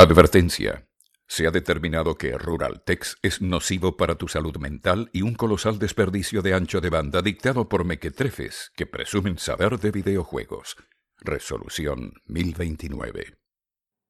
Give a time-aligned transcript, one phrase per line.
[0.00, 0.88] Advertencia.
[1.26, 6.40] Se ha determinado que Ruraltex es nocivo para tu salud mental y un colosal desperdicio
[6.40, 10.76] de ancho de banda dictado por mequetrefes que presumen saber de videojuegos.
[11.16, 13.38] Resolución 1029.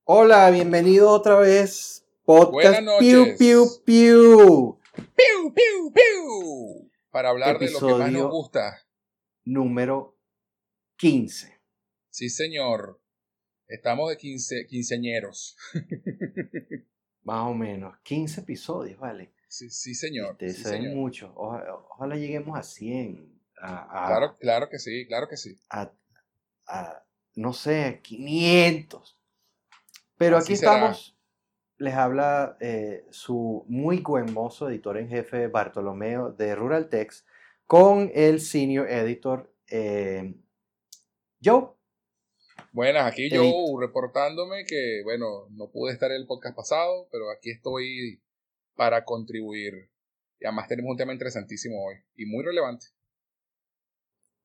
[0.05, 2.05] Hola, bienvenido otra vez.
[2.23, 2.81] Podcast.
[3.01, 4.79] Piu Piu Piu.
[4.95, 6.91] ¡Piu, piu, piu!
[7.11, 8.87] Para hablar de lo que más Episodio- nos gusta.
[9.47, 10.19] Número
[10.99, 11.63] 15.
[12.11, 13.01] Sí, señor.
[13.69, 15.57] Estamos de quince, quinceañeros.
[17.23, 17.99] Más o menos.
[18.03, 19.33] 15 episodios, ¿vale?
[19.49, 20.31] Sí, sí señor.
[20.41, 20.97] Este, sí, se ven señor.
[20.97, 21.31] muchos.
[21.35, 23.39] Oja- Ojalá, lleguemos a 100.
[23.61, 25.59] A, a- Claro, claro que sí, claro que sí.
[25.71, 25.93] a-
[26.67, 27.05] a,
[27.35, 29.19] no sé, 500.
[30.17, 30.75] Pero Así aquí será.
[30.75, 31.15] estamos.
[31.77, 37.27] Les habla eh, su muy buen mozo, editor en jefe Bartolomeo de Rural Text,
[37.67, 40.35] con el senior editor eh,
[41.43, 41.69] Joe.
[42.79, 43.43] Buenas, aquí yo
[43.81, 48.23] reportándome que, bueno, no pude estar en el podcast pasado, pero aquí estoy
[48.77, 49.91] para contribuir.
[50.39, 52.87] Y además tenemos un tema interesantísimo hoy y muy relevante.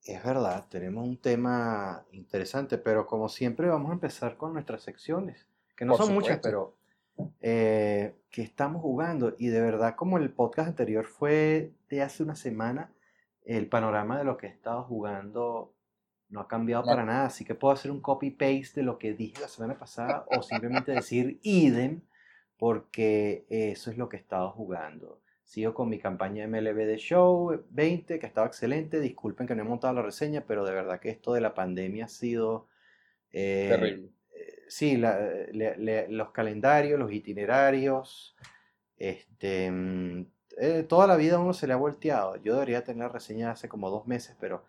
[0.03, 5.45] Es verdad, tenemos un tema interesante, pero como siempre vamos a empezar con nuestras secciones,
[5.77, 6.75] que no Por son muchas, pero
[7.39, 9.35] eh, que estamos jugando.
[9.37, 12.91] Y de verdad, como el podcast anterior fue de hace una semana,
[13.45, 15.72] el panorama de lo que he estado jugando
[16.33, 19.39] no ha cambiado para nada, así que puedo hacer un copy-paste de lo que dije
[19.39, 22.01] la semana pasada o simplemente decir idem,
[22.57, 25.21] porque eso es lo que he estado jugando.
[25.43, 28.99] Sigo con mi campaña MLB de Show 20, que estaba excelente.
[28.99, 32.05] Disculpen que no he montado la reseña, pero de verdad que esto de la pandemia
[32.05, 32.67] ha sido...
[33.31, 34.09] eh, Terrible.
[34.35, 35.19] eh, sí, la-
[35.51, 38.35] le- le- los calendarios, los itinerarios,
[38.97, 40.25] este, mm,
[40.59, 42.37] eh, toda la vida uno se le ha volteado.
[42.37, 44.63] Yo debería tener la reseña hace como dos meses, pero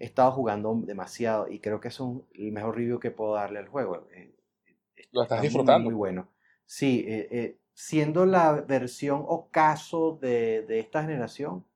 [0.00, 3.60] he estado jugando demasiado y creo que es un- el mejor review que puedo darle
[3.60, 4.08] al juego.
[4.14, 4.34] Eh,
[5.12, 5.84] Lo estás Está muy, disfrutando.
[5.84, 6.30] Muy bueno.
[6.66, 11.66] Sí, eh, eh, siendo la versión ocaso de, de esta generación,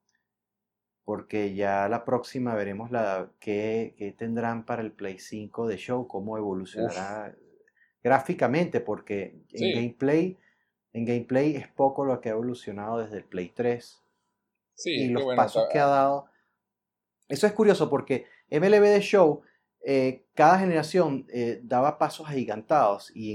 [1.04, 6.06] porque ya la próxima veremos la qué, qué tendrán para el Play 5 de show,
[6.08, 7.36] cómo evolucionará
[8.02, 9.72] gráficamente, porque en Sí.
[9.72, 10.38] gameplay,
[10.92, 14.04] en gameplay es poco lo que ha evolucionado desde el Play 3
[14.74, 16.26] Sí, y que los bueno, pasos que ha dado.
[17.28, 19.42] Eso es curioso porque MLB de Show,
[19.86, 23.32] eh, cada generación eh, daba pasos agigantados y,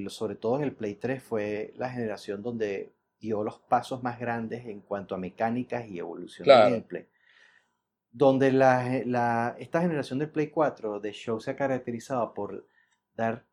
[0.00, 4.18] y sobre todo en el Play 3 fue la generación donde dio los pasos más
[4.18, 6.64] grandes en cuanto a mecánicas y evolución Claro.
[6.64, 7.06] del gameplay.
[8.10, 12.66] Donde la, la- esta generación del Play 4 de Show se ha caracterizado por
[13.16, 13.44] dar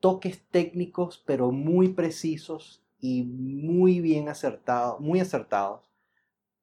[0.00, 5.89] toques técnicos pero muy precisos y muy bien acertados, muy acertados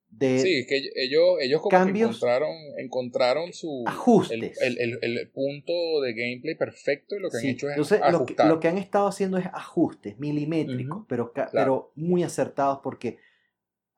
[0.09, 4.59] de Sí, que ellos, ellos como cambios- que encontraron, encontraron su Ajustes.
[4.61, 7.71] El, el- el- el punto de gameplay perfecto y lo que Sí, han hecho es
[7.73, 11.49] entonces, lo, que, lo que han estado haciendo es ajustes milimétricos, pero, claro.
[11.53, 13.17] pero muy acertados porque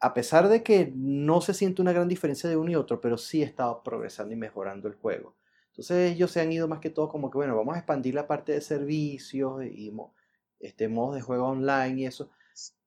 [0.01, 3.17] a pesar de que no se siente una gran diferencia de uno y otro, pero
[3.17, 5.35] sí estado progresando y mejorando el juego.
[5.71, 8.27] Entonces ellos se han ido más que todo como que, bueno, vamos a expandir la
[8.27, 10.13] parte de servicios y mo-
[10.59, 12.29] este, modos de juego online y eso.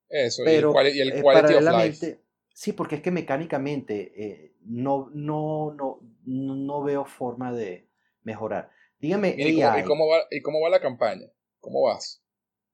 [0.09, 2.19] Eso, Pero y el, quali- y el eh, quality of life.
[2.55, 7.89] Sí, porque es que mecánicamente eh, no, no, no, no veo forma de
[8.23, 8.71] mejorar.
[8.99, 9.85] Dígame, ¿y, cómo, y AI.
[9.85, 11.27] cómo va, ¿Y cómo va la campaña?
[11.61, 12.23] ¿Cómo vas?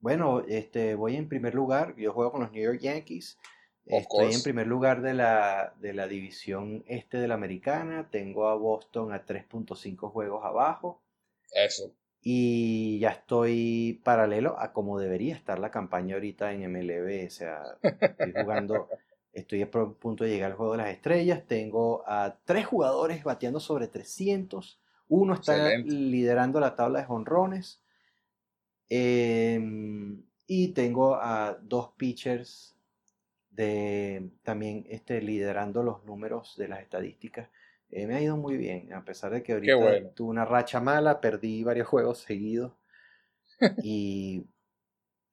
[0.01, 1.95] Bueno, este, voy en primer lugar.
[1.97, 3.39] Yo juego con los New York Yankees.
[3.91, 8.09] Of Estoy en primer lugar de la, de la división este de la americana.
[8.11, 11.03] Tengo a Boston a 3.5 juegos abajo.
[11.53, 11.95] Eso.
[12.21, 17.27] Y ya estoy paralelo a como debería estar la campaña ahorita en MLB.
[17.27, 18.89] O sea, estoy jugando,
[19.33, 21.45] estoy a punto de llegar al juego de las estrellas.
[21.47, 24.81] Tengo a tres jugadores bateando sobre 300.
[25.09, 25.95] Uno está Excelente.
[25.95, 27.83] liderando la tabla de jonrones.
[28.91, 32.75] Em, y tengo a dos pitchers
[33.51, 37.51] de también este, liderando los números de las estadísticas.
[37.91, 40.11] Eh, me ha ido muy bien, a pesar de que ahorita bueno.
[40.15, 42.73] tuve una racha mala, perdí varios juegos seguidos
[43.83, 44.47] y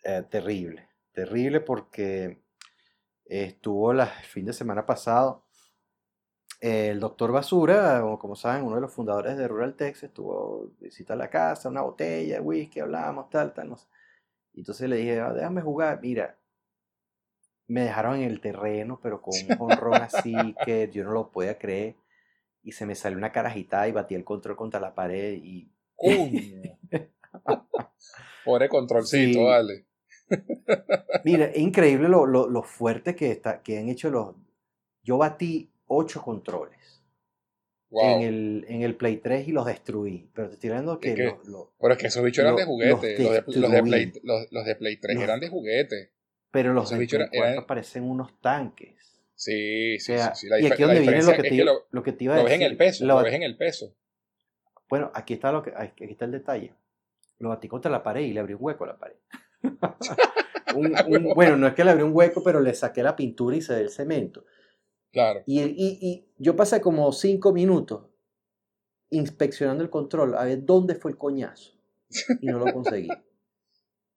[0.03, 2.44] eh, terrible, terrible porque
[3.25, 5.43] estuvo la- el fin de semana pasado
[6.61, 11.29] el doctor Basura, como saben, uno de los fundadores de Rural Tex, estuvo visita la
[11.29, 13.87] casa, una botella, whisky, hablamos, tal, tal, no sé.
[14.53, 16.37] Y entonces le dije, "Ah, déjame jugar, mira,
[17.67, 21.57] me dejaron en el terreno, pero con un jonrón así que yo no lo podía
[21.57, 21.95] creer.
[22.63, 25.71] Y se me salió una carajita y batí el control contra la pared y.
[28.43, 29.43] Pobre controlcito, Sí.
[29.45, 29.84] vale.
[31.23, 34.35] Mira, es increíble lo, lo, lo fuerte que, está, que han hecho los...
[35.03, 37.03] Yo batí ocho controles.
[37.91, 40.29] en, el, en el Play 3 y los destruí.
[40.33, 41.13] Pero te estoy hablando que.
[41.13, 42.91] que- los- los- Pero es que esos bichos eran de juguete.
[42.91, 43.83] los de.
[43.83, 46.11] Play, los, los de Play 3 Los- eran de juguete.
[46.51, 49.21] pero los esos de bichos Play eran- 4 parecen unos tanques.
[49.35, 50.41] Sí, O sí, sea, sí.
[50.41, 50.49] sí.
[50.49, 52.33] La, y aquí donde viene lo que, es te, que lo, lo que te iba
[52.33, 52.57] a lo decir.
[52.59, 53.05] ves en el peso.
[53.05, 53.95] Lo- Lo ves en el peso.
[54.89, 56.73] Bueno, aquí está, lo que, aquí está el detalle.
[57.37, 59.15] Lo batí contra la pared y le abrí un hueco a la pared.
[60.75, 63.55] Un- un- bueno, no es que le abrí un hueco, pero le saqué la pintura
[63.55, 64.43] y se el cemento.
[65.11, 65.41] Claro.
[65.45, 68.07] Y, y- y yo pasé como cinco minutos
[69.09, 71.71] inspeccionando el control a ver dónde fue el coñazo.
[72.41, 73.07] Y no lo conseguí.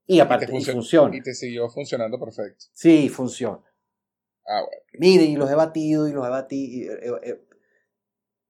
[0.06, 1.16] Y aparte, y funcio- funciona.
[1.16, 2.64] Y te siguió funcionando perfecto.
[2.72, 3.60] Sí, funciona.
[4.46, 4.82] Ah, bueno.
[4.98, 6.72] Miren, y los he batido y los he batido.
[6.72, 7.44] y, eh, eh,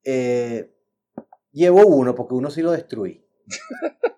[0.04, 0.70] eh,
[1.52, 3.22] llevo uno, porque uno sí lo destruí.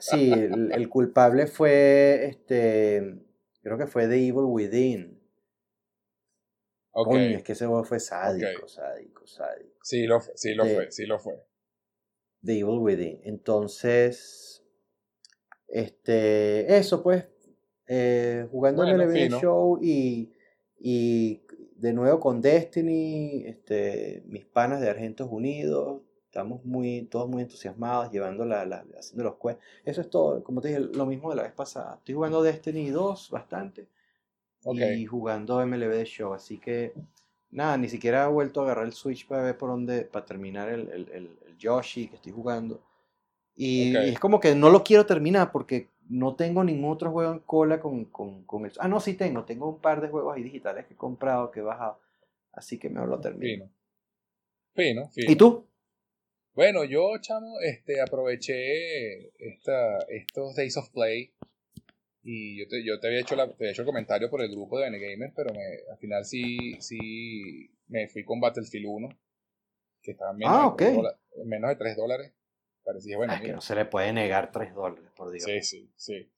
[0.00, 3.18] Sí, el, el culpable fue, este,
[3.62, 5.20] creo que fue The Evil Within.
[6.92, 7.08] Ok.
[7.08, 8.68] Coño, es que ese juego fue sádico, Ok.
[8.68, 9.78] sádico, sádico.
[9.82, 11.34] Sí lo fue, sí lo de- fue, sí lo fue.
[12.42, 13.20] The Evil Within.
[13.24, 14.64] Entonces,
[15.68, 17.26] este, eso pues,
[17.86, 19.40] eh, jugando en el fino.
[19.40, 20.32] Show y,
[20.78, 21.42] y
[21.76, 28.12] de nuevo con Destiny, este, mis panas de Argentos Unidos, estamos muy, todos muy entusiasmados,
[28.12, 29.60] llevando la, la- haciendo los quests.
[29.84, 31.96] Eso es todo, como te dije, lo mismo de la vez pasada.
[31.96, 33.88] Estoy jugando Destiny 2 bastante
[34.64, 34.78] Ok.
[34.96, 36.92] y jugando MLB The Show, así que
[37.50, 40.68] nada, ni siquiera he vuelto a agarrar el Switch para ver por dónde, para terminar
[40.68, 42.80] el, el, el- el Yoshi que estoy jugando.
[43.56, 44.04] Y, Ok.
[44.06, 47.40] y es como que no lo quiero terminar porque no tengo ningún otro juego en
[47.40, 48.72] cola con, con, con el...
[48.78, 51.60] Ah, no, sí tengo, tengo un par de juegos ahí digitales que he comprado, que
[51.60, 51.98] he bajado,
[52.52, 53.64] así que me lo termino.
[53.64, 53.70] Fino.
[54.74, 55.30] Fino, fino.
[55.32, 55.66] ¿Y tú?
[56.54, 61.32] Bueno, yo, chamo, este, aproveché esta, estos Days of Play
[62.22, 64.50] y yo te, yo te había hecho la, te había hecho el comentario por el
[64.50, 69.08] grupo de Gamer, pero me, al final sí, sí me fui con Battlefield 1,
[70.02, 72.32] que estaba en menos, Ah, de, menos de 3 dólares.
[72.82, 75.44] Parecía, bueno, Ah, es que no se le puede negar 3 dólares, por Dios.
[75.44, 76.30] Sí, sí, sí.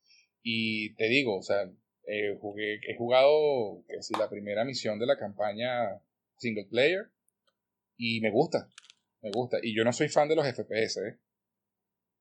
[0.43, 1.71] Y te digo, o sea,
[2.07, 6.03] eh, jugué, he jugado, que si la primera misión de la campaña
[6.37, 7.11] single player
[7.97, 8.69] y me gusta,
[9.23, 9.59] me gusta.
[9.63, 11.19] Y yo no soy fan de los FPS, ¿eh?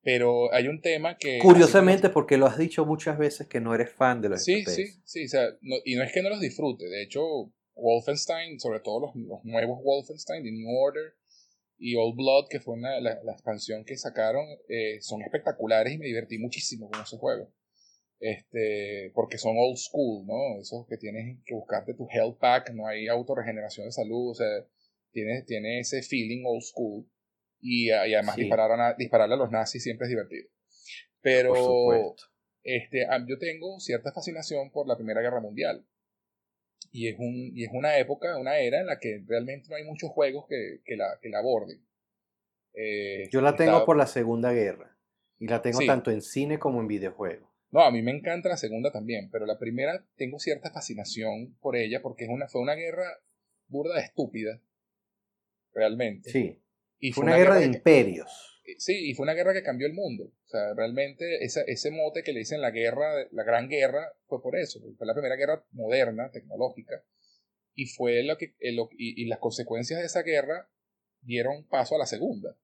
[0.04, 1.38] Pero hay un tema que...
[1.40, 4.76] Curiosamente, porque lo has dicho muchas veces que no eres fan de los Sí, FPS.
[4.76, 7.22] sí, sí, o sea, no- y no es que no los disfrute, de hecho,
[7.76, 11.14] Wolfenstein, sobre todo los, los nuevos Wolfenstein, The New Order
[11.78, 15.98] y Old Blood, que fue una- la, la expansión que sacaron, eh, son espectaculares y
[16.00, 17.50] me divertí muchísimo con esos juegos.
[18.20, 20.60] Este, porque son old school, ¿no?
[20.60, 24.48] Esos que tienes que buscarte tu health pack, no hay autorregeneración de salud, o sea,
[25.12, 27.06] tiene, tiene ese feeling old school.
[27.60, 28.50] Y, y además Sí.
[28.52, 30.48] a, dispararle a los nazis siempre es divertido.
[31.22, 32.16] Pero Por
[32.64, 35.86] este, ah, yo tengo cierta fascinación por la Primera Guerra Mundial.
[36.92, 39.84] Y es, un, y es una época, una era en la que realmente no hay
[39.84, 41.86] muchos juegos que, que, la, que la aborden.
[42.74, 44.98] Eh, Yo la tengo está- por la Segunda Guerra.
[45.40, 45.88] Y la tengo Sí.
[45.88, 47.50] tanto en cine como en videojuegos.
[47.72, 51.76] No, a mí me encanta la segunda también, pero la primera tengo cierta fascinación por
[51.78, 53.06] ella porque es una, fue una guerra
[53.68, 54.62] burda de estúpida.
[55.74, 56.30] Realmente.
[56.32, 56.62] Sí.
[57.00, 58.48] Y Fue una guerra de que- imperios.
[58.78, 60.26] Sí, y fue una guerra que cambió el mundo.
[60.26, 64.42] O sea, realmente esa- ese mote que le dicen la guerra, la gran guerra, fue
[64.42, 64.80] por eso.
[64.98, 67.04] Fue la primera guerra moderna, tecnológica.
[67.74, 70.70] Y fue lo que, eh, lo- y, y las consecuencias de esa guerra
[71.22, 72.56] dieron paso a la segunda.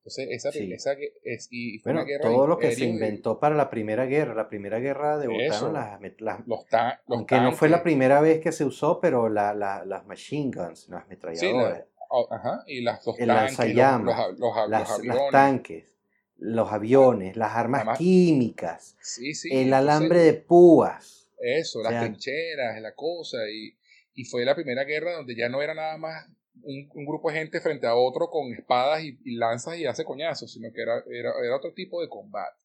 [0.00, 0.72] Entonces, esa, Sí.
[0.72, 0.92] esa
[1.24, 4.34] es, y fue Bueno, una guerra todo lo que se inventó para la Primera Guerra.
[4.34, 7.84] La Primera Guerra debutaron las, las- Los, ta- los aunque no fue la tanques.
[7.92, 11.86] primera vez que se usó, pero la- la- las machine guns, las Sí, ametralladoras, la-
[11.96, 11.97] oh,
[12.30, 15.30] ajá, y las, los El tanques, los, los, los- los las, las aviones.
[15.32, 15.94] tanques,
[16.36, 21.30] los aviones, las armas Además- químicas, Sí, sí, el entonces- alambre de púas.
[21.40, 23.76] Eso, O las sea- trincheras, la cosa, y,
[24.14, 26.26] y fue la primera guerra donde ya no era nada más
[26.62, 30.04] un, un grupo de gente frente a otro con espadas y, y lanzas y hace
[30.04, 32.64] coñazos, sino que era, era, era otro tipo de combate.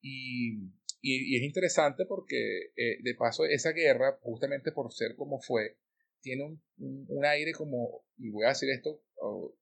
[0.00, 0.54] Y,
[1.00, 5.76] y, y es interesante porque, eh, de paso, esa guerra, justamente por ser como fue,
[6.22, 9.02] tiene un, un, un aire como, y voy a decir esto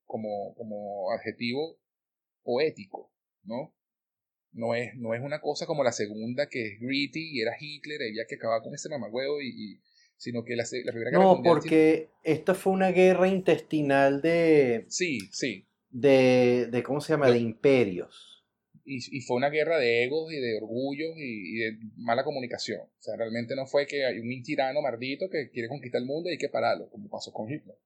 [0.07, 1.79] como, como adjetivo
[2.43, 3.13] poético,
[3.45, 3.75] ¿no?
[4.53, 8.03] No es, no es una cosa como la segunda que es gritty y era Hitler,
[8.03, 9.81] ella que acababa con ese mamagüevo y, y
[10.17, 14.87] sino que la, la primera guerra No, tiene- porque esto fue una guerra intestinal de,
[14.89, 17.31] sí, sí, de, de ¿cómo se llama?
[17.31, 18.30] De imperios.
[18.85, 22.81] Y, y fue una guerra de egos y de orgullos y, y de mala comunicación.
[22.83, 26.29] O sea, realmente no fue que hay un tirano maldito que quiere conquistar el mundo
[26.29, 27.77] y hay que pararlo, como pasó con Hitler.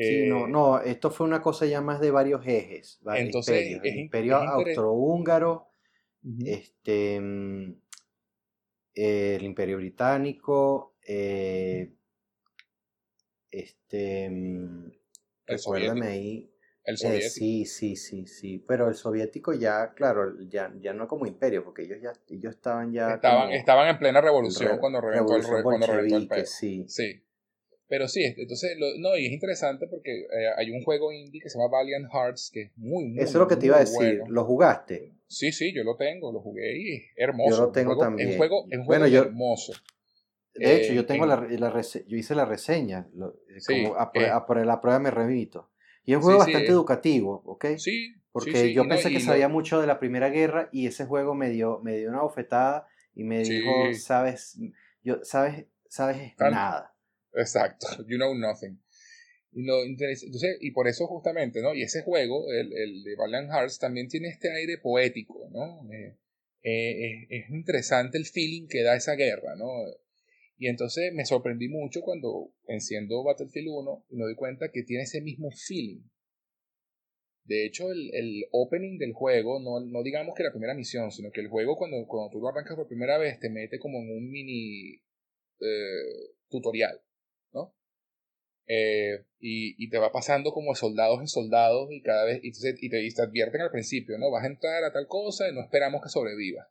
[0.00, 3.64] Sí, Eh, no, no, esto fue una cosa ya más de varios ejes, varios Entonces,
[3.66, 3.82] imperios.
[3.84, 5.72] El imperio es austrohúngaro,
[6.44, 7.74] este, mm,
[8.94, 11.94] el imperio británico, eh,
[13.50, 14.90] este, mm,
[15.46, 16.06] El recuérdame soviético.
[16.06, 16.50] ahí,
[16.88, 18.64] El Eh, sí, sí, sí, sí.
[18.66, 22.92] Pero el soviético ya, claro, ya, ya no como imperio, porque ellos ya ellos estaban
[22.94, 26.22] ya estaban, estaban en plena revolución re- cuando reventó el, revolución re- cuando reventó el
[26.22, 26.46] bolchevique, peo.
[26.46, 26.84] sí.
[26.88, 27.22] Sí.
[27.88, 31.50] Pero sí, entonces, lo- no, y es interesante porque eh, hay un juego indie que
[31.50, 33.80] se llama Valiant Hearts que es muy, muy, Eso es lo que te iba a
[33.80, 34.18] decir.
[34.20, 34.24] bueno.
[34.28, 35.12] ¿Lo jugaste?
[35.26, 37.50] Sí, sí, yo lo tengo, lo jugué y es hermoso.
[37.50, 38.28] Yo lo tengo juego- también.
[38.28, 39.72] Es un juego, es un Bueno, juego yo- hermoso.
[40.54, 41.36] De hecho, Eh, yo tengo en- la,
[41.68, 44.26] la rese- yo hice la reseña, lo- eh, Sí, como a, eh.
[44.30, 45.70] a la prueba me remito.
[46.08, 47.66] Y es un juego sí, bastante educativo, ¿ok?
[47.76, 51.04] Sí, Porque sí, yo no, pensé que sabía mucho de la Primera Guerra y ese
[51.04, 54.58] juego me dio, me dio una bofetada y me dijo, sabes,
[55.02, 56.96] yo, sabes, sabes Tan- nada.
[57.34, 58.80] Exacto, you know nothing.
[59.52, 61.74] Y, interes- entonces, y por eso justamente, ¿no?
[61.74, 65.86] Y ese juego, el, el de Valiant Hearts, también tiene este aire poético, ¿no?
[65.92, 66.16] Eh,
[66.62, 69.66] eh, es, es interesante el feeling que da esa guerra, ¿no?
[70.58, 75.04] Y entonces me sorprendí mucho cuando enciendo Battlefield 1 y me doy cuenta que tiene
[75.04, 76.02] ese mismo feeling.
[77.44, 81.30] De hecho, el, el opening del juego, no, no digamos que la primera misión, sino
[81.30, 84.10] que el juego cuando, cuando tú lo arrancas por primera vez te mete como en
[84.10, 84.96] un mini
[85.60, 87.00] eh, tutorial,
[87.52, 87.74] ¿no?
[88.66, 92.76] Eh, y, y te va pasando como soldados en soldados y cada vez y, entonces-
[92.82, 94.30] y te, y te advierten al principio, ¿no?
[94.30, 96.68] Vas a entrar a tal cosa y no esperamos que sobrevivas.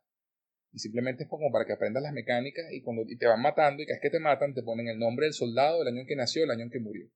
[0.72, 3.82] Y simplemente es como para que aprendas las mecánicas y cuando y te van matando
[3.82, 6.06] y cada vez que te matan te ponen el nombre del soldado, el año en
[6.06, 7.08] que nació, el año en que murió.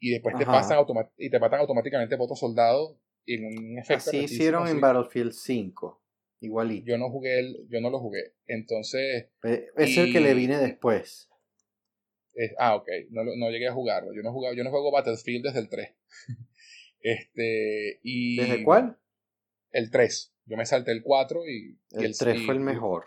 [0.00, 0.78] Y después te pasan
[1.16, 4.72] y te matan automáticamente por otro soldado en un efecto Así hicieron así.
[4.72, 6.02] en Battlefield 5,
[6.40, 6.86] igualito.
[6.86, 8.34] Yo no jugué el, yo no lo jugué.
[8.46, 11.30] Entonces, Eh, Es el que le vine después.
[12.58, 12.88] Ah, ok.
[13.10, 14.12] No, no llegué a jugarlo.
[14.14, 15.88] Yo no, jugaba, yo no juego Battlefield desde el 3.
[17.00, 18.98] este, y ¿Desde cuál?
[19.72, 20.35] El 3.
[20.46, 23.06] Yo me salté el 4 y, y El 3 fue el mejor.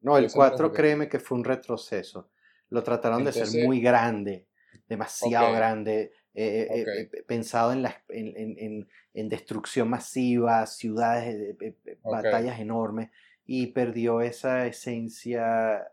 [0.00, 0.76] No, el Yo ese no lo 4 jugué.
[0.76, 2.30] créeme que fue un retroceso.
[2.70, 4.48] Lo trataron de ser muy grande,
[4.88, 11.56] demasiado grande, eh, eh, eh, eh, pensado en, la, en, en- destrucción masiva, ciudades,
[12.02, 13.10] batallas enormes,
[13.46, 15.86] y perdió esa esencia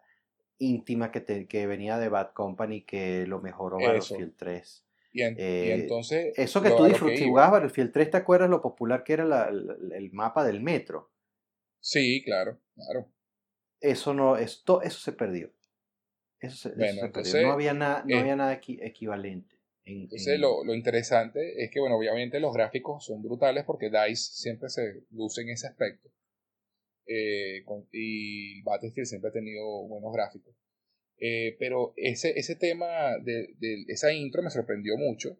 [0.58, 3.78] íntima que, te- que venía de Bad Company que lo mejoró.
[3.78, 4.86] Battlefield 3.
[5.12, 6.34] Y en- y eh, entonces.
[6.38, 6.88] Eso que tú
[7.28, 11.12] jugabas Battlefield 3, ¿te acuerdas lo popular que era la- el mapa del metro?
[11.80, 13.12] Sí, claro, claro.
[13.80, 15.52] eso no esto eso se perdió
[16.40, 17.06] eso se, eso Bueno, perdió.
[17.08, 20.76] entonces, no había nada no eh, había nada equi- equivalente en- Entonces, en- lo, lo
[20.76, 25.50] interesante es que, bueno, obviamente los gráficos son brutales porque DICE siempre se luce en
[25.50, 26.10] ese aspecto.
[27.08, 30.56] Eh, con- y Battlefield siempre ha tenido buenos gráficos.
[31.22, 35.40] Eh, pero ese, ese tema de, de esa intro me sorprendió mucho.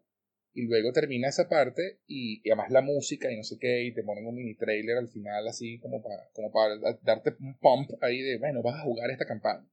[0.54, 3.94] Y luego termina esa parte y, y además la música y no sé qué, y
[3.94, 7.58] te ponen un mini trailer al final así como para, como para da- darte un
[7.58, 9.66] pump ahí de, bueno, vas a jugar esta campaña.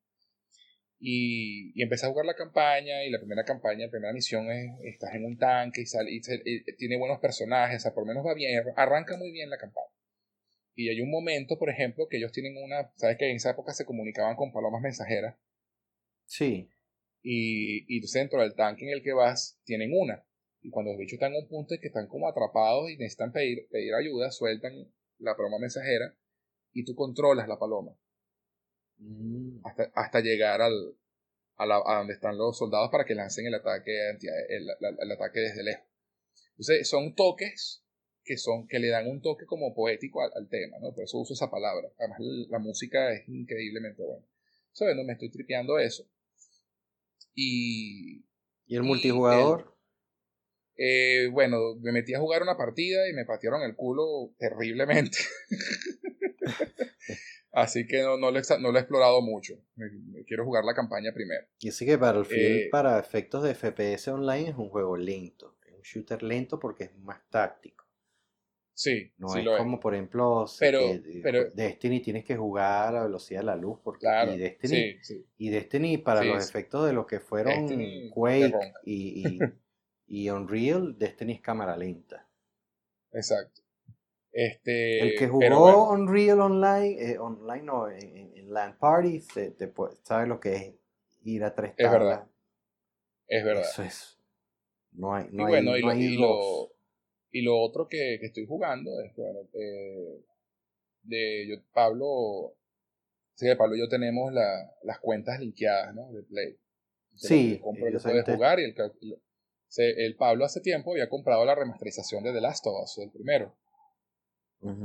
[1.02, 4.72] Y, y empecé a jugar la campaña y la primera campaña, la primera misión es,
[4.84, 6.22] estás en un tanque y, sale, y,
[6.76, 9.88] tiene buenos personajes, o sea, por menos va bien, arranca muy bien la campaña.
[10.76, 13.74] Y hay un momento, por ejemplo, que ellos tienen una, sabes que en esa época
[13.74, 15.36] se comunicaban con palomas mensajeras
[16.30, 16.70] sí
[17.24, 20.26] y, y entonces dentro del tanque en el que vas tienen una.
[20.62, 23.32] Y cuando los bichos están en un punto en que están como atrapados y necesitan
[23.34, 24.74] pedir, pedir ayuda, sueltan
[25.20, 26.16] la paloma mensajera
[26.74, 27.94] y tú controlas la paloma
[28.98, 30.96] Mm, hasta, hasta llegar al,
[31.58, 34.68] a, la- a donde están los soldados para que lancen el ataque, anti- el,
[35.00, 35.86] el ataque desde lejos.
[36.52, 37.84] Entonces son toques
[38.24, 40.94] que, son, que le dan un toque como poético al, al tema, ¿no?
[40.94, 41.90] Por eso uso esa palabra.
[42.00, 44.26] Además la, la música es increíblemente buena.
[44.74, 44.96] ¿Sabes?
[44.96, 46.06] No me estoy tripeando eso.
[47.42, 48.26] Y,
[48.68, 49.76] y el Y multijugador
[50.82, 55.18] eh, bueno, me metí a jugar una partida y me patearon el culo terriblemente.
[57.52, 59.56] Así que no, no, lo, he exa- no lo he explorado mucho.
[60.28, 61.46] Quiero jugar la campaña primero.
[61.60, 65.74] y así que Battlefield eh, para efectos de FPS online es un juego lento es
[65.74, 67.86] un shooter lento porque es más táctico
[68.82, 69.58] Sí, no sí es lo es.
[69.58, 73.58] como por ejemplo Pero- que- pero- Destiny tienes que jugar a la velocidad de la
[73.58, 75.26] luz porque Claro, y Destiny sí, sí.
[75.38, 78.54] Y Destiny, para los efectos de lo que fueron Destiny Quake
[78.86, 79.40] y, y,
[80.08, 82.26] y Unreal, Destiny es cámara lenta.
[83.12, 83.62] Exacto.
[84.32, 89.52] Este, El que jugó bueno, Unreal Online, eh, online no, en, en- LAN Party, se-
[89.52, 89.70] te
[90.04, 90.74] sabe lo que es
[91.24, 92.00] ir a tres Es tablas.
[92.02, 92.28] verdad.
[93.28, 93.64] es verdad.
[93.70, 94.20] Eso es.
[94.94, 96.22] No hay, y no hay, y, no lo, hay y, dos.
[96.70, 96.79] lo,
[97.32, 100.22] y lo otro que, que estoy jugando es, bueno, eh,
[101.04, 102.56] de yo, Pablo,
[103.36, 106.12] sí, de Pablo y yo tenemos la, las cuentas linkeadas, ¿no?
[106.12, 106.58] De Play.
[107.12, 108.76] Entonces, Sí, compro lo te- jugar y el,
[109.68, 113.12] se- el Pablo hace tiempo había comprado la remasterización de The Last of Us, el
[113.12, 113.56] primero.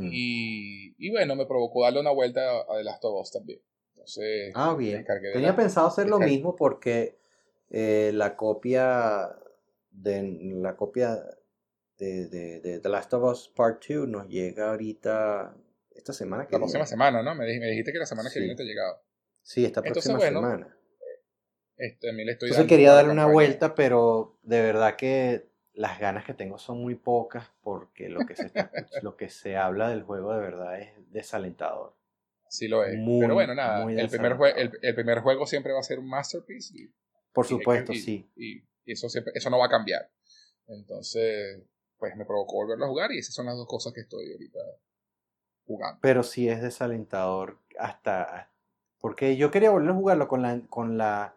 [0.00, 3.60] Y, y bueno, me provocó darle una vuelta a The Last of Us también.
[3.94, 5.04] Entonces, Ah, bien.
[5.32, 7.16] Tenía la- pensado hacer lo mismo porque
[7.70, 9.30] eh, la copia
[9.90, 10.22] de
[10.60, 11.18] la copia
[11.98, 15.56] de, de, de The Last of Us Part 2 nos llega ahorita
[15.90, 16.72] esta semana que La viene.
[16.72, 17.34] próxima semana, ¿no?
[17.34, 19.00] Me, dij- me dijiste que la semana que viene te llegaba.
[19.42, 20.76] Sí, esta Entonces, próxima bueno, semana.
[21.76, 23.32] Este, mí le estoy Entonces quería darle una campaña.
[23.32, 28.36] vuelta, pero de verdad que las ganas que tengo son muy pocas porque lo que
[28.36, 28.70] se, está
[29.02, 31.96] lo que se habla del juego de verdad es desalentador.
[32.48, 32.96] Sí lo es.
[32.96, 33.82] Muy, Pero bueno, nada.
[33.90, 36.72] El primer, jue- el, primer juego siempre va a ser un masterpiece.
[36.78, 36.94] Y,
[37.32, 38.30] Por supuesto, y- sí.
[38.36, 40.08] Y, y eso, siempre, eso no va a cambiar.
[40.68, 41.60] Entonces,
[42.04, 44.58] pues me provocó volverlo a jugar y esas son las dos cosas que estoy ahorita
[45.66, 45.99] jugando.
[46.02, 48.50] Pero sí es desalentador hasta...
[49.00, 50.61] Porque yo quería volver a jugarlo con la...
[50.68, 51.34] Con la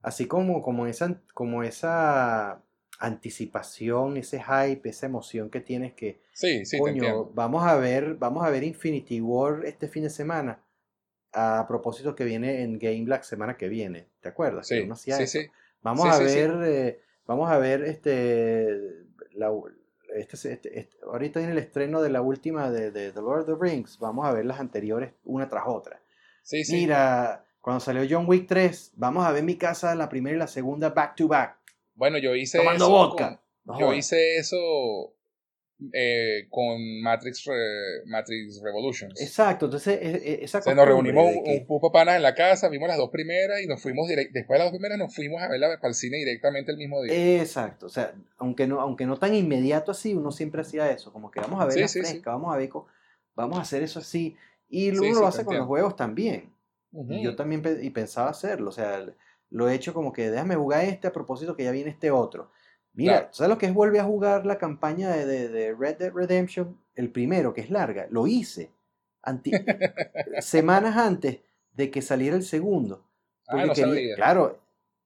[0.00, 2.62] así como, como, esa, como esa
[3.00, 6.20] anticipación, ese hype, esa emoción que tienes que...
[6.34, 10.62] Sí, sí, Coño, vamos a ver, vamos a ver Infinity War este fin de semana.
[11.32, 14.68] A propósito que viene en Game Black semana que viene, ¿te acuerdas?
[14.68, 15.50] Que Sí, uno hacía sí, sí.
[15.82, 19.00] Vamos a ver, eh, vamos a ver este,
[19.32, 19.50] la,
[20.16, 23.58] este, este- este- ahorita viene el estreno de la última de, de The Lord of
[23.58, 23.98] the Rings.
[23.98, 26.02] Vamos a ver las anteriores una tras otra.
[26.42, 26.74] Sí, sí.
[26.76, 30.46] Mira, cuando salió John Wick 3, vamos a ver mi casa la primera y la
[30.46, 31.58] segunda back to back,
[31.94, 33.42] Bueno, yo hice tomando eso vodka.
[33.64, 35.14] No yo hice eso
[35.92, 39.20] eh, con Matrix, Re- Matrix Revolutions.
[39.20, 42.22] Exacto, entonces e- e- esa O sea, nos reunimos un, que- un grupo panas en
[42.22, 44.98] la casa, vimos las dos primeras y nos fuimos direct, después de las dos primeras
[44.98, 47.14] nos fuimos a verla para el cine directamente el mismo día.
[47.40, 51.30] Exacto, o sea, aunque no, aunque no tan inmediato así, uno siempre hacía eso, como
[51.30, 52.70] que vamos a ver Sí, la sí, vamos a ver,
[53.34, 54.36] vamos a hacer eso así,
[54.68, 56.52] y uno sí, lo hace con los juegos también,
[57.08, 59.04] y yo también pe- y pensaba hacerlo, o sea,
[59.48, 62.50] lo he hecho como que déjame jugar este a propósito que ya viene este otro.
[62.92, 63.28] Mira, Claro.
[63.32, 66.78] ¿sabes lo que es volver a jugar la campaña de, de- de Red Dead Redemption?
[66.94, 68.70] El primero, que es larga, lo hice
[69.22, 69.52] anti-
[70.40, 71.38] semanas antes
[71.72, 73.04] de que saliera el segundo.
[73.48, 74.14] Ah, Porque no quería, sabía.
[74.16, 74.60] claro,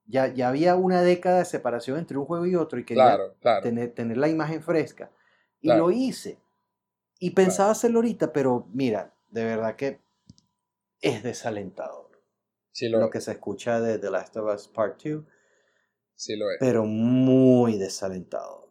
[0.07, 3.35] ya, ya había una década de separación entre un juego y otro y quería Claro,
[3.41, 3.63] claro.
[3.63, 5.11] tener, tener la imagen fresca.
[5.61, 6.39] Y lo hice.
[7.19, 10.01] Y pensaba hacerlo ahorita, pero mira, de verdad que
[11.01, 12.11] es desalentador.
[12.73, 15.25] Sí lo, Lo que se escucha de The Last of Us Part 2,
[16.15, 16.57] sí lo es.
[16.61, 18.65] pero muy desalentador.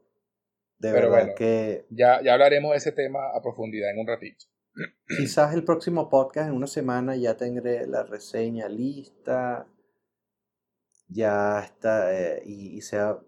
[0.79, 1.35] De Pero verdad bueno.
[1.37, 4.45] que Ya, ya hablaremos de ese tema a profundidad en un ratito.
[5.17, 9.67] quizás el próximo podcast en una semana ya tendré la reseña lista.
[11.07, 13.19] Ya está, eh, y, y sea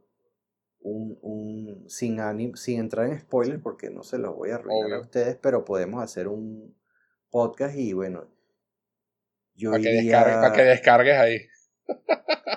[0.80, 4.94] un, un sin anim- sin entrar en spoilers porque no se los voy a arruinar
[4.94, 6.76] a ustedes, pero podemos hacer un
[7.30, 8.28] podcast y bueno,
[9.54, 11.38] yo Para que, iría descargue, para que descargues ahí.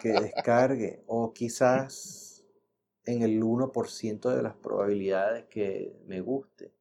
[0.00, 2.44] Que descargue o quizás
[3.04, 6.72] en el 1% de las probabilidades que me guste.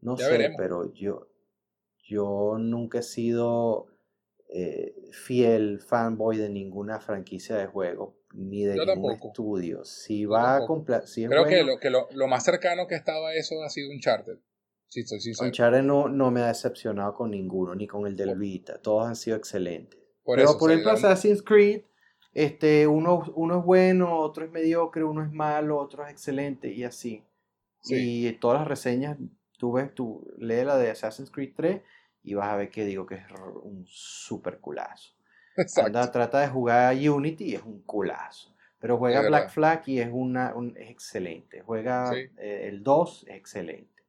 [0.00, 0.56] No Ya sé, veremos.
[0.58, 1.28] pero yo,
[2.04, 3.86] yo nunca he sido
[4.48, 9.28] eh, fiel fanboy de ninguna franquicia de juego, ni de Yo ningún tampoco.
[9.28, 9.84] estudio.
[9.84, 12.94] Si va a compla- si Creo que, bueno, lo, que lo, lo más cercano que
[12.94, 14.38] estaba a eso ha sido Uncharted.
[14.88, 15.46] Sí, sincero.
[15.48, 18.80] Uncharted no, no me ha decepcionado con ninguno, ni con el del Vita.
[18.80, 19.98] Todos han sido excelentes.
[20.24, 21.82] Por Pero eso, por ejemplo, Assassin's Creed,
[22.32, 26.84] este, uno, uno es bueno, otro es mediocre, uno es malo, otro es excelente y
[26.84, 27.22] así.
[27.80, 28.26] Sí.
[28.26, 29.18] Y todas las reseñas,
[29.58, 31.82] tú ves, tú lees la de Assassin's Creed 3
[32.22, 33.24] y vas a ver que digo que es
[33.62, 35.12] un super culazo.
[35.56, 35.86] Exacto.
[35.86, 38.52] Anda, trata de jugar Unity y es un culazo.
[38.80, 39.54] Pero juega Es Black verdad.
[39.54, 41.62] Flag y es, una, un- es excelente.
[41.62, 42.18] Juega Sí.
[42.38, 44.02] eh, el 2, es excelente.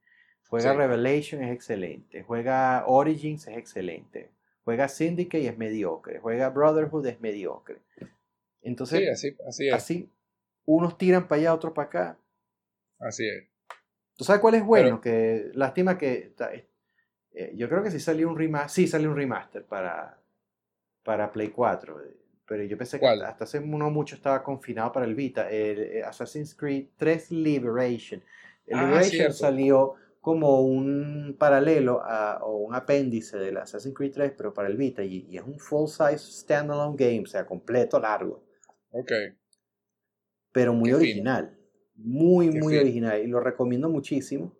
[0.49, 0.77] Juega Sí.
[0.77, 2.23] Revelation, es excelente.
[2.23, 4.31] Juega Origins, es excelente.
[4.65, 6.19] Juega Syndicate y es mediocre.
[6.19, 7.77] Juega Brotherhood, es mediocre.
[8.61, 9.75] Entonces, Sí, así, así es.
[9.75, 10.09] así,
[10.65, 12.17] unos tiran para allá, otros para acá.
[12.99, 13.43] Así es.
[14.17, 14.99] ¿Tú sabes cuál es bueno?
[15.01, 19.17] que lástima que ta- eh, yo creo que sí salió un remaster, sí salió un
[19.17, 20.17] remaster para,
[21.03, 22.15] para Play 4, eh,
[22.47, 23.19] pero yo pensé que ¿Cuál?
[23.21, 27.29] hasta, hasta hace no mucho estaba confinado para el Vita, el, eh, Assassin's Creed 3
[27.31, 28.23] Liberation.
[28.65, 29.37] El Ah, Liberation cierto.
[29.37, 34.75] salió como un paralelo a, o un apéndice del Assassin's Creed 3, pero para el
[34.75, 38.43] Vita, y, y es un full size standalone game, o sea, completo, largo
[38.89, 39.11] Ok.
[40.51, 41.55] pero muy Qué original.
[41.93, 42.81] Muy, Qué muy fino.
[42.81, 43.21] original.
[43.21, 44.57] Y lo recomiendo muchísimo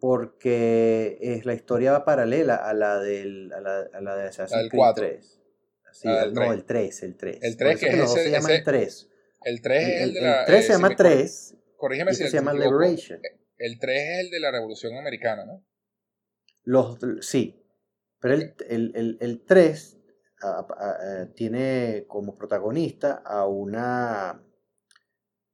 [0.00, 4.68] porque es, la historia va paralela a la, del, a la, a la de Assassin's
[4.68, 5.04] Creed 4.
[5.06, 5.40] 3.
[5.92, 6.52] Sí, del no, 3.
[6.52, 7.38] el 3, el 3.
[7.42, 9.08] El Por 3 eso que es dos ese- se llaman ese- 3.
[9.44, 10.44] El 3 El, es el, el- de el la.
[10.44, 12.52] 3 eh, se si llama me- 3 Corrígeme si este se llama.
[12.52, 13.20] Liberation.
[13.62, 15.64] El 3 es el de la Revolución Americana, ¿no?
[16.64, 17.64] Los, sí,
[18.20, 19.98] pero el, el, el, el 3
[20.42, 24.42] ah, ah, ah, tiene como protagonista a una,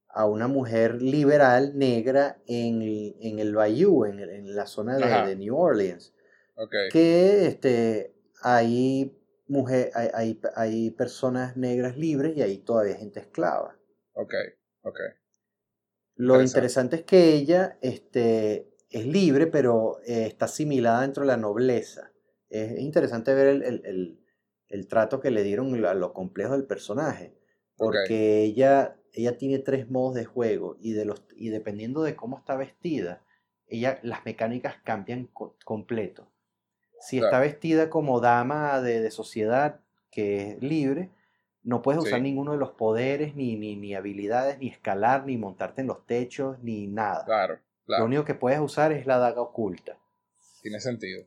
[0.07, 5.35] a una mujer liberal negra en, el- en el Bayou, en, en la zona de,
[5.35, 6.13] New Orleans,
[6.55, 6.73] Ok.
[6.91, 9.15] que este, hay,
[9.47, 13.77] mujer, hay, hay, hay personas negras libres y hay todavía gente esclava.
[14.13, 14.33] Ok.
[14.81, 14.99] Ok.
[16.19, 21.37] Lo interesante es que ella este, es libre, pero eh, está asimilada dentro de la
[21.37, 22.11] nobleza.
[22.49, 27.37] Es interesante ver el, trato que le dieron a lo complejo del personaje,
[27.77, 32.37] porque ella, ella tiene tres modos de juego y, de los, y dependiendo de cómo
[32.37, 33.23] está vestida,
[33.67, 35.29] ella, las mecánicas cambian
[35.63, 36.29] completo.
[36.99, 39.79] Si está vestida como dama de, sociedad
[40.11, 41.11] que es libre,
[41.63, 45.81] no puedes usar ninguno de los poderes, ni, ni, ni, habilidades, ni escalar, ni montarte
[45.81, 47.25] en los techos, ni nada.
[47.25, 47.59] Claro.
[47.85, 49.97] Lo único que puedes usar es la daga oculta.
[50.61, 51.25] Tiene sentido.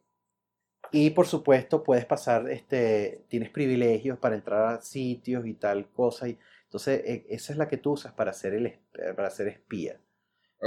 [0.90, 6.29] Y por supuesto puedes pasar, este, tienes privilegios para entrar a sitios y tal cosa.
[6.29, 8.79] Y, entonces e, esa es la que tú usas para ser, el,
[9.16, 9.99] para ser espía.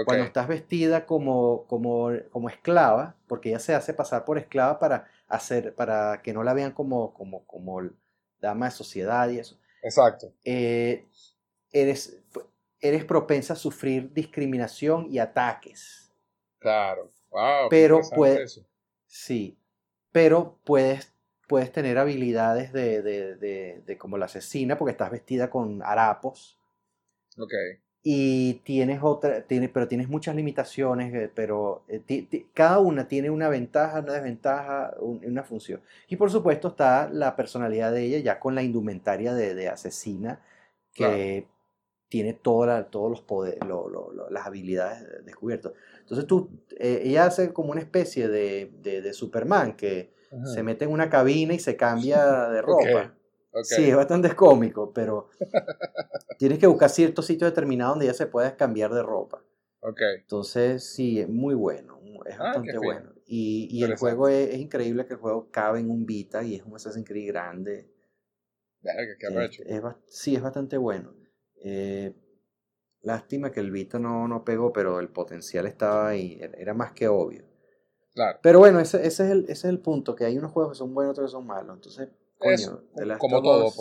[0.06, 5.08] Cuando estás vestida como, como, como, esclava, porque ella se hace pasar por esclava para,
[5.30, 7.80] hacer, para que no la vean como, como, como
[8.46, 9.58] dama de sociedad y eso.
[9.82, 10.34] Exacto.
[10.44, 11.06] Eh,
[11.72, 12.18] eres,
[12.80, 16.12] eres propensa a sufrir discriminación y ataques.
[16.60, 17.70] Claro, wow.
[17.70, 18.66] Pero puedes,
[19.06, 19.58] sí,
[20.12, 21.14] pero puedes,
[21.48, 23.36] puedes tener habilidades de, de,
[23.86, 26.58] de, como la asesina porque estás vestida con harapos.
[27.38, 27.54] Ok.
[28.08, 33.50] Y tienes otra, tiene, pero tienes muchas limitaciones, eh, pero eh, cada una tiene una
[33.50, 35.82] ventaja, una desventaja, una función.
[36.08, 40.40] Y por supuesto está la personalidad de ella ya con la indumentaria de, asesina,
[40.94, 41.48] que
[42.08, 43.60] tiene toda todos los poderes,
[44.30, 45.72] las habilidades descubiertas.
[46.02, 50.14] Entonces tú, eh, ella hace como una especie de, de, Superman que
[50.54, 53.16] se mete en una cabina y se cambia de ropa.
[53.64, 55.30] Sí, es bastante cómico, pero
[56.40, 59.44] tienes que buscar ciertos sitios determinados donde ya se pueda cambiar de ropa.
[59.80, 60.22] Okay.
[60.22, 63.14] Entonces, sí, es muy bueno, es ah, bastante bueno.
[63.28, 66.64] Y, y el juego es, increíble que el juego cabe en un Vita y es
[66.64, 67.92] un Assassin's Creed grande.
[68.82, 69.28] Verga, qué
[69.66, 71.14] es, sí, es bastante bueno.
[71.64, 72.14] Eh,
[73.02, 77.08] lástima que el Vita no, no pegó, pero el potencial estaba ahí, era más que
[77.08, 77.46] obvio.
[78.14, 78.40] Claro.
[78.42, 80.78] Pero bueno, ese, ese, es el, ese es el punto, que hay unos juegos que
[80.78, 81.76] son buenos, otros que son malos.
[81.76, 82.10] Entonces,
[82.46, 83.72] coño, como todo.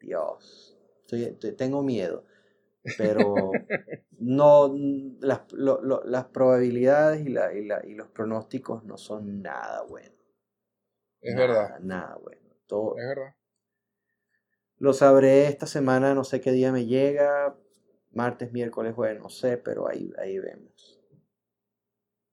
[0.00, 0.76] Dios,
[1.56, 2.24] tengo miedo.
[2.96, 3.34] Pero
[4.18, 4.74] no
[5.20, 10.12] las, las probabilidades y, la, y, la, y, los pronósticos no son nada buenos.
[11.20, 11.80] Es verdad.
[11.80, 12.42] Nada bueno.
[12.66, 13.34] Todo, es verdad.
[14.78, 17.56] Lo sabré esta semana, no sé qué día me llega,
[18.12, 21.00] martes, miércoles, jueves, no sé, pero ahí, ahí vemos.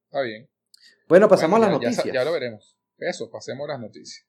[0.06, 0.50] Está bien.
[1.08, 2.06] Bueno, pasamos a las noticias.
[2.14, 2.78] Ya, lo veremos.
[2.98, 4.28] Eso, pasemos a las noticias.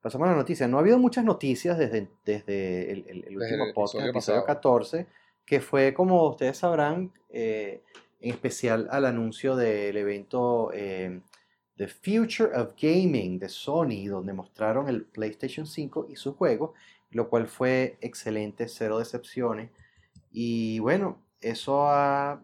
[0.00, 0.68] Pasamos a las noticias.
[0.68, 5.06] No ha habido muchas noticias desde, desde el, último podcast, el episodio 14,
[5.44, 7.82] que fue, como ustedes sabrán, eh,
[8.20, 11.20] en especial al anuncio del evento eh,
[11.76, 16.74] The Future of Gaming de Sony, donde mostraron el PlayStation 5 y su juego
[17.10, 19.70] lo cual fue excelente, cero decepciones.
[20.30, 22.42] Y bueno, eso ha,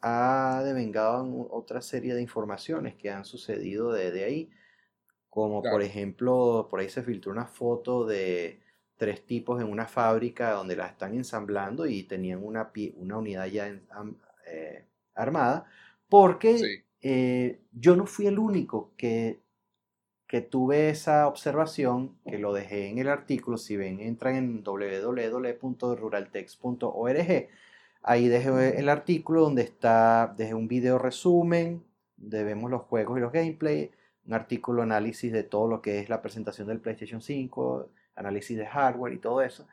[0.00, 4.50] ha devengado otra serie de informaciones que han sucedido desde ahí,
[5.32, 8.60] como por ejemplo, por ahí se filtró una foto de
[8.98, 13.74] tres tipos en una fábrica donde la están ensamblando y tenían una, una unidad ya
[14.46, 15.64] eh, armada,
[16.10, 19.40] porque eh, yo no fui el único que
[20.26, 27.48] que tuve esa observación, que lo dejé en el artículo, si ven, entran en www.ruraltext.org,
[28.02, 31.82] ahí dejé el artículo donde está, dejé un video resumen,
[32.18, 33.90] donde vemos los juegos y los gameplay,
[34.26, 38.66] un artículo análisis de todo lo que es la presentación del PlayStation 5, análisis de
[38.66, 39.66] hardware y todo eso.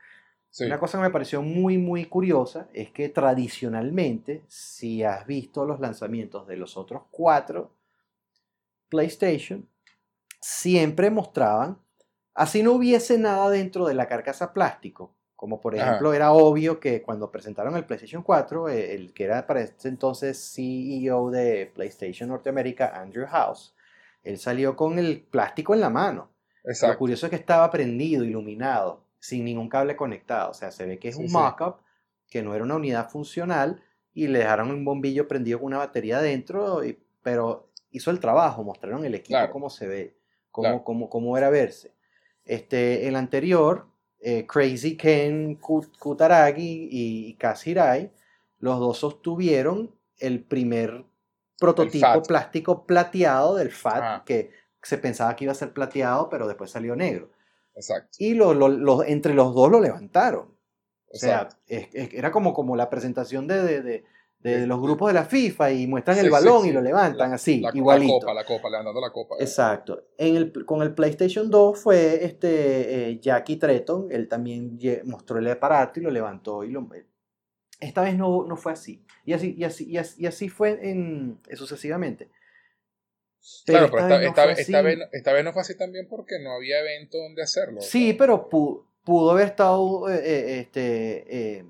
[0.60, 5.80] Una cosa que me pareció muy, muy curiosa es que tradicionalmente, si has visto los
[5.80, 7.72] lanzamientos de los otros cuatro
[8.90, 9.68] PlayStation,
[10.42, 11.78] siempre mostraban,
[12.34, 17.04] así no hubiese nada dentro de la carcasa plástico, como por ejemplo era obvio que
[17.04, 22.28] cuando presentaron el PlayStation 4, eh, el que era para ese entonces CEO de PlayStation
[22.28, 23.76] Norteamérica, Andrew House,
[24.30, 26.30] él salió con el plástico en la mano.
[26.63, 30.52] Lo curioso es que estaba prendido, iluminado, sin ningún cable conectado.
[30.52, 31.78] O sea, se ve que es un mock-up,
[32.30, 33.82] que no era una unidad funcional,
[34.13, 36.82] y le dejaron un bombillo prendido con una batería adentro,
[37.24, 40.20] pero hizo el trabajo, mostraron el equipo, cómo se ve
[40.52, 41.94] cómo, cómo, era verse.
[42.46, 43.88] Este, el anterior,
[44.20, 48.12] eh, Crazy Ken Kutaragi y Kaz Hirai,
[48.60, 51.06] los dos sostuvieron el primer
[51.60, 54.24] prototipo plástico plateado del FAT, ah.
[54.26, 57.32] que se pensaba que iba a ser plateado, pero después salió negro.
[57.76, 58.17] Exacto.
[58.19, 60.56] Y lo, entre los dos lo levantaron.
[61.12, 64.04] O sea, era como, como la presentación de,
[64.39, 68.13] de los grupos de la FIFA y muestran el balón y lo levantan así, igualito.
[68.13, 69.36] La copa, la copa, levantando la copa.
[69.39, 70.06] Exacto.
[70.17, 75.52] En el, con el PlayStation 2 fue este eh, Jackie Tretton, él también mostró el
[75.52, 76.88] aparato y lo levantó y lo...
[77.82, 79.06] Esta vez no, no fue así.
[79.30, 82.30] Y así, y así, y así, y así fue en, sucesivamente.
[83.63, 86.80] claro, pero esta, vez, esta, vez, esta, vez, no fue así también porque no había
[86.80, 87.80] evento donde hacerlo.
[87.80, 91.65] Sí, pero pudo, haber estado, eh, eh, este, eh,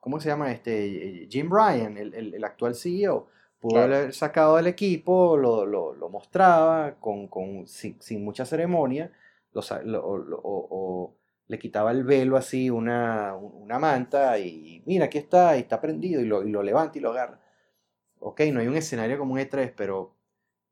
[0.00, 0.50] ¿cómo se llama?
[0.50, 3.28] Este, Jim Ryan, el, el, el actual CEO
[3.60, 9.12] Pudo haber sacado del equipo, lo, lo, lo mostraba con, con, sin, sin, mucha ceremonia,
[9.54, 11.14] o,
[11.46, 16.20] le quitaba el velo así, una, una, manta, y mira, aquí está, y está prendido,
[16.20, 17.40] y lo, y lo levanta y lo agarra.
[18.18, 20.14] Ok, no hay un escenario como un E3, pero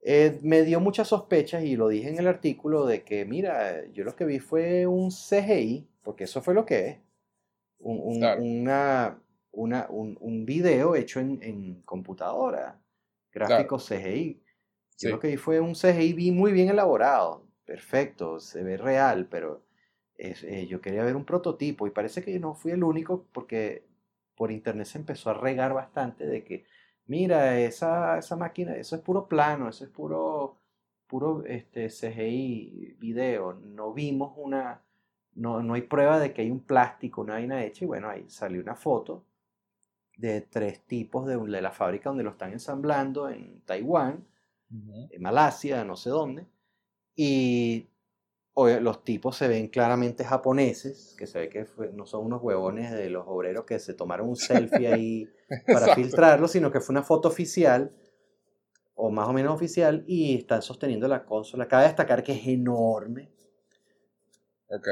[0.01, 4.05] eh, me dio muchas sospechas y lo dije en el artículo de que, mira, yo
[4.05, 6.99] lo que vi fue un CGI, porque eso fue lo que es.
[7.79, 9.19] Un, una,
[9.51, 12.81] una, un, un, video hecho en, en computadora
[13.33, 14.41] gráficos CGI.
[14.99, 19.65] Yo lo que vi fue un CGI muy bien elaborado, perfecto, se ve real, pero
[20.25, 23.85] eh, yo quería ver un prototipo y parece que no fui el único porque
[24.37, 26.65] por internet se empezó a regar bastante de que,
[27.07, 30.59] mira, esa, esa máquina, eso es puro plano, eso es puro,
[31.09, 34.83] puro este, CGI video, no vimos una,
[35.35, 38.25] no, no hay prueba de que hay un plástico, una vaina hecha y bueno, ahí
[38.29, 39.25] salió una foto
[40.17, 44.25] de tres tipos de, de, la fábrica donde lo están ensamblando en Taiwán,
[45.11, 46.47] en Malasia, no sé dónde.
[47.17, 47.89] Y
[48.55, 53.09] los tipos se ven claramente japoneses, que se ve que no son unos huevones de
[53.09, 55.29] los obreros que se tomaron un selfie ahí
[55.67, 57.95] para filtrarlo, sino que fue una foto oficial,
[58.95, 61.67] o más o menos oficial, y están sosteniendo la consola.
[61.67, 63.33] Cabe destacar que es enorme.
[64.69, 64.89] Ok.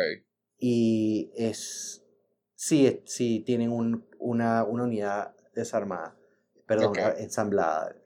[0.59, 2.01] Y es
[2.61, 3.73] sí, sí tienen
[4.19, 6.15] una, unidad desarmada,
[6.71, 7.97] perdón, ensamblada.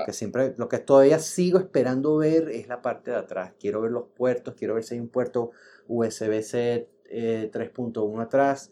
[0.00, 3.52] Lo que siempre, lo que todavía sigo esperando ver es la parte de atrás.
[3.58, 5.50] Quiero ver los puertos, quiero ver si hay un puerto
[5.88, 8.70] USB-C 3.1 eh, atrás.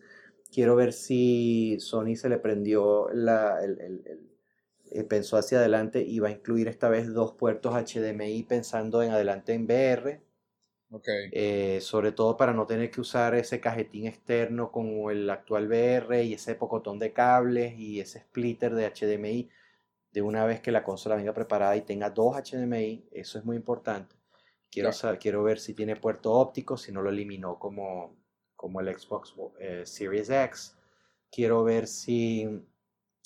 [0.53, 4.23] Quiero ver si Sony se le prendió la, el,
[4.93, 9.11] eh, pensó hacia adelante y va a incluir esta vez dos puertos HDMI pensando en
[9.11, 10.21] adelante en VR
[11.07, 16.25] eh, sobre todo para no tener que usar ese cajetín externo como el actual VR
[16.25, 19.49] y ese pocotón de cables y ese splitter de HDMI
[20.11, 23.57] de una vez que la consola venga preparada y tenga dos HDMI, eso es muy
[23.57, 24.17] importante.
[24.69, 28.17] Quiero, saber, quiero ver si tiene puerto óptico, si no lo eliminó como,
[28.57, 30.77] como el Xbox eh, Series X.
[31.31, 32.49] Quiero ver si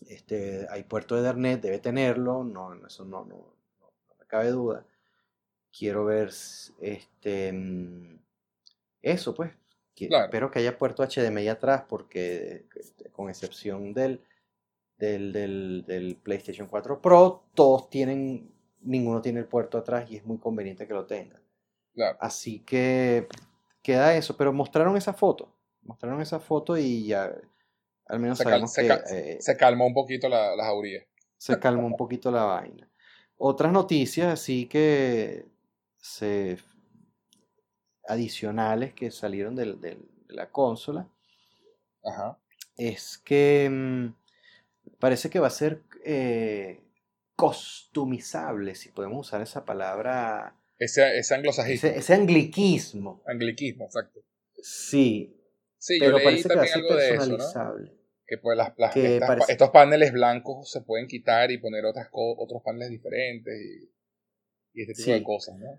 [0.07, 4.87] este, hay puerto de Ethernet, debe tenerlo, no, eso no, no, no me cabe duda
[5.77, 6.31] quiero ver
[6.81, 8.19] este mm,
[9.03, 9.53] eso pues
[9.97, 14.21] espero que haya puerto HDMI atrás porque este, con excepción del
[14.97, 15.33] del,
[15.87, 20.87] del, PlayStation 4 Pro todos tienen ninguno tiene el puerto atrás y es muy conveniente
[20.87, 21.41] que lo tenga.
[22.21, 23.29] Así que
[23.83, 27.35] queda eso pero mostraron esa foto mostraron esa foto y ya
[28.07, 31.05] al menos se sabemos que eh, se calmó un poquito la, la jauría
[31.37, 32.89] se calmó un poquito la vaina.
[33.37, 35.45] Otras noticias así que
[38.07, 41.09] adicionales que salieron de, la consola
[42.77, 44.14] es que mm,
[44.99, 46.81] parece que va a ser eh,
[47.37, 50.57] costumizable, si podemos usar esa palabra.
[50.79, 51.88] Ese, ese anglosajismo.
[51.90, 53.23] Ese, angliquismo.
[53.27, 54.21] Angliquismo, exacto.
[54.61, 55.40] Sí.
[55.79, 57.93] Sí, pero yo parece que va a ser personalizable.
[58.27, 58.73] Que pues las,
[59.49, 63.93] estos paneles blancos se pueden quitar y poner otras otros paneles diferentes y,
[64.73, 65.79] y este tipo de cosas, ¿no?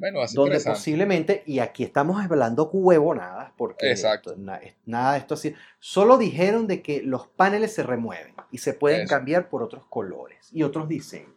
[0.00, 2.70] Bueno, donde posiblemente, y aquí estamos hablando
[3.14, 3.94] nada porque
[4.86, 9.06] nada de esto así, solo dijeron de que los paneles se remueven y se pueden
[9.06, 11.34] cambiar por otros colores y otros diseños.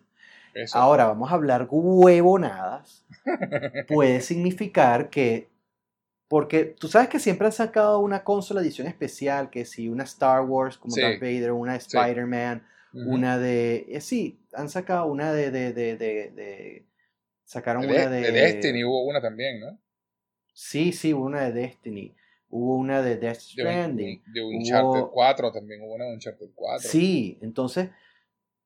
[0.71, 3.05] Ahora vamos a hablar huevonadas.
[3.89, 5.49] Puede significar que,
[6.29, 10.41] porque tú sabes que siempre han sacado una consola edición especial, que si una Star
[10.41, 15.73] Wars como Darth Vader, una Spider-Man, una de, eh, sí, han sacado una de, de,
[15.73, 16.85] de
[17.43, 18.31] Sacaron una de, de...
[18.31, 19.79] Destiny hubo una también, ¿no?
[20.53, 22.15] Sí, sí, hubo una de Destiny.
[22.49, 24.23] Hubo una de Death Stranding.
[24.31, 26.87] De, Uncharted 4 también hubo una de Uncharted 4.
[26.87, 27.89] Sí, entonces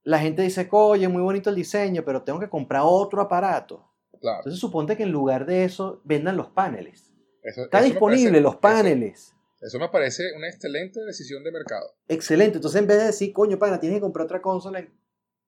[0.03, 3.89] la gente dice, oye, muy bonito el diseño, pero tengo que comprar otro aparato.
[4.19, 4.39] Claro.
[4.39, 7.13] Entonces suponte que en lugar de eso vendan los paneles.
[7.43, 9.33] Está disponible los paneles.
[9.61, 11.95] Eso, me parece una excelente decisión de mercado.
[12.09, 12.57] Excelente.
[12.57, 14.85] Entonces en vez de decir, coño, pana, tienes que comprar otra consola,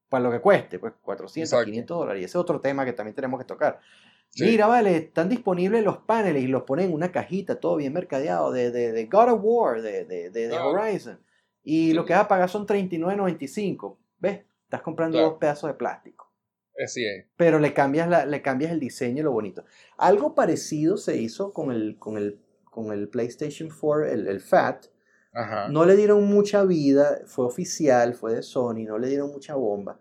[0.10, 2.22] para lo que cueste, pues 400, 500 dólares.
[2.22, 3.80] Y ese es otro tema que también tenemos que tocar.
[4.38, 8.52] Mira, vale, están disponibles los paneles y los ponen en una cajita, todo bien mercadeado,
[8.52, 11.20] de, de, de God of War, de, de Horizon.
[11.64, 13.98] Y lo que vas a pagar son 39.95.
[14.20, 14.42] ¿Ves?
[14.64, 16.32] Estás comprando dos pedazos de plástico.
[16.84, 17.26] Así es.
[17.36, 19.66] Pero le cambias, la, le cambias el diseño y lo bonito.
[19.98, 24.86] Algo parecido se hizo con el, con el, con el PlayStation 4, el, el FAT,
[25.70, 30.00] No le dieron mucha vida, fue oficial, fue de Sony, no le dieron mucha bomba.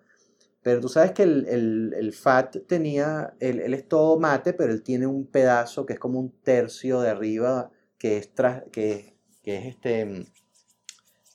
[0.62, 5.26] Pero tú sabes que el, FAT tenía, él, es todo mate, pero él tiene un
[5.26, 8.30] pedazo que es como un tercio de arriba que es,
[8.72, 10.26] que, que es este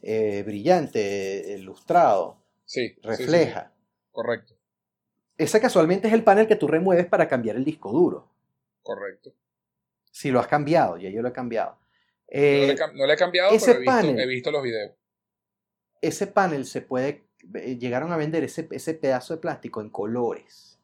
[0.01, 2.43] eh, brillante, ilustrado.
[2.65, 2.95] Sí.
[3.01, 3.73] Refleja.
[4.11, 4.55] Correcto.
[5.37, 8.29] Ese casualmente es el panel que tú remueves para cambiar el disco duro.
[8.81, 9.33] Correcto.
[10.11, 11.77] Si lo has cambiado, ya yo lo he cambiado.
[12.33, 14.91] No, le, eh, he cambiado, pero he visto, los videos.
[16.01, 17.23] Ese panel se puede.
[17.55, 20.79] Eh, llegaron a vender ese, ese pedazo de plástico en colores.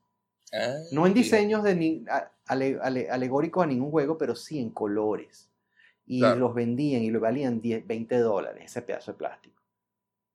[0.54, 2.04] Ah, no en diseños de
[2.48, 5.50] alegóricos a ningún juego, pero sí en colores.
[6.06, 9.62] Y los vendían y lo valían 10, 20 dólares ese pedazo de plástico.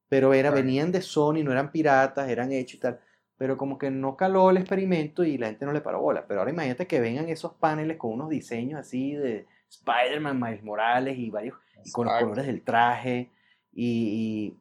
[0.09, 3.01] Pero era, venían de Sony, no eran piratas, eran hechos y tal
[3.37, 6.25] pero como que no caló el experimento y la gente no le paró bola.
[6.27, 9.47] Pero ahora imagínate que vengan esos paneles con unos diseños así de
[9.79, 11.57] Spider-Man, Miles Morales y varios,
[11.93, 13.31] con los colores del traje
[13.73, 14.55] y,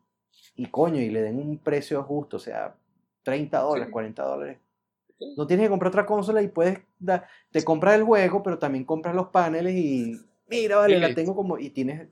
[0.56, 2.76] y, coño, y le den un precio justo, o sea,
[3.24, 4.58] 30 dólares, 40 dólares.
[5.38, 6.80] No tienes que comprar otra consola y puedes,
[7.52, 11.58] te compras el juego, pero también compras los paneles y mira, vale, la tengo como,
[11.58, 12.08] y tienes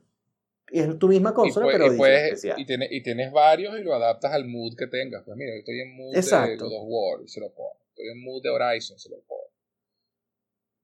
[0.72, 4.32] es tu misma consola, pero y, puedes, y, tienes, y tienes varios y lo adaptas
[4.32, 5.22] al mood que tengas.
[5.24, 7.76] Pues mira, estoy en mood de God of War, se lo pongo.
[7.90, 9.41] Estoy en mood de Horizon, se lo pongo.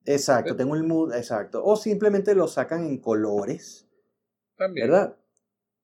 [0.05, 1.63] Exacto, tengo el mood, exacto.
[1.63, 3.87] O simplemente lo sacan en colores.
[4.55, 4.87] También.
[4.87, 5.17] ¿Verdad?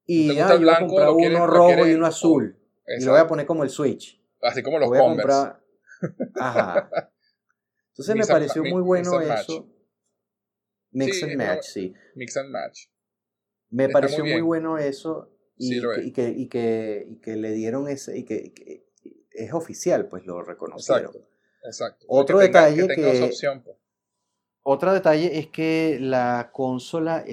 [0.06, 2.58] Y ya, yo voy a comprar uno rojo y uno azul.
[3.00, 4.22] Y lo voy a poner como el Switch.
[4.42, 5.54] Así como los Converse.
[6.40, 7.12] Ajá.
[7.90, 9.68] Entonces me pareció muy bueno eso.
[10.92, 11.94] Mix and match, sí.
[12.16, 12.88] Mix and match.
[13.70, 15.82] Me pareció muy, bueno eso y,
[16.14, 18.86] que, y, que, le dieron ese, y que,
[19.32, 21.12] es oficial, pues lo reconocieron.
[21.64, 22.06] Exacto.
[22.08, 23.42] Otro detalle que, pues.
[24.68, 27.24] Otro detalle es que la consola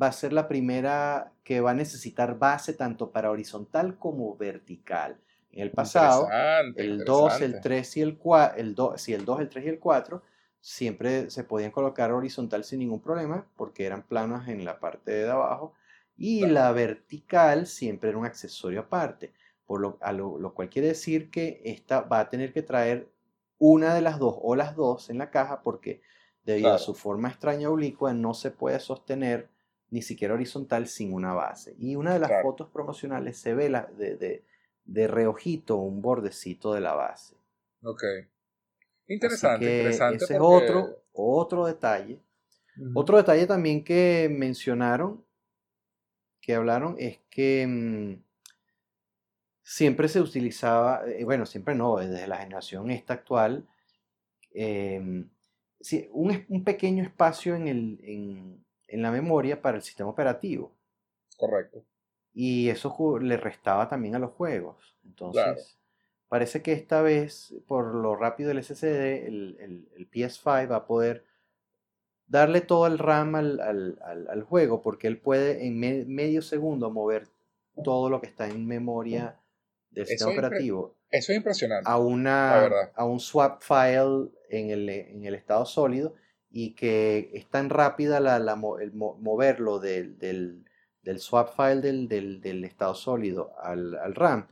[0.00, 5.20] va a ser la primera que va a necesitar base tanto para horizontal como vertical.
[5.52, 6.26] En el pasado,
[6.74, 9.68] el 2, el 3 y el 4, el 2, sí, el 2, el 3 y
[9.68, 10.22] el 4
[10.58, 15.30] siempre se podían colocar horizontal sin ningún problema porque eran planos en la parte de
[15.30, 15.74] abajo
[16.16, 19.34] y la vertical siempre era un accesorio aparte,
[19.66, 19.98] por lo,
[20.38, 23.10] lo, cual quiere decir que esta va a tener que traer
[23.58, 26.00] una de las dos o las dos en la caja porque
[26.44, 29.48] debido a su forma extraña oblicua no se puede sostener
[29.90, 31.74] ni siquiera horizontal sin una base.
[31.78, 34.44] Y una de las fotos promocionales se ve la, de, de,
[34.84, 37.36] de reojito un bordecito de la base.
[37.82, 38.02] Ok.
[39.06, 40.24] Interesante, interesante.
[40.24, 42.20] Ese es otro, otro detalle.
[42.94, 45.24] Otro detalle también que mencionaron,
[46.40, 48.22] que hablaron, es que mm,
[49.62, 53.68] siempre se utilizaba, eh, bueno, siempre no, desde la generación esta actual,
[55.92, 60.72] em, un, un, pequeño espacio en, el, en, en, la memoria para el sistema operativo.
[61.36, 61.84] Correcto.
[62.32, 64.96] Y eso le restaba también a los juegos.
[65.04, 65.78] Entonces,
[66.34, 71.24] Parece que esta vez, por lo rápido del SSD, el, PS5 va a poder
[72.26, 75.78] darle todo el RAM al, juego, porque él puede en
[76.12, 77.28] medio segundo mover
[77.84, 79.36] todo lo que está en memoria
[79.92, 80.96] del sistema operativo.
[81.08, 81.88] Eso es impresionante.
[81.88, 82.64] A, una,
[82.96, 86.14] a un swap file en el, estado sólido
[86.50, 90.64] y que es tan rápida la, el moverlo del,
[91.18, 94.48] swap file del, estado sólido al, al RAM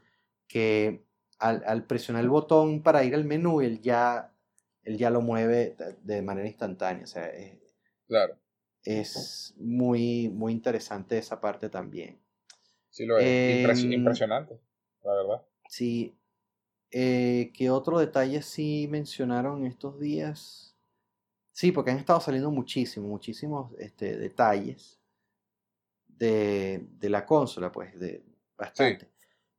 [0.47, 1.05] que
[1.43, 4.33] al, presionar el botón para ir al menú, él ya,
[4.85, 7.05] él ya lo mueve de manera instantánea.
[7.05, 7.59] O sea, es,
[8.07, 8.37] claro.
[8.85, 12.21] es muy, muy interesante esa parte también.
[12.91, 13.27] Sí, lo es.
[13.27, 14.61] Em, impresionante,
[15.03, 15.43] la verdad.
[15.69, 16.15] Sí.
[16.95, 20.77] Eh, ¿Qué otro detalle sí mencionaron estos días?
[21.51, 25.01] Sí, porque han estado saliendo muchísimos, muchísimos este, detalles
[26.07, 28.23] de, de, la consola, pues, de
[28.59, 29.11] bastante.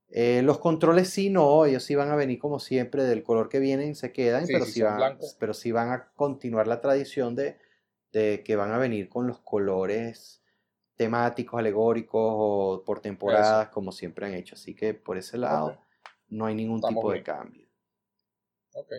[0.10, 3.58] Eh, los controles sí, no, ellos sí van a venir como siempre, del color que
[3.58, 7.58] vienen se quedan, pero, sí van, pero sí van a continuar la tradición de,
[8.12, 10.44] que van a venir con los colores
[10.96, 14.54] temáticos, alegóricos o por temporadas, como siempre han hecho.
[14.54, 15.83] Así que por ese lado
[16.34, 17.68] no hay ningún tipo de cambio.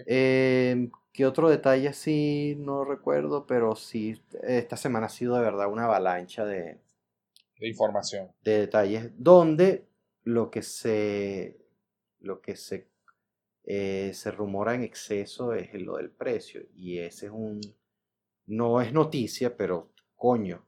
[0.06, 3.46] Em, ¿Qué otro detalle sí no recuerdo?
[3.46, 6.78] Pero sí, esta semana ha sido de verdad una avalancha de,
[7.58, 8.30] de información.
[8.42, 9.86] De detalles, donde
[10.22, 11.58] lo que se,
[12.20, 12.88] lo que se,
[13.64, 16.62] eh, se rumora en exceso es lo del precio.
[16.74, 17.60] Y ese es un,
[18.46, 20.64] no es noticia, pero coño,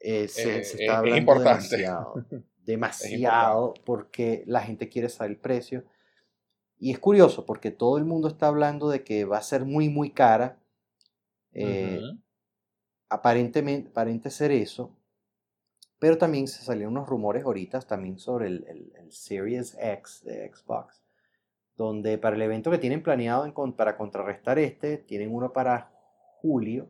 [0.00, 2.14] eh, se, eh, está hablando demasiado,
[2.64, 5.84] demasiado, porque la gente quiere saber el precio.
[6.78, 9.88] Y es curioso porque todo el mundo está hablando de que va a ser muy,
[9.88, 10.58] muy cara.
[13.08, 14.96] Aparentemente, aparente ser eso,
[15.98, 18.64] Pero también se salieron unos rumores ahorita también sobre el,
[18.96, 21.04] el, Series X de Xbox,
[21.76, 25.92] donde para el evento que tienen planeado para contrarrestar este, tienen uno para
[26.40, 26.88] julio,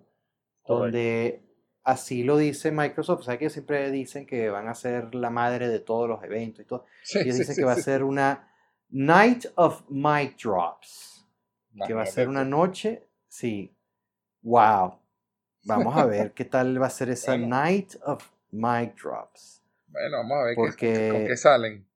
[0.65, 1.43] donde
[1.85, 5.69] así lo dice Microsoft, o sea que siempre dicen que van a ser la madre
[5.69, 6.87] de todos los eventos y todo.
[7.15, 8.49] Ellos dicen que va a ser una
[8.91, 11.27] Night of Mic Drops,
[11.87, 13.75] que va a ser una noche, sí,
[14.43, 14.99] wow.
[15.65, 19.63] Vamos a ver qué tal va a ser esa Night of Mic Drops.
[19.87, 21.87] Bueno, vamos a ver con qué salen.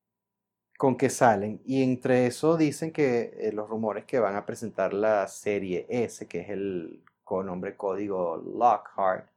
[0.79, 1.63] Con qué salen.
[1.65, 6.27] Y entre eso dicen que eh, los rumores que van a presentar la serie S,
[6.29, 9.29] que es el con nombre código Lockhart,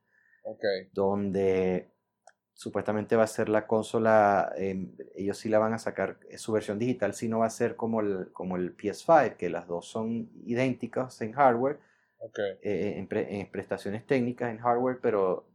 [0.93, 1.91] donde
[2.59, 6.51] supuestamente va a ser la consola, em, ellos sí la van a sacar, eh, su
[6.51, 9.87] versión digital sí no va a ser como el, como el PS5, que las dos
[9.87, 11.79] son idénticas en hardware,
[12.61, 15.47] eh, en, prestaciones técnicas en hardware, pero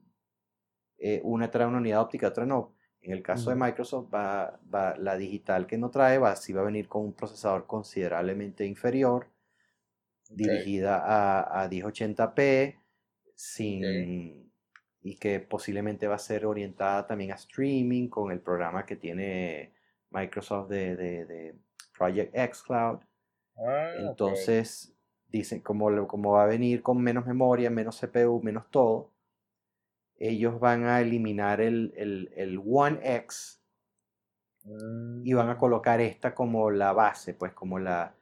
[0.97, 2.74] eh, una trae una unidad óptica, otra no.
[3.03, 6.62] En el caso de Microsoft, va, va, la digital que no trae, va, sí va
[6.62, 9.26] a venir con un procesador considerablemente inferior,
[10.30, 12.78] dirigida a, a 1080p,
[13.34, 14.43] sin
[15.05, 19.75] y que posiblemente va a ser orientada también a streaming con el programa que tiene
[20.11, 21.55] Microsoft de, de,
[21.97, 23.01] Project X Cloud.
[23.59, 24.97] Ah, Entonces,
[25.29, 29.11] dicen, como, como va a venir con menos memoria, menos CPU, menos todo,
[30.17, 33.63] ellos van a eliminar el, el, One X
[35.23, 35.59] y van a mm.
[35.59, 38.17] colocar esta como la base, pues como la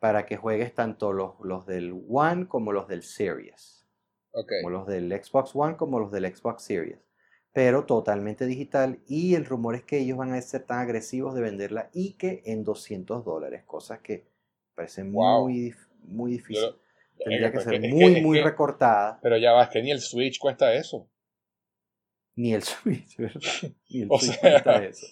[0.00, 3.75] para que juegues tanto los, los del One como los del Series.
[4.44, 6.98] Como los del Xbox One, como los del Xbox Series.
[7.52, 8.98] Pero totalmente digital.
[9.06, 12.42] Y el rumor es que ellos van a ser tan agresivos de venderla y que
[12.44, 13.62] en 200 dólares.
[13.64, 14.26] Cosas que
[14.74, 16.76] parecen muy, muy difícil.
[17.18, 19.18] Tendría que ser muy, muy recortada.
[19.22, 21.08] Pero ya vas, que ni el Switch cuesta eso.
[22.34, 23.40] Ni el Switch, ¿verdad?
[23.88, 25.06] Ni el Switch cuesta eso.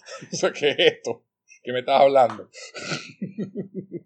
[0.53, 1.23] ¿Qué es esto?
[1.63, 2.47] ¿Qué me estás hablando?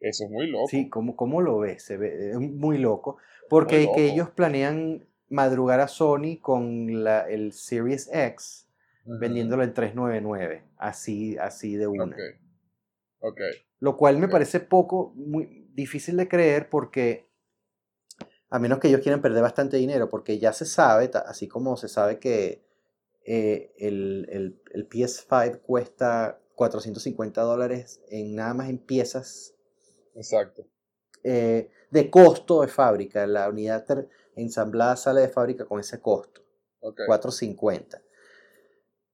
[0.00, 0.68] Eso es muy loco.
[0.68, 1.82] Sí, ¿cómo, cómo lo ves?
[1.82, 3.16] Se ve es muy loco.
[3.48, 8.64] Porque que ellos planean madrugar a Sony con la, el Series X
[9.04, 12.16] vendiéndolo en 399, así, así de una.
[13.18, 13.52] Okay.
[13.80, 17.28] Lo cual me parece poco, muy difícil de creer porque
[18.50, 21.88] a menos que ellos quieran perder bastante dinero, porque ya se sabe, así como se
[21.88, 22.64] sabe que
[23.24, 29.54] eh, el, el, el, PS5 cuesta 450 dólares en nada más en piezas.
[30.14, 30.66] Exacto.
[31.24, 33.24] Eh, de costo de fábrica.
[33.26, 33.86] La unidad
[34.34, 36.42] ensamblada sale de fábrica con ese costo.
[36.80, 38.02] 450.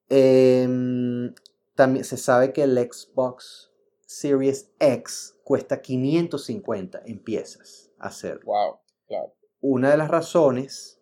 [0.09, 1.33] Em,
[1.77, 3.71] también se sabe que el Xbox
[4.07, 8.47] Series X cuesta 550 en piezas hacerlo.
[8.47, 11.01] Wow, Una de las razones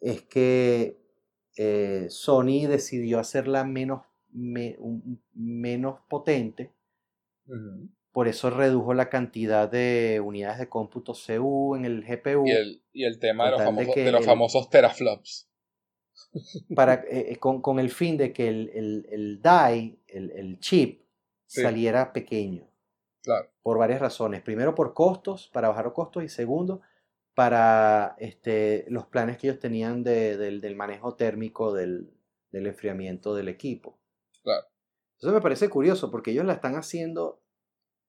[0.00, 0.98] es que
[1.56, 6.72] eh, Sony decidió hacerla menos, menos potente
[8.12, 12.44] por eso redujo la cantidad de unidades de cómputo CU en el GPU.
[12.92, 13.52] Y el, tema de
[14.10, 15.48] los, famosos, teraflops.
[16.74, 21.02] Para, eh, eh, con, el fin de que el, el, die, el, chip,
[21.46, 22.68] saliera pequeño.
[23.22, 23.48] Claro.
[23.62, 24.42] Por varias razones.
[24.42, 26.80] Primero por costos, para bajar los costos, y segundo,
[27.34, 32.10] para este, los planes que ellos tenían del, del, manejo térmico del,
[32.50, 34.00] del enfriamiento del equipo.
[34.42, 34.66] Claro.
[35.18, 37.42] Eso me parece curioso porque ellos la están haciendo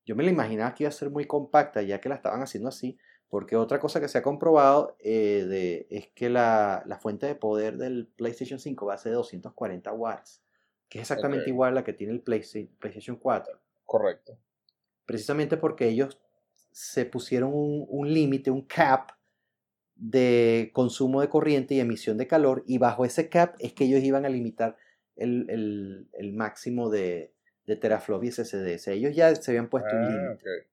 [0.05, 2.69] yo me la imaginaba que iba a ser muy compacta ya que la estaban haciendo
[2.69, 2.97] así,
[3.29, 7.77] porque otra cosa que se ha comprobado eh, de, es que la, fuente de poder
[7.77, 10.43] del PlayStation 5 va a ser de 240 watts,
[10.89, 13.59] que es exactamente igual a la que tiene el PlayStation 4.
[13.85, 14.37] Correcto.
[15.05, 16.19] Precisamente porque ellos
[16.71, 19.11] se pusieron un, límite, un cap
[19.95, 24.03] de consumo de corriente y emisión de calor, y bajo ese cap es que ellos
[24.03, 24.75] iban a limitar
[25.15, 27.33] el máximo de,
[27.65, 28.91] de teraflop y SSD.
[28.91, 30.71] ellos ya se habían puesto un ah, límite.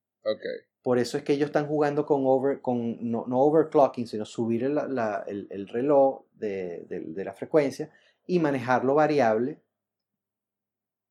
[0.83, 5.69] Por eso es que ellos están jugando con, over, con no, overclocking, sino subir el,
[5.69, 7.91] reloj de, la frecuencia
[8.27, 9.61] y manejarlo variable.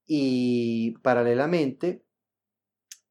[0.05, 2.01] Y paralelamente,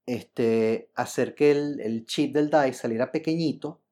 [0.07, 3.83] este, hacer que el, chip del DICE saliera pequeñito,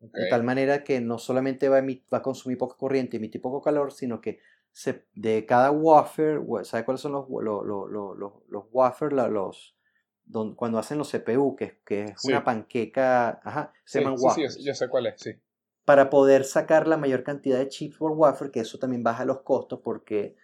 [0.00, 3.40] de tal manera que no solamente va a, va a consumir poca corriente y emitir
[3.40, 4.40] poco calor, sino que
[5.14, 8.18] de cada wafer, ¿sabe cuáles son los, los, los,
[8.48, 9.12] los, wafer?
[9.12, 9.76] Los,
[10.56, 14.54] cuando hacen los CPU, que, que es una panqueca, ajá, se llaman wafers.
[14.54, 15.32] Sí, yo sé cuál es, sí.
[15.84, 19.42] Para poder sacar la mayor cantidad de chips por wafer, que eso también baja los
[19.42, 20.36] costos porque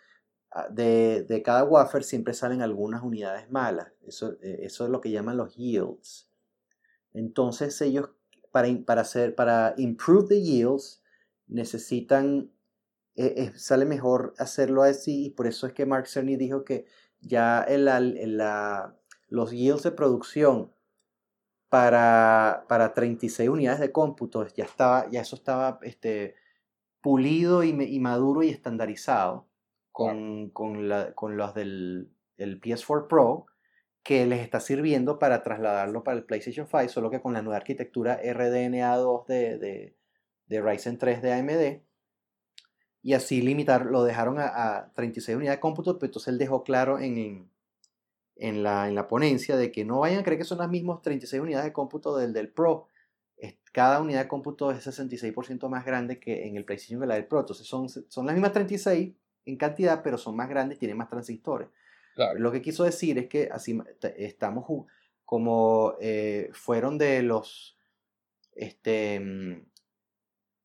[0.51, 3.93] ah, de, de cada wafer siempre salen algunas unidades malas.
[4.07, 6.29] Eso, eh, eso es lo que llaman los yields.
[7.15, 8.11] Entonces ellos,
[8.51, 11.03] para, para, hacer, para improve the yields,
[11.47, 12.51] necesitan
[13.19, 16.87] eh, eh, sale mejor hacerlo así y por eso es que Mark Cerny dijo que
[17.21, 18.95] ya en la,
[19.29, 20.73] los yields de producción
[21.69, 26.37] para, para 36 unidades de cómputo ya estaba ya eso estaba este,
[27.01, 29.49] pulido y, y maduro y estandarizado
[29.91, 33.47] con, con, la, con los del el PS4 Pro
[34.05, 37.57] que les está sirviendo para trasladarlo para el PlayStation 5, solo que con la nueva
[37.57, 39.97] arquitectura RDNA2 de, de,
[40.47, 41.88] de Ryzen 3 de AMD.
[43.09, 46.99] Y así limitar, lo dejaron a, 36 unidades de cómputo, pero entonces él dejó claro
[46.99, 47.51] en,
[48.37, 51.01] en, la, en la ponencia de que no vayan a creer que son las mismas
[51.01, 52.89] 36 unidades de cómputo del, del Pro.
[53.73, 57.25] Cada unidad de cómputo es 66% más grande que en el PlayStation que la del
[57.25, 57.41] Pro.
[57.41, 59.15] Entonces son, son las mismas 36
[59.47, 61.71] en cantidad, pero son más grandes y tienen más transistores.
[62.37, 63.81] Lo que quiso decir es que así
[64.19, 64.67] estamos
[65.25, 67.79] como eh, fueron de los
[68.53, 69.68] este mm,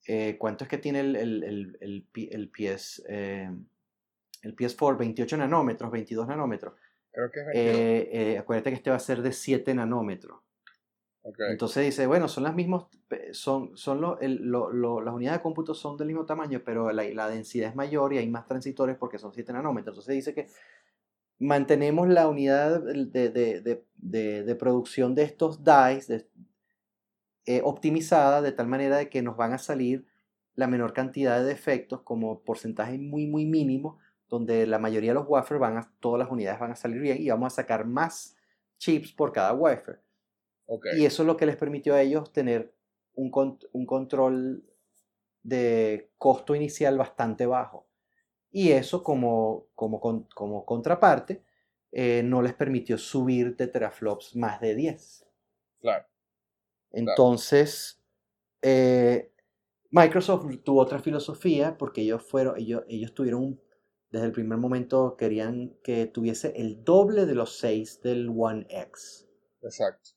[0.07, 3.49] eh, ¿cuánto es que tiene el, el, el, el, PS, eh,
[4.41, 4.97] el PS4?
[4.97, 6.73] 28 nanómetros, 22 nanómetros.
[7.11, 10.39] Creo que es acuérdate que este va a ser de 7 nanómetros.
[11.49, 12.83] Entonces dice, bueno, son las mismas,
[13.31, 17.69] son, son lo, las unidades de cómputo son del mismo tamaño, pero la, la, densidad
[17.69, 19.95] es mayor y hay más transitores porque son 7 nanómetros.
[19.95, 20.47] Entonces dice que
[21.39, 26.25] mantenemos la unidad de, producción de estos dies
[27.45, 30.05] eh, optimizada de tal manera de que nos van a salir
[30.55, 33.99] la menor cantidad de defectos como porcentaje muy muy mínimo
[34.33, 37.21] donde la mayoría de los wafers van a, todas las unidades van a salir bien
[37.21, 38.35] y vamos a sacar más
[38.79, 40.01] chips por cada wafer.
[40.97, 42.73] Y eso es lo que les permitió a ellos tener
[43.13, 43.31] un,
[43.73, 44.63] un control
[45.43, 47.87] de costo inicial bastante bajo.
[48.49, 51.43] Y eso como, como, como contraparte
[51.91, 55.27] eh, no les permitió subir de teraflops más de 10.
[55.79, 56.05] Claro.
[56.93, 58.01] Entonces,
[58.61, 59.31] eh,
[59.89, 63.59] Microsoft tuvo otra filosofía porque ellos fueron, ellos, ellos tuvieron,
[64.09, 69.27] desde el primer momento querían que tuviese el doble de los 6 del One X.
[69.61, 70.11] Exacto.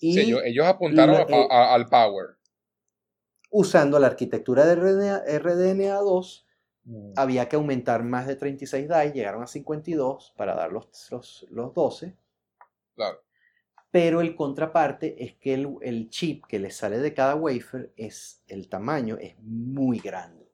[0.00, 2.36] Y ellos, apuntaron eh, al Power.
[3.50, 6.44] Usando la arquitectura de RDNA, 2
[6.84, 7.12] Mm.
[7.16, 11.10] Había que aumentar más de 36 DAI, llegaron a 52 para dar los,
[11.50, 12.14] los, 12.
[12.94, 13.23] Claro.
[13.94, 18.68] Pero el contraparte es que el, chip que le sale de cada wafer es el
[18.68, 20.50] tamaño es muy grande.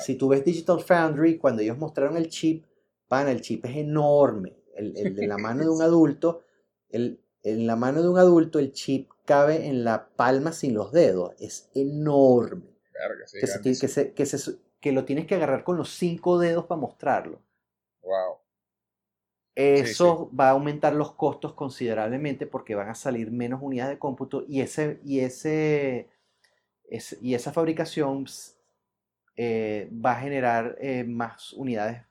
[0.00, 2.64] Si tú ves Digital Foundry, cuando ellos mostraron el chip,
[3.06, 4.56] pana, el chip es enorme.
[4.74, 6.42] El, de la mano de un adulto,
[6.88, 10.90] el, en la mano de un adulto el chip cabe en la palma sin los
[10.90, 11.36] dedos.
[11.38, 12.64] Es enorme.
[13.32, 17.42] que, se, que, se, que lo tienes que agarrar con los cinco dedos para mostrarlo.
[19.54, 24.44] Eso va a aumentar los costos considerablemente porque van a salir menos unidades de cómputo
[24.48, 26.08] y, ese, y, ese,
[27.20, 28.24] y esa fabricación
[29.36, 32.02] eh, va a generar eh, más unidades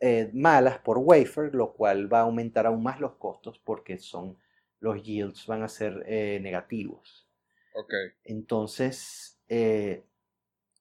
[0.00, 4.38] eh, malas por wafer, lo cual va a aumentar aún más los costos porque son,
[4.80, 6.06] los yields van a ser
[6.40, 7.28] negativos.
[7.74, 8.12] Okay.
[8.24, 9.38] Entonces,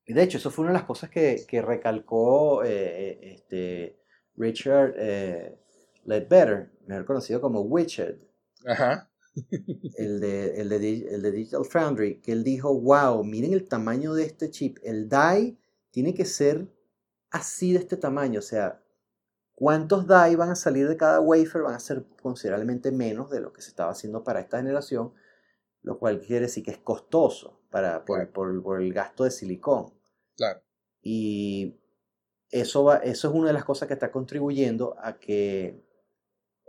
[0.08, 3.97] de hecho, eso fue una de las cosas que, recalcó eh, eh, este
[4.38, 5.60] Richard eh,
[6.06, 8.18] Ledbetter, mejor conocido como Witched.
[9.98, 14.50] El de, el, de, Digital Foundry, que él dijo, wow, miren el tamaño de este
[14.50, 14.80] chip.
[14.84, 15.58] El die
[15.92, 16.68] tiene que ser
[17.30, 18.40] así de este tamaño.
[18.40, 18.82] O sea,
[19.54, 21.62] ¿cuántos die van a salir de cada wafer?
[21.62, 25.14] Van a ser considerablemente menos de lo que se estaba haciendo para esta generación,
[25.84, 29.94] lo cual quiere decir que es costoso para, por, por el gasto de silicón.
[30.36, 30.62] Claro.
[31.02, 31.80] Y
[32.52, 35.88] eso, va, eso es una de las cosas que está contribuyendo a que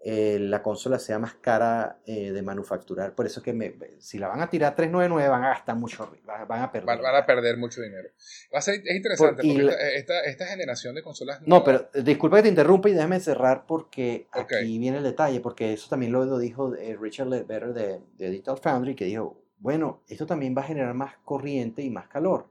[0.04, 3.16] eh, la consola sea más cara eh, de manufacturar.
[3.16, 6.10] Por eso es que me, si la van a tirar 399 van a gastar mucho,
[6.24, 6.86] van a perder.
[6.86, 8.08] Van, a perder mucho dinero.
[8.54, 11.42] Va a ser, es interesante porque esta, esta, generación de consolas...
[11.46, 15.40] No, pero eh, disculpa que te interrumpa y déjame cerrar porque aquí viene el detalle,
[15.40, 20.26] porque eso también lo, dijo Richard Ledbetter de, de Digital Foundry, que dijo, bueno, esto
[20.26, 22.46] también va a generar más corriente y más calor.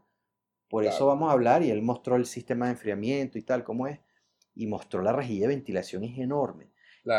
[0.69, 3.87] Por eso vamos a hablar y él mostró el sistema de enfriamiento y tal, cómo
[3.87, 3.99] es,
[4.53, 6.69] y mostró la rejilla de ventilación, es enorme.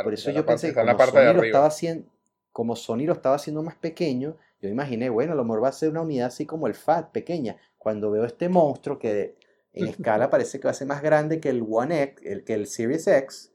[0.05, 2.11] Por eso yo pensé que como, Sony lo estaba haciendo,
[2.53, 5.73] como Sony lo estaba haciendo más pequeño, yo imaginé, bueno, a lo mejor va a
[5.73, 7.57] ser una unidad así como el FAT, pequeña.
[7.79, 9.37] Cuando veo este monstruo que
[9.73, 12.55] en escala parece que va a ser más grande que el One X, el, que
[12.55, 13.53] el Series X,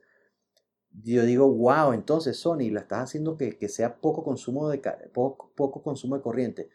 [1.04, 4.80] yo digo, wow, entonces Sony la estás haciendo que, que sea poco consumo, de,
[5.14, 6.70] poco, poco consumo de corriente.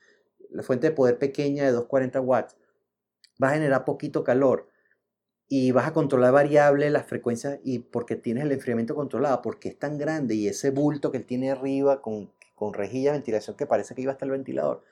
[0.50, 2.56] La fuente de poder pequeña de 240 watts
[3.42, 4.68] va a generar poquito calor
[5.48, 9.78] y vas a controlar variable las frecuencias y porque tienes el enfriamiento controlado, porque es
[9.78, 13.66] tan grande y ese bulto que él tiene arriba con, con rejilla de ventilación que
[13.66, 14.84] parece que iba hasta el ventilador.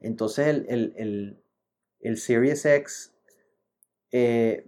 [0.00, 1.42] Entonces el, el,
[2.00, 3.12] el, Series X
[4.12, 4.64] eh,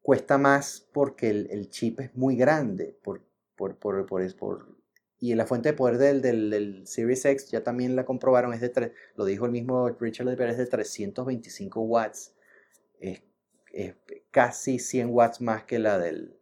[0.00, 2.96] cuesta más porque el, chip es muy grande.
[3.02, 3.22] Por,
[3.56, 4.78] por, por, por,
[5.20, 8.68] y la fuente de poder del, del, Series X ya también la comprobaron, es de
[8.68, 12.32] 3, lo dijo el mismo Richard es de 325 watts.
[13.00, 13.22] Es,
[14.30, 16.38] casi 100 watts más que la del,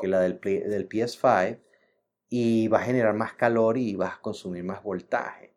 [0.00, 1.60] que la del, del PS5
[2.28, 5.54] y va a generar más calor y vas a consumir más voltaje.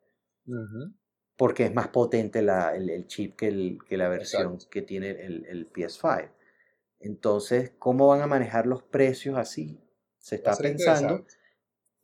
[1.37, 6.29] Porque es más potente el, chip que, que la versión que tiene el, PS5.
[6.99, 9.81] Entonces, ¿cómo van a manejar los precios así?
[10.19, 11.25] Se está pensando.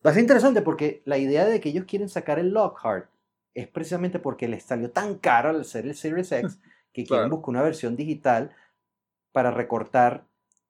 [0.05, 3.09] Va a ser interesante porque la idea de que ellos quieren sacar el Lockhart
[3.53, 6.59] es precisamente porque les salió tan caro al ser el Series X
[6.97, 8.55] que quieren buscar una versión digital
[9.31, 10.25] para recortar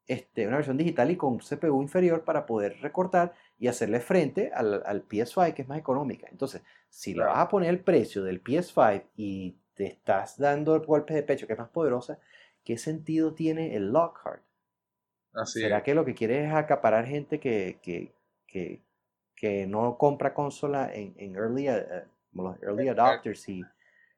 [0.07, 4.84] este, una versión digital y con CPU inferior para poder recortar y hacerle frente al,
[4.86, 6.28] al PS5 que es más económica.
[6.30, 11.15] Entonces, si le vas a poner el precio del PS5 y te estás dando golpes
[11.15, 12.19] de pecho que es más poderosa,
[12.65, 14.43] ¿qué sentido tiene el Lockhart?
[15.34, 18.13] Así ¿Será que lo que quiere es acaparar gente que, que,
[18.47, 18.82] que,
[19.34, 22.03] que no compra consola en, en early, uh,
[22.34, 23.63] los early adopters y...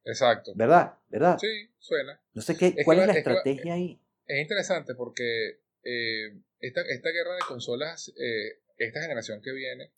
[0.04, 0.54] Exacto.
[0.56, 0.98] ¿Verdad?
[1.10, 1.38] ¿Verdad?
[1.40, 2.22] Sí, suena.
[2.34, 4.02] No sé qué, cuál es la estrategia ahí.
[4.26, 9.92] Es interesante porque eh, esta, esta, guerra de consolas, eh, esta generación que viene,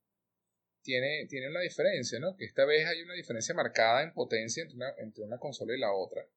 [0.81, 2.35] tiene, tiene una diferencia, ¿no?
[2.35, 5.79] Que esta vez hay una diferencia marcada en potencia entre una, entre una consola y
[5.79, 6.27] la otra.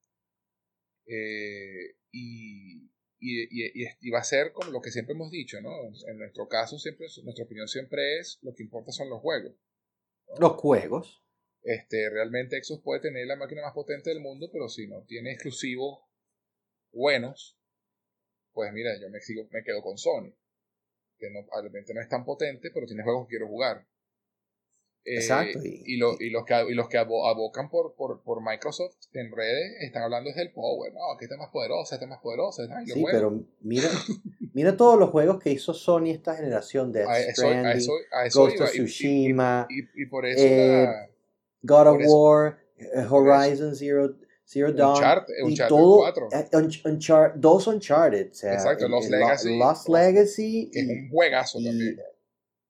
[1.07, 2.91] Eh, y,
[3.21, 3.49] y,
[4.01, 5.71] y, va a ser como lo que siempre hemos dicho, ¿no?
[6.09, 9.55] En nuestro caso, siempre, nuestra opinión siempre es lo que importa son los juegos.
[10.39, 11.24] Los juegos.
[11.65, 15.33] Este, realmente Xbox puede tener la máquina más potente del mundo, pero si no tiene
[15.33, 16.05] exclusivos
[16.93, 17.59] buenos,
[18.53, 20.31] pues mira, yo me, sigo, me quedo con Sony.
[21.19, 23.87] Que no, realmente no es tan potente, pero tiene juegos que quiero jugar.
[25.07, 25.59] Exacto.
[25.59, 29.33] Eh, y, lo, y, los que, y los que abocan por, por, por, Microsoft en
[29.33, 30.93] redes están hablando desde el power.
[30.93, 32.63] No, que está más poderosa, está más poderosa.
[32.85, 33.89] sí, pero mira,
[34.53, 37.87] mira todos los juegos que hizo Sony esta generación: de Stranding,
[38.35, 41.14] Ghost of Tsushima, y, por eso eh,
[41.65, 44.15] God of War, eh, Horizon Zero,
[44.47, 44.97] Zero Dawn.
[44.97, 46.29] Uncharted, y todo, 4.
[46.33, 46.49] Eh,
[47.37, 48.31] dos Uncharted.
[48.31, 49.59] O sea, exacto, Lost Legacy.
[49.59, 50.71] Lost Legacy.
[50.73, 51.99] Que es un juegazo también.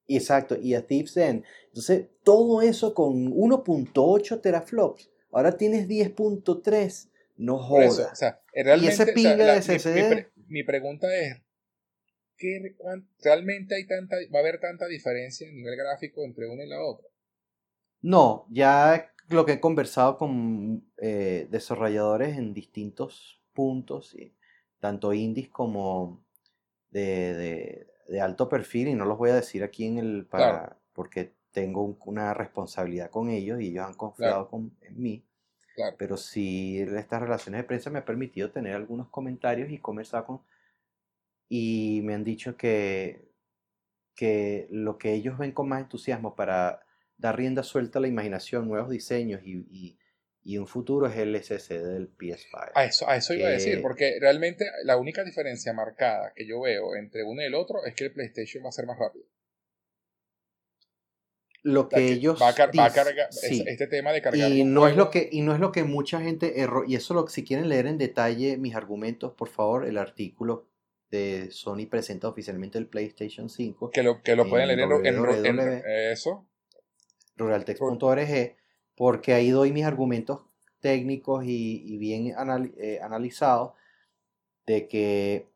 [0.06, 1.44] Exacto, y a Thief's End.
[1.68, 5.10] Entonces, todo eso con 1.8 teraflops.
[5.32, 7.08] Ahora tienes 10.3.
[7.36, 7.98] No jodas.
[7.98, 10.28] o sea, realmente, y ese pinga de SSD.
[10.46, 11.42] Mi, pregunta es:
[12.36, 12.76] ¿qué,
[13.22, 16.80] ¿realmente hay tanta, va a haber tanta diferencia en nivel gráfico entre una y la
[16.80, 17.08] otra?
[18.04, 24.14] No, ya lo que he conversado con eh, desarrolladores en distintos puntos,
[24.78, 26.22] tanto indies como
[26.90, 27.86] de,
[28.20, 32.34] alto perfil, y no los voy a decir aquí en el para porque tengo una
[32.34, 34.50] responsabilidad con ellos y ellos han confiado
[34.82, 35.24] en mí.
[35.96, 40.42] Pero sí, estas relaciones de prensa me han permitido tener algunos comentarios y conversar con...
[41.48, 43.30] Y me han dicho que,
[44.14, 46.83] que lo que ellos ven con más entusiasmo para
[47.16, 49.98] da rienda suelta a la imaginación, nuevos diseños y,
[50.58, 52.72] un futuro es el SSD del PS5.
[52.74, 56.60] A eso, a eso iba a decir, porque realmente la única diferencia marcada que yo
[56.60, 59.24] veo entre uno y el otro es que el PlayStation va a ser más rápido.
[61.62, 65.30] Lo que, ellos va a, cargar este tema de cargar y no es lo que
[65.32, 67.96] y no es lo que mucha gente erró y eso lo si quieren leer en
[67.96, 70.68] detalle mis argumentos por favor el artículo
[71.08, 75.82] de Sony presenta oficialmente el PlayStation 5 que lo que lo pueden leer en, en,
[76.12, 76.46] eso
[77.36, 78.56] ruraltext.org,
[78.94, 80.40] porque ahí doy mis argumentos
[80.80, 82.34] técnicos y, bien
[82.76, 83.72] eh, analizados
[84.66, 85.48] de que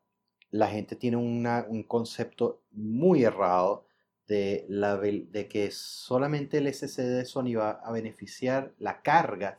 [0.50, 3.84] la gente tiene un concepto muy errado
[4.28, 9.58] de, la, de que solamente el SSD de Sony va a beneficiar la carga,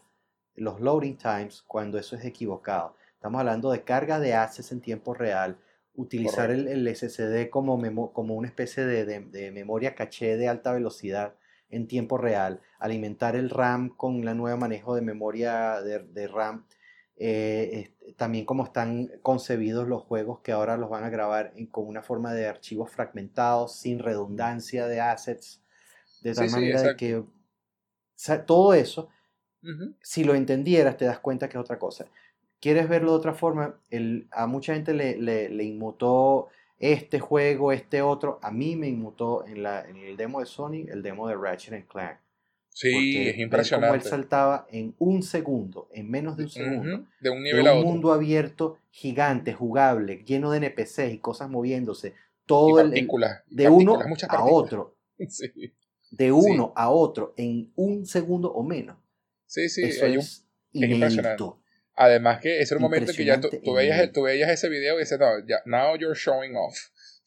[0.56, 2.96] los loading times, cuando eso es equivocado.
[3.14, 5.58] Estamos hablando de carga de assets en tiempo real,
[5.96, 11.36] utilizar el, SSD como, como una especie de, memoria caché de alta velocidad
[11.70, 16.66] en tiempo real, alimentar el RAM con la nueva manejo de memoria de, RAM,
[17.16, 22.02] eh, también como están concebidos los juegos que ahora los van a grabar con una
[22.02, 25.62] forma de archivos fragmentados, sin redundancia de assets,
[26.22, 27.24] de tal manera de que
[28.46, 29.10] todo eso,
[30.02, 32.06] si lo entendieras, te das cuenta que es otra cosa.
[32.60, 33.80] ¿Quieres verlo de otra forma?
[33.90, 36.50] El, a mucha gente le, le, le inmutó
[36.80, 40.88] este juego, este otro, a mí me inmutó en, la, en el demo de Sony,
[40.90, 42.18] el demo de Ratchet Clank.
[42.70, 43.90] Sí, es impresionante.
[43.90, 47.74] Como él saltaba en un segundo, en menos de un segundo, de un nivel a
[47.74, 47.86] otro.
[47.86, 52.14] mundo abierto gigante, jugable, lleno de NPCs y cosas moviéndose,
[52.46, 52.92] todo el,
[53.50, 54.00] de uno
[54.30, 54.96] a otro.
[56.12, 58.98] De uno a otro en un segundo o menos.
[59.46, 61.62] Sí, sí, Eso es, inédito.
[62.02, 64.70] Además que ese era un momento en que ya tú, tú veías, tú veías ese
[64.70, 66.78] video y dices, no, ya, now you're showing off.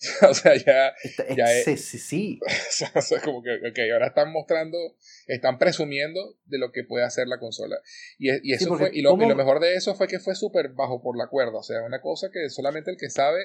[0.31, 0.95] o sea, ya.
[1.37, 2.41] ya es, sí, sí.
[2.95, 4.79] o sea, como que, ok, ahora están mostrando,
[5.27, 7.77] están presumiendo de lo que puede hacer la consola.
[8.19, 10.71] Y, y eso fue, y lo, y lo, mejor de eso fue que fue súper
[10.71, 11.59] bajo por la cuerda.
[11.59, 13.41] O sea, una cosa que solamente el que sabe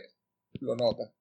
[0.62, 1.12] lo nota.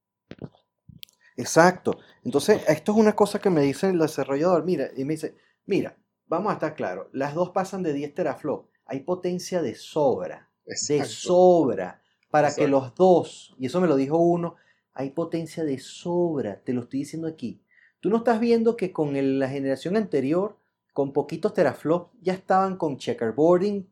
[1.36, 1.98] Exacto.
[2.24, 4.64] Entonces, esto es una cosa que me dice el desarrollador.
[4.64, 5.34] Mira, y me dice,
[5.64, 8.75] mira, vamos a estar claros, las dos pasan de 10 teraflops.
[8.86, 10.48] Hay potencia de sobra.
[10.64, 12.02] De sobra.
[12.30, 14.56] Para que los dos, y eso me lo dijo uno,
[14.92, 17.60] hay potencia de sobra, te lo estoy diciendo aquí.
[18.00, 20.56] Tú no estás viendo que con la generación anterior,
[20.92, 23.88] con poquitos teraflops, ya estaban con checkerboarding,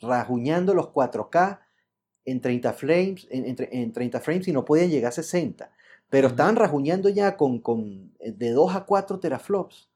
[0.00, 1.60] rajuñando los 4K
[2.24, 5.70] en 30 frames, en, 30 frames y no podían llegar a 60.
[6.08, 9.88] Pero estaban rajuñando ya con, con, eh, de 2 a 4 teraflops.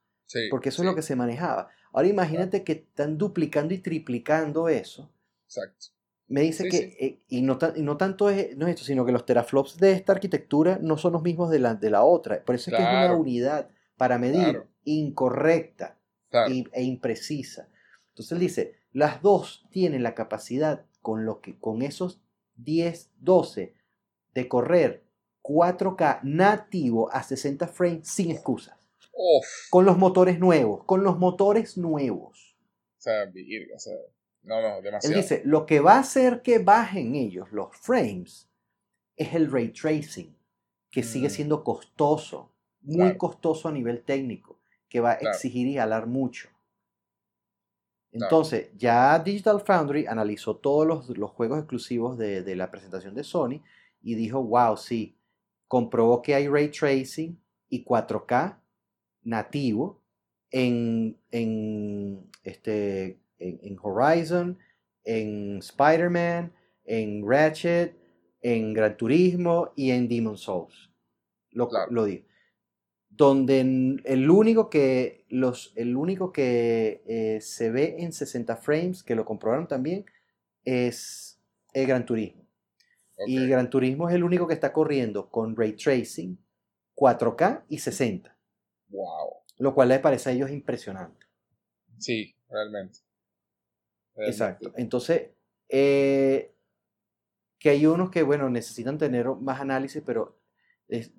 [0.50, 1.68] porque eso es lo que se manejaba.
[1.96, 5.10] Ahora imagínate que están duplicando y triplicando eso.
[5.46, 5.86] Exacto.
[6.28, 9.24] Me dice que, eh, y, no y, no tanto es, no esto, sino que los
[9.24, 12.44] teraflops de esta arquitectura no son los mismos de la, de la otra.
[12.44, 15.96] Por eso es que es una unidad para medir incorrecta
[16.30, 17.70] e imprecisa.
[18.10, 22.20] Entonces él dice, las dos tienen la capacidad con, lo que, con esos
[22.56, 23.74] 10, 12
[24.34, 25.02] de correr
[25.42, 28.85] 4K nativo a 60 frames sin excusas.
[29.70, 32.56] Con los motores nuevos, con los motores nuevos.
[32.98, 33.94] O sea, o sea
[34.42, 35.14] no, no, demasiado.
[35.14, 38.48] Él dice, lo que va a hacer que bajen ellos los frames
[39.16, 40.36] es el ray tracing,
[40.90, 41.30] que sigue mm.
[41.30, 42.52] siendo costoso,
[42.82, 46.48] muy costoso a nivel técnico, que va a exigir y jalar mucho.
[48.12, 53.62] Entonces, ya Digital Foundry analizó todos los, juegos exclusivos de, de, la presentación de Sony
[54.00, 55.18] y dijo, wow, sí,
[55.68, 57.38] comprobó que hay ray tracing
[57.68, 58.58] y 4K
[59.26, 60.00] nativo
[60.50, 64.58] en, en este, en, Horizon,
[65.04, 66.52] en Spider-Man,
[66.84, 67.94] en Ratchet,
[68.40, 70.90] en Gran Turismo y en Demon Souls.
[71.50, 72.24] Lo, lo digo.
[73.08, 73.60] Donde
[74.04, 79.24] el único que, los, el único que eh, se ve en 60 frames, que lo
[79.24, 80.04] comprobaron también,
[80.64, 81.40] es
[81.72, 82.46] el Gran Turismo.
[83.26, 86.38] Y Gran Turismo es el único que está corriendo con ray tracing,
[86.94, 88.35] 4K y 60.
[88.88, 89.34] Wow.
[89.58, 91.26] Lo cual les parece a ellos impresionante.
[91.98, 92.98] Sí, realmente.
[94.16, 94.72] Exacto.
[94.76, 95.30] Entonces,
[95.68, 96.54] eh,
[97.58, 100.38] que hay unos que, bueno, necesitan tener más análisis, pero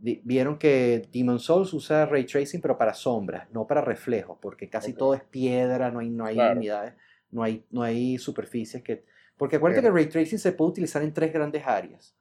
[0.01, 4.93] vieron que Demon Souls usa ray tracing, pero para sombras, no para reflejos, porque casi
[4.93, 6.93] todo es piedra, no hay, no hay unidades,
[7.31, 9.05] no hay, no hay superficies que...
[9.35, 12.15] Porque acuérdate que ray tracing se puede utilizar en tres grandes áreas.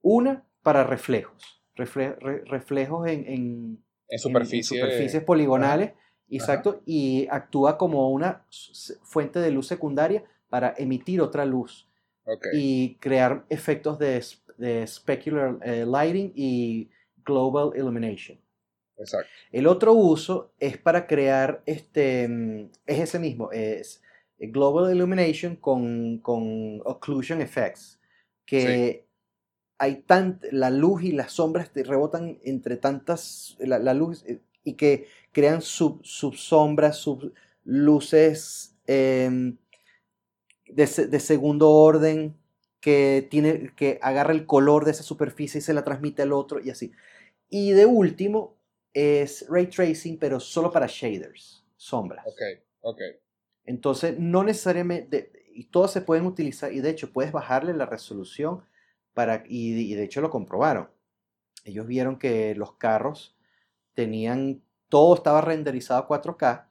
[0.00, 5.92] Una, para reflejos, reflejos en, en, en, superficies poligonales.
[6.28, 8.46] Exacto, y actúa como una
[9.02, 11.88] fuente de luz secundaria para emitir otra luz
[12.54, 14.24] y crear efectos de,
[14.56, 16.88] de specular eh, lighting y
[17.24, 18.38] global illumination.
[18.96, 19.28] Exacto.
[19.50, 24.02] El otro uso es para crear, este, mm, es ese mismo, es
[24.38, 28.00] global illumination con, con occlusion effects,
[28.46, 29.06] que
[29.82, 34.38] hay tan, la luz y las sombras te rebotan entre tantas, la, la luz eh,
[34.62, 39.56] y que crean sub, subsombras, sub luces em,
[40.66, 42.36] de, segundo orden
[42.78, 46.60] que, tiene, que agarra el color de esa superficie y se la transmite al otro
[46.60, 46.92] y así.
[47.50, 48.56] Y de último
[48.94, 52.24] es ray tracing, pero solo para shaders, sombras.
[52.24, 52.40] Ok,
[52.82, 53.00] ok.
[53.64, 58.62] Entonces, no necesariamente, y todas se pueden utilizar, y de hecho puedes bajarle la resolución
[59.14, 60.88] para, y de hecho lo comprobaron.
[61.64, 63.36] Ellos vieron que los carros
[63.94, 66.66] tenían, todo estaba renderizado a 4K,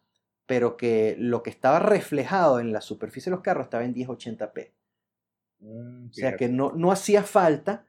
[0.45, 4.71] pero que lo que estaba reflejado en la superficie de los carros estaba en 1080p.
[5.59, 7.85] Mm, o sea que no, no hacía falta,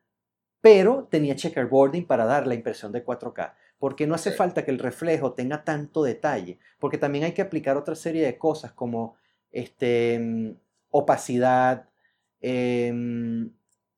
[0.61, 3.55] pero tenía checkerboarding para dar la impresión de 4K.
[3.79, 7.77] Porque no hace falta que el reflejo tenga tanto detalle, porque también hay que aplicar
[7.77, 9.17] otra serie de cosas como
[9.51, 10.57] este, mm,
[10.91, 11.89] opacidad,
[12.41, 13.51] em,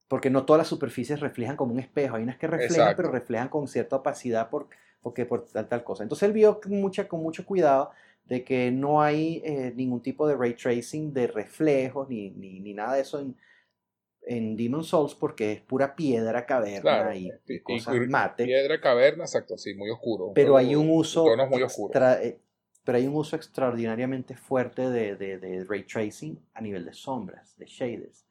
[0.09, 2.17] porque no todas las superficies reflejan como un espejo.
[2.17, 4.69] Hay unas que reflejan, pero reflejan con cierta opacidad por,
[5.03, 6.03] porque por tal, tal cosa.
[6.03, 7.91] Entonces él vio con, mucha, con mucho cuidado
[8.27, 12.73] de que no hay eh, ningún tipo de ray tracing de reflejos ni, ni, ni,
[12.73, 13.37] nada de eso en,
[14.23, 17.31] en Demon Souls porque es pura piedra caverna y,
[17.63, 18.45] cosas mate.
[18.45, 20.33] Piedra caverna, exacto, sí, muy oscuro.
[20.35, 22.39] Pero hay un uso muy eh,
[22.85, 27.57] pero hay un uso extraordinariamente fuerte de, de, de, ray tracing a nivel de sombras,
[27.59, 28.27] de shaders.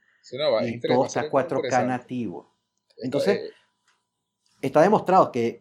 [0.65, 2.53] Y todo está 4K nativo.
[2.97, 3.51] Entonces,
[4.61, 5.59] está demostrado que,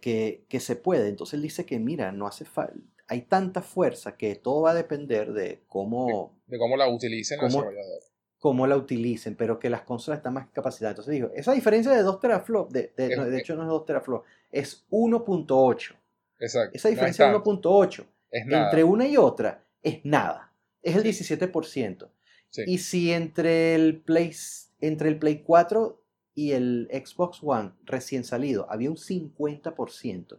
[0.48, 1.08] que, se puede.
[1.08, 2.74] Entonces él dice que, mira, no hace falta,
[3.08, 6.40] hay tanta fuerza que todo va a depender de cómo...
[6.46, 8.02] De, cómo la utilicen el desarrollador.
[8.38, 10.92] cómo la utilicen, pero que las consolas están más capacitadas.
[10.92, 13.86] Entonces digo, esa diferencia de 2 teraflops, de, de, no, de hecho no es 2
[13.86, 15.96] teraflops, es 1.8.
[16.38, 16.76] Exacto.
[16.76, 20.52] Esa diferencia de 1.8 entre una y otra es nada.
[20.80, 22.08] Es el 17%.
[22.53, 22.62] Sí.
[22.66, 24.32] Y si entre el, Play,
[24.80, 26.00] entre el Play 4
[26.34, 30.38] y el Xbox One recién salido había un 50%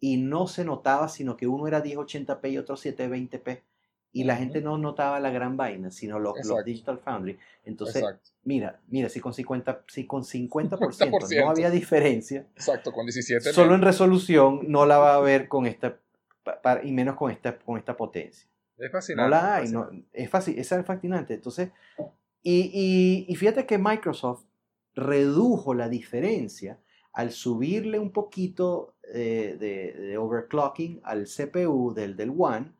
[0.00, 3.60] y no se notaba sino que uno era 1080p y otro 720p
[4.12, 7.38] y la gente no notaba la gran vaina, sino los, los Digital Foundry.
[7.64, 8.30] Entonces, Exacto.
[8.44, 11.40] mira, mira, si con 50%, si con 50%, 50%.
[11.40, 15.66] no había diferencia, Exacto, con 17 solo en resolución no la va a ver con
[15.66, 15.98] esta,
[16.82, 18.46] y menos con esta, con esta potencia.
[18.82, 19.24] Es fascinante.
[19.24, 19.96] No la hay, fascinante.
[19.96, 21.34] no, es fácil, es fascinante.
[21.34, 21.70] Entonces,
[22.42, 24.44] y, y, y fíjate que Microsoft
[24.94, 26.78] redujo la diferencia
[27.12, 32.72] al subirle un poquito eh, de, de overclocking al CPU del, del One,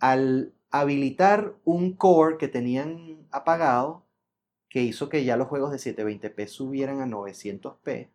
[0.00, 4.04] al habilitar un core que tenían apagado,
[4.68, 8.10] que hizo que ya los juegos de 720p subieran a 900p.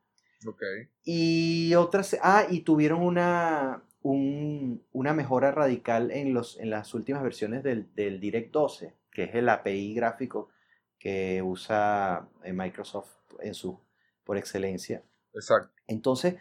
[0.45, 0.61] Ok.
[1.05, 7.23] Y otras, ah, y tuvieron una, un- una mejora radical en, los, en las últimas
[7.23, 10.49] versiones del, del Direct 12, que es el API gráfico
[10.97, 13.09] que usa eh, Microsoft
[13.41, 13.79] en su,
[14.23, 15.03] por excelencia.
[15.33, 15.71] Exacto.
[15.87, 16.35] Entonces,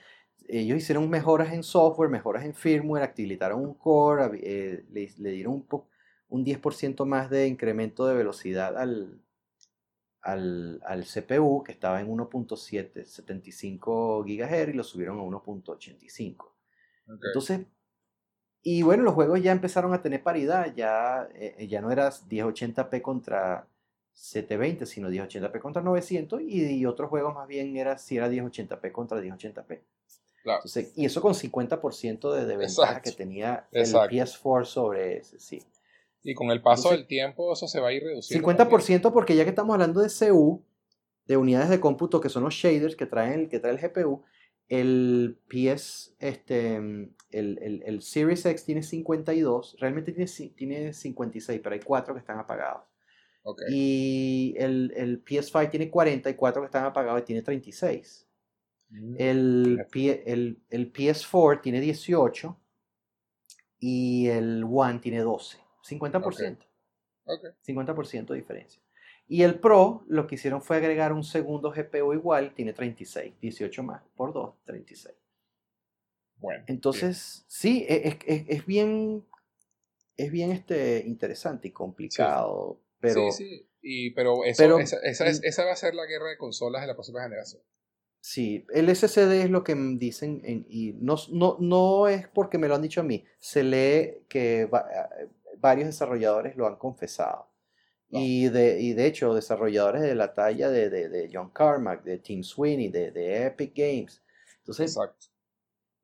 [0.48, 5.54] ellos hicieron mejoras en software, mejoras en firmware, habilitaron un core, eh, le, le dieron
[5.54, 5.88] un, po-
[6.28, 9.20] un 10% más de incremento de velocidad al,
[10.22, 16.54] al, al CPU, que estaba en 1.775 GHz, y lo subieron a 1.85.
[17.08, 17.24] ok.
[17.26, 17.60] Entonces,
[18.62, 23.00] y bueno, los juegos ya empezaron a tener paridad, ya, eh, ya no era 1080p
[23.02, 23.66] contra
[24.12, 28.90] 720, sino 1080p contra 900, y, y otros juegos más bien era si era 1080p
[28.92, 29.80] contra 1080p.
[30.42, 30.58] Claro.
[30.60, 33.10] Entonces, y eso con 50% de, de ventaja Exacto.
[33.10, 34.08] que tenía Exacto.
[34.14, 35.62] el PS4 sobre ese, sí.
[36.24, 38.46] Y con el paso Entonces- del tiempo eso se va a ir reduciendo.
[38.48, 40.62] 50% porque ya que estamos hablando de CU,
[41.26, 44.24] de unidades de cómputo que son los shaders que traen que trae el GPU,
[44.68, 51.74] el PS, este, el, el- el Series X tiene 52, realmente tiene, tiene 56, pero
[51.74, 52.84] hay 4 que están apagados.
[53.42, 53.62] Ok.
[53.70, 58.26] Y el, el PS5 tiene 44 que están apagados y tiene 36.
[58.90, 62.60] Mm, El, el, el PS4 tiene 18
[63.78, 65.58] y el One tiene 12.
[65.82, 66.58] 50%.
[67.24, 67.44] ok.
[67.66, 68.82] 50% de diferencia.
[69.30, 73.82] Y el Pro lo que hicieron fue agregar un segundo GPU igual, tiene 36, 18
[73.82, 75.14] más por 2, 36.
[76.38, 76.64] Bueno.
[76.66, 79.24] Entonces, sí, es, es- es bien,
[80.16, 83.68] es bien este, interesante y complicado, pero sí, sí.
[83.82, 86.80] Y, pero eso, pero- esa, esa, es- esa va a ser la guerra de consolas
[86.82, 87.62] de la próxima generación.
[88.20, 92.66] sí, el SSD es lo que dicen, en- y no, no, no es porque me
[92.68, 94.88] lo han dicho a mí, se lee que va-
[95.20, 97.47] eh, varios desarrolladores lo han confesado.
[98.10, 102.18] Y de, y de hecho, desarrolladores de la talla de, de, de John Carmack, de
[102.18, 104.22] Tim Sweeney, de, de Epic Games.
[104.60, 105.26] Entonces, Exacto.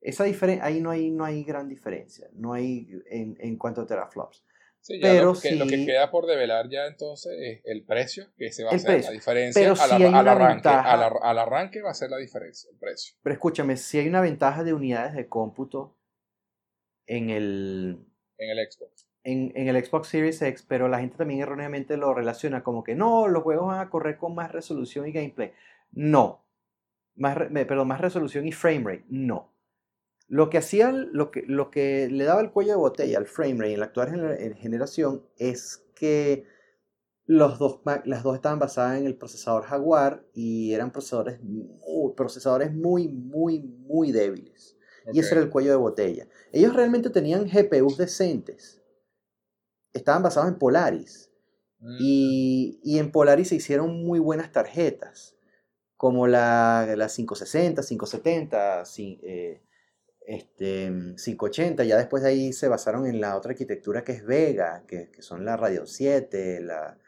[0.03, 0.25] esa
[0.63, 4.45] ahí no hay, no hay gran diferencia, no hay en, en cuanto a teraflops.
[4.81, 7.85] Sí, ya pero lo, que, lo que sí- queda por develar ya entonces es el
[7.85, 9.11] precio, que se va a hacer precio.
[9.11, 9.63] la diferencia.
[9.63, 10.93] Pero al, sí hay al una arranque, ventaja.
[10.93, 13.17] al, ar- al arranque va a ser la diferencia, el precio.
[13.23, 15.97] Pero escúchame, si hay una ventaja de unidades de cómputo
[17.07, 17.99] en el,
[18.37, 18.94] En el Xbox.
[19.25, 22.95] En, en el Xbox Series X, pero la gente también erróneamente lo relaciona como que
[22.95, 25.53] no, los juegos van a correr con más resolución y gameplay.
[25.93, 26.45] No,
[27.17, 29.05] más, perdón, más resolución y frame rate.
[29.09, 29.53] No.
[30.29, 33.57] Lo que hacía, lo que, lo que le daba el cuello de botella al frame
[33.59, 36.45] rate en la actual gener- en generación es que
[37.27, 42.73] los dos, las dos estaban basadas en el procesador Jaguar y eran procesadores muy, procesadores
[42.75, 44.77] muy, muy, muy débiles.
[45.13, 46.27] Y ese era el cuello de botella.
[46.53, 48.83] Ellos realmente tenían GPUs decentes.
[49.95, 51.31] Estaban basados en Polaris.
[51.81, 55.37] Mm, Y, y en Polaris se hicieron muy buenas tarjetas,
[55.97, 59.63] como la, la 560, 570, cin- eh,
[60.27, 61.85] este, 580.
[61.85, 65.23] Ya después de ahí se basaron en la otra arquitectura que es Vega, que, que
[65.23, 66.99] son la Radeon 7, la,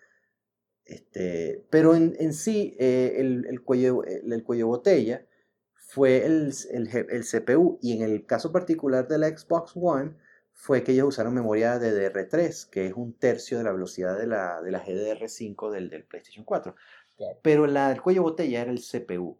[0.85, 5.27] este, pero en, en sí eh, el, el cuello, el, el cuello botella
[5.75, 10.17] fue el, el CPU y en el caso particular de la Xbox One
[10.59, 14.63] fue que ellos usaron memoria DDR3, que es un tercio de la velocidad de la,
[14.63, 16.75] de la GDR5 del, del PlayStation 4.
[17.15, 17.39] Claro.
[17.43, 19.39] Pero la, el cuello botella era el CPU.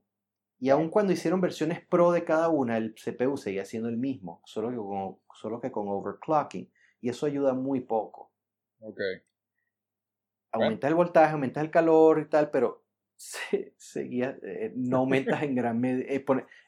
[0.59, 4.43] Y aun cuando hicieron versiones pro de cada una, el CPU seguía siendo el mismo,
[4.45, 6.71] solo que con, solo que con overclocking.
[7.01, 8.31] Y eso ayuda muy poco.
[8.81, 9.01] Ok.
[10.53, 12.85] Aumentas el voltaje, aumentas el calor y tal, pero
[13.17, 16.07] se- seguía, eh, no aumentas en gran medida,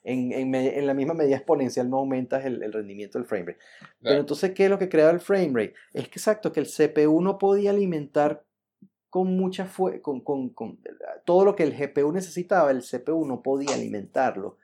[0.03, 3.59] en, en la misma medida exponencial, no aumentas el, el rendimiento del frame rate.
[3.81, 4.21] Pero Claro.
[4.21, 5.75] entonces, ¿qué es lo que creaba el frame rate?
[5.93, 8.45] Es que exacto, que el CPU no podía alimentar
[9.11, 10.79] con mucha fue con, con, con,
[11.25, 14.59] todo lo que el GPU necesitaba, el CPU no podía alimentarlo.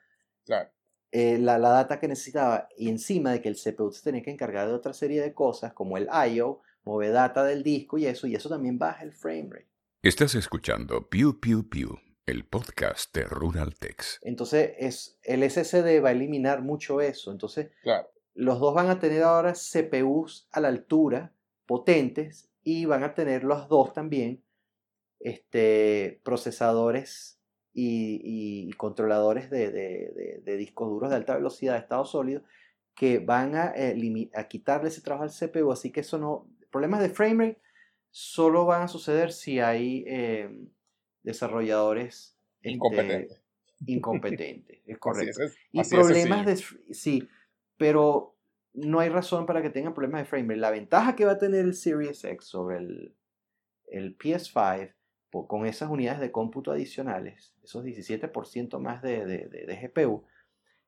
[0.45, 0.69] Claro.
[1.11, 4.31] Eh, la, la, data que necesitaba y encima de que el CPU se tenía que
[4.31, 8.27] encargar de otra serie de cosas como el I.O., mover data del disco y eso,
[8.27, 9.74] y eso también baja el frame rate.
[10.05, 11.97] Estás escuchando Pew Pew Pew,
[12.27, 14.19] el podcast de Ruraltex.
[14.21, 17.31] Entonces es, el SSD va a eliminar mucho eso.
[17.31, 18.07] Entonces claro.
[18.35, 21.33] los dos van a tener ahora CPUs a la altura,
[21.65, 24.43] potentes, y van a tener los dos también
[25.19, 27.39] este, procesadores
[27.73, 28.21] y,
[28.69, 32.43] y controladores de, de, de, de, discos duros de alta velocidad de estado sólido
[32.93, 35.71] que van a, eh, a quitarle ese trabajo al CPU.
[35.71, 36.47] Así que eso no.
[36.69, 37.64] Problemas de frame rate
[38.17, 40.49] solo van a suceder si hay eh,
[41.21, 43.41] desarrolladores incompetentes.
[43.77, 45.43] Este, incompetentes, es correcto.
[45.43, 46.55] Es, y problemas de.
[46.93, 47.27] Sí,
[47.75, 48.37] pero
[48.73, 50.61] no hay razón para que tengan problemas de frame rate.
[50.61, 53.13] La ventaja que va a tener el Series X sobre el,
[53.87, 54.93] el PS5
[55.49, 60.23] con esas unidades de cómputo adicionales, esos 17% más de, de, de, de, GPU,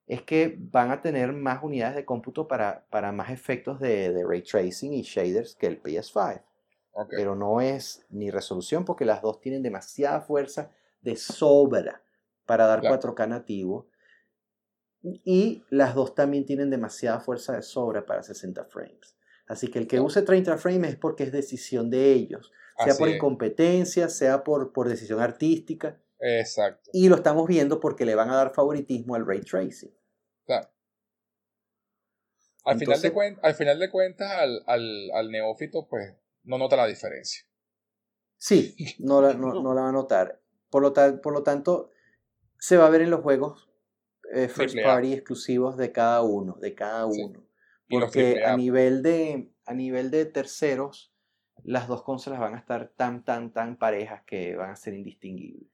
[0.06, 4.44] es que van a tener más unidades de cómputo para, para más efectos de, ray
[4.44, 6.42] tracing y shaders que el PS5.
[7.00, 7.16] Okay.
[7.16, 10.72] Pero no es ni resolución porque las dos tienen demasiada fuerza
[11.02, 12.02] de sobra
[12.48, 13.00] para dar Claro.
[13.00, 13.88] 4K nativo.
[15.04, 19.16] Y las dos también tienen demasiada fuerza de sobra para 60 frames.
[19.46, 23.00] Así que el que use 30 frames es porque es decisión de ellos, sea Así
[23.00, 23.16] por es.
[23.16, 26.02] incompetencia, sea por, por decisión artística.
[26.20, 26.90] Exacto.
[26.94, 29.94] Y lo estamos viendo porque le van a dar favoritismo al ray tracing.
[30.46, 30.68] Claro.
[32.66, 36.16] Al, final de al final de cuentas, al, al, al neófito, pues,
[36.48, 37.44] no nota la diferencia.
[38.38, 40.42] Sí, no la, no, no la va a notar.
[40.70, 41.92] Por lo, tal- por lo tanto,
[42.60, 43.70] se va a ver en los juegos
[44.34, 47.46] eh, first party exclusivos de cada uno, de cada uno.
[47.90, 48.54] Porque A.
[48.54, 51.14] nivel de a nivel de terceros,
[51.64, 55.70] las dos consolas van a estar tan tan tan parejas que van a ser indistinguibles.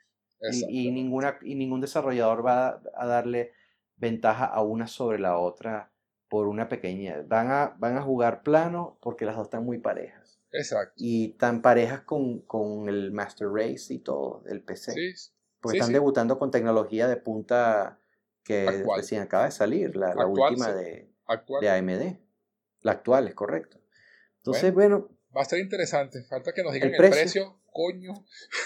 [0.47, 3.53] Y, y ninguna y ningún desarrollador va a, a darle
[3.97, 5.93] ventaja a una sobre la otra
[6.29, 7.23] por una pequeña.
[7.27, 10.93] Van a van a jugar plano porque las dos están muy parejas Exacto.
[10.97, 14.91] y tan parejas con, con el Master Race y todo, el PC.
[14.93, 15.93] Sí, Porque sí, están sí.
[15.93, 17.99] debutando con tecnología de punta
[18.43, 18.99] que Actual.
[19.01, 21.09] recién acaba de salir, la, la última de,
[21.61, 22.17] de AMD.
[22.81, 23.79] La actual, es correcto.
[24.37, 26.23] Entonces, bueno, Va a ser interesante.
[26.25, 27.15] Falta que nos digan El el precio.
[27.23, 28.13] precio, coño,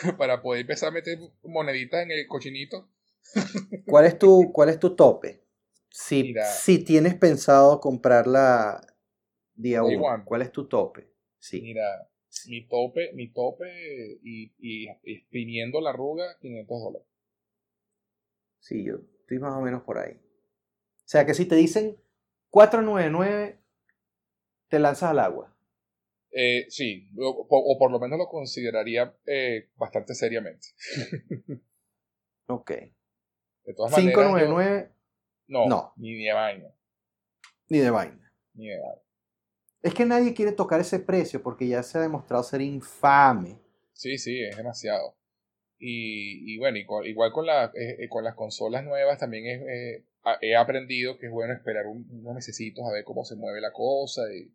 [0.17, 2.89] para poder empezar a meter moneditas en el cochinito.
[3.87, 5.43] ¿cuál es tu, cuál es tu tope?
[5.89, 6.45] Si, Mira.
[6.45, 8.81] si tienes pensado comprarla
[9.55, 10.23] día Day 1, one.
[10.25, 11.09] ¿cuál es tu tope?
[11.49, 11.61] Sí.
[11.61, 12.09] Mira,
[12.47, 17.07] mi tope, mi tope y, y, y exprimiendo la arruga, 500 dólares.
[18.59, 20.13] Sí, yo estoy más o menos por ahí.
[20.13, 21.97] O sea que si te dicen
[22.49, 23.59] 499,
[24.67, 25.53] te lanzas al agua.
[26.31, 30.67] Eh, sí, o, o por lo menos lo consideraría eh, bastante seriamente.
[32.49, 32.71] Ok.
[32.71, 34.91] De todas maneras, yo- 599,
[35.47, 35.93] no, no.
[35.97, 36.73] ni de vaina,
[37.67, 38.33] ni de vaina.
[38.53, 39.01] ni de vaina.
[39.81, 43.57] Es que nadie quiere tocar ese precio porque ya se ha demostrado ser infame.
[43.93, 45.15] Sí, sí, es demasiado.
[45.79, 49.61] Y, y bueno, igual, igual con, la, eh, eh, con las consolas nuevas también es,
[49.61, 50.05] eh,
[50.41, 53.71] he aprendido que es bueno esperar un- unos mesecitos a ver cómo se mueve la
[53.71, 54.51] cosa y,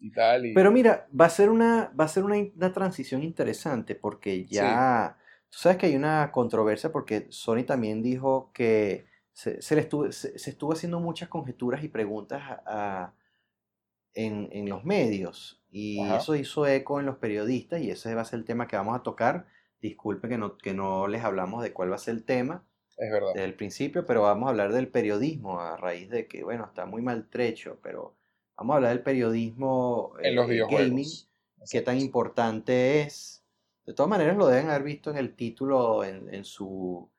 [0.00, 0.46] y tal.
[0.46, 4.44] Y, Pero mira, va a ser una, va a ser una, una transición interesante porque
[4.46, 5.16] ya,
[5.48, 10.10] tú sabes que hay una controversia porque Sony también dijo que se, se le estuvo,
[10.10, 13.14] se, se estuvo haciendo muchas conjeturas y preguntas a- a-
[14.16, 16.16] en, en los medios y Ajá.
[16.18, 18.96] eso hizo eco en los periodistas y ese va a ser el tema que vamos
[18.98, 19.46] a tocar.
[19.80, 22.64] Disculpe que no, que no les hablamos de cuál va a ser el tema
[22.96, 23.34] es verdad.
[23.34, 26.86] desde el principio, pero vamos a hablar del periodismo a raíz de que, bueno, está
[26.86, 28.16] muy maltrecho, pero
[28.56, 30.88] vamos a hablar del periodismo en los eh, videojuegos.
[30.88, 31.08] gaming,
[31.70, 33.44] qué tan importante es.
[33.84, 37.10] De todas maneras, lo deben haber visto en el título, en, en su,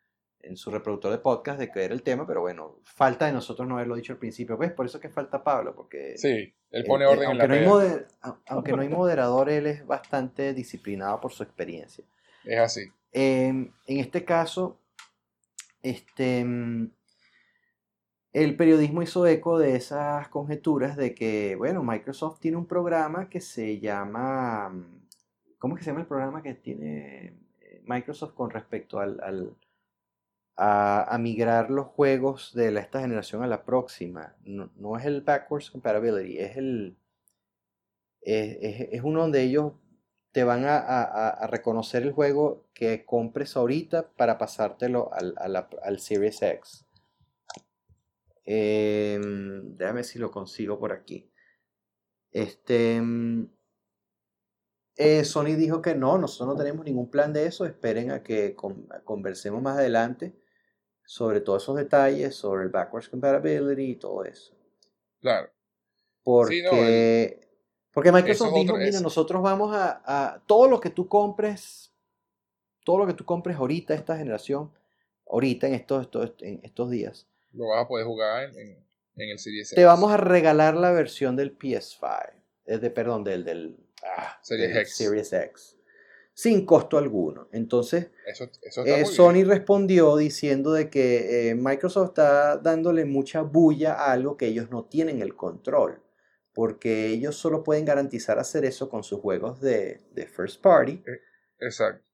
[0.48, 3.68] en su reproductor de podcast de que era el tema, pero bueno, falta de nosotros
[3.68, 4.58] no haberlo dicho al principio.
[4.58, 4.72] ¿Ves?
[4.72, 7.48] Por eso es que falta Pablo, porque Sí, él él- pone él- orden en aunque,
[7.48, 8.08] la no moder-
[8.48, 12.04] aunque no hay moderador, él es bastante disciplinado por su experiencia.
[12.46, 12.82] Es así.
[13.12, 14.80] Em, en este caso,
[15.82, 16.92] este, mm,
[18.34, 23.40] el periodismo hizo eco de esas conjeturas de que, bueno, Microsoft tiene un programa que
[23.42, 24.72] se llama,
[25.58, 27.34] ¿cómo es que se llama el programa que tiene
[27.86, 29.56] Microsoft con respecto al, al-
[30.58, 34.36] a, migrar los juegos de esta generación a la próxima?
[34.44, 36.98] No, no es el backwards compatibility, es el,
[38.22, 39.74] es, es- uno donde ellos
[40.32, 45.34] te van a, a- reconocer el juego que compres ahorita para pasártelo al,
[45.84, 46.86] al Series X.
[48.46, 51.30] Em, déjame si lo consigo por aquí.
[52.32, 53.48] Este, mm,
[54.96, 58.56] eh, Sony dijo que no, nosotros no tenemos ningún plan de eso, esperen a que
[58.56, 60.36] con- conversemos más adelante
[61.10, 64.54] sobre todos esos detalles, sobre el backwards compatibility y todo eso.
[65.22, 65.50] Claro.
[66.22, 67.40] Porque, Sí, no, el-
[67.94, 71.94] porque Microsoft dijo, otro- mira, nosotros vamos a, a- todo lo que tú compres,
[72.84, 74.70] todo lo que tú compres ahorita, esta generación,
[75.30, 78.86] ahorita en estos, estos, en estos días, Lo vas a poder jugar en, en,
[79.16, 79.86] en el Series te X.
[79.86, 82.34] vamos a regalar la versión del PS5,
[82.66, 84.96] eh, de, perdón, del, del, ah, Series del X.
[84.98, 85.77] Series X,
[86.38, 87.48] sin costo alguno.
[87.52, 93.96] Entonces, Eso, eso eh, Sony respondió diciendo de que eh, Microsoft está dándole mucha bulla
[93.96, 96.00] a algo que ellos no tienen el control,
[96.54, 101.04] porque ellos solo pueden garantizar hacer eso con sus juegos de, de first party,
[101.60, 102.06] Exacto.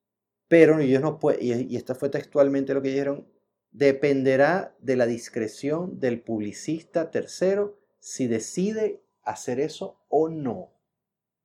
[0.47, 3.27] pero ellos no pueden, y, y esto fue textualmente lo que dijeron,
[3.71, 10.71] dependerá de la discreción del publicista tercero si decide hacer eso o no.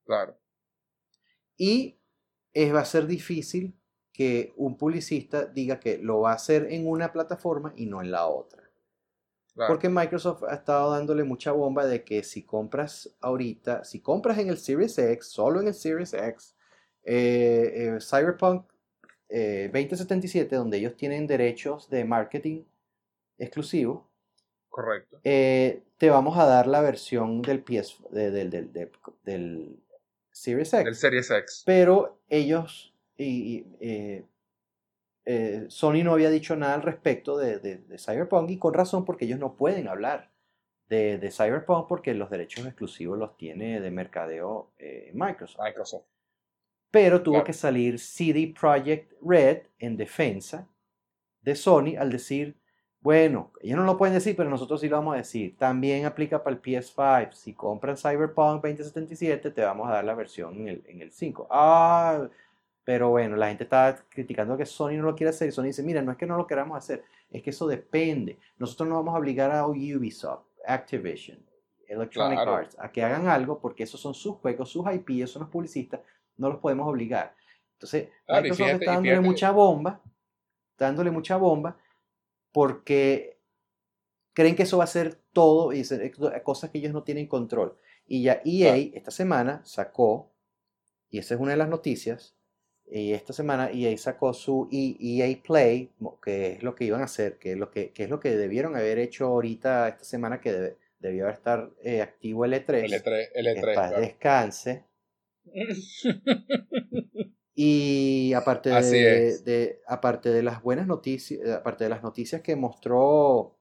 [0.04, 0.38] Claro.
[1.56, 1.97] Y
[2.62, 3.74] es, va a ser difícil
[4.12, 8.10] que un publicista diga que lo va a hacer en una plataforma y no en
[8.10, 8.62] la otra.
[9.54, 9.72] claro.
[9.72, 14.48] Porque Microsoft ha estado dándole mucha bomba de que si compras ahorita, si compras en
[14.48, 16.56] el Series X, solo en el Series X,
[17.04, 18.66] eh, eh, Cyberpunk
[19.28, 22.64] eh, 2077, donde ellos tienen derechos de marketing
[23.38, 24.10] exclusivo,
[24.68, 25.20] Correcto.
[25.24, 28.90] eh, te vamos a dar la versión del PS, de- del, del- del-
[29.24, 29.82] del
[30.42, 30.84] Series X.
[30.84, 31.62] Del Series X.
[31.66, 33.24] Pero ellos, y,
[33.56, 34.24] y, eh,
[35.24, 39.04] eh, Sony no había dicho nada al respecto de, de- de Cyberpunk y con razón
[39.04, 40.30] porque ellos no pueden hablar
[40.88, 45.62] de, de Cyberpunk porque los derechos exclusivos los tiene de mercadeo eh, Microsoft.
[45.62, 46.04] Microsoft.
[46.90, 47.44] Pero tuvo Claro.
[47.46, 50.66] que salir CD Projekt Red en defensa
[51.42, 52.57] de Sony al decir,
[53.00, 55.56] bueno, ellos no lo pueden decir, pero nosotros sí lo vamos a decir.
[55.56, 57.32] También aplica para el PS5.
[57.32, 61.46] Si compran Cyberpunk 2077, te vamos a dar la versión en el, en el 5.
[61.50, 62.26] Ah,
[62.84, 65.48] pero bueno, la gente está criticando que Sony no lo quiere hacer.
[65.48, 68.38] Y Sony dice, mira, no es que no lo queramos hacer, es que eso depende.
[68.58, 71.38] Nosotros no vamos a obligar a Ubisoft, Activision,
[71.86, 72.54] Electronic Claro.
[72.56, 75.50] Arts a que hagan algo porque esos son sus juegos, sus IP, esos son los
[75.50, 76.00] publicistas,
[76.36, 77.34] no los podemos obligar.
[77.74, 80.00] Entonces, Claro, Microsoft fíjate- está dándole mucha bomba,
[80.76, 81.76] dándole mucha bomba,
[82.52, 83.38] porque
[84.32, 87.76] creen que eso va a ser todo y ser cosas que ellos no tienen control.
[88.06, 88.90] Y ya EA Claro.
[88.94, 90.32] esta semana sacó,
[91.10, 92.34] y esa es una de las noticias,
[92.90, 97.02] y esta semana EA sacó su E- EA Play, mo- que es lo que iban
[97.02, 100.04] a hacer, que es lo que, que es lo que debieron haber hecho ahorita esta
[100.04, 104.00] semana, que debe- debió haber estar eh, activo el E3, L3, que L3, paz claro.
[104.00, 104.84] descanse.
[107.60, 113.56] Y aparte de, aparte de las buenas noticias, aparte de las noticias que mostró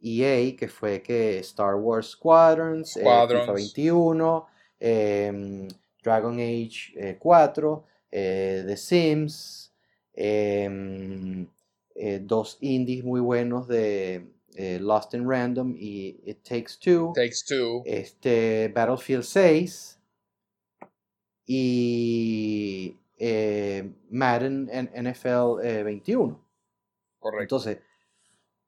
[0.00, 3.74] EA, que fue que Star Wars Squadrons, eh, FIFA Squadrons.
[3.74, 4.46] 21,
[4.80, 5.68] em,
[6.02, 9.74] Dragon Age eh, 4, eh, The Sims,
[10.14, 11.46] em,
[11.96, 17.44] eh, dos indies muy buenos de eh, Lost in Random y It Takes Two Takes
[17.46, 17.82] Two.
[17.84, 19.98] este, Battlefield 6
[21.46, 26.44] y eh, Madden en- NFL eh, 21.
[27.20, 27.42] Correcto.
[27.42, 27.78] Entonces,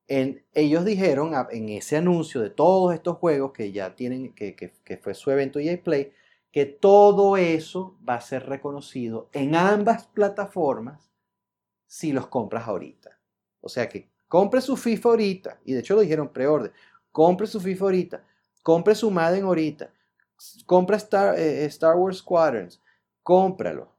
[0.08, 4.72] en- ellos dijeron en ese anuncio de todos estos juegos que ya tienen, que, que-
[4.84, 6.12] que fue su evento EA Play,
[6.52, 11.10] que todo eso va a ser reconocido en ambas plataformas
[11.86, 13.18] si los compras ahorita.
[13.60, 16.72] O sea que compre su FIFA ahorita, y de hecho lo dijeron preorden,
[17.12, 18.24] compre su FIFA ahorita,
[18.62, 19.92] compre su Madden ahorita,
[20.66, 22.82] compra Star, eh, Star Wars Squadrons,
[23.22, 23.95] cómpralo.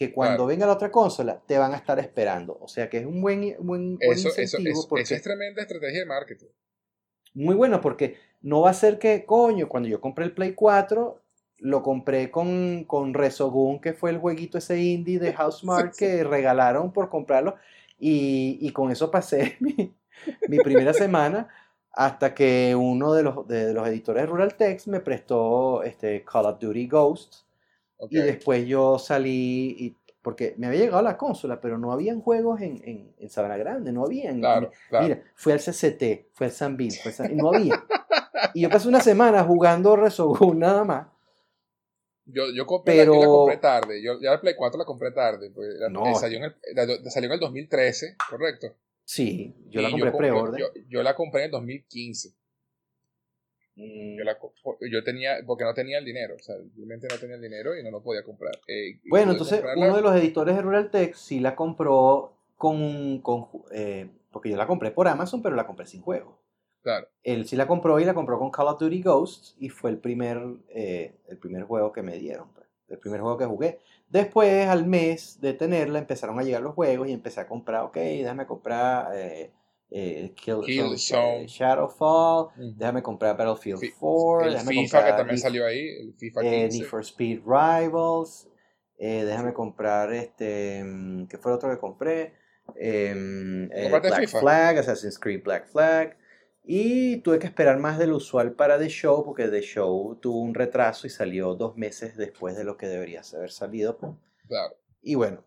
[0.00, 0.46] Que cuando Claro.
[0.46, 2.56] venga la otra consola te van a estar esperando.
[2.60, 5.60] O sea que es un buen, buen, buen Eso, incentivo eso, porque eso es tremenda
[5.62, 6.46] estrategia de marketing.
[7.34, 11.20] muy bueno porque no va a ser que, coño, cuando yo compré el Play 4,
[11.58, 16.12] lo compré con, con Resogun, que fue el jueguito ese indie de Housemark Sí, sí.
[16.16, 17.56] que regalaron por comprarlo.
[17.98, 19.94] Y, y con eso pasé mi,
[20.48, 21.48] mi primera semana
[21.92, 26.46] hasta que uno de los, de los editores de Rural Text me prestó este Call
[26.46, 27.44] of Duty Ghosts.
[28.08, 32.60] Y después yo salí, y, porque me había llegado la consola, pero no habían juegos
[32.60, 34.38] en, en, en Sabana Grande, no habían.
[34.40, 35.04] Claro, claro.
[35.06, 37.84] Mira, fui al CCT, fui al San Bill, fui al San- y no había.
[38.54, 41.06] Y yo pasé una semana jugando Resogun nada más.
[42.26, 44.02] Yo, yo, compré la, yo la Pero- compré tarde.
[44.02, 45.50] Yo, ya la Play 4 la compré tarde.
[45.50, 46.06] Pues, la- No.
[46.06, 48.74] eh, salió, en el, la- salió en el 2013, correcto.
[49.04, 50.60] Sí, yo la compré comp- preorden.
[50.60, 52.32] Yo, yo la compré en el 2015.
[53.76, 54.36] Mm, Yo, la,
[54.90, 56.34] yo tenía, porque no tenía el dinero.
[56.36, 58.54] O sea, realmente no tenía el dinero y no lo podía comprar.
[58.66, 63.20] Eh, Bueno, entonces comprarla- uno de los editores de Rural Tech sí la compró con,
[63.22, 66.38] con eh, porque yo la compré por Amazon, pero la compré sin juego.
[66.82, 69.90] Claro, Él sí la compró y la compró con Call of Duty Ghosts y fue
[69.90, 70.40] el primer,
[70.70, 72.52] eh, el primer juego que me dieron.
[72.54, 72.66] pues.
[72.88, 73.78] el primer juego que jugué.
[74.08, 77.94] Después, al mes de tenerla, empezaron a llegar los juegos y empecé a comprar, ok,
[77.96, 79.08] déjame comprar
[79.90, 80.96] eh, eh, Kill, Killzone.
[80.98, 85.88] Zone, Shadowfall, déjame comprar Battlefield Fi- 4, El déjame FIFA que también Need- salió ahí,
[85.88, 86.78] el FIFA eh, 15.
[86.78, 88.48] Need for Speed Rivals,
[88.98, 92.34] eh, déjame comprar este, mm, ¿qué fue el otro que compré?
[92.76, 94.40] Em, eh, ¿Compraste Black FIFA?
[94.40, 96.16] Flag, Assassin's Creed Black Flag.
[96.62, 100.54] Y tuve que esperar más del usual para The Show, porque The Show tuvo un
[100.54, 103.96] retraso y salió dos meses después de lo que debería haber salido.
[104.46, 104.76] Claro.
[105.02, 105.42] Y bueno,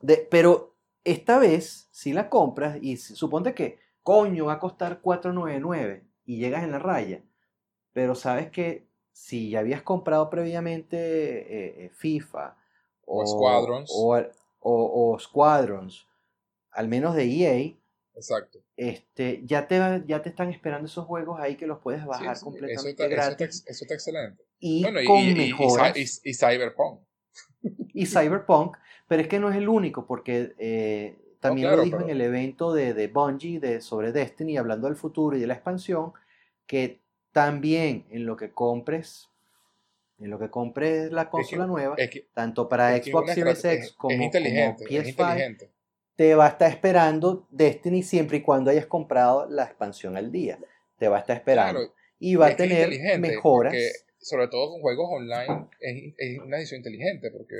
[0.00, 0.74] de- pero
[1.10, 6.62] esta vez, si la compras y suponte que, coño, va a costar 4.99 y llegas
[6.64, 7.22] en la raya,
[7.92, 12.56] pero sabes que si ya habías comprado previamente eh, eh, FIFA
[13.06, 13.90] O Squadrons.
[13.94, 14.16] o,
[14.60, 16.06] o- o Squadrons,
[16.70, 17.74] al menos de EA,
[18.14, 18.58] Exacto.
[18.76, 22.44] este, ya, te, ya te están esperando esos juegos ahí que los puedes bajar sí,
[22.44, 24.42] completamente eso, está, eso, está, gratis eso está excelente.
[24.60, 27.00] y Bueno, con y- mejoras y Cyberpunk.
[27.94, 31.96] Y Cyberpunk, pero es que no es el único, porque eh, también claro, lo dijo
[31.98, 35.46] pero- en el evento de, de Bungie de, sobre Destiny, hablando del futuro y de
[35.46, 36.12] la expansión,
[36.66, 37.00] que
[37.32, 39.28] también en lo que compres,
[40.18, 43.64] en lo que compres la consola nueva, Es que, tanto para es que Xbox Series
[43.64, 45.70] X como, como inteligente, es PS5, inteligente.
[46.16, 50.58] te va a estar esperando Destiny siempre y cuando hayas comprado la expansión al día.
[50.98, 51.78] Te va a estar esperando.
[51.80, 52.90] Claro, y va a tener
[53.20, 53.74] mejoras.
[54.20, 57.54] Sobre todo con juegos online, es, es una decisión inteligente porque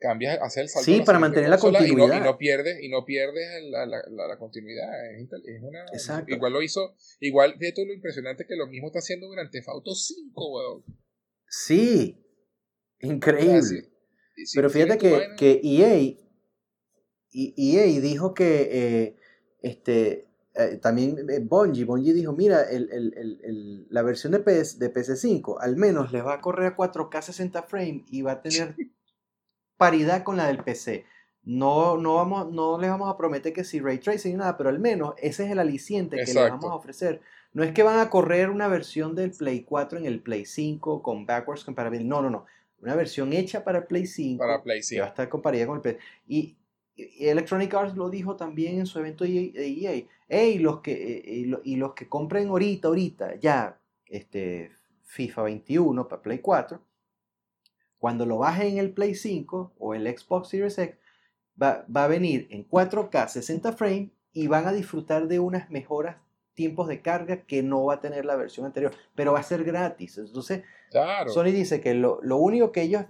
[0.00, 2.20] cambias, hace el salto Sí, para mantener la consola y no- continuidad.
[2.22, 4.88] Y no, pierdes, y no pierdes la, la- la- la continuidad.
[5.16, 6.32] Es, es una, Exacto.
[6.32, 10.52] Igual lo hizo, igual todo lo impresionante que lo mismo está haciendo durante Auto 5,
[10.54, 10.84] weón.
[11.48, 12.24] Sí,
[13.00, 13.60] increíble.
[14.36, 16.16] si Pero fíjate que, vaina- que EA,
[17.32, 19.16] EA dijo que eh,
[19.62, 20.27] este,
[20.58, 24.92] eh, también eh, Bungie, Bungie dijo, mira, el- el- el- la versión de, PS, de
[24.92, 28.74] PS5 al menos les va a correr a 4K 60 frames y va a tener
[29.76, 31.04] paridad con la del PC.
[31.44, 34.68] No, no, vamos, no les vamos a prometer que si ray tracing ni nada, pero
[34.68, 36.56] al menos ese es el aliciente que les Exacto.
[36.56, 37.20] vamos a ofrecer.
[37.54, 41.02] No es que van a correr una versión del Play 4 en el Play 5
[41.02, 42.06] con backwards compatibility.
[42.06, 42.44] No, no, no.
[42.82, 45.12] Una versión hecha para el Play 5 para Play que va a 5.
[45.12, 45.96] estar con paridad con el Play.
[46.26, 46.56] Y
[47.20, 50.04] Electronic Arts lo dijo también en su evento de EA.
[50.28, 54.72] Ey, los que, eh, y, lo- y los que compren ahorita, ahorita, ya, este,
[55.04, 56.82] FIFA 21 para Play 4,
[57.98, 60.96] cuando lo bajen en el Play 5 o el Xbox Series X,
[61.60, 66.16] va, va a venir en 4K 60 frames y van a disfrutar de unas mejoras
[66.54, 69.64] tiempos de carga que no va a tener la versión anterior, pero va a ser
[69.64, 70.18] gratis.
[70.18, 71.30] Entonces, Claro.
[71.30, 73.04] Sony dice que lo, lo único que ellos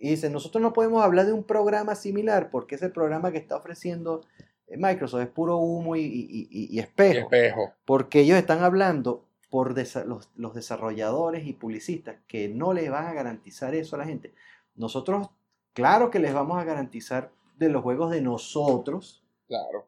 [0.00, 3.56] y dicen, nosotros no podemos hablar de un programa similar porque ese programa que está
[3.56, 4.22] ofreciendo
[4.66, 7.20] eh, Microsoft es puro humo y, y- y- y y espejo.
[7.24, 7.72] espejo.
[7.84, 13.06] Porque ellos están hablando por desa- los, los desarrolladores y publicistas que no les van
[13.06, 14.32] a garantizar eso a la gente.
[14.74, 15.28] Nosotros,
[15.74, 19.86] claro que les vamos a garantizar de los juegos de nosotros Claro.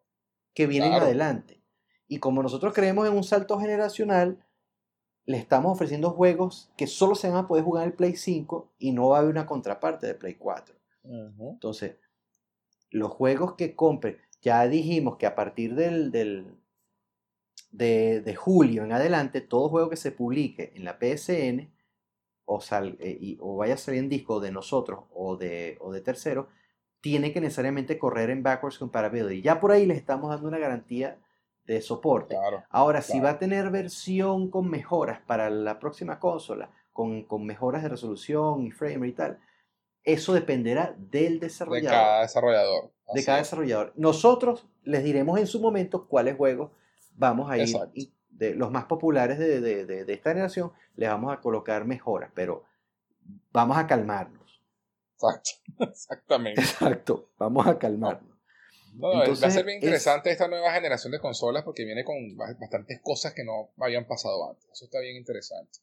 [0.52, 1.05] que vienen Claro.
[1.06, 1.60] adelante.
[2.09, 4.41] Y como nosotros creemos en un salto generacional,
[5.26, 8.72] le estamos ofreciendo juegos que solo se van a poder jugar en el Play 5
[8.78, 10.74] y no va a haber una contraparte de Play 4.
[11.04, 11.50] Ujú.
[11.52, 11.96] Entonces,
[12.90, 16.54] los juegos que compren, ya dijimos que a partir del, del-
[17.70, 21.70] de, de julio en adelante, todo juego que se publique en la PSN
[22.44, 25.92] o, sal- eh, y- o vaya a salir en disco de nosotros o de, o
[25.92, 26.46] de terceros,
[27.00, 29.40] tiene que necesariamente correr en backwards compatibility.
[29.42, 31.18] Ya por ahí les estamos dando una garantía
[31.64, 32.34] de soporte.
[32.34, 32.64] Claro.
[32.70, 33.24] Ahora, si Claro.
[33.24, 38.62] va a tener versión con mejoras para la próxima consola, con, con mejoras de resolución
[38.62, 39.39] y frame y tal,
[40.05, 41.90] eso dependerá del De desarrollador.
[41.98, 42.90] cada desarrollador.
[43.14, 43.47] de cada es.
[43.47, 43.93] desarrollador.
[43.97, 46.72] Nosotros les diremos en su momento cuáles juegos
[47.14, 47.93] vamos a ir, Exacto.
[47.94, 51.84] y de los más populares de, de- de- de esta generación, les vamos a colocar
[51.84, 52.64] mejoras, pero
[53.52, 54.60] vamos a calmarnos.
[55.14, 55.51] Exacto.
[55.90, 56.60] Exactamente.
[56.60, 58.31] Exacto, vamos a calmarnos.
[58.94, 62.05] No, va a Entonces, ser bien es- interesante esta nueva generación de consolas porque viene
[62.05, 64.64] con ba- bastantes cosas que no habían pasado antes.
[64.73, 65.78] Eso está bien interesante.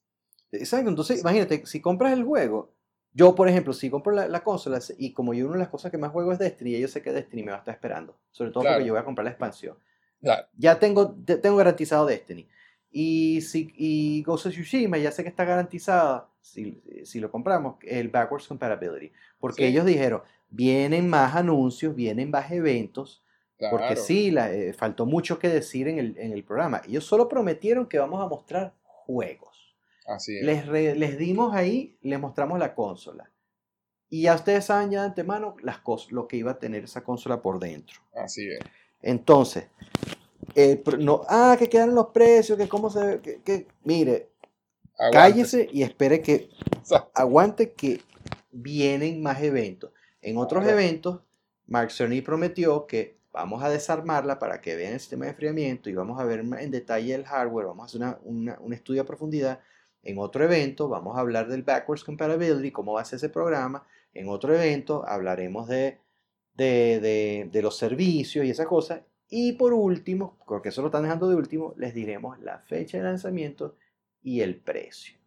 [0.52, 2.74] Exacto, entonces imagínate, si compras el juego,
[3.14, 5.92] yo por ejemplo, si compro la, la consola y como yo una de las cosas
[5.92, 8.16] que más juego es Destiny, ya yo sé que Destiny me va a estar esperando,
[8.32, 8.76] sobre todo Claro.
[8.78, 9.78] porque yo voy a comprar la expansión.
[10.22, 10.48] Claro.
[10.58, 12.48] Ya tengo, te- tengo garantizado Destiny.
[12.92, 17.76] Y, si, y Ghost of Tsushima ya sé que está garantizada, si, si lo compramos,
[17.84, 19.12] el backwards compatibility.
[19.40, 19.70] Porque Sí.
[19.70, 23.24] ellos dijeron, vienen más anuncios, vienen más eventos,
[23.58, 23.78] Claro.
[23.78, 26.82] porque sí, la- eh, faltó mucho que decir en el, en el programa.
[26.88, 29.76] Ellos solo prometieron que vamos a mostrar juegos.
[30.08, 30.46] Así es.
[30.46, 33.30] Les, re- les dimos ahí, les mostramos la consola.
[34.10, 37.04] Y ya ustedes saben ya de antemano las cos- lo que iba a tener esa
[37.04, 38.00] consola por dentro.
[38.16, 38.60] Así es.
[39.02, 39.66] Entonces,
[41.00, 44.30] no, ah, que quedan los precios, que cómo se ve, que, que- mire,
[45.12, 46.50] cállese y espere que,
[47.14, 48.02] aguante que
[48.52, 49.92] vienen más eventos.
[50.22, 51.22] En otros eventos,
[51.68, 55.94] Mark Cerny prometió que vamos a desarmarla para que vean el sistema de enfriamiento y
[55.94, 59.60] vamos a ver en detalle el hardware, vamos a hacer un estudio a profundidad.
[60.04, 63.86] En otro evento vamos a hablar del backwards compatibility, cómo va a ser ese programa.
[64.14, 66.00] En otro evento hablaremos de,
[66.56, 69.02] de, de los servicios y esas cosas.
[69.30, 73.04] Y por último, porque eso lo están dejando de último, les diremos la fecha de
[73.04, 73.76] lanzamiento
[74.24, 75.19] y el precio.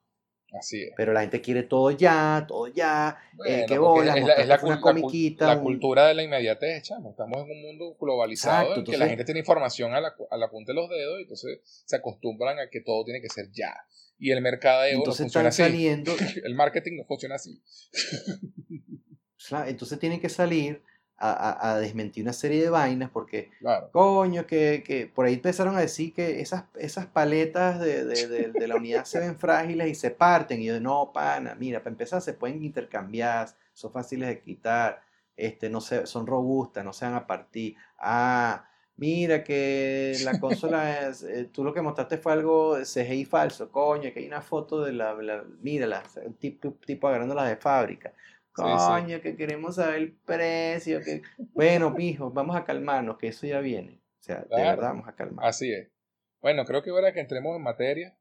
[0.52, 0.92] Así es.
[0.96, 3.18] Pero la gente quiere todo ya, todo ya.
[3.46, 5.46] eh, qué bola, es la, es la, una comiquita.
[5.46, 7.10] La, cultura de la inmediatez, chamo.
[7.10, 10.50] Estamos en un mundo globalizado en que la gente tiene información a la, a la
[10.50, 13.74] punta de los dedos y entonces se acostumbran a que todo tiene que ser ya.
[14.18, 15.62] Y el mercado de entonces funciona así.
[15.62, 16.12] Saliendo...
[16.44, 17.62] el marketing no funciona así.
[19.66, 20.82] entonces tienen que salir
[21.24, 23.50] a, desmentir una serie de vainas porque,
[23.92, 28.68] coño, que, que, por ahí empezaron a decir que esas, esas paletas de, de, de,
[28.68, 30.60] la unidad se ven frágiles y se parten.
[30.60, 35.02] Y yo, no, pana, mira, para empezar se pueden intercambiar, son fáciles de quitar,
[35.36, 37.76] este, no se, son robustas, no se van a partir.
[37.98, 43.70] Ah, mira que la consola, es, eh, tú lo que mostraste fue algo CGI falso,
[43.70, 46.02] coño, que hay una foto de la, la mira,
[46.40, 48.12] tipo, tipo agarrándola de fábrica.
[48.52, 51.00] Coño, que queremos saber el precio.
[51.00, 51.22] Que...
[51.54, 54.00] Bueno, mijo, vamos a calmarnos, que eso ya viene.
[54.20, 55.46] O sea, de verdad vamos a calmar.
[55.46, 55.88] Así es.
[56.40, 58.16] Bueno, creo que ahora que entremos en materia.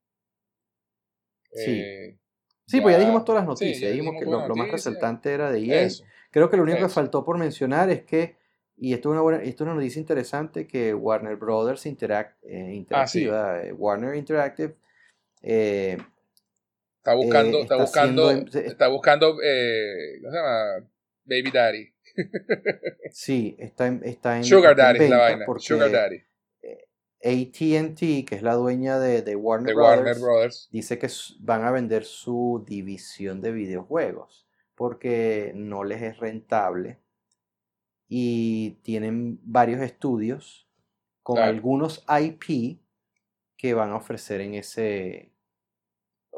[1.52, 1.82] Sí.
[1.82, 2.18] Eh,
[2.66, 3.92] sí, pues ya dijimos todas las noticias.
[3.92, 5.90] dijimos, que lo, más resaltante era de EA.
[6.32, 8.38] Creo que lo único que faltó por mencionar es que,
[8.78, 12.74] y esto es una, buena, esto es una noticia interesante, que Warner Brothers Interact, eh,
[12.74, 14.76] Interactiva, eh, Warner Interactive,
[15.42, 15.98] eh,
[17.02, 20.88] Está buscando, eh, está, buscando, está buscando, eh, ¿cómo se llama?
[21.26, 21.94] Baby Daddy.
[23.10, 25.46] sí, está en, está en Sugar Daddy es la vaina.
[25.58, 26.18] Sugar Daddy.
[27.24, 31.08] ATT, que es la dueña de, de, Warner, Brothers, Warner, Brothers, dice que
[31.40, 37.00] van a vender su división de videojuegos porque no les es rentable
[38.08, 40.68] y tienen varios estudios
[41.24, 42.80] con algunos IP
[43.58, 45.31] que van a ofrecer en ese,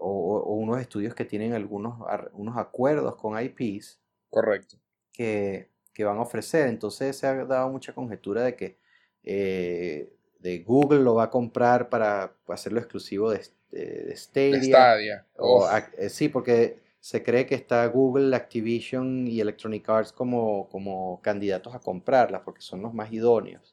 [0.04, 1.96] o, unos estudios que tienen algunos
[2.34, 4.00] unos acuerdos con IPs.
[4.30, 4.78] Correcto.
[5.12, 6.68] Que, que, van a ofrecer.
[6.68, 8.78] Entonces se ha dado mucha conjetura de que
[9.24, 15.26] eh, de Google lo va a comprar para hacerlo exclusivo de, de, Stadia.
[15.38, 15.68] O,
[15.98, 21.74] eh, sí, porque se cree que está Google, Activision y Electronic Arts como, como candidatos
[21.74, 23.73] a comprarla porque son los más idóneos.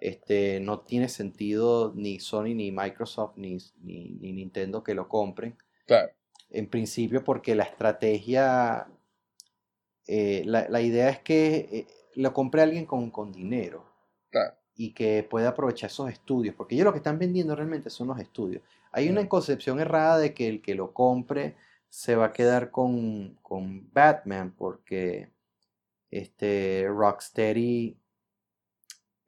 [0.00, 5.56] Este, no tiene sentido ni Sony, ni Microsoft, ni, ni, Nintendo que lo compren.
[6.50, 8.88] En principio porque la estrategia,
[10.06, 13.86] eh, la, idea es que eh, lo compre alguien con, con dinero.
[14.80, 18.20] Y que pueda aprovechar esos estudios, porque ellos lo que están vendiendo realmente son los
[18.20, 18.62] estudios.
[18.92, 21.56] Hay una concepción errada de que el que lo compre
[21.88, 25.30] se va a quedar con, con Batman, porque
[26.12, 27.97] este, Rocksteady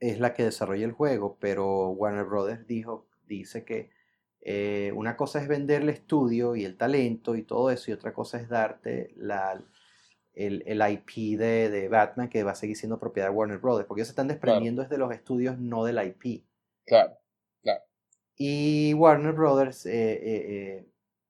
[0.01, 3.91] es la que desarrolla el juego, pero Warner Brothers dijo, dice que
[4.41, 8.15] eh, una cosa es vender el estudio y el talento y todo eso, y otra
[8.15, 9.63] cosa es darte la,
[10.33, 13.87] el, el, IP de, de, Batman que va a seguir siendo propiedad de Warner Brothers,
[13.87, 16.45] porque ellos se están desprendiendo desde los estudios, no del IP.
[16.87, 17.19] Claro,
[17.63, 17.83] claro.
[18.37, 20.87] Y Warner Brothers eh,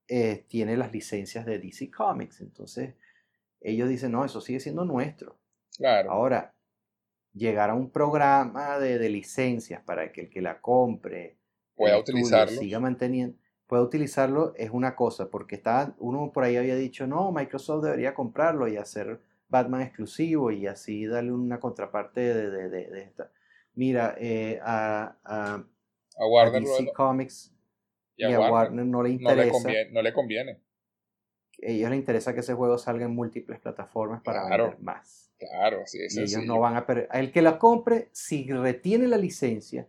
[0.07, 2.95] eh, tiene las licencias de DC Comics, entonces
[3.61, 5.39] ellos dicen, no, eso sigue siendo nuestro.
[5.77, 6.13] Claro.
[6.13, 6.55] Ahora,
[7.35, 11.37] llegar a un programa de, licencias para que el que la compre
[11.75, 12.61] pueda utilizarlo.
[12.61, 13.37] Siga manteniendo,
[13.67, 18.15] pueda utilizarlo es una cosa, porque está, uno por ahí había dicho, no, Microsoft debería
[18.15, 23.31] comprarlo y hacer Batman exclusivo y así darle una contraparte de, de, esta.
[23.75, 25.65] Mira, eh, a, a,
[26.27, 27.55] Warner DC Comics
[28.17, 29.69] y a, Warner, no le interesa.
[29.93, 30.61] No le conviene.
[31.63, 35.31] A ellos les interesa que ese juego salga en múltiples plataformas para vender más.
[35.39, 37.09] Claro, sí, es y ellos no van a perder.
[37.13, 39.89] El que la compre, si retiene la licencia,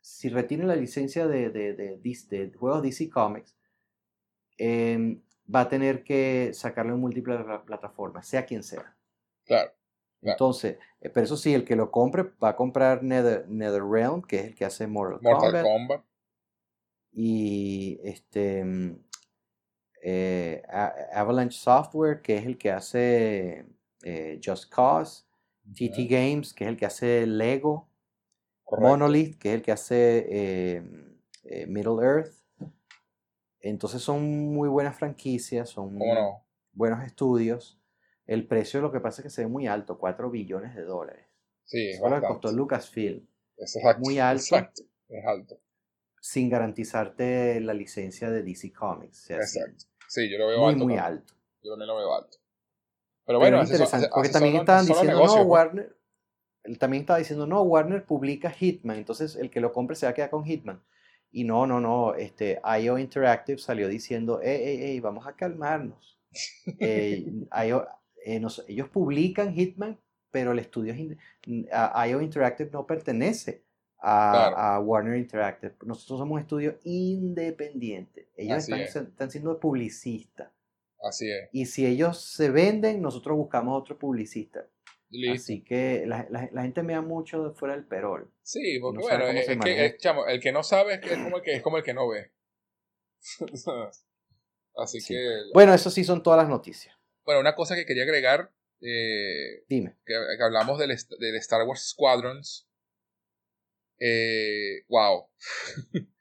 [0.00, 3.54] si retiene la licencia de, de, de, juegos DC Comics,
[4.56, 8.96] em, va a tener que sacarlo en múltiples plataformas, sea quien sea.
[9.44, 9.72] Claro.
[10.22, 14.40] Entonces, eh, pero eso sí, el que lo compre va a comprar Nether, NetherRealm, que
[14.40, 16.04] es el que hace Mortal, Mortal Kombat.
[17.12, 18.98] Y este em,
[20.06, 20.62] eh,
[21.14, 23.64] Avalanche Software, que es el que hace
[24.02, 25.24] eh, Just Cause,
[25.72, 27.88] TT Games, que es el que hace Lego,
[28.70, 32.34] Monolith, que es el que hace eh, Middle Earth.
[33.60, 35.98] Entonces son muy buenas franquicias, son
[36.74, 37.80] buenos estudios.
[38.26, 41.26] El precio lo que pasa es que se ve muy alto, 4 billones de dólares.
[41.64, 43.26] Sí, Eso lo que costó Lucasfilm.
[43.56, 44.56] Es muy alto.
[45.08, 45.60] Es alto.
[46.20, 49.30] Sin garantizarte la licencia de DC Comics.
[49.30, 49.84] exacto.
[50.14, 50.84] Sí, yo lo veo muy, alto.
[50.84, 51.34] Muy alto.
[51.60, 52.38] Yo también lo veo alto.
[53.26, 55.44] Pero bueno, es interesante, porque también estaban diciendo, no, pues.
[55.44, 55.96] Warner,
[56.78, 60.14] también estaba diciendo, no, Warner publica Hitman, entonces el que lo compre se va a
[60.14, 60.80] quedar con Hitman.
[61.32, 66.12] Y no, no, no, este, IO Interactive salió diciendo, hey, hey, hey, vamos a calmarnos.
[66.80, 67.26] Eh,
[68.24, 69.98] eh, ellos publican Hitman,
[70.30, 73.63] pero el estudio IO Interactive no pertenece
[74.04, 75.74] a, Warner Interactive.
[75.84, 78.28] Nosotros somos un estudio independiente.
[78.36, 80.50] Ellos están, están, siendo publicistas.
[81.02, 81.48] Así es.
[81.52, 84.66] Y si ellos se venden, nosotros buscamos otro publicista.
[85.32, 88.32] Así que la, la, gente me da mucho de fuera del perol.
[88.42, 91.62] Sí, porque bueno, es, que, chamo, el que no sabe es, como el que, es
[91.62, 92.32] como el que no ve.
[94.76, 95.42] Así que...
[95.52, 96.96] Bueno, eso sí son todas las noticias.
[97.24, 98.50] Bueno, una cosa que quería agregar.
[98.80, 99.96] Eh, Dime.
[100.04, 100.88] Que, hablamos del,
[101.20, 102.68] del, Star Wars Squadrons.
[103.98, 105.28] Eh, wow.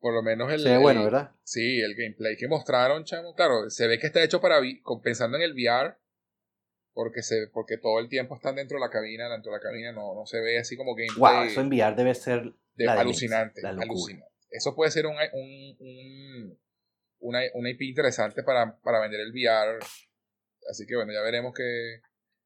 [0.00, 0.60] Por lo menos el.
[0.60, 1.32] Se ve bueno, ¿verdad?
[1.42, 3.34] Sí, el gameplay que mostraron, chamo.
[3.34, 4.60] Claro, se ve que está hecho para.
[5.02, 5.96] Pensando en el VR.
[6.92, 9.28] Porque, se, porque todo el tiempo están dentro de la cabina.
[9.28, 11.18] Dentro de la cabina no, no se ve así como gameplay.
[11.18, 12.52] Wow, eso en VR debe ser.
[12.88, 13.66] alucinante.
[13.66, 14.30] alucinante.
[14.50, 16.58] Eso puede ser un, un, un
[17.20, 19.78] una, una, IP interesante para, para vender el VR.
[20.70, 22.00] Así que bueno, ya veremos qué,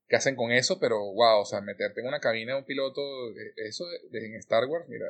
[0.09, 0.79] qué hacen con eso.
[0.81, 3.01] Pero wow, o sea, meterte en una cabina de un piloto.
[3.31, 5.07] Eh, eso en Star Wars, mira.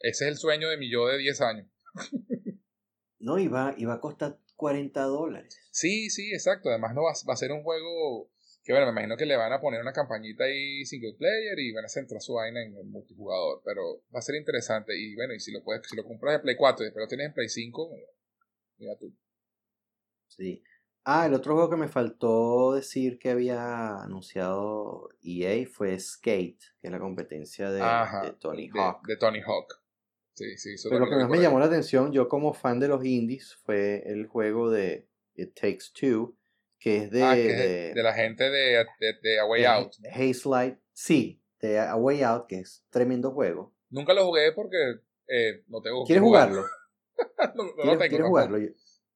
[0.00, 1.66] Ese es el sueño de mi yo de 10 años.
[3.18, 5.58] no, y va, a costar 40 dólares.
[5.70, 6.70] Sí, sí, exacto.
[6.70, 8.30] Además, no va, va, a ser un juego
[8.62, 11.72] que, bueno, me imagino que le van a poner una campañita ahí single player y
[11.72, 13.60] van a centrar su vaina en el multijugador.
[13.64, 14.96] Pero va a ser interesante.
[14.96, 17.08] Y bueno, y si lo puedes, si lo compras en Play 4 y después lo
[17.08, 17.90] tienes en Play 5,
[18.78, 19.12] mira tú.
[20.28, 20.62] Sí.
[21.10, 26.88] Ah, el otro juego que me faltó decir que había anunciado EA fue Skate, que
[26.88, 27.80] es la competencia de,
[28.38, 29.06] Tony Hawk.
[29.06, 29.80] de Tony Hawk.
[30.36, 34.02] Pero lo que más me llamó la atención, yo como fan de los indies, fue
[34.04, 36.36] el juego de It Takes Two,
[36.78, 37.22] que es de...
[37.22, 38.84] Ah, de, la gente de,
[39.22, 39.92] de, A Way Out.
[40.12, 43.74] Haze Light, sí, de A Way Out, que es tremendo juego.
[43.88, 44.76] Nunca lo jugué porque
[45.26, 46.04] eh, no tengo...
[46.04, 46.66] ¿Quieres jugarlo?
[47.54, 48.08] no, no lo tengo.
[48.10, 48.58] ¿Quieres jugarlo?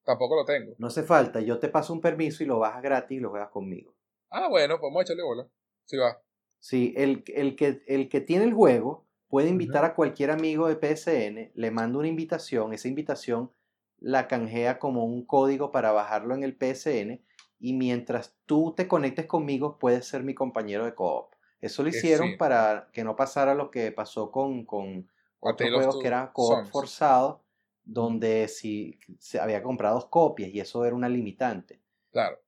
[0.04, 0.74] Tampoco lo tengo.
[0.78, 3.50] No hace falta, yo te paso un permiso y lo bajas gratis y lo juegas
[3.50, 3.94] conmigo.
[4.30, 5.46] Ah, bueno, pues a echarle bola.
[5.84, 6.20] Sí va.
[6.58, 10.76] Sí, el, el, que, el que tiene el juego puede invitar a cualquier amigo de
[10.76, 13.50] PSN, le manda una invitación, esa invitación
[13.98, 17.24] la canjea como un código para bajarlo en el PSN
[17.60, 21.32] y mientras tú te conectes conmigo puedes ser mi compañero de coop.
[21.60, 25.08] Eso lo hicieron para que no pasara lo que pasó con, con
[25.38, 27.41] otros juegos que era coop forzado,
[27.84, 31.80] donde si se había comprado dos copias y eso era una limitante.
[32.10, 32.40] Claro.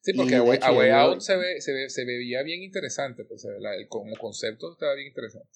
[0.00, 4.16] Sí, porque A Way, Out se, ve, se, se, veía bien interesante, pues, el, como
[4.16, 5.48] concepto estaba bien interesante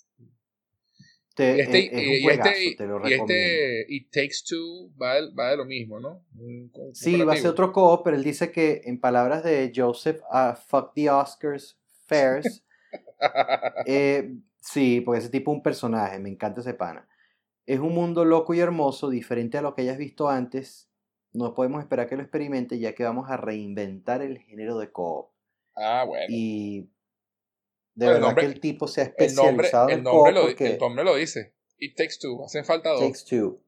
[1.39, 5.57] y este, y, este, te lo y este It Takes Two va de, va de
[5.59, 6.25] lo mismo, ¿no?
[6.95, 10.55] sí, va a ser otro co pero él dice que en palabras de Joseph, uh,
[10.55, 12.65] fuck the Oscars fairs.
[13.87, 17.07] eh, sí, porque ese tipo es un personaje, me encanta ese pana.
[17.67, 20.89] Es un mundo loco y hermoso, diferente a lo que hayas visto antes.
[21.33, 25.33] No podemos esperar que lo experimente, ya que vamos a reinventar el género de co-op.
[25.75, 26.27] Ah, bueno.
[26.29, 26.89] Y
[27.95, 31.05] de verdad que el tipo se ha especializado el nombre, el nombre, lo, el nombre
[31.05, 31.55] lo dice.
[31.79, 32.43] It takes two.
[32.45, 33.01] Hacen falta dos.
[33.01, 33.61] Takes two.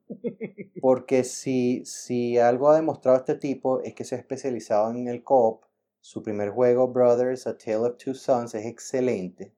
[0.80, 5.22] Porque si, si algo ha demostrado este tipo es que se ha especializado en el
[5.22, 5.64] co-op.
[6.00, 9.52] Su primer juego, Brothers, A Tale of Two Sons, es excelente.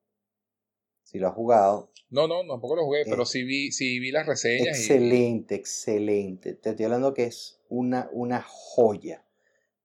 [1.10, 1.90] Si lo has jugado.
[2.08, 4.78] No, no, tampoco lo jugué, pero sí vi, sí vi las reseñas.
[4.78, 6.54] Excelente, excelente.
[6.54, 9.26] Te estoy hablando que es una, una joya.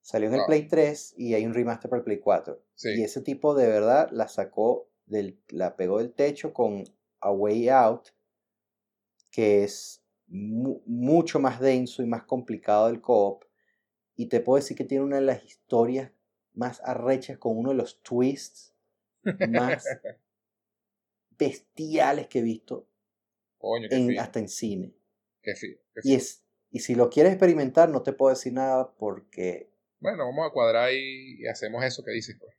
[0.01, 2.63] Salió en el Play 3 y hay un remaster para el Play 4.
[2.95, 6.83] Y ese tipo de verdad la sacó, del, la pegó del techo con
[7.21, 8.09] A Way Out,
[9.31, 13.45] que es mucho más denso y más complicado del co-op.
[14.15, 16.11] Y te puedo decir que tiene una de las historias
[16.53, 18.75] más arrechas con uno de los twists
[19.49, 19.87] más
[21.37, 22.87] bestiales que he visto
[24.19, 24.93] hasta en cine.
[26.03, 29.75] y, es, y si lo quieres experimentar, no te puedo decir nada porque
[30.05, 32.35] bueno, vamos a cuadrar y, hacemos eso que dices.
[32.39, 32.53] Pues.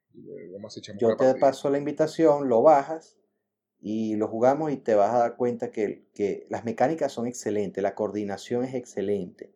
[0.98, 3.18] Yo te paso la invitación, lo bajas
[3.78, 7.82] y lo jugamos y te vas a dar cuenta que, que las mecánicas son excelentes,
[7.82, 9.54] la coordinación es excelente,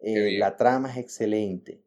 [0.00, 1.82] eh, la trama es excelente.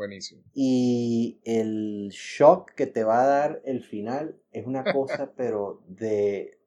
[0.00, 0.42] Buenísimo.
[0.54, 6.58] Y el shock que te va a dar el final es una cosa, pero de,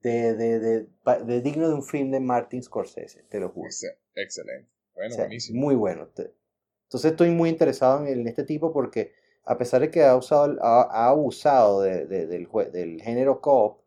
[0.00, 3.68] de, de, de, digno de un film de Martin Scorsese, te lo juro.
[4.16, 4.68] Excelente.
[4.92, 5.60] Bueno, buenísimo.
[5.60, 6.08] Muy bueno.
[6.16, 9.12] Entonces estoy muy interesado en, este tipo porque
[9.44, 13.84] a pesar de que ha, usado, ha, abusado del, del, género co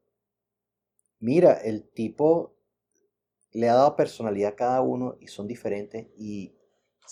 [1.20, 2.56] mira, el tipo
[3.52, 6.57] le ha dado personalidad a cada uno y son diferentes y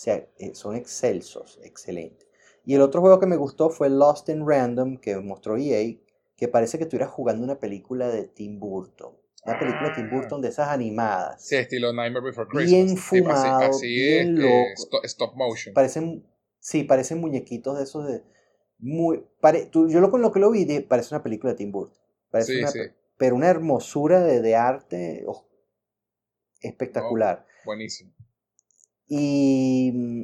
[0.06, 2.26] eh, son excelsos, excelentes.
[2.64, 5.96] Y el otro juego que me gustó fue Lost in Random, que mostró EA,
[6.36, 9.16] que parece que estuvieras jugando una película de Tim Burton.
[9.44, 10.16] Una película de Tim Ah.
[10.16, 11.40] Burton de esas animadas.
[11.44, 12.70] Sí, estilo Nightmare Before Christmas.
[12.70, 14.66] Bien así- fumado, así, bien este, loco.
[14.76, 15.72] sto- stop motion.
[15.74, 16.26] Parecen,
[16.58, 18.24] sí, parecen muñequitos de esos de...
[18.78, 21.58] Muy, pare- tú- yo lo, con lo que lo vi, de- parece una película de
[21.58, 21.96] Tim Burton.
[22.30, 22.80] Parece Sí, una, sí.
[23.16, 25.46] Pero una hermosura de, de arte oh,
[26.60, 27.46] espectacular.
[27.64, 28.12] Buenísimo.
[29.08, 30.22] Y mm,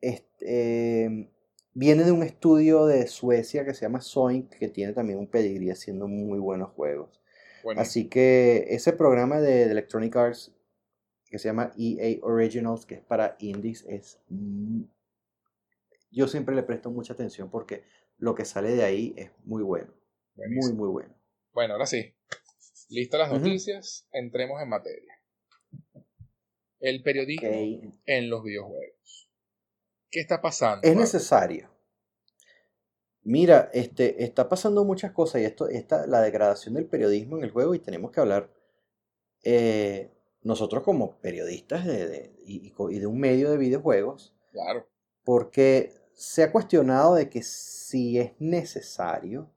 [0.00, 1.30] este, eh,
[1.72, 5.70] viene de un estudio de Suecia que se llama Zoink, que tiene también un pedigrí
[5.70, 7.20] haciendo muy buenos juegos.
[7.62, 7.82] buenísimo.
[7.82, 10.54] Así que ese programa de, de Electronic Arts
[11.34, 14.20] que se llama EA Originals, que es para indies, es...
[16.12, 17.82] Yo siempre le presto mucha atención porque
[18.18, 19.92] lo que sale de ahí es muy bueno.
[20.36, 20.76] Muy, buenísimo.
[20.76, 21.14] muy bueno.
[21.52, 22.14] Bueno, ahora sí.
[22.88, 25.20] Listas las noticias, entremos en materia.
[26.84, 27.48] El periodismo
[28.06, 29.30] en los videojuegos.
[30.10, 30.82] ¿Qué está pasando?
[30.82, 31.00] Es Pablo?
[31.00, 31.70] necesario.
[33.22, 37.50] Mira, este, está pasando muchas cosas y esto, esta, la degradación del periodismo en el
[37.50, 38.52] juego y tenemos que hablar
[39.42, 40.10] eh,
[40.42, 44.86] nosotros como periodistas de, de- y, y de un medio de videojuegos, Claro.
[45.24, 49.50] porque se ha cuestionado de que si es necesario,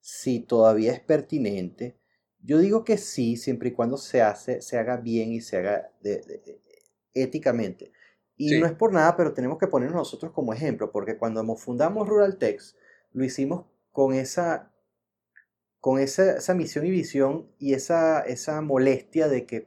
[0.00, 1.99] si todavía es pertinente.
[2.42, 5.90] Yo digo que sí, siempre y cuando se hace, se haga bien y se haga
[6.00, 6.60] de- de- de-
[7.14, 7.92] éticamente.
[8.36, 8.60] Y Sí.
[8.60, 12.08] no es por nada, pero tenemos que ponernos nosotros como ejemplo, porque cuando mo- fundamos
[12.08, 12.76] Ruraltex,
[13.12, 14.72] lo hicimos con esa,
[15.80, 19.66] con esa, esa misión y visión y esa, esa molestia de que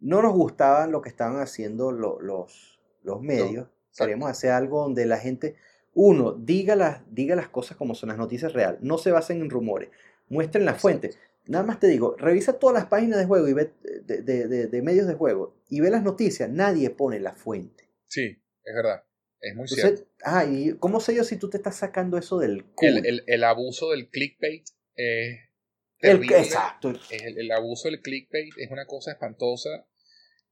[0.00, 3.68] no nos gustaban lo que estaban haciendo lo- los, los medios.
[3.96, 5.56] Queremos hacer algo donde la gente,
[5.94, 9.50] uno, diga las, diga las cosas como son las noticias reales, no se basen en
[9.50, 9.90] rumores,
[10.28, 10.82] muestren la Exacto.
[10.82, 11.10] fuente.
[11.46, 13.72] Nada más te digo, revisa todas las páginas de juego y ve,
[14.04, 17.88] de, de- de- de medios de juego y ve las noticias, nadie pone la fuente.
[18.06, 18.22] Sí,
[18.64, 19.04] es verdad.
[19.40, 20.12] Es muy Entonces, cierto.
[20.24, 23.00] ah, ¿y cómo sé yo si tú te estás sacando eso del El, culo?
[23.04, 24.64] el- el abuso del clickbait
[24.94, 25.40] es
[25.98, 26.38] El- terrible.
[26.38, 26.92] exacto.
[27.10, 29.86] El, el abuso del clickbait es una cosa espantosa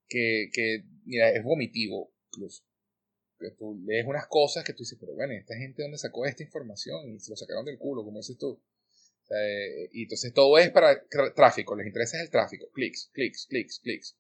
[0.08, 2.64] que, que, mira, es vomitivo incluso.
[3.38, 6.42] Que tú lees unas cosas que tú dices, pero bueno, esta gente dónde sacó esta
[6.42, 8.60] información y se lo sacaron del culo, como dices tú.
[9.30, 11.04] Eh, y entonces todo es para
[11.34, 14.16] tráfico, les interesa el tráfico, clics, clics, clics, clics.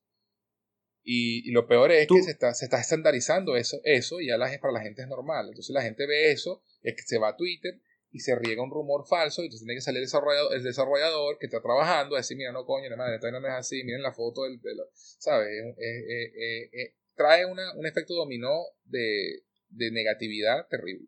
[1.02, 4.28] Y, y lo peor es Tú- que se está, se está estandarizando eso, eso y
[4.28, 5.48] ya la, para la gente es normal.
[5.48, 7.80] Entonces la gente ve eso, es que se va a Twitter
[8.12, 11.38] y se riega un rumor falso, y entonces tiene que salir el desarrollador, el desarrollador
[11.38, 14.02] que está trabajando a decir, mira, no coño, no, madre, esto no es así, miren
[14.02, 15.48] la foto del, del ¿sabes?
[15.48, 21.06] Eh, eh, trae una, un efecto dominó de, de negatividad terrible,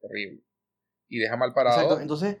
[0.00, 0.42] terrible.
[1.08, 2.00] Y deja mal parado Exacto.
[2.00, 2.36] Entonces,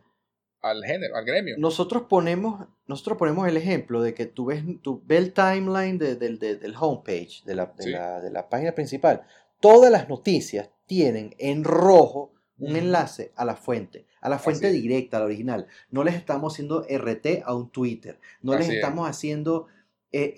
[0.64, 1.56] al género, al gremio.
[1.58, 6.16] nosotros ponemos, nosotros ponemos el ejemplo de que tú ves, tú ves el timeline de-
[6.16, 7.90] del- de- del homepage, de la, de, Sí.
[7.90, 9.22] la, de la página principal.
[9.60, 14.80] Todas las noticias tienen en rojo un enlace a la fuente, a la fuente Así
[14.80, 15.66] directa, a la original.
[15.90, 18.74] No les estamos haciendo RT a un Twitter, no les es.
[18.76, 19.66] estamos haciendo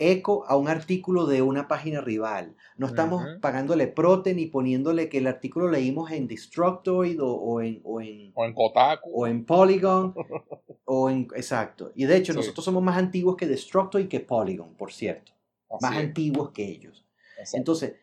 [0.00, 5.18] eco a un artículo de una página rival, no estamos pagándole prote ni poniéndole que
[5.18, 9.10] el artículo leímos en Destructoid o, o en, o en O en Kotaku.
[9.12, 10.14] o en Polygon,
[10.86, 11.28] o en...
[11.36, 11.92] Exacto.
[11.94, 12.38] Y de hecho, Sí.
[12.38, 15.32] nosotros somos más antiguos que Destructoid y que Polygon, por cierto.
[15.68, 17.04] Así Más es, antiguos que ellos.
[17.38, 17.56] exacto.
[17.58, 17.94] Entonces,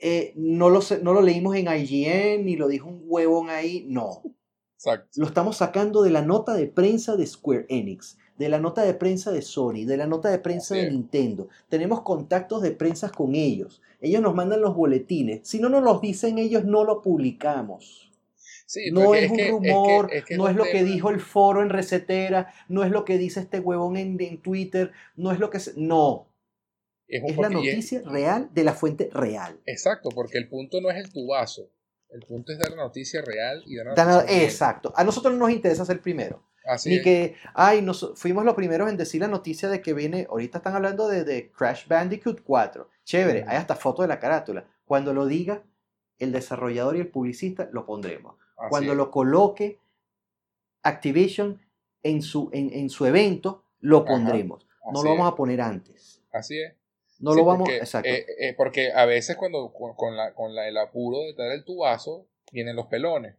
[0.00, 4.22] eh, no, lo, no lo leímos en IGN, ni lo dijo un huevón ahí, no.
[4.76, 5.08] Exacto.
[5.16, 8.94] Lo estamos sacando de la nota de prensa de Square Enix, de la nota de
[8.94, 10.90] prensa de Sony, de la nota de prensa de.
[10.90, 11.48] Nintendo.
[11.68, 13.80] Tenemos contactos de prensa con ellos.
[14.00, 15.40] Ellos nos mandan los boletines.
[15.48, 18.10] Si no nos los dicen ellos, no lo publicamos.
[18.66, 21.62] Sí, No es un que- rumor, que- que no es lo que dijo el foro
[21.62, 25.50] en Recetera, no es lo que dice este huevón en, en Twitter, no es lo
[25.50, 25.60] que...
[25.60, 26.28] se- no,
[27.06, 29.60] Es, un la noticia real de la fuente real.
[29.66, 31.70] Exacto, porque el punto no es el tubazo.
[32.08, 34.92] El punto es dar la noticia real y dar la noticia exacto.
[34.96, 36.42] A nosotros no nos interesa ser primero.
[36.64, 37.02] Así Ni es.
[37.02, 40.74] que, ay, nos, fuimos los primeros en decir la noticia de que viene, ahorita están
[40.74, 42.88] hablando de, de Crash Bandicoot 4.
[43.04, 44.66] Chévere, hay hasta foto de la carátula.
[44.86, 45.62] Cuando lo diga
[46.18, 48.36] el desarrollador y el publicista, lo pondremos.
[48.56, 48.96] Así Cuando es.
[48.98, 49.78] lo coloque
[50.82, 51.60] Activision
[52.02, 54.66] en su, en, en su evento, lo Ajá, pondremos.
[54.92, 55.32] No lo vamos es.
[55.32, 56.22] a poner antes.
[56.32, 56.74] Así es.
[57.20, 58.08] No Sí, lo vamos, porque, exacto.
[58.08, 61.52] eh, eh, porque a veces cuando con, con la, con la, el apuro de dar
[61.52, 63.36] el tubazo, vienen los pelones.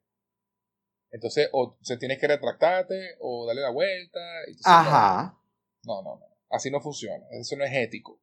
[1.11, 4.19] Entonces, o se tienes que retractarte o darle la vuelta.
[4.47, 5.37] y Ajá.
[5.83, 6.25] No, no, no.
[6.49, 7.25] Así no funciona.
[7.31, 8.19] Eso no es ético.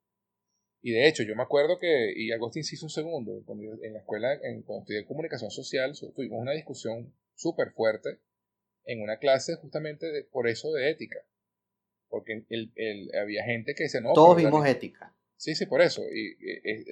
[0.82, 3.82] Y de hecho, yo me acuerdo que, y Agustín se hizo un segundo, cuando yo-
[3.84, 8.18] en la escuela, en, cuando estudié comunicación social, tuvimos una discusión súper fuerte
[8.84, 11.18] en una clase justamente de- por eso de ética.
[12.08, 15.14] Porque el, el- había gente que dice, no, Todos vimos ética.
[15.36, 16.02] Sí, sí, por eso.
[16.12, 16.36] Y,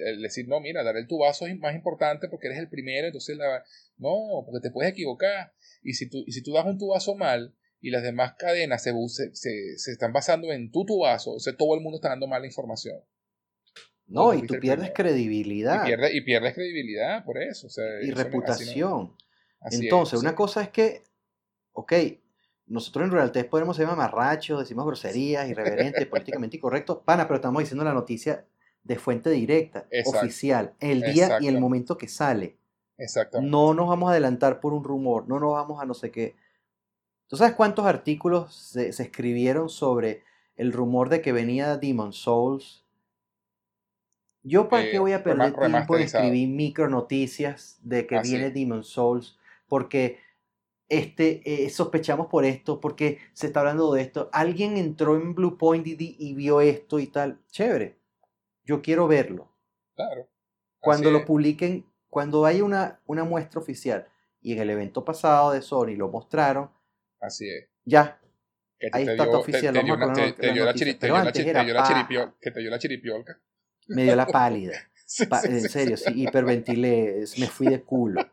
[0.05, 3.07] el decir, no, mira, dar el tu vaso es más importante porque eres el primero,
[3.07, 3.63] entonces la...
[3.97, 5.53] No, porque te puedes equivocar.
[5.81, 8.93] Y si tú, y si tú das un tubazo mal y las demás cadenas se,
[9.33, 12.45] se, se, están basando en tu tubazo, o sea, todo el mundo está dando mala
[12.45, 12.99] información.
[14.07, 15.83] No, y tú pierdes credibilidad.
[15.83, 17.67] Y pierdes, y pierdes credibilidad por eso.
[18.03, 19.15] y reputación.
[19.71, 21.03] Entonces, una cosa es que,
[21.71, 21.93] ok,
[22.67, 27.83] nosotros en Rural podemos ser mamarrachos, decimos groserías, irreverentes, políticamente incorrectos, pana, pero estamos diciendo
[27.83, 28.45] la noticia
[28.83, 32.57] de fuente directa, oficial, el día y el momento que sale.
[33.01, 33.41] Exacto.
[33.41, 36.35] No nos vamos a adelantar por un rumor, no nos vamos a no sé qué.
[37.27, 40.23] ¿Tú sabes cuántos artículos se, escribieron sobre
[40.55, 42.85] el rumor de que venía Demon Souls?
[44.43, 48.51] Yo para qué eh, voy a perder tiempo en escribir micro noticias de que viene
[48.51, 50.19] Demon Souls, porque
[50.87, 54.29] este, eh, sospechamos por esto, porque se está hablando de esto.
[54.31, 57.39] Alguien entró en Blue Point y, vio esto y tal.
[57.49, 57.97] Chévere.
[58.63, 59.51] Yo quiero verlo.
[59.95, 60.27] Claro.
[60.79, 64.05] Cuando lo publiquen, cuando haya una, una muestra oficial,
[64.41, 66.69] y en el evento pasado de Sony lo mostraron.
[67.21, 67.69] Así es.
[67.85, 68.19] Ya.
[68.91, 69.73] Ahí está tu oficial.
[69.73, 71.31] Te, dio la chiripiolca.
[73.87, 74.73] Me dio la pálida.
[75.43, 78.21] en serio, sí, hiperventilé, me fui de culo.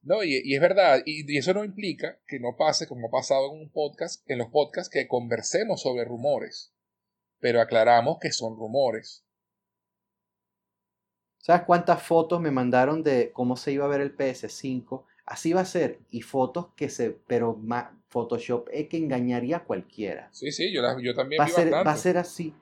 [0.00, 3.60] No, y, es verdad, y, eso no implica que no pase como ha pasado en
[3.60, 6.72] un podcast, en los podcasts, que conversemos sobre rumores,
[7.40, 9.27] pero aclaramos que son rumores.
[11.38, 15.04] ¿Sabes cuántas fotos me mandaron de cómo se iba a ver el PS5?
[15.24, 17.58] Así va a ser, y fotos que se, pero
[18.08, 20.28] Photoshop es que engañaría a cualquiera.
[20.32, 22.54] Sí, sí, yo, yo también va a ser, Va a ser así.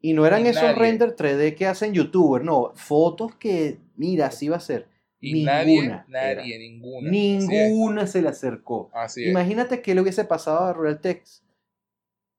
[0.00, 4.56] Y no eran esos render 3D que hacen youtubers, no, fotos que, mira, así va
[4.56, 4.88] a ser.
[5.18, 7.10] Y ninguna nadie, ninguna.
[7.10, 8.90] Ninguna se le acercó.
[9.16, 11.42] Imagínate que le hubiese pasado a Rural Text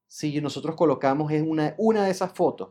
[0.07, 2.69] si nosotros colocamos una, una de esas fotos.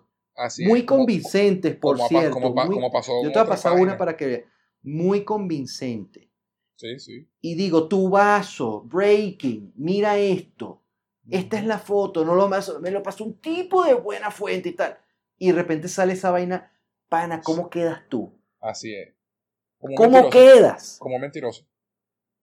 [0.66, 2.40] Muy convincentes, por cierto.
[2.40, 4.42] Como, pasó yo te voy a pasar una para que veas.
[4.82, 6.30] Muy convincente.
[6.76, 7.28] Sí, sí.
[7.40, 10.82] Y digo, tu vaso, breaking, mira esto.
[11.30, 12.50] Esta es la foto, no lo
[12.80, 14.98] me lo pasó un tipo de buena fuente y tal.
[15.38, 16.70] Y de repente sale esa vaina,
[17.08, 18.38] pana, ¿cómo quedas tú?
[18.60, 19.14] Así es.
[19.96, 20.96] ¿Cómo quedas?
[20.98, 21.66] Como mentiroso.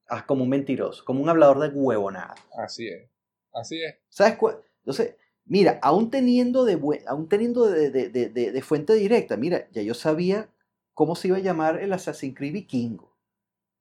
[0.08, 2.36] Ah, como un mentiroso, como un hablador de huevonada.
[2.58, 3.10] Así es.
[3.54, 3.96] Así es.
[4.10, 4.62] ¿Sabes cuál?
[4.80, 5.16] Entonces,
[5.52, 10.50] mira, aún teniendo, de, aún teniendo de, de, fuente directa, mira, ya yo sabía
[10.94, 13.14] cómo se iba a llamar el Assassin's Creed Vikingo.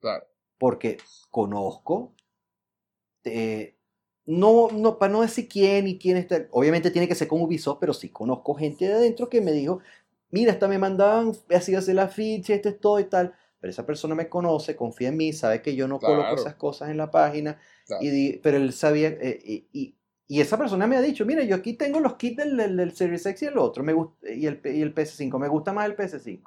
[0.01, 0.27] Claro.
[0.59, 0.99] Porque
[1.31, 2.13] conozco,
[3.23, 3.77] eh,
[4.27, 7.79] no, no, para no decir quién y quién está, obviamente tiene que ser con Ubisoft,
[7.79, 9.79] pero sí conozco gente de adentro que me dijo,
[10.31, 13.85] mira, hasta me mandaban, así hace la ficha, este es todo y tal pero esa
[13.85, 17.11] persona me conoce, confía en mí, sabe que yo no coloco esas cosas en la
[17.11, 17.61] página,
[18.01, 19.95] y pero él sabía, eh, y, y,
[20.39, 23.43] esa persona me ha dicho, mira, yo aquí tengo los kits del, del, Series X
[23.43, 26.43] y el otro, me gusta, y, el, y el PS5, me gusta más el PS5.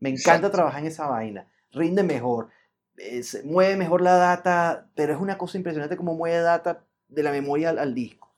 [0.00, 2.48] Me encanta trabajar en esa vaina, rinde mejor,
[2.96, 7.32] eh, mueve mejor la data, pero es una cosa impresionante como mueve data de la
[7.32, 8.32] memoria al disco.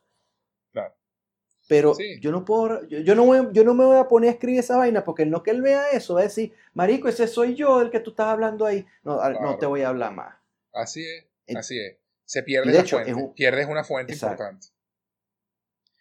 [1.66, 4.76] Pero yo no puedo, yo, no yo no me voy a poner a escribir esa
[4.76, 7.90] vaina porque no que él vea eso va a decir, marico, ese soy yo el
[7.90, 8.84] que tú estás hablando ahí.
[9.02, 10.34] No, no te voy a hablar más.
[10.74, 11.96] Así es, así es.
[12.24, 14.68] Se pierde la fuente, pierdes una fuente importante.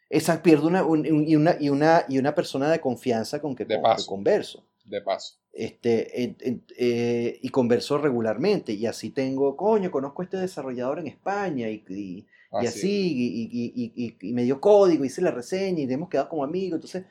[0.09, 3.65] Exacto, pierde una, y, una, y, una, y una persona de confianza con que,
[4.05, 4.65] converso.
[4.85, 5.39] De paso.
[5.51, 6.35] Este,
[6.77, 8.73] eh, y converso regularmente.
[8.73, 12.27] Y así tengo, coño, conozco a este desarrollador en España y
[12.61, 16.75] y así, y, me dio código, hice la reseña y hemos quedado como amigos.
[16.75, 17.05] Entonces,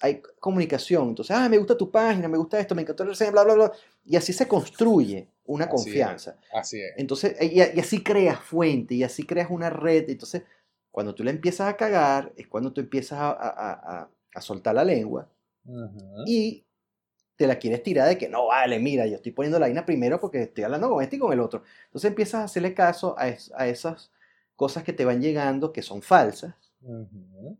[0.00, 1.08] hay comunicación.
[1.08, 3.54] Entonces, ah, me gusta tu página, me gusta esto, me encantó la reseña, bla, bla,
[3.54, 3.72] bla.
[4.06, 6.36] Y así se construye una confianza.
[6.52, 6.92] Así es.
[6.96, 10.08] Entonces, y, así creas fuente, y así creas una red.
[10.08, 10.42] Entonces,
[10.90, 14.08] cuando tú la empiezas a cagar, es cuando tú empiezas a,
[14.40, 15.28] soltar la lengua.
[16.26, 16.64] Y
[17.36, 20.20] te la quieres tirar de que no, vale, mira, yo estoy poniendo la vaina primero
[20.20, 21.62] porque estoy hablando con este y con el otro.
[21.86, 23.24] Entonces empiezas a hacerle caso a,
[23.56, 24.10] a esas
[24.56, 26.54] cosas que te van llegando que son falsas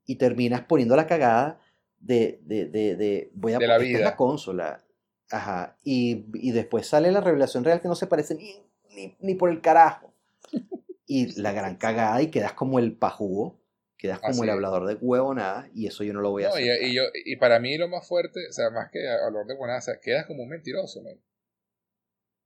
[0.07, 1.59] y terminas poniendo la cagada
[1.99, 4.01] de, de, de, voy a de la vida.
[4.01, 4.85] la consola.
[5.31, 5.77] Ajá.
[5.85, 8.57] Y, y, después sale la revelación real que no se parece ni,
[8.95, 10.13] ni, ni por el carajo.
[11.07, 13.61] y la gran cagada y quedas como el pajugo,
[13.97, 16.83] quedas como el hablador de huevo nada y eso yo no lo voy a hacer.
[16.83, 19.55] Y, y, yo, y para mí lo más fuerte, o sea, más que hablador de
[19.55, 21.03] huevo nada, o sea, quedas como un mentiroso.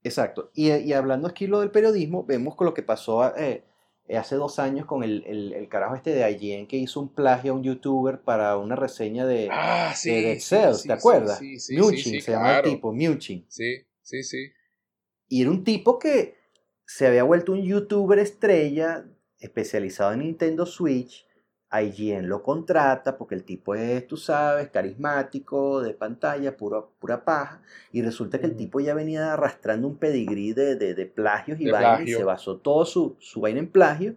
[0.03, 0.51] Exacto.
[0.55, 3.65] Y, y hablando aquí lo del periodismo, vemos con lo que pasó eh, eh,
[4.11, 7.57] hace dos años con el, el, carajo este de IGN que hizo un plagio a
[7.57, 11.39] un youtuber para una reseña de, ah, de Excel, ¿te acuerdas?
[11.39, 11.75] Sí, se
[12.21, 13.47] llama el tipo, Muchin.
[13.49, 14.53] Sí, sí, sí.
[15.29, 16.37] Y era un tipo que
[16.87, 19.07] se había vuelto un youtuber estrella
[19.39, 21.24] especializado en Nintendo Switch,
[21.83, 27.63] IGN lo contrata porque el tipo es, tú sabes, carismático, de pantalla, pura, pura paja.
[27.93, 32.03] Y resulta que el tipo ya venía arrastrando un pedigrí de, de, plagios y vainas
[32.03, 34.17] y se basó todo su, su vaina en plagio.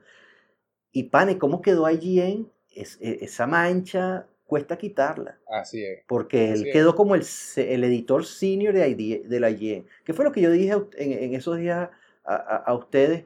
[0.91, 2.49] Y pane, ¿cómo quedó IGN?
[2.75, 5.38] Es, e, esa mancha cuesta quitarla.
[5.47, 5.99] Así es.
[6.07, 7.23] Porque él quedó como el,
[7.57, 9.85] el, editor senior de, de la IGN.
[10.03, 11.89] ¿Qué fue lo que yo dije en, en esos días
[12.23, 13.25] a, a, ustedes?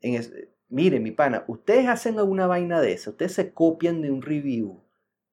[0.00, 4.22] En Mire, mi pana, ustedes hacen alguna vaina de esa, ustedes se copian de un
[4.22, 4.80] review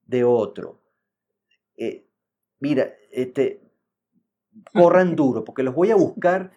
[0.04, 0.80] de otro.
[1.76, 2.08] Eh,
[2.58, 3.60] mira, este,
[4.72, 6.52] corran duro, porque los voy a buscar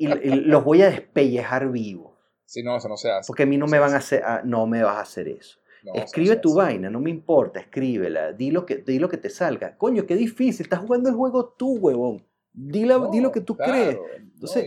[0.00, 2.14] y, los voy a despellejar vivos.
[2.44, 3.28] Sí, no, eso no se hace.
[3.28, 5.60] Porque a mí no, me van a hacer, ah, no me vas a hacer eso.
[5.94, 9.76] Escribe tu vaina, no me importa, escríbela, di lo, que, di lo que te salga.
[9.76, 12.26] Coño, qué difícil, estás jugando el juego tú, huevón.
[12.52, 13.96] Di, lo que tú crees.
[14.16, 14.64] Entonces,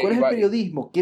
[0.00, 0.92] ¿cuál es el periodismo?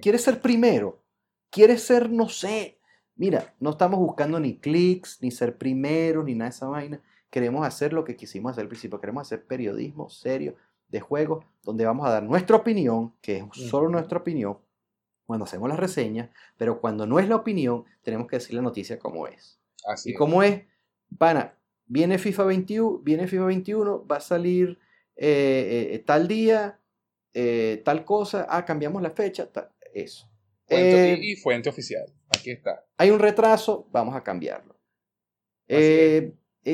[0.00, 1.02] ¿Quieres ser primero?
[1.50, 2.78] ¿Quieres ser, no sé?
[3.16, 7.00] Mira, no estamos buscando ni clics, ni ser primero, ni nada de esa vaina.
[7.30, 9.00] Queremos hacer lo que quisimos hacer al principio.
[9.00, 10.56] Queremos hacer periodismo serio
[10.88, 14.58] de juegos donde vamos a dar nuestra opinión, que es solo nuestra opinión,
[15.26, 18.98] cuando hacemos las reseñas, pero cuando no es la opinión, tenemos que decir la noticia
[18.98, 19.58] como es.
[19.86, 20.64] Así y como es,
[21.18, 21.56] pana,
[21.86, 24.78] viene FIFA 21, viene FIFA 21, va a salir
[25.16, 26.78] eh, eh, tal día,
[27.34, 29.48] eh, tal cosa, ah, cambiamos la fecha,
[29.92, 30.30] eso.
[30.66, 32.86] Fuente, y, fuente oficial, aquí está.
[32.96, 34.74] Hay un retraso, vamos a cambiarlo.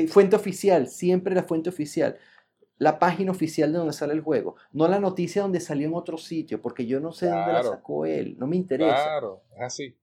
[0.07, 2.17] fuente oficial, siempre la fuente oficial
[2.81, 6.17] la página oficial de donde sale el juego, no la noticia donde salió en otro
[6.17, 8.95] sitio, porque yo no sé dónde la sacó él, no me interesa.
[8.95, 9.95] Claro, es así.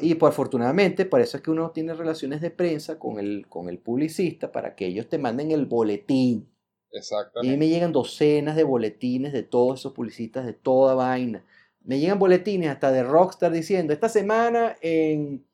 [0.00, 3.68] Y por afortunadamente, por eso es que uno tiene relaciones de prensa con el, con
[3.68, 6.50] el publicista para que ellos te manden el boletín.
[6.92, 7.54] Exactamente.
[7.54, 11.44] Y me llegan docenas de boletines de todos esos publicistas de toda vaina.
[11.84, 15.44] Me llegan boletines hasta de Rockstar diciendo, esta semana en,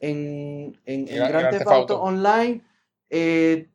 [0.00, 2.62] en, en, en Grand Theft Auto Online
[3.10, 3.68] eh,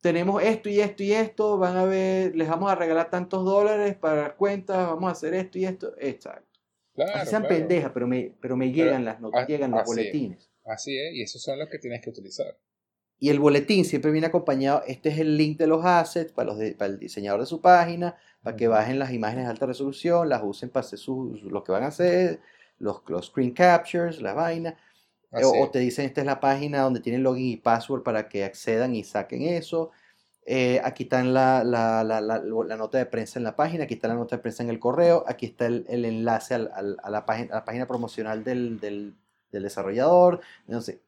[0.00, 3.94] tenemos esto y esto y esto, van a ver, les vamos a regalar tantos dólares
[3.94, 6.58] para las cuentas, vamos a hacer esto y esto, exacto.
[6.94, 10.50] Claro, sean pendejas, pero me, pero me llegan las notas, llegan los boletines.
[10.64, 12.58] así es, y esos son los que tienes que utilizar.
[13.22, 16.74] Y el boletín siempre viene acompañado, este es el link de los assets para, los
[16.74, 20.42] para el diseñador de su página, para que bajen las imágenes de alta resolución, las
[20.42, 22.40] usen para hacer lo que van a hacer,
[22.80, 24.76] los, los screen captures, la vaina.
[25.40, 28.96] O, te dicen esta es la página donde tienen login y password para que accedan
[28.96, 29.92] y saquen eso.
[30.44, 34.08] Eh, aquí está la, la, la, la, nota de prensa en la página, aquí está
[34.08, 37.08] la nota de prensa en el correo, aquí está el, el enlace al, al, a,
[37.08, 39.14] la página, a la página promocional del, del,
[39.52, 40.40] del desarrollador.
[40.66, 40.98] Entonces,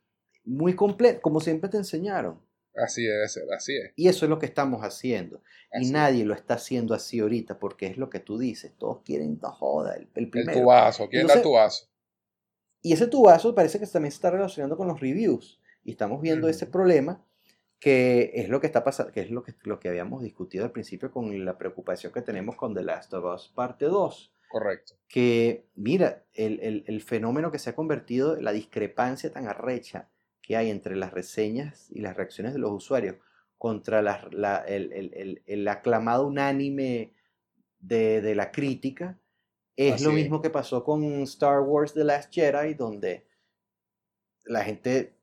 [0.44, 2.40] muy completo, como siempre te enseñaron.
[2.76, 3.92] Así debe ser, así es.
[3.94, 5.42] Y eso es lo que estamos haciendo.
[5.80, 8.72] y nadie lo está haciendo así ahorita, porque es lo que tú dices.
[8.76, 10.58] Todos quieren, no joda, el, el primero.
[10.58, 11.88] El tubazo, quieren dar tubazo.
[12.82, 15.60] Y ese tubazo parece que también se está relacionando con los reviews.
[15.84, 17.24] Y estamos viendo ese problema
[17.78, 20.72] que es lo que está pasando, que es lo que, lo que habíamos discutido al
[20.72, 24.32] principio con la preocupación que tenemos con The Last of Us parte 2.
[24.48, 24.94] Correcto.
[25.08, 30.08] Que, mira, el, el, el fenómeno que se ha convertido, la discrepancia tan arrecha
[30.44, 33.16] que hay entre las reseñas y las reacciones de los usuarios
[33.56, 37.14] contra la, la, el, el, aclamado unánime
[37.78, 39.18] de, de la crítica,
[39.76, 43.26] es lo mismo que pasó con Star Wars The Last Jedi, donde
[44.44, 45.16] la gente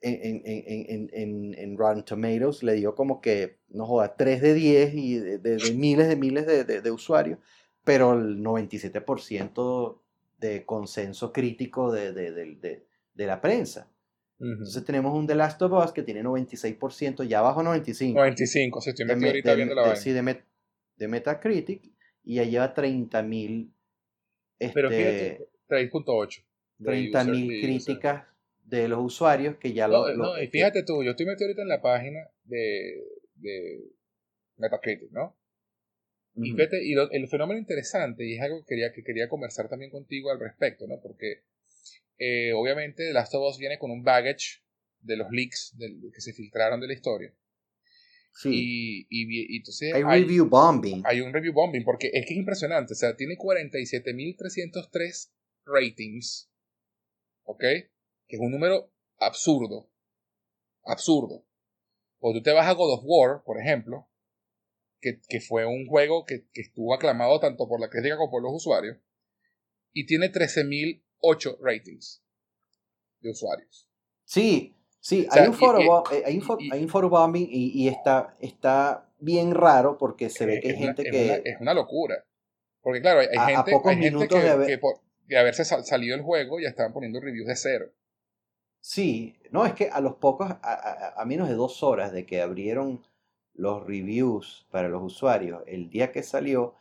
[0.00, 4.94] en, en, en, en, Rotten Tomatoes le dio como que, no joda, 3 de 10
[4.94, 7.38] y de, miles de miles de, de, usuarios,
[7.84, 10.00] pero el 97%
[10.38, 13.90] de consenso crítico de, la prensa.
[14.38, 18.18] Entonces tenemos un The Last of Us que tiene 96%, ya abajo 95.
[18.18, 21.92] 95, sí, estoy metido ahorita viendo la Sí, de, Metacritic
[22.24, 23.72] y ya lleva 30.000
[24.72, 26.44] pero fíjate, 3.8.
[26.80, 28.24] 30.000 críticas
[28.64, 30.14] de los usuarios que ya lo...
[30.14, 33.04] No, y fíjate tú, yo estoy metido ahorita en la página de,
[33.36, 33.90] de
[34.56, 35.36] Metacritic, ¿no?
[36.36, 39.92] Y, fíjate, y el fenómeno interesante, y es algo que quería, que quería conversar también
[39.92, 41.00] contigo al respecto, ¿no?
[41.00, 41.42] Porque
[42.18, 44.62] eh, obviamente Last of Us viene con un baggage
[45.00, 45.76] de los leaks
[46.12, 47.34] que se filtraron de la historia.
[48.34, 49.06] Sí.
[49.08, 51.02] Y, entonces hay, review bombing.
[51.06, 52.94] Hay un review bombing, porque es que es impresionante.
[52.94, 55.30] O sea, tiene 47.303
[55.66, 56.50] ratings.
[57.44, 57.60] ¿Ok?
[57.60, 59.88] Que es un número absurdo.
[60.84, 61.46] Absurdo.
[62.18, 64.08] O tú te vas a God of War, por ejemplo,
[65.00, 68.42] que, que fue un juego que, que, estuvo aclamado tanto por la crítica como por
[68.42, 68.96] los usuarios,
[69.92, 70.30] y tiene
[71.24, 72.22] 13.008 ratings
[73.20, 73.88] de usuarios.
[74.24, 74.74] Sí,
[75.04, 80.46] Sí, hay, un foro, hay, un foro bombing y, está, está bien raro porque se
[80.46, 81.42] ve que hay gente que...
[81.44, 82.24] es una locura.
[82.80, 84.80] Porque claro, hay, gente, hay gente que,
[85.26, 87.92] de, haberse salido el juego ya estaban poniendo reviews de cero.
[88.80, 92.40] Sí, no, es que a los pocos, a, a menos de dos horas de que
[92.40, 93.04] abrieron
[93.52, 96.76] los reviews para los usuarios el día que salió,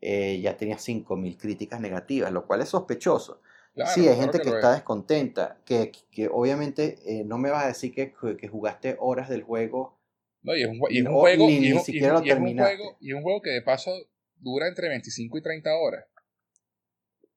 [0.00, 3.40] eh, ya tenía 5.000 críticas negativas, lo cual es sospechoso.
[3.84, 7.94] Sí, hay gente que, está descontenta, que, que obviamente eh, no me vas a decir
[7.94, 9.98] que, que, jugaste horas del juego.
[10.42, 12.74] No, y es un, y es un juego, ni, ni siquiera lo terminaste.
[12.74, 13.92] Es un juego, y es un juego que de paso
[14.36, 16.06] dura entre 25 y 30 horas.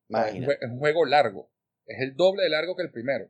[0.10, 0.34] Es
[0.64, 1.50] un, juego largo.
[1.86, 3.30] Es el doble de largo que el primero.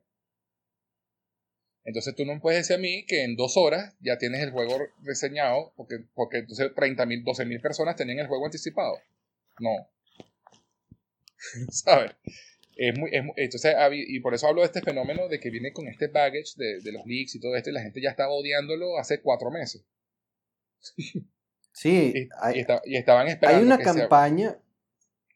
[1.83, 4.77] Entonces tú no puedes decir a mí que en dos horas ya tienes el juego
[5.01, 8.99] reseñado, porque, porque entonces 30.000, 12.000 personas tenían el juego anticipado.
[9.59, 9.89] No.
[11.71, 12.11] ¿Sabes?
[12.81, 15.87] Es muy, es entonces, y por eso hablo de este fenómeno de que viene con
[15.89, 18.97] este baggage de, de los leaks y todo esto, y la gente ya estaba odiándolo
[18.97, 19.85] hace cuatro meses.
[21.71, 23.59] Sí, y, hay, y, estaban esperando.
[23.59, 24.57] Hay una campaña.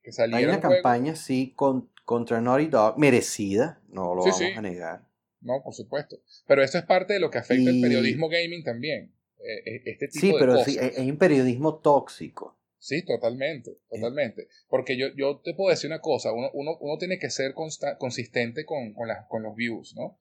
[0.02, 4.62] que saliera hay una campaña, sí, con, contra Naughty Dog, merecida, no lo vamos a
[4.62, 5.08] negar.
[5.42, 6.18] No, por supuesto.
[6.48, 9.14] Pero eso es parte de lo que afecta el periodismo gaming también.
[9.40, 12.58] Eh, eh, este tipo sí, pero sí, es un periodismo tóxico.
[12.84, 14.50] Sí, totalmente, totalmente.
[14.68, 18.66] Porque yo, yo te puedo decir una cosa, uno, uno, uno tiene que ser consistente
[18.66, 20.04] con, con, las, con los views, ¿no?
[20.04, 20.20] O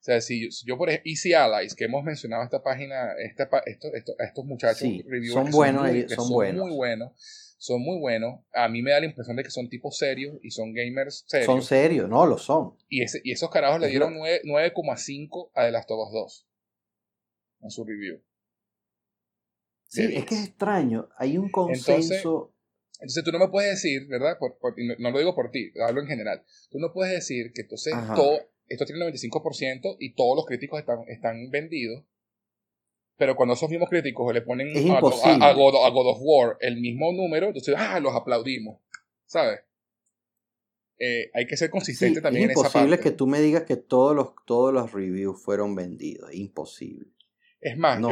[0.00, 4.44] sea, si, yo, por ejemplo, Easy Allies, que hemos mencionado esta página, esta, estos, estos,
[4.44, 6.66] muchachos sí, son buenos, son, muy, son, buenos.
[6.66, 7.12] muy buenos,
[7.58, 8.40] son muy buenos.
[8.54, 11.46] A mí me da la impresión de que son tipos serios y son gamers serios.
[11.46, 12.76] Son serios, no, lo son.
[12.88, 16.48] Y, ese, y esos carajos le dieron 9,5 a The Last of Us 2
[17.60, 18.20] en su review.
[19.90, 21.08] Sí, es que es extraño.
[21.16, 22.54] Hay un consenso.
[23.00, 24.38] Entonces, tú no me puedes decir, ¿verdad?
[24.98, 26.44] no, lo digo por ti, hablo en general.
[26.70, 30.78] Tú no puedes decir que entonces todo, esto tiene el 95% y todos los críticos
[30.78, 32.04] están, están vendidos.
[33.16, 37.48] Pero cuando esos mismos críticos le ponen a, a, God, of War el mismo número,
[37.48, 38.78] entonces, ah, los aplaudimos.
[39.26, 39.60] ¿Sabes?
[40.98, 42.78] Eh, hay que ser consistente también en esa parte.
[42.78, 46.32] Es imposible que tú me digas que todos los, todos los reviews fueron vendidos.
[46.32, 47.08] Imposible.
[47.62, 48.08] Es más, yo,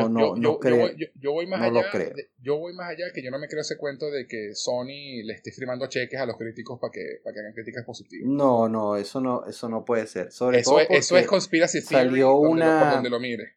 [1.32, 1.90] voy más allá.
[2.38, 5.32] yo voy más allá que yo no me creo ese cuento de que Sony le
[5.32, 8.28] esté firmando cheques a los críticos para que, para que hagan críticas positivas.
[8.28, 10.30] No, no, eso no, eso no puede ser.
[10.32, 13.56] Sobre eso, es, eso es conspiracy salió una, por donde lo mire.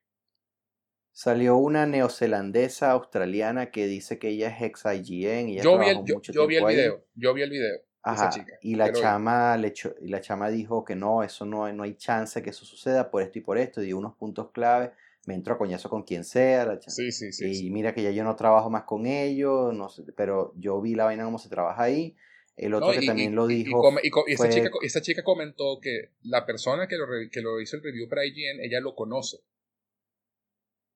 [1.12, 6.06] Salió una neozelandesa australiana que dice que ella es ex IGN y yo vi el,
[6.06, 7.82] yo, vi el video, yo vi el video.
[8.06, 11.84] esa chica, y la chama le y la chama dijo que no, eso no, no
[11.84, 14.94] hay chance que eso suceda por esto y por esto, dio unos puntos clave
[15.26, 16.80] me entro a coñazo con quien sea.
[16.88, 20.04] Sí, sí, sí, y mira que ya yo no trabajo más con ellos, no sé,
[20.16, 22.16] pero yo vi la vaina como se trabaja ahí.
[22.58, 23.82] El otro que también lo dijo.
[24.04, 27.84] Y, esa, chica, esa, chica, comentó que la persona que lo, que lo hizo el
[27.84, 29.38] review para IGN, ella lo conoce.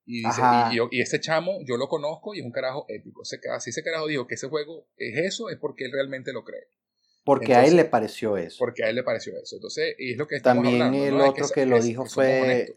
[0.06, 0.41] Y, dice,
[0.91, 3.23] y, ese chamo, yo lo conozco y es un carajo épico.
[3.23, 6.68] así ese carajo dijo que ese juego es eso, es porque él realmente lo cree.
[7.23, 8.57] Porque a él le pareció eso.
[8.60, 9.56] Porque a él le pareció eso.
[9.56, 12.76] Entonces, y es lo que También el otro que, lo dijo fue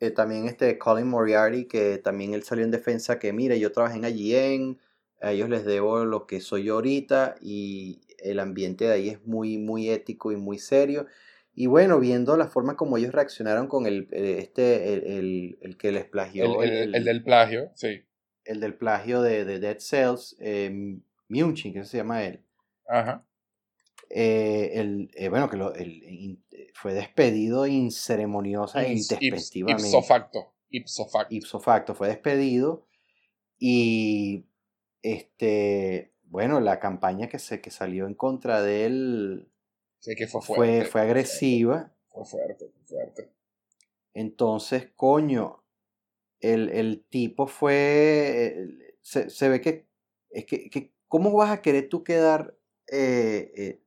[0.00, 3.98] eh, también este Colin Moriarty, que también él salió en defensa que, mire, yo trabajé
[3.98, 4.78] en IGN,
[5.20, 9.26] a ellos les debo lo que soy yo ahorita y el ambiente de ahí es
[9.26, 11.06] muy, muy ético y muy serio.
[11.54, 15.90] Y bueno, viendo la forma como ellos reaccionaron con el, eh, este, el, el, que
[15.90, 16.62] les plagió.
[16.62, 18.04] El, del plagio, sí.
[18.44, 20.98] El del plagio de, de Dead Cells, eh,
[21.28, 22.40] Munchin, que se llama él.
[22.86, 23.24] Ajá.
[24.10, 26.38] Eh, el, eh, bueno, que lo, el,
[26.74, 29.88] fue despedido inceremoniosa e intempestivamente.
[29.88, 30.54] Ipso facto.
[30.70, 31.34] Ipso facto.
[31.34, 32.86] Ipso facto fue despedido.
[33.58, 34.46] Y
[35.02, 39.48] este, bueno, la campaña que, se, que salió en contra de él
[40.00, 41.92] que fue, fue, fue, agresiva.
[42.08, 43.30] Fue fuerte, fuerte.
[44.14, 45.64] Entonces, coño,
[46.40, 48.68] el, el tipo fue.
[49.00, 49.88] Se, se, ve que.
[50.30, 52.56] Es que, que, ¿Cómo vas a querer tú quedar
[52.88, 53.82] eh, eh,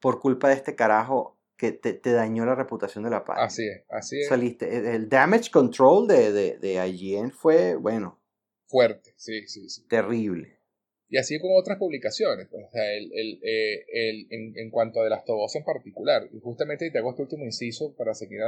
[0.00, 3.46] por culpa de este carajo que te, te, dañó la reputación de la página.
[3.46, 4.28] Así es, así es.
[4.28, 8.18] Saliste, el damage control de, de, de IGN fue, bueno.
[8.66, 9.86] Fuerte, sí, sí, sí.
[9.86, 10.58] Terrible.
[11.10, 15.00] Y así como otras publicaciones, pues, o sea, el, el, eh, el, en, en, cuanto
[15.00, 18.40] a de las Tobos en particular, y justamente te hago este último inciso para seguir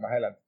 [0.00, 0.40] más adelante.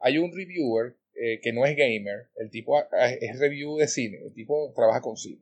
[0.00, 4.34] Hay un reviewer eh, que no es gamer, el tipo es review de cine, el
[4.34, 5.40] tipo trabaja con cine.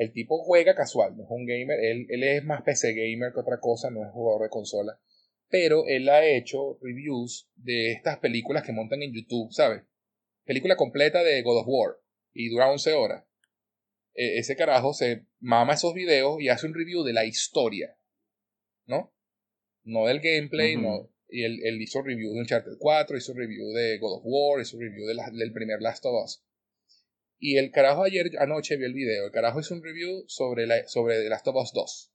[0.00, 3.40] El tipo juega casual, no es un gamer, él, él es más PC gamer que
[3.40, 4.98] otra cosa, no es jugador de consola.
[5.50, 9.82] Pero él ha hecho reviews de estas películas que montan en YouTube, ¿sabes?
[10.46, 11.96] Película completa de God of War
[12.32, 13.26] y dura 11 horas.
[14.14, 17.94] E, ese carajo se mama esos videos y hace un review de la historia,
[18.86, 19.12] ¿no?
[19.82, 21.10] No del gameplay, no.
[21.28, 24.78] Y él, él, hizo review de Uncharted 4, hizo review de God of War, hizo
[24.78, 26.42] review de del primer Last of Us.
[27.42, 30.86] Y el carajo ayer, anoche vi el video, el carajo hizo un review sobre, la,
[30.86, 32.12] sobre The Last of Us 2.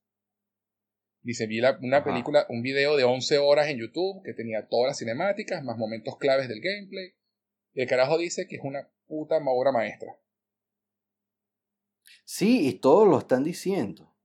[1.24, 5.00] Dice, vi una película, un video de 11 horas en YouTube que tenía todas las
[5.00, 7.16] cinemáticas, más momentos claves del gameplay.
[7.74, 10.16] Y el carajo dice que es una puta obra maestra.
[12.24, 14.16] Sí, y todos lo están diciendo.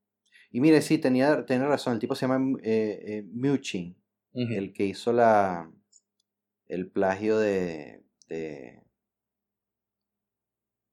[0.51, 3.97] Y mire, sí, tenía, tenía razón, el tipo se llama eh, eh Muchin,
[4.35, 5.73] el que hizo la,
[6.67, 8.83] el plagio de, de,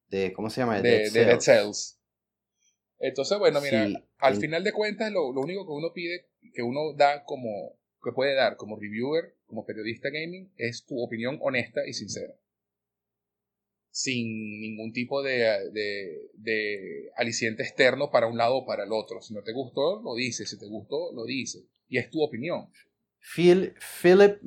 [0.09, 0.81] de ¿cómo se llama?
[0.81, 1.99] De, Dead Cells.
[2.99, 6.93] Entonces, bueno, mira, al final de cuentas, lo, lo, único que uno pide, que uno
[6.95, 11.93] da como, que puede dar como reviewer, como periodista gaming, es tu opinión honesta y
[11.93, 12.33] sincera
[13.97, 15.71] sin ningún tipo de,
[16.35, 19.21] de, aliciente externo para un lado o para el otro.
[19.21, 20.47] Si no te gustó, lo dices.
[20.47, 21.65] Si te gustó, lo dices.
[21.89, 22.69] Y es tu opinión.
[23.19, 24.39] Phil, Philip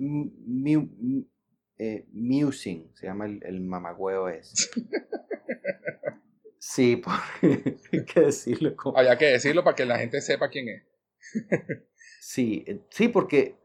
[1.82, 4.68] eh, Musing, se llama el, el mamagüeo ese.
[6.58, 7.00] sí,
[7.42, 8.76] hay que decirlo.
[8.94, 10.82] Hay que decirlo para que la gente sepa quién es.
[12.20, 13.56] sí, eh, sí, porque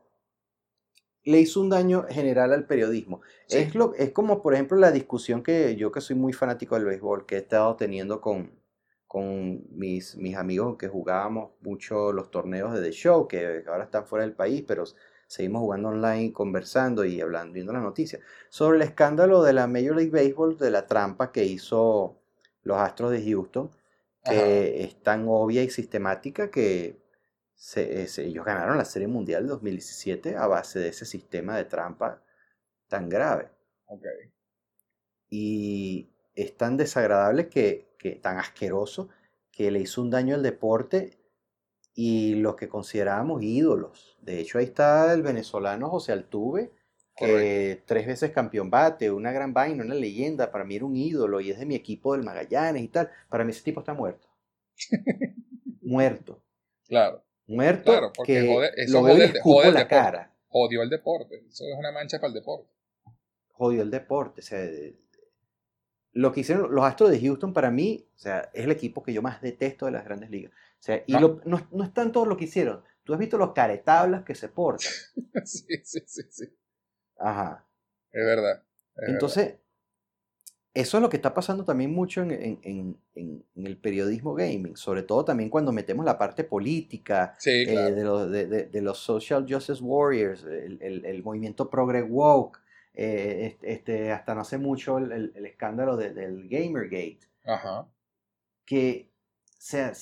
[1.25, 3.19] le hizo un daño general al periodismo.
[3.49, 6.85] Es, lo, es como, por ejemplo, la discusión que yo que soy muy fanático del
[6.85, 8.57] béisbol, que he estado teniendo con,
[9.07, 14.07] con mis, mis amigos que jugábamos mucho los torneos de The Show, que ahora están
[14.07, 14.85] fuera del país, pero
[15.35, 19.95] seguimos jugando online, conversando y hablando, viendo las noticias, sobre el escándalo de la Major
[19.95, 22.21] League Baseball, de la trampa que hizo
[22.63, 23.69] los Astros de Houston,
[24.23, 27.01] que es tan obvia y sistemática que
[27.53, 32.23] se, ellos ganaron la Serie Mundial de 2017 a base de ese sistema de trampa
[32.87, 33.49] tan grave.
[33.87, 34.31] Okay.
[35.29, 39.09] Y es tan desagradable que, que, tan asqueroso,
[39.51, 41.19] que le hizo un daño al deporte
[41.95, 44.17] y los que considerábamos ídolos.
[44.21, 46.71] De hecho, ahí está el venezolano José Altuve,
[47.15, 51.39] que tres veces campeón bate, una gran vaina, una leyenda, para mí era un ídolo
[51.41, 53.09] y es de mi equipo del Magallanes y tal.
[53.29, 54.27] Para mí ese tipo está muerto.
[55.81, 56.43] muerto.
[56.87, 60.31] Claro muerto claro, porque que jode, eso lo el, jode la cara.
[60.47, 61.43] Jodió el deporte.
[61.47, 62.71] Eso es una mancha para el deporte.
[63.51, 64.41] Jodió el deporte.
[64.41, 64.65] O sea,
[66.13, 69.13] lo que hicieron los Astros de Houston para mí, o sea, es el equipo que
[69.13, 70.53] yo más detesto de las grandes ligas.
[70.85, 72.83] O sea, y no, no, no es tanto lo que hicieron.
[73.03, 74.91] Tú has visto los caretablas que se portan.
[75.45, 76.45] sí, sí, sí, sí.
[77.17, 77.67] Ajá.
[78.11, 78.63] Es verdad.
[79.07, 79.55] Entonces,
[80.75, 85.49] eso es lo que está pasando también mucho en, el periodismo gaming, sobre todo también
[85.49, 92.59] cuando metemos la parte política eh, de, los, social justice warriors, el, movimiento progre woke,
[92.93, 97.87] eh, este, hasta no hace mucho el, escándalo del Gamergate, Ajá.
[98.65, 99.09] que
[99.57, 99.95] se,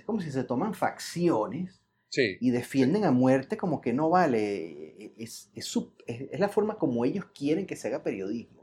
[0.00, 2.36] es como si se toman facciones sí.
[2.40, 7.66] y defienden a muerte como que no vale, es, es la forma como ellos quieren
[7.66, 8.60] que se haga periodismo.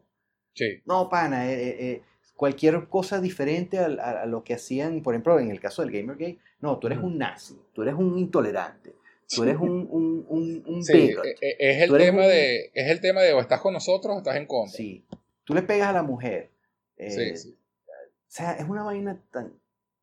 [0.85, 2.01] No, pana, eh, eh, eh,
[2.35, 6.80] cualquier cosa diferente a, lo que hacían, por ejemplo, en el caso del Gamergate, no,
[6.80, 8.95] tú eres un nazi, tú eres un intolerante,
[9.30, 10.26] tú eres un, un,
[10.65, 14.18] un, sí, Es, el tema de, es el tema de o estás con nosotros o
[14.19, 14.77] estás en contra.
[14.77, 15.05] Sí,
[15.43, 16.49] tú le pegas a la mujer.
[16.97, 17.57] sí, sí.
[17.89, 19.53] O sea, es una vaina tan...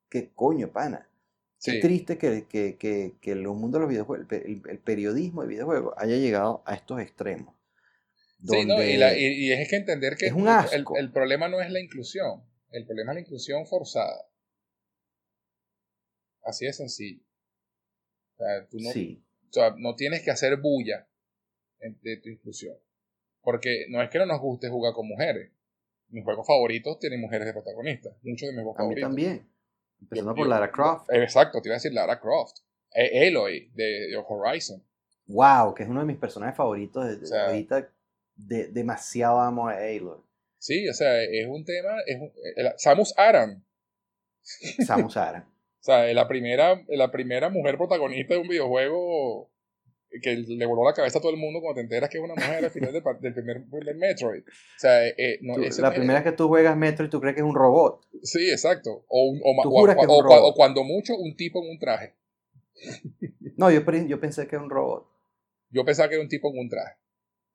[0.08, 1.06] que coño, pana.
[1.64, 5.48] Qué triste que, que, que, que, el mundo de los videojuegos, el, el periodismo de
[5.48, 7.54] videojuegos haya llegado a estos extremos.
[8.46, 11.80] Sí, no, y, la, y, es que entender que el, el, problema no es la
[11.80, 14.28] inclusión, el problema es la inclusión forzada.
[16.42, 17.22] Así de sencillo.
[18.34, 21.08] O sea, tú no, o sea, no tienes que hacer bulla
[22.02, 22.76] de tu inclusión.
[23.40, 25.52] Porque no es que no nos guste jugar con mujeres.
[26.08, 28.14] Mis juegos favoritos tienen mujeres de protagonistas.
[28.22, 29.10] Muchos de mis juegos favoritos.
[29.10, 29.53] A mí también.
[30.00, 31.06] Empezando por Lara Croft.
[31.10, 32.58] Exacto, te iba a decir Lara Croft.
[32.92, 34.82] E, Eloy de, Horizon.
[35.26, 37.88] Wow, que es uno de mis personajes favoritos de, ahorita
[38.36, 40.20] de, demasiado amo a Aloy.
[40.58, 41.90] Sí, o sea, es un tema.
[42.06, 43.64] Es Samus Aran.
[44.42, 45.42] Samus Aran.
[45.42, 49.50] o sea, la primera, la primera mujer protagonista de un videojuego
[50.22, 52.34] que le voló la cabeza a todo el mundo cuando te enteras que es una
[52.34, 54.42] mujer al final del, primer del Metroid.
[54.42, 57.46] O sea, eh, no, la primera vez que tú juegas Metroid, tú crees que es
[57.46, 58.06] un robot.
[58.22, 59.04] Sí, exacto.
[59.08, 62.14] O, o, cuando mucho, un tipo en un traje.
[63.56, 65.06] No, yo, yo pensé que era un robot.
[65.70, 66.96] Yo pensaba que era un tipo en un traje.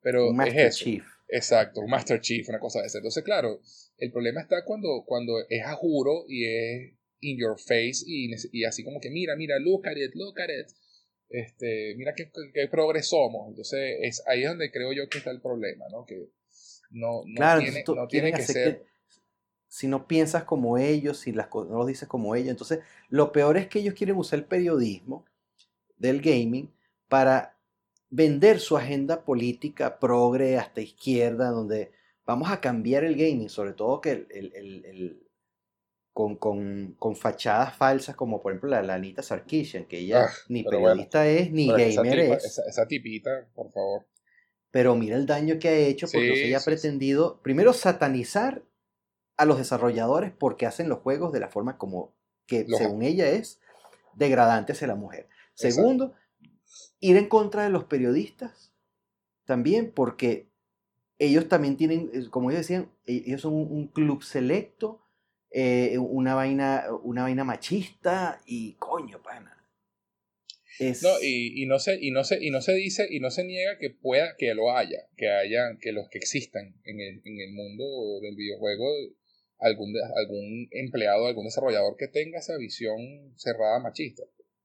[0.00, 1.04] Pero Master es Chief.
[1.28, 2.98] Exacto, un Master Chief, una cosa de esa.
[2.98, 3.60] Entonces, claro,
[3.98, 8.64] el problema está cuando, cuando es a juro y es in your face y, y
[8.64, 10.74] así como que mira, mira, look at it, look at it.
[11.30, 13.48] Este, mira qué, qué progreso somos.
[13.48, 16.04] Entonces, es ahí es donde creo yo que está el problema, ¿no?
[16.04, 16.28] Que
[16.90, 18.84] no, no tiene, no tiene que ser...
[19.68, 23.56] si no piensas como ellos, si las no lo dices como ellos, entonces lo peor
[23.56, 25.24] es que ellos quieren usar el periodismo
[25.96, 26.72] del gaming
[27.08, 27.56] para
[28.08, 31.92] vender su agenda política progre hasta izquierda, donde
[32.26, 35.22] vamos a cambiar el gaming, sobre todo que el,
[36.12, 40.30] con, con, con fachadas falsas, como por ejemplo la, la Anita Sarkeesian, que ella Ah,
[40.48, 42.44] ni periodista es, ni Pero esa gamer tipa- es.
[42.46, 44.06] esa, esa tipita, por favor.
[44.72, 46.70] Pero mira el daño que ha hecho, porque Sí, ella ha sí, sí.
[46.70, 48.62] pretendido, primero, satanizar
[49.36, 52.12] a los desarrolladores porque hacen los juegos de la forma como
[52.46, 53.60] que, Los- según ella, es
[54.14, 55.28] degradante hacia la mujer.
[55.52, 55.54] Exacto.
[55.54, 56.14] Segundo,
[57.00, 58.72] ir en contra de los periodistas
[59.44, 60.48] también, porque
[61.18, 65.00] ellos también tienen, eh, como ellos decían, e- ellos son un, un club selecto,
[65.50, 69.56] eh, una, vaina, una vaina machista y coño, pana.
[70.78, 73.30] Es, No, y, y no se, y no se, y no se dice, y no
[73.30, 77.20] se niega que pueda, que lo haya, que haya, que los que existan en el,
[77.24, 77.84] en el mundo
[78.22, 78.86] del videojuego,
[79.58, 84.22] algún, algún empleado, algún desarrollador que tenga esa visión cerrada machista.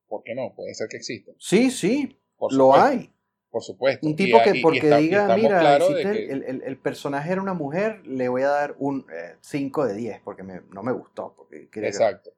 [0.08, 0.54] ¿Por qué no?
[0.56, 1.34] Puede ser que exista.
[1.40, 3.10] sí, sí, Por lo hay.
[3.56, 4.06] Por supuesto.
[4.06, 8.06] Un tipo que porque está- diga, mira, que- el, el- el personaje era una mujer,
[8.06, 9.06] le voy a dar un
[9.40, 11.34] 5 de 10 porque me- no me gustó.
[11.38, 12.32] Porque que- Exacto.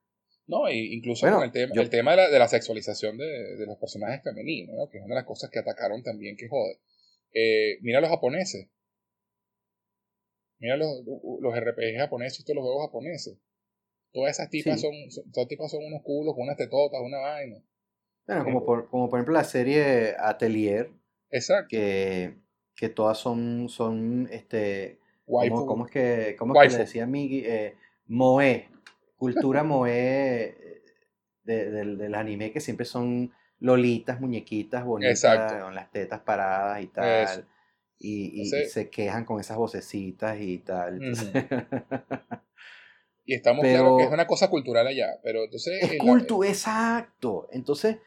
[0.45, 3.18] No, y incluso Bueno, con el tema, yo- el tema de la, de la sexualización
[3.18, 3.26] de,
[3.57, 4.88] de los personajes femeninos, ¿no?
[4.91, 6.77] que es una de las cosas que atacaron también que jode.
[7.34, 8.69] Eh, mira los japoneses.
[10.60, 11.02] Mira los,
[11.41, 13.39] los RPG japoneses y todos los juegos japoneses.
[14.14, 14.85] Todas esas tipas Sí.
[14.88, 17.57] son, son- todas tipas son unos culos, unas tetotas, una vaina.
[18.27, 20.91] Bueno, Eh, como por, como por ejemplo la serie Atelier,
[21.32, 21.68] Exacto.
[21.70, 22.36] que,
[22.76, 24.99] que todas son, son este.
[25.26, 27.44] ¿cómo, cómo es que, cómo es que le decía Migi?
[27.45, 27.76] Eh,
[28.08, 28.70] Moe,
[29.18, 30.82] cultura Moe eh,
[31.44, 35.64] de- del, del anime que siempre son lolitas, muñequitas bonitas, Exacto.
[35.66, 37.24] con las tetas paradas y tal.
[37.24, 37.41] Eso.
[37.99, 41.02] Y, y- se quejan con esas vocecitas y tal.
[41.02, 41.34] entonces-
[43.26, 45.20] Y estamos Pero- claros que es una cosa cultural allá.
[45.22, 45.84] Pero entonces.
[45.84, 47.49] Es en la- culto, exacto.
[47.52, 47.98] Entonces,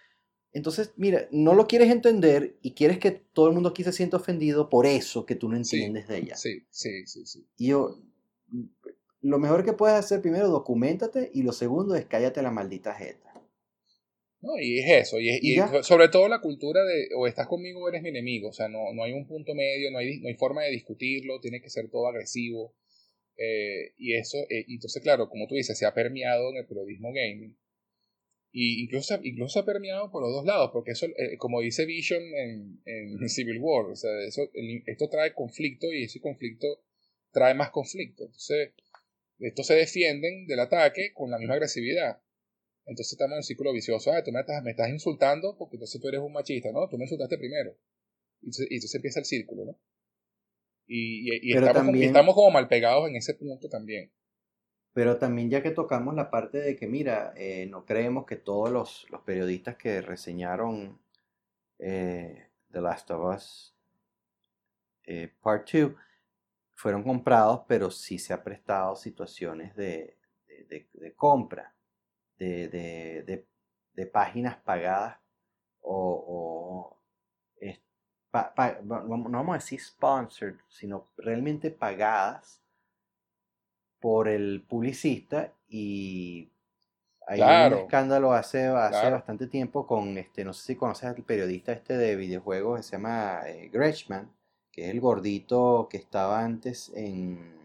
[0.52, 4.16] entonces, mira, no lo quieres entender y quieres que todo el mundo aquí se sienta
[4.16, 6.36] ofendido por eso que tú no Sí, entiendes de ella.
[6.36, 7.46] Sí, sí, sí, sí.
[7.56, 8.00] Y yo,
[9.20, 13.32] lo mejor que puedes hacer primero, documentate y lo segundo es cállate la maldita jeta.
[14.42, 17.80] No, y es eso, y, es- Y sobre todo la cultura de o estás conmigo
[17.84, 20.28] o eres mi enemigo, o sea, no, no hay un punto medio, no hay, no
[20.28, 22.74] hay forma de discutirlo, tiene que ser todo agresivo,
[23.36, 27.08] eh, y eso, eh, entonces claro, como tú dices, se ha permeado en el periodismo
[27.12, 27.54] gaming,
[28.52, 31.86] y incluso, incluso se ha permeado por los dos lados, porque eso, eh, como dice
[31.86, 36.66] Vision en, en Civil War, o sea, eso, el- esto trae conflicto y ese conflicto
[37.32, 38.72] trae más conflicto, entonces,
[39.38, 42.20] estos se defienden del ataque con la misma agresividad.
[42.86, 44.12] Entonces estamos en un círculo vicioso.
[44.12, 46.88] Ah, tú me estás, me estás insultando porque entonces tú eres un machista, ¿no?
[46.88, 47.70] Tú me insultaste primero.
[48.42, 49.78] Y entonces, y entonces empieza el círculo, ¿no?
[50.86, 54.10] Y, y- y también- estamos como mal pegados en ese punto también.
[54.92, 58.70] Pero también ya que tocamos la parte de que, mira, eh, no creemos que todos
[58.70, 61.00] los, los periodistas que reseñaron
[61.78, 63.76] eh, The Last of Us
[65.04, 65.92] eh, Part 2
[66.74, 71.74] fueron comprados, pero sí se ha prestado situaciones de, de- de- de compra,
[72.38, 72.68] de,
[74.06, 75.18] páginas pagadas
[75.82, 75.96] o,
[76.28, 76.98] o,
[77.60, 77.80] es-
[78.30, 78.52] pa-
[78.82, 82.62] no vamos a decir sponsored, sino realmente pagadas
[84.00, 86.50] por el publicista y
[87.26, 87.76] hay Claro.
[87.76, 89.16] un escándalo hace, hace Claro.
[89.16, 92.92] bastante tiempo con este, no sé si conoces al periodista este de videojuegos que se
[92.92, 94.30] llama eh, Gretschmann,
[94.72, 97.60] que es el gordito que estaba antes en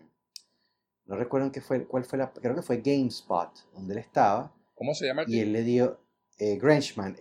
[1.06, 4.94] no recuerdo qué fue, cuál fue la, creo que fue GameSpot, donde él estaba, ¿Cómo
[4.94, 6.00] se llama el y él le dio,
[6.40, 6.60] eh,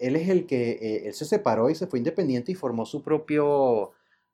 [0.00, 3.02] él es el que, eh, él se separó y se fue independiente y formó su
[3.02, 3.92] propio,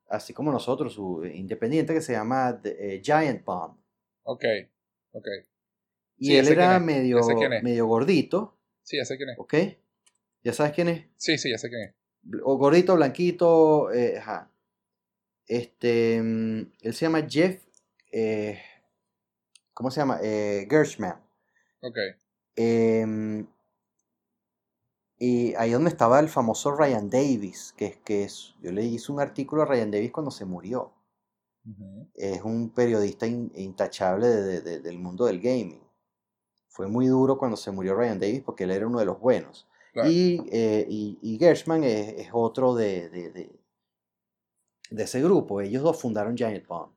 [0.09, 3.75] así como nosotros, su eh, independiente que se llama The- eh, Giant Bomb.
[4.23, 4.43] Ok,
[5.11, 5.27] ok.
[6.17, 7.19] Y Sí, él era medio,
[7.63, 9.39] medio gordito, Sí, ya sé quién es.
[9.39, 9.53] ¿ok?
[10.43, 11.05] ¿Ya sabes quién es?
[11.17, 11.95] Sí, sí, ya sé quién es.
[12.43, 14.51] O gordito, blanquito, eh, ajá.
[15.47, 17.63] Este, mm, él se llama Jeff,
[18.11, 18.61] eh,
[19.73, 20.19] ¿cómo se llama?
[20.21, 21.19] Eh, Gershman.
[21.81, 21.97] Ok.
[22.55, 23.47] Em,
[25.17, 29.11] y ahí donde estaba el famoso Ryan Davis, que es que es, yo le hice
[29.11, 30.93] un artículo a Ryan Davis cuando se murió.
[32.15, 35.81] Es un periodista in- intachable de- de- de- del mundo del gaming.
[36.67, 39.67] Fue muy duro cuando se murió Ryan Davis porque él era uno de los buenos.
[39.93, 40.09] Claro.
[40.09, 43.49] Y, eh, y, y Gershman es, es otro de, de,
[45.03, 45.61] ese grupo.
[45.61, 46.93] Ellos dos fundaron Giant Bomb.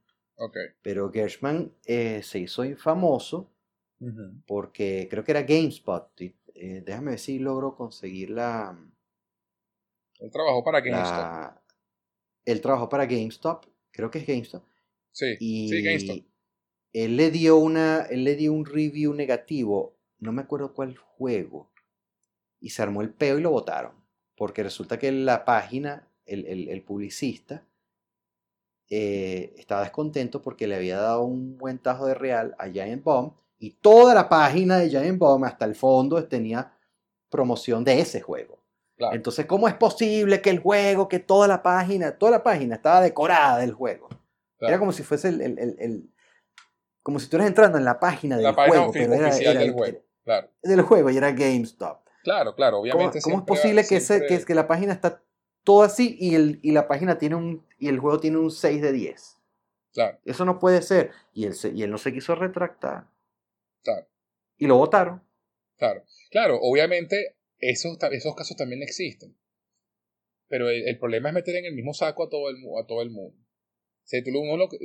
[0.82, 3.50] Pero Gershman eh, se hizo famoso
[4.46, 6.08] porque creo que era GameSpot.
[6.20, 8.76] y, eh, déjame ver si logro conseguir la,
[10.20, 11.02] Él trabajó para GameStop.
[11.18, 11.62] la-
[12.44, 13.64] Él trabajó para GameStop,
[13.94, 14.64] creo que es GameStop.
[15.12, 16.18] Sí, Y sí, GameStop.
[16.94, 21.70] él le dio una, él le dio un review negativo, no me acuerdo cuál juego.
[22.60, 23.94] Y se armó el peo y lo votaron.
[24.36, 27.66] Porque resulta que la página, el, el- el publicista,
[28.90, 33.32] eh, estaba descontento porque le había dado un buen tajo de real a Giant Bomb
[33.58, 36.72] Y toda la página de Giant Bomb hasta el fondo tenía
[37.30, 38.63] promoción de ese juego.
[38.98, 43.00] Entonces, ¿cómo es posible que el juego, que toda la página, toda la página estaba
[43.00, 44.08] decorada del juego?
[44.60, 46.10] Era como si fuese el, el,
[47.02, 49.98] como si estuvieras entrando en la página del juego, pero era, del juego.
[50.24, 50.50] Claro.
[50.62, 52.08] Del juego y era GameStop.
[52.22, 53.20] Claro, claro, obviamente.
[53.20, 55.22] ¿Cómo, es posible que, ese, que, que, la página está
[55.64, 58.80] todo así y, el, y la página tiene un, y el juego tiene un 6
[58.80, 59.36] de 10?
[59.92, 60.18] Claro.
[60.24, 61.10] Eso no puede ser.
[61.34, 63.06] Y él, y él no se quiso retractar.
[63.82, 64.06] Claro.
[64.56, 65.22] Y lo votaron.
[65.76, 66.02] Claro.
[66.30, 69.36] Claro, obviamente esos, esos casos también existen.
[70.48, 73.10] Pero el, problema es meter en el mismo saco a todo el, a todo el
[73.10, 73.36] mundo.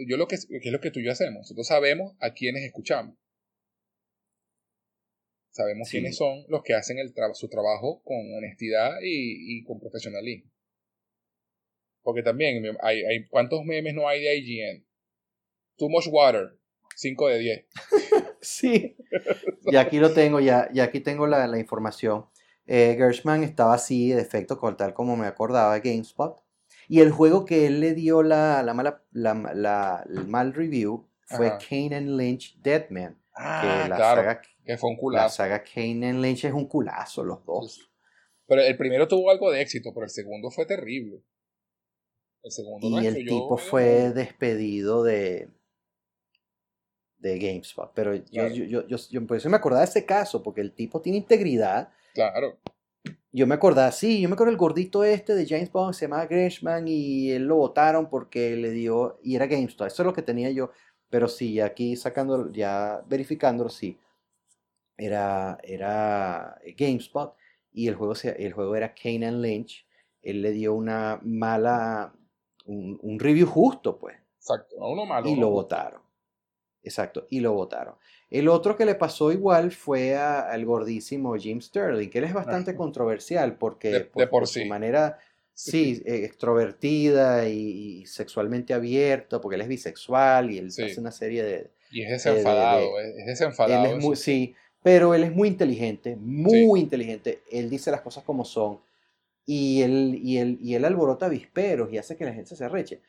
[0.08, 1.42] yo lo que, es lo que tú y yo hacemos.
[1.42, 3.16] Nosotros sabemos a quienes escuchamos.
[5.52, 10.50] Sabemos quiénes son los que hacen el su trabajo con honestidad y, con profesionalismo.
[12.02, 14.86] Porque también hay, hay, ¿cuántos memes no hay de IGN?
[15.76, 16.58] Too much water,
[16.96, 17.66] 5 de 10.
[18.42, 18.96] sí.
[19.72, 22.26] Y aquí lo tengo, ya, y aquí tengo la, la información.
[22.72, 26.40] Eh, Gershman estaba así, de efecto, tal como me acordaba de GameSpot.
[26.88, 31.58] Y el juego que él le dio la, la mala, la, el mal review fue
[31.58, 33.20] Kane and Lynch Deadman.
[33.36, 35.24] Ah, que la saga, que fue un culazo.
[35.24, 37.90] La saga Kane and Lynch es un culazo, los dos.
[38.46, 41.24] Pero el primero tuvo algo de éxito, pero el segundo fue terrible.
[42.44, 45.50] El segundo y el tipo fue despedido de,
[47.18, 47.92] de GameSpot.
[47.96, 50.76] Pero yo, yo, yo, yo, yo, por eso me acordaba de ese caso, porque el
[50.76, 52.58] tipo tiene integridad Claro.
[53.32, 56.26] Yo me acordaba, sí, yo me acuerdo el gordito este de James Bond, se llamaba
[56.26, 60.24] Greshman y él lo votaron porque le dio, y era GameStop, eso es lo que
[60.24, 60.72] tenía yo,
[61.10, 64.00] pero sí, aquí sacando, ya verificándolo, sí,
[64.98, 67.36] era, era GameSpot
[67.72, 69.86] y el juego, el juego era Kanan Lynch,
[70.22, 72.14] él le dio una mala,
[72.66, 74.18] un, review justo, pues.
[74.38, 75.30] Exacto, a uno malo.
[75.30, 76.02] Y lo votaron.
[76.82, 77.96] Exacto, y lo votaron.
[78.32, 82.76] El otro que le pasó igual fue al gordísimo Jim Sterling, que él es bastante
[82.76, 85.18] controversial porque por, su manera,
[85.54, 91.44] sí, eh, extrovertida y, sexualmente abierto, porque él es bisexual y él hace una serie
[91.44, 91.72] de...
[91.92, 93.98] Y es desenfadado, es desenfadado.
[93.98, 94.54] muy, sí,
[94.84, 97.42] pero él es muy inteligente, muy inteligente.
[97.52, 98.80] Él dice las cosas como son
[99.46, 103.02] y él, y él, y él alborota avisperos y hace que la gente se arreche.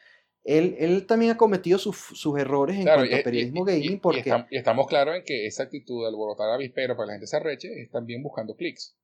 [0.45, 4.31] Él, él también ha cometido sus, sus errores en cuanto a periodismo gaming porque...
[4.51, 7.37] Y, estamos claros en que esa actitud de alborotar avispero para que la gente se
[7.37, 8.97] arreche es también buscando clics.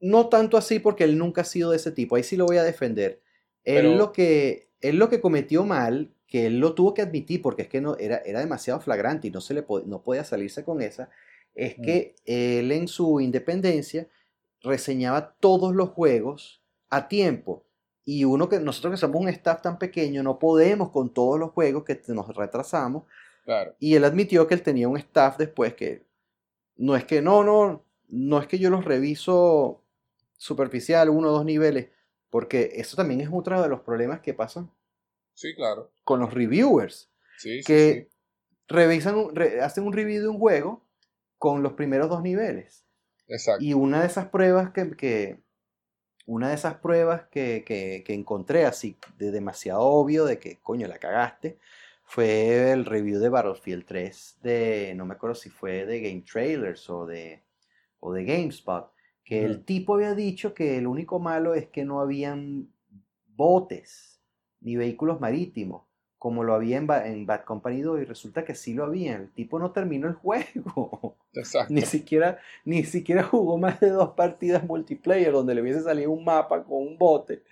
[0.00, 2.58] No tanto así porque él nunca ha sido de ese tipo, ahí sí lo voy
[2.58, 3.22] a defender.
[3.64, 7.62] Él, lo, que, él lo que cometió mal, que él lo tuvo que admitir porque
[7.62, 10.82] es que no, era, era demasiado flagrante y no, se le no podía salirse con
[10.82, 11.08] esa,
[11.54, 14.08] es que él en su independencia
[14.60, 17.64] reseñaba todos los juegos a tiempo
[18.04, 21.52] y uno que nosotros que somos un staff tan pequeño no podemos con todos los
[21.52, 23.04] juegos que nos retrasamos.
[23.78, 26.06] Y él admitió que él tenía un staff después que
[26.76, 29.82] no es que no, no, no es que yo los reviso
[30.36, 31.88] superficial, uno o dos niveles,
[32.30, 34.70] porque eso también es otro de los problemas que pasan.
[35.34, 35.90] Sí, claro.
[36.04, 37.10] Con los reviewers.
[37.66, 38.08] que
[38.68, 39.30] revisan,
[39.62, 40.84] hacen un review de un juego
[41.38, 42.84] con los primeros dos niveles.
[43.28, 43.64] Exacto.
[43.64, 45.40] Y una de esas pruebas que,
[46.26, 50.98] una de esas pruebas que, que, encontré así de demasiado obvio de que coño la
[50.98, 51.58] cagaste
[52.04, 56.88] fue el review de Battlefield 3 de no me acuerdo si fue de Game Trailers
[56.90, 57.42] o de
[58.00, 58.90] o de GameSpot
[59.22, 62.68] que el tipo había dicho que el único malo es que no habían
[63.26, 64.20] botes
[64.60, 65.82] ni vehículos marítimos
[66.24, 69.16] como lo había en, Bad Company 2 y resulta que sí lo había.
[69.16, 71.18] El tipo no terminó el juego.
[71.34, 71.74] Exacto.
[71.74, 76.24] Ni siquiera, ni siquiera jugó más de dos partidas multiplayer donde le hubiese salido un
[76.24, 77.42] mapa con un bote.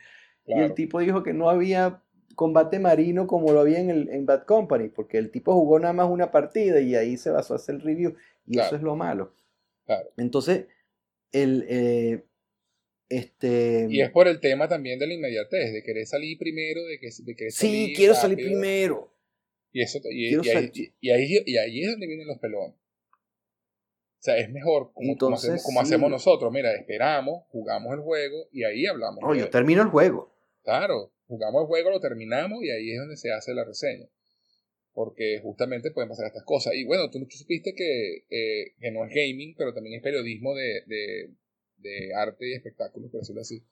[0.47, 2.01] Y el tipo dijo que no había
[2.35, 5.93] combate marino como lo había en, el, en Bad Company, porque el tipo jugó nada
[5.93, 8.15] más una partida y ahí se basó a hacer el review.
[8.47, 9.35] Y eso es lo malo.
[10.17, 10.69] Entonces,
[11.31, 12.25] el, eh,
[13.19, 13.87] este...
[13.91, 17.09] Y es por el tema también de la inmediatez, de querer salir primero, de que
[17.25, 19.13] de querer Sí, quiero salir primero.
[19.73, 20.71] Y, eso, y, ahí,
[21.01, 22.77] y, ahí, es donde vienen los pelones.
[22.77, 26.53] O sea, es mejor como, como, hacemos, nosotros.
[26.53, 29.21] Mira, esperamos, jugamos el juego y ahí hablamos.
[29.23, 30.33] No, yo termino el juego.
[30.63, 34.07] Claro, jugamos el juego, lo terminamos y ahí es donde se hace la reseña.
[34.93, 36.75] Porque justamente pueden pasar estas cosas.
[36.75, 40.83] Y bueno, tú, supiste que, eh, que no es gaming, pero también es periodismo de,
[40.87, 41.31] de
[42.15, 43.63] arte y espectáculos, por decirlo así,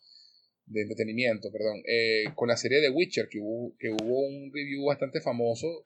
[0.66, 4.84] de entretenimiento, perdón, eh, con la serie de Witcher, que hubo, que hubo un review
[4.86, 5.84] bastante famoso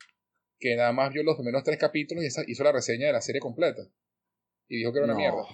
[0.59, 3.40] que nada más vio los primeros tres capítulos y hizo la reseña de la serie
[3.40, 3.82] completa.
[4.68, 5.44] Y dijo que era una mierda.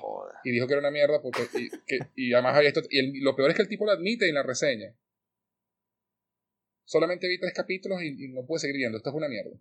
[0.45, 1.43] Y dijo que era una mierda porque.
[1.59, 2.81] Y, que, y además hay esto.
[2.89, 4.95] Y lo peor es que el tipo lo admite en la reseña.
[6.85, 8.99] Solamente vi tres capítulos y, no pude seguir viendo.
[8.99, 9.59] Esto es una mierda.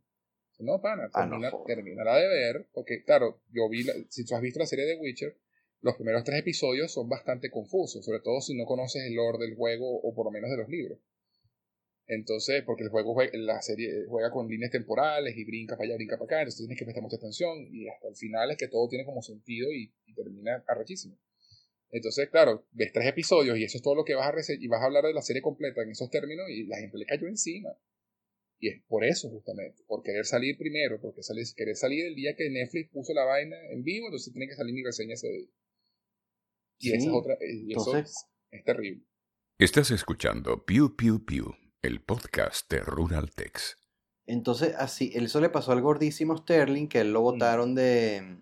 [0.60, 4.42] No, pana, Ah, no termina, de ver, porque claro, yo vi, la- si tú has
[4.42, 5.38] visto la serie de Witcher,
[5.82, 9.56] los primeros tres episodios son bastante confusos, sobre todo si no conoces el lore del
[9.56, 11.00] juego o por lo menos de los libros.
[12.08, 15.96] Entonces, porque el juego, jue- la serie juega con líneas temporales y brinca para allá,
[15.96, 18.68] brinca para acá, entonces tienes que prestar mucha atención y hasta el final es que
[18.68, 21.18] todo tiene como sentido y, y termina arrechísimo.
[21.92, 24.82] Entonces, claro, ves tres episodios y eso es todo lo que vas a y vas
[24.82, 27.72] a hablar de la serie completa en esos términos y la gente le cayó encima.
[28.60, 32.36] Y es por eso justamente, por querer salir primero, porque salir, querer salir el día
[32.36, 35.50] que Netflix puso la vaina en vivo, entonces tiene que salir mi reseña ese.
[36.80, 39.04] Y Sí, esa es otra, y eso entonces- es terrible.
[39.58, 43.76] Estás escuchando Pew Pew Pew, el podcast de Rural Tex.
[44.26, 48.38] Entonces, así, eso le pasó al gordísimo Sterling, que él lo votaron de,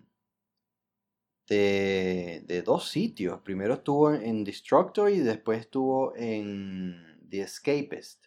[1.48, 3.40] de, de dos sitios.
[3.40, 8.24] Primero estuvo en, en Destructor y después estuvo en The Escapist.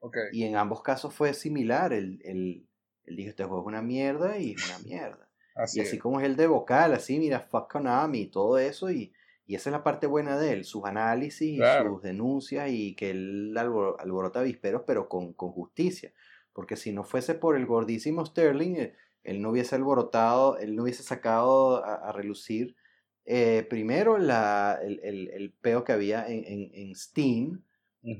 [0.00, 1.92] Ok, Y en ambos casos fue similar.
[1.92, 2.66] Él, él,
[3.04, 5.30] él dijo, este juego es una mierda y es una mierda.
[5.54, 6.02] así, Y así es.
[6.02, 8.90] como es el de vocal, así, mira, fuck Konami y todo eso.
[8.90, 9.12] Y,
[9.46, 11.94] y esa es la parte buena de él, sus análisis y Claro.
[11.94, 16.12] sus denuncias y que él albor- alborota avisperos, pero con, con justicia.
[16.52, 18.94] Porque si no fuese por el gordísimo Sterling, eh,
[19.24, 22.76] él no hubiese alborotado, él no hubiese sacado a, a relucir
[23.24, 27.62] eh, primero la, el, el, el peo que había en, en, en Steam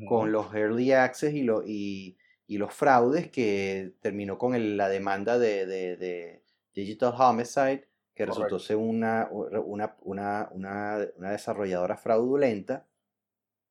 [0.09, 2.17] con los early access y, lo- y,
[2.47, 6.43] y los fraudes que terminó con el- la demanda de, de- de
[6.73, 10.99] Digital Homicide, que resultó ser una, una, una, una,
[11.31, 12.87] desarrolladora fraudulenta.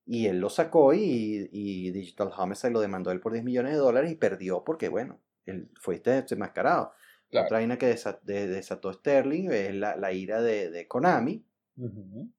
[0.05, 3.77] Y él lo sacó y, y Digital Homicide lo demandó él por 10 millones de
[3.77, 6.93] dólares y perdió porque, bueno, él fue este desenmascarado.
[7.30, 7.45] Claro.
[7.45, 11.45] Otra vaina que desa- de- desató Sterling es la, la ira de, de Konami,
[11.77, 12.30] Ujú.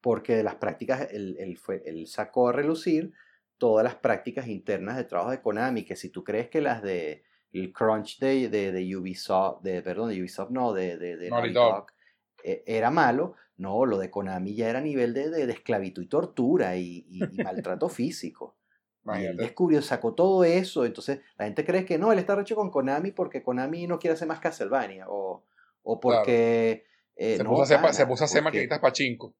[0.00, 3.12] porque de las prácticas, él, él fue, él sacó a relucir
[3.58, 7.24] todas las prácticas internas de trabajo de Konami, que si tú crees que las de
[7.52, 11.52] el crunch de, de, de Ubisoft, de, perdón, de Ubisoft no, de, de, de Naughty
[11.52, 11.74] Naughty Dog.
[11.74, 11.86] Dog,
[12.44, 16.06] eh, era malo, no, lo de Konami ya era a nivel de, de, esclavitud y
[16.08, 18.56] tortura y, y- y maltrato físico.
[19.16, 22.54] Y él descubrió, sacó todo eso, entonces la gente cree que no, él está recho
[22.54, 25.44] con Konami porque Konami no quiere hacer más Castlevania, o,
[25.82, 26.84] o porque...
[27.16, 29.34] eh, se, no, puso a hacer, se puso a hacer maquinitas pachinko.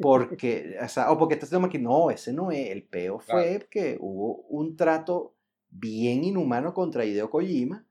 [0.00, 1.88] porque, o, sea, o porque está haciendo maquinaria.
[1.96, 2.70] No, ese no es.
[2.70, 3.66] El peo fue Claro.
[3.70, 5.36] que hubo un trato
[5.76, 7.84] bien inhumano contra Hideo Kojima,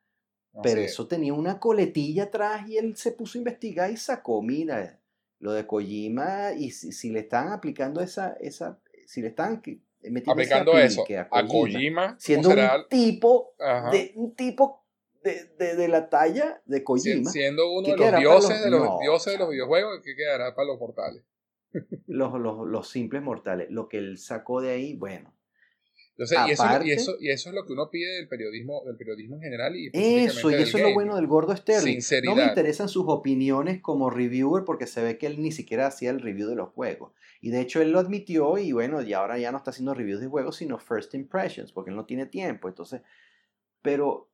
[0.61, 0.91] pero es.
[0.91, 4.99] eso tenía una coletilla atrás y él se puso a investigar y sacó, mira,
[5.39, 9.61] lo de Kojima, y si, si le están aplicando esa, esa, si le están
[10.01, 13.53] metiendo aplicando eso a Kojima, ¿cómo siendo un tipo,
[13.91, 14.85] de, un tipo
[15.21, 18.69] de, de, de la talla de Kojima, siendo uno ¿qué de los dioses los- de
[18.71, 21.23] los no, dioses de los videojuegos, ¿qué quedará para los mortales?
[22.07, 25.33] los, los, los simples mortales, lo que él sacó de ahí, bueno.
[26.15, 28.15] Entonces, y, eso, es lo- y, Aparte- eso, y eso es lo que uno pide
[28.17, 31.55] del periodismo, del periodismo en general y Eso, y eso es lo bueno del gordo
[31.55, 31.81] Sterling.
[31.93, 32.47] No me Sinceridad.
[32.49, 36.47] interesan sus opiniones como reviewer porque se ve que él ni siquiera hacía el review
[36.49, 37.13] de los juegos.
[37.41, 40.21] Y de hecho él lo admitió y bueno, y ahora ya no está haciendo reviews
[40.21, 42.67] de juegos, sino first impressions, porque él no tiene tiempo.
[42.67, 43.01] Entonces,
[43.81, 44.29] pero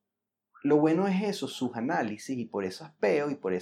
[0.63, 3.53] lo bueno es eso, sus análisis, y por esas peo y por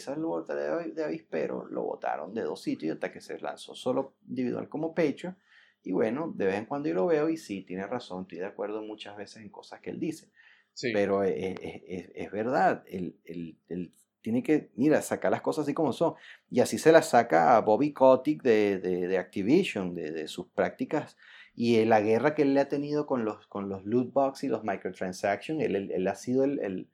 [0.55, 4.67] de, avi- de avispero, lo votaron de dos sitios hasta que se lanzó solo individual
[4.67, 5.35] como pecho.
[5.83, 8.45] Y bueno, de vez en cuando yo lo veo y sí, tiene razón, estoy de
[8.45, 10.31] acuerdo muchas veces en cosas que él dice.
[10.73, 10.91] Sí.
[10.93, 15.63] Pero es, es- es- es verdad, él, él- él tiene que, mira, sacar las cosas
[15.63, 16.15] así como son.
[16.49, 20.47] Y así se las saca a Bobby Kotick de, de- de Activision, de, de sus
[20.49, 21.15] prácticas
[21.55, 24.43] y eh, la guerra que él le ha tenido con los, con los loot box
[24.43, 25.61] y los microtransactions.
[25.63, 26.89] Él, él- él ha sido el, el,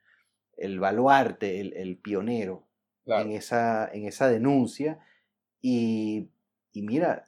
[0.56, 2.66] el baluarte, el, el pionero
[3.04, 3.24] claro.
[3.28, 5.00] en, esa, en esa denuncia.
[5.60, 6.28] Y,
[6.72, 7.26] y mira,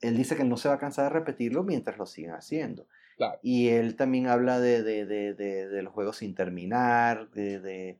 [0.00, 2.86] él dice que él no se va a cansar de repetirlo mientras lo sigan haciendo.
[3.16, 3.38] Claro.
[3.42, 7.98] Y él también habla de, de, de, de, los juegos sin terminar, de,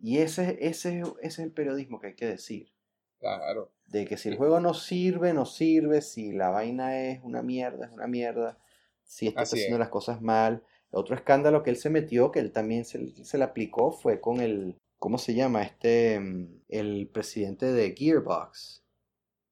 [0.00, 2.72] y ese, ese, ese es el periodismo que hay que decir.
[3.18, 3.72] Claro.
[3.86, 7.86] De que si el juego no sirve, no sirve, si la vaina es una mierda,
[7.86, 8.58] es una mierda,
[9.04, 9.80] si está Así haciendo es.
[9.80, 10.62] las cosas mal.
[10.90, 14.40] Otro escándalo que él se metió, que él también se, se le aplicó, fue con
[14.40, 15.62] el, ¿cómo se llama?
[15.62, 18.84] Este, mm, el presidente de Gearbox.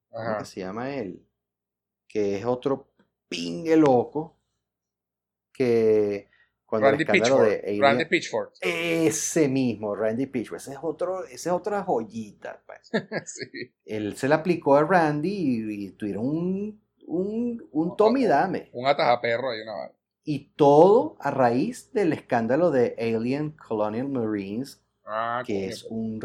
[0.09, 0.37] ¿Cómo Ajá.
[0.39, 1.25] que se llama él?
[2.07, 2.87] Que es otro
[3.29, 4.37] pingue loco
[5.53, 6.29] que
[6.65, 7.47] cuando Randy el de Pitchford.
[7.65, 8.49] Alien- Randy Pitchford.
[8.61, 12.91] ese mismo, Randy Pitchford, ese es otro, esa es otra joyita, pues.
[13.25, 13.73] sí.
[13.85, 18.69] Él se le aplicó a Randy y, y tuvieron un, un, un tome y dame.
[18.73, 19.91] Un atajaperro ahí una vez.
[20.25, 26.19] Y todo a raíz del escándalo de Alien Colonial Marines, Ah, que coño, es un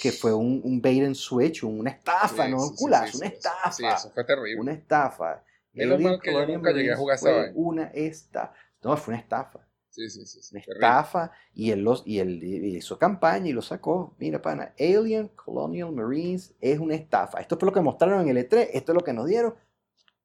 [0.00, 3.18] que fue un, un bait and switch, una estafa, Sí, no un sí, culazo, sí,
[3.18, 3.72] una estafa.
[3.72, 4.60] Sí, eso fue terrible.
[4.60, 5.42] Una estafa.
[5.72, 7.52] Menos Alien mal que yo nunca llegué a jugar fue.
[7.54, 8.52] Una estafa.
[8.82, 9.60] No, fue una estafa.
[9.88, 10.38] Sí, sí, sí.
[10.54, 10.86] Una terrible.
[10.86, 11.32] estafa.
[11.54, 14.14] Y él, los, y él hizo campaña y lo sacó.
[14.18, 17.40] Mira, pana, Alien Colonial Marines es una estafa.
[17.40, 19.54] Esto fue lo que mostraron en el E3, esto es lo que nos dieron.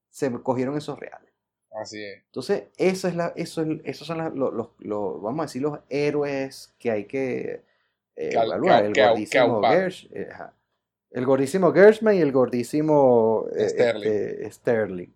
[0.09, 1.31] Se cogieron esos reales.
[1.71, 2.21] Así es.
[2.25, 6.75] Entonces, eso es la, eso es- esos son los- los- vamos a decir, los héroes
[6.77, 7.63] que hay que
[8.15, 8.85] eh, evaluar.
[8.85, 9.61] el gordísimo.
[9.61, 10.27] Gersh, eh,
[11.11, 14.09] el gordísimo Gershman y el gordísimo eh, Sterling.
[14.09, 15.13] este, Sterling.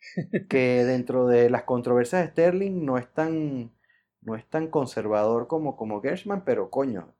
[0.48, 3.72] Que dentro de las controversias de Sterling no es tan,
[4.20, 7.14] no es tan conservador como, como Gershman, pero coño,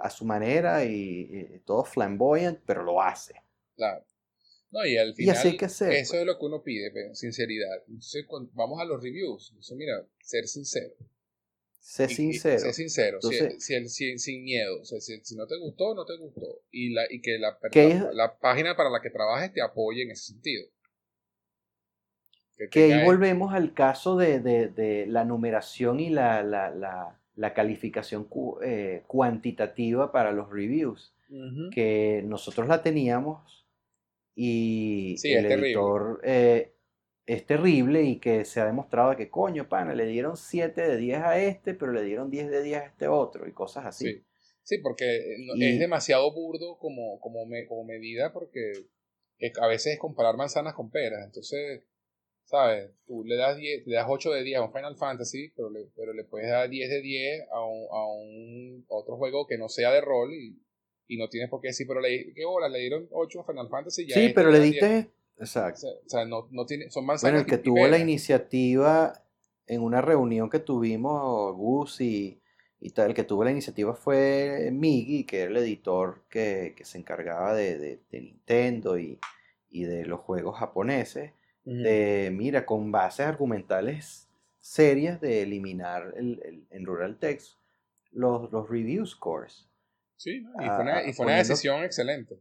[0.00, 3.34] a su manera y, y todo flamboyant, pero lo hace.
[3.76, 4.04] Claro.
[4.70, 6.12] No, y al Y final, así que eso pues.
[6.12, 7.70] es lo que uno pide, sinceridad.
[7.86, 9.50] Entonces, cuando vamos a los reviews.
[9.50, 10.94] Entonces, mira, ser sincero.
[11.86, 12.58] Sé Y- sincero.
[12.60, 14.80] Sé sincero, si- Entonces- si- si- sin miedo.
[14.80, 16.62] O sea, si, si no te gustó, no te gustó.
[16.70, 17.58] Y, la, y que la,
[18.14, 20.64] la, página para la que trabajes te apoye en ese sentido.
[22.70, 27.52] Que ahí volvemos al caso de, de- de la numeración y la, la- la- la
[27.52, 31.12] calificación cu- eh, cuantitativa para los reviews,
[31.74, 33.66] que nosotros la teníamos
[34.36, 36.73] y Sí, el editor eh,
[37.26, 41.18] es terrible y que se ha demostrado que coño, pana, le dieron 7 de 10
[41.20, 44.06] a este, pero le dieron 10 de 10 a este otro y cosas así.
[44.12, 44.24] Sí,
[44.62, 48.72] sí porque eh, Y- es demasiado burdo como, como, me- como medida porque
[49.60, 51.24] a veces es comparar manzanas con peras.
[51.24, 51.82] Entonces,
[52.44, 52.90] ¿sabes?
[53.06, 55.86] Tú le das 10, le das 8 de 10 a un Final Fantasy, pero le,
[55.96, 59.68] pero le puedes dar 10 de 10 a un, a un otro juego que no
[59.68, 60.60] sea de rol y,
[61.08, 62.68] y no tienes por qué decir, pero le, ¿qué bola?
[62.68, 64.06] Le dieron 8 a Final Fantasy.
[64.06, 65.06] Ya Sí, este pero le 10.
[65.38, 65.86] Exacto.
[65.88, 69.12] o sea, no, no tiene, son Bueno, manzanas el que tuvo la iniciativa
[69.66, 72.40] en una reunión que tuvimos, Gus y,
[72.80, 76.84] y tal, el que tuvo la iniciativa fue Migi, que era el editor que, que
[76.84, 79.18] se encargaba de, de- de Nintendo y,
[79.70, 81.32] y de los juegos japoneses,
[81.64, 84.28] de, mira, con bases argumentales
[84.60, 87.56] serias de eliminar el, el- en Rural Text
[88.12, 89.66] los, los review scores.
[90.16, 92.38] Sí, y fue una, y fue una poniendo- decisión excelente.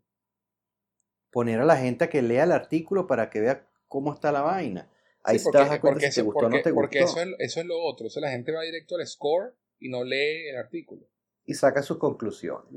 [1.33, 4.41] Poner a la gente a que lea el artículo para que vea cómo está la
[4.41, 4.89] vaina.
[5.23, 7.21] Ahí Sí, vas a porque si te eso- gustó o porque- no te porque gustó.
[7.21, 8.07] eso es, eso es lo otro.
[8.07, 11.07] O sea, la gente va directo al score y no lee el artículo.
[11.45, 12.67] y saca sus conclusiones.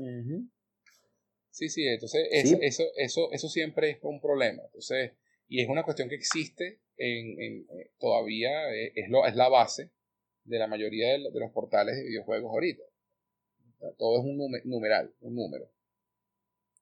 [1.51, 2.57] Sí, sí, entonces es- Sí.
[2.61, 4.61] eso, eso, eso siempre es un problema.
[4.65, 5.13] Entonces,
[5.47, 9.47] y es una cuestión que existe en, en- eh, todavía, eh, es, lo, es la
[9.49, 9.91] base
[10.43, 12.83] de la mayoría de, lo- de los portales de videojuegos ahorita.
[12.83, 15.69] O sea, todo es un nume- numeral, un número.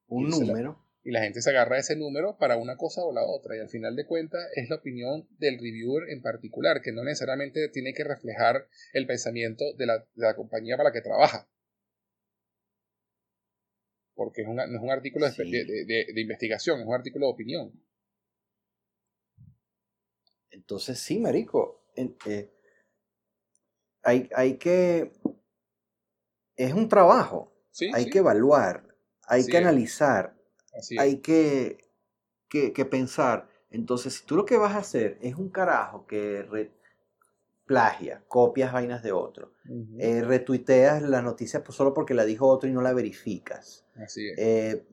[0.07, 0.84] Un Y se la- número.
[1.05, 3.55] Y la gente se agarra a ese número para una cosa o la otra.
[3.55, 7.69] Y al final de cuentas es la opinión del reviewer en particular, que no necesariamente
[7.69, 11.47] tiene que reflejar el pensamiento de la, de la compañía para la que trabaja.
[14.15, 15.51] Porque es un, no es un artículo de, Sí.
[15.51, 17.71] de- de- de investigación, es un artículo de opinión.
[20.49, 21.83] Entonces, sí, marico.
[21.95, 22.49] eh,
[24.03, 25.11] hay, hay que.
[26.55, 27.53] Es un trabajo.
[27.71, 28.95] Sí, hay sí, que evaluar.
[29.27, 30.34] Hay que analizar.
[30.75, 30.97] Así.
[30.99, 31.77] Hay que,
[32.49, 33.47] que, que pensar.
[33.71, 36.71] Entonces, si tú lo que vas a hacer es un carajo que re-
[37.65, 39.53] plagia, copias vainas de otro,
[39.97, 43.85] eh, retuiteas la noticia pues, solo porque la dijo otro y no la verificas.
[43.95, 44.37] así es.
[44.37, 44.85] Eh,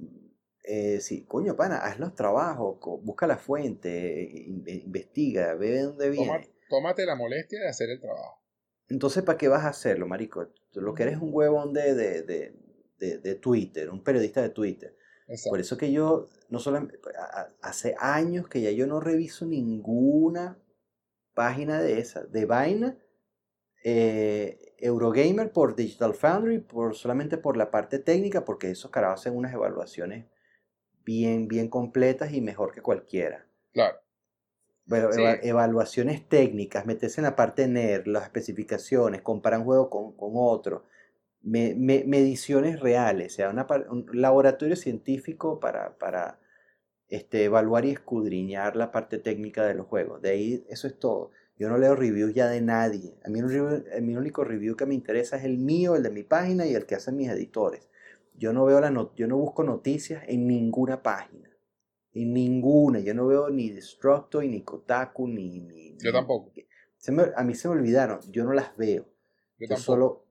[0.65, 6.11] eh, sí, coño, pana, haz los trabajos, busca la fuente, in- investiga, ve de dónde
[6.15, 6.51] Toma- viene.
[6.71, 8.41] tómate la molestia de hacer el trabajo.
[8.89, 10.47] Entonces, ¿para qué vas a hacerlo, marico?
[10.71, 14.51] Tú lo que eres es un huevón de, de, de- de Twitter, un periodista de
[14.51, 14.97] Twitter.
[15.49, 16.99] Por eso que yo, no solamente,
[17.63, 20.59] hace años que ya yo no reviso ninguna
[21.35, 22.99] página de esa, de vaina,
[23.85, 29.37] eh, Eurogamer por Digital Foundry, por, solamente por la parte técnica, porque esos carajos hacen
[29.37, 30.27] unas evaluaciones
[31.05, 33.47] bien, bien completas y mejor que cualquiera.
[33.73, 33.99] Claro.
[34.89, 35.23] Pero Sí.
[35.43, 40.85] evaluaciones técnicas, meterse en la parte NER, las especificaciones, comparar un juego con, con otro,
[41.43, 46.39] me- me- mediciones reales, o sea, una un laboratorio científico para, para
[47.09, 50.23] este, evaluar y escudriñar la parte técnica de los juegos.
[50.23, 51.31] De ahí, eso es todo.
[51.59, 53.15] Yo no leo reviews ya de nadie.
[53.25, 56.11] A mí, a mí el único review que me interesa es el mío, el de
[56.11, 57.89] mi página y el que hacen mis editores.
[58.35, 61.51] Yo no veo la not- yo no busco noticias en ninguna página.
[62.15, 63.01] En ninguna.
[63.01, 65.61] Yo no veo ni Destructoid, ni Kotaku, ni...
[65.61, 66.51] ni- Yo tampoco.
[66.97, 68.21] se me- a mí se me olvidaron.
[68.31, 69.07] Yo no las veo.
[69.59, 70.25] Yo Yo, solo,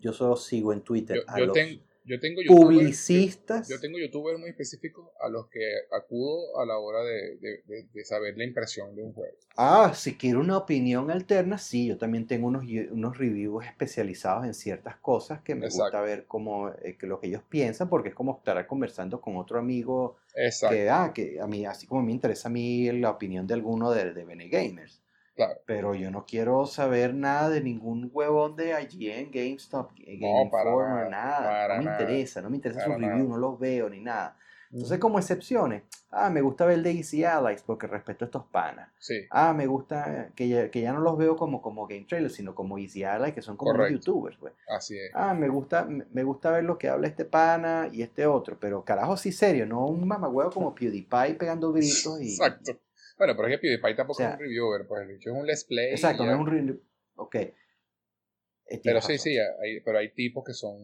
[0.00, 3.68] yo solo sigo en Twitter Yo, a yo los ten- yo tengo youtubers- publicistas.
[3.68, 5.60] Yo tengo youtubers muy específicos a los que
[5.92, 9.36] acudo a la hora de, de- de- de saber la impresión de un juego.
[9.56, 14.54] Ah, si quiero una opinión alterna, sí, yo también tengo unos, unos reviews especializados en
[14.54, 15.84] ciertas cosas que me Exacto.
[15.84, 19.36] gusta ver cómo, eh, que lo que ellos piensan, porque es como estar conversando con
[19.36, 20.74] otro amigo Exacto.
[20.74, 23.90] que, ah, que a mí, así como me interesa a mí la opinión de alguno
[23.92, 25.02] de, de Bene Gamers.
[25.34, 25.60] Claro.
[25.66, 31.10] Pero yo no quiero saber nada de ningún huevón de IGN, GameStop, Game para Informer,
[31.10, 34.00] nada, no me nada, interesa, no me interesa para sus reviews, no los veo ni
[34.00, 34.36] nada.
[34.72, 35.82] Entonces, como excepciones,
[36.12, 38.88] ah, me gusta ver el de Easy Allies porque respeto a estos panas.
[38.98, 42.34] Sí, Ah, me gusta que ya, que ya no los veo como, como Game Trailers,
[42.34, 43.90] sino como Easy Allies, que son como los.
[43.90, 44.52] YouTubers, pues.
[44.68, 45.10] así es.
[45.12, 48.84] Ah, me gusta, me gusta ver lo que habla este pana y este otro, pero
[48.84, 52.30] carajo, sí serio, no un mamagüevo como PewDiePie pegando gritos y...
[52.30, 52.78] Exacto.
[53.20, 55.36] Bueno, pero es que PewDiePie tampoco O sea, es un reviewer, pues el bicho es
[55.36, 55.90] un let's play.
[55.90, 56.46] Exacto, no es un...
[56.46, 56.80] re-
[57.16, 57.34] Ok.
[57.36, 59.18] Eh, Pero sí, razón.
[59.18, 60.78] sí, hay, pero hay tipos que son,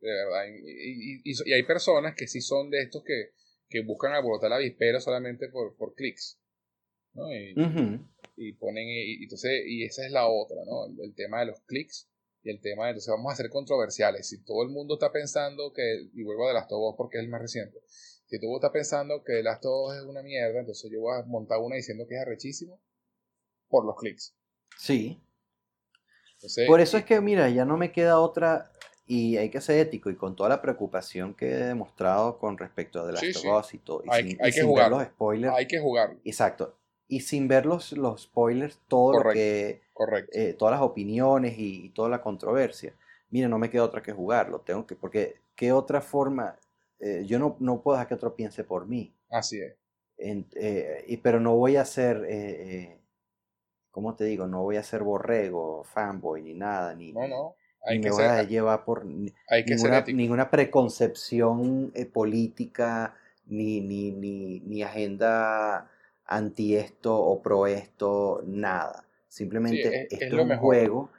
[0.00, 3.30] de verdad, y, y- y- y hay personas que sí son de estos que,
[3.70, 6.38] que buscan alborotar la vispera solamente por, por clics,
[7.14, 7.32] ¿no?
[8.36, 10.86] Y, ponen, y, entonces, y esa es la otra, ¿no?
[10.86, 12.08] El, el tema de los clics
[12.42, 14.28] y el tema de, entonces vamos a ser controversiales.
[14.28, 17.16] Si todo el mundo está pensando que, y vuelvo a The Last of Us porque
[17.18, 17.78] es el más reciente,
[18.32, 21.20] si todo el mundo está pensando que of Us es una mierda, entonces yo voy
[21.20, 22.80] a montar una diciendo que es arrechísimo
[23.68, 24.34] por los clics.
[24.78, 25.22] Sí.
[26.36, 28.72] Entonces, Por eso es que, mira, ya no me queda otra,
[29.06, 33.02] y hay que ser ético, y con toda la preocupación que he demostrado con respecto
[33.02, 33.66] a The Last Sí, of.
[33.66, 34.90] Us y todo, y Hay- sin, hay y que sin jugar.
[34.90, 36.78] ver los spoilers, hay que jugarlo, exacto,
[37.08, 39.34] y sin ver los, los spoilers, todo lo Correcto.
[39.34, 40.38] que, correcto.
[40.38, 42.94] eh, todas las opiniones y, y toda la controversia,
[43.28, 46.58] mira, no me queda otra que jugarlo, tengo que, porque, ¿qué otra forma?
[47.02, 49.74] Eh, yo no, no puedo dejar que otro piense por mí, Así es.
[50.16, 52.98] En- eh, y- pero no voy a ser, eh,
[53.90, 54.46] ¿cómo te digo?
[54.46, 57.54] No voy a ser borrego, fanboy, ni nada, ni, No, no.
[57.88, 59.04] ni Hay me que, voy a llevar por
[59.48, 63.16] hay que ninguna, ninguna preconcepción política,
[63.46, 65.90] ni, ni, ni, ni agenda
[66.24, 69.04] anti esto o pro esto, nada.
[69.28, 70.62] Simplemente es- es esto lo es un mejor.
[70.62, 71.10] juego,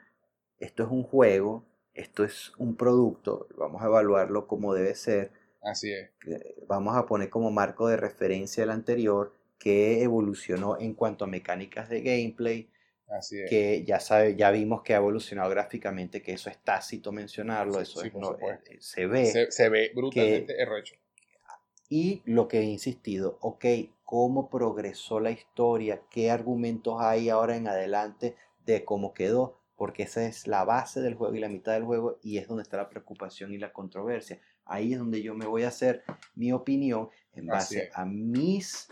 [0.58, 5.30] esto es un juego, esto es un producto, vamos a evaluarlo como debe ser,
[5.64, 6.10] Así es.
[6.26, 11.28] eh, vamos a poner como marco de referencia el anterior que evolucionó en cuanto a
[11.28, 12.68] mecánicas de gameplay,
[13.08, 13.48] Así es.
[13.48, 17.82] que ya sabe, ya vimos que ha evolucionado gráficamente, que eso es tácito mencionarlo, Sí,
[17.82, 19.26] eso sí, es, no, eh, se ve.
[19.26, 20.96] se, se ve brutalmente errecho.
[21.88, 23.64] Y lo que he insistido, ok,
[24.04, 28.36] cómo progresó la historia, qué argumentos hay ahora en adelante
[28.66, 32.18] de cómo quedó, porque esa es la base del juego y la mitad del juego
[32.22, 34.40] y es donde está la preocupación y la controversia.
[34.64, 36.02] Ahí es donde yo me voy a hacer
[36.34, 38.88] mi opinión en base a mis,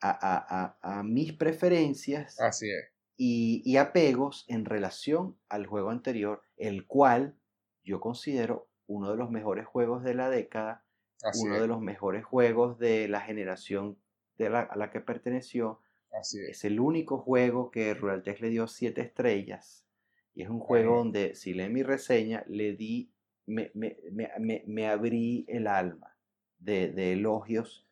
[0.00, 2.84] a, a- a- a mis preferencias Así es.
[3.16, 7.36] y, y apegos en relación al juego anterior, el cual
[7.84, 10.84] yo considero uno de los mejores juegos de la década,
[11.22, 11.60] Así uno es.
[11.62, 13.98] de los mejores juegos de la generación
[14.38, 15.80] de la, a la que perteneció.
[16.12, 16.58] Así es.
[16.58, 19.86] Es el único juego que Ruraltech le dio siete estrellas.
[20.34, 23.12] Y es un juego donde, si leen mi reseña, le di,
[23.46, 23.98] me, me,
[24.40, 26.16] me, me- abrí el alma
[26.58, 27.88] de, de elogios,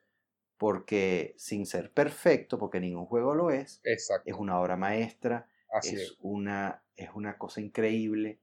[0.59, 4.25] porque sin ser perfecto, porque ningún juego lo es, Exacto.
[4.25, 5.49] es una obra maestra,
[5.81, 6.19] es es.
[6.21, 8.41] una, es una cosa increíble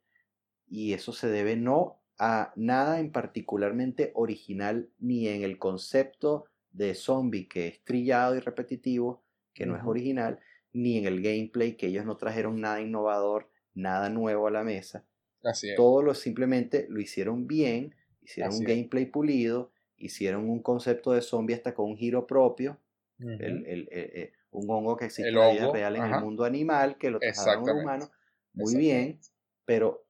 [0.68, 6.96] y eso se debe no a nada en particularmente original ni en el concepto de
[6.96, 9.88] zombie que es trillado y repetitivo, que no es Ujú.
[9.88, 10.40] original,
[10.74, 15.06] ni en el gameplay que ellos no trajeron nada innovador, nada nuevo a la mesa.
[15.44, 15.78] Así es.
[15.78, 18.70] Todo lo simplemente lo hicieron bien, hicieron Así un es.
[18.70, 22.80] gameplay pulido, hicieron un concepto de zombie hasta con un giro propio,
[23.20, 23.32] Ujú.
[23.40, 26.16] el- el- eh, un hongo que existe en la vida real en ajá.
[26.18, 27.82] el mundo animal, que lo al Exactamente.
[27.82, 28.12] humano,
[28.54, 29.20] muy bien,
[29.66, 30.08] pero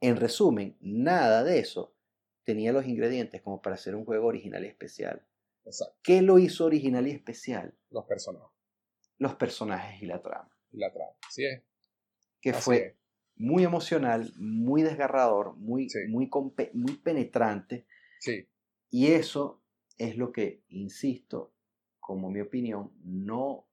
[0.00, 1.94] en resumen, nada de eso
[2.44, 5.26] tenía los ingredientes como para hacer un juego original y especial.
[5.64, 5.96] Exacto.
[6.02, 7.74] ¿Qué lo hizo original y especial?
[7.90, 8.50] Los personajes
[9.18, 11.12] Los personajes y la trama, y la trama.
[11.28, 11.62] Así es.
[12.40, 12.94] Que Así fue es.
[13.36, 16.00] muy emocional, muy desgarrador, muy, Sí.
[16.08, 16.30] muy,
[16.74, 17.86] muy penetrante,
[18.18, 18.46] Sí.
[18.90, 19.62] y eso
[19.98, 21.52] es lo que, insisto,
[22.00, 23.66] como mi opinión, no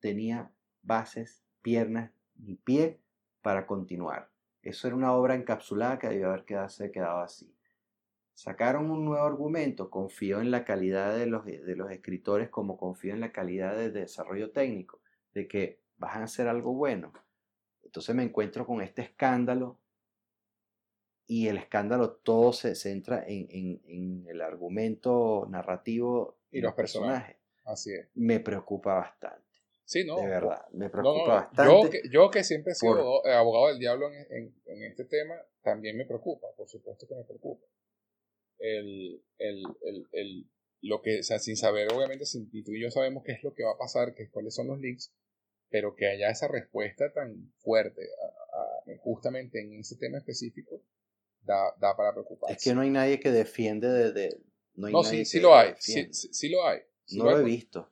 [0.00, 3.00] tenía bases, piernas ni pie
[3.42, 4.30] para continuar.
[4.62, 7.54] Eso era una obra encapsulada que debió haber quedarse quedado así.
[8.34, 13.14] Sacaron un nuevo argumento, confío en la calidad de los, de los escritores como confío
[13.14, 15.00] en la calidad del desarrollo técnico,
[15.34, 17.12] de que van a hacer algo bueno.
[17.94, 19.78] Entonces me encuentro con este escándalo
[21.28, 27.36] y el escándalo todo se centra en, en- en el argumento narrativo Y los personajes.
[27.64, 28.08] Así es.
[28.14, 29.46] Me preocupa bastante,
[29.84, 30.16] Sí, no.
[30.16, 31.34] de verdad, me preocupa no, no.
[31.34, 31.72] bastante.
[31.84, 34.82] Yo, que, yo que siempre he sido por- eh, abogado del diablo en, en- en
[34.82, 37.64] este tema, también me preocupa, por supuesto que me preocupa.
[38.58, 40.50] El, el, el, el-
[40.80, 43.44] lo que, o sea, sin saber, obviamente, sin, y tú y yo sabemos qué es
[43.44, 45.14] lo que va a pasar, que, cuáles son los links,
[45.74, 50.80] pero que haya esa respuesta tan fuerte a- a- justamente en ese tema específico,
[51.42, 52.54] da, da para preocuparse.
[52.54, 54.12] Es que no hay nadie que defiende de...
[54.12, 54.40] de-
[54.76, 56.14] no hay No, nadie sí, sí lo hay, sí, defiende.
[56.14, 56.78] sí, sí lo hay.
[57.06, 57.90] sí no lo he visto.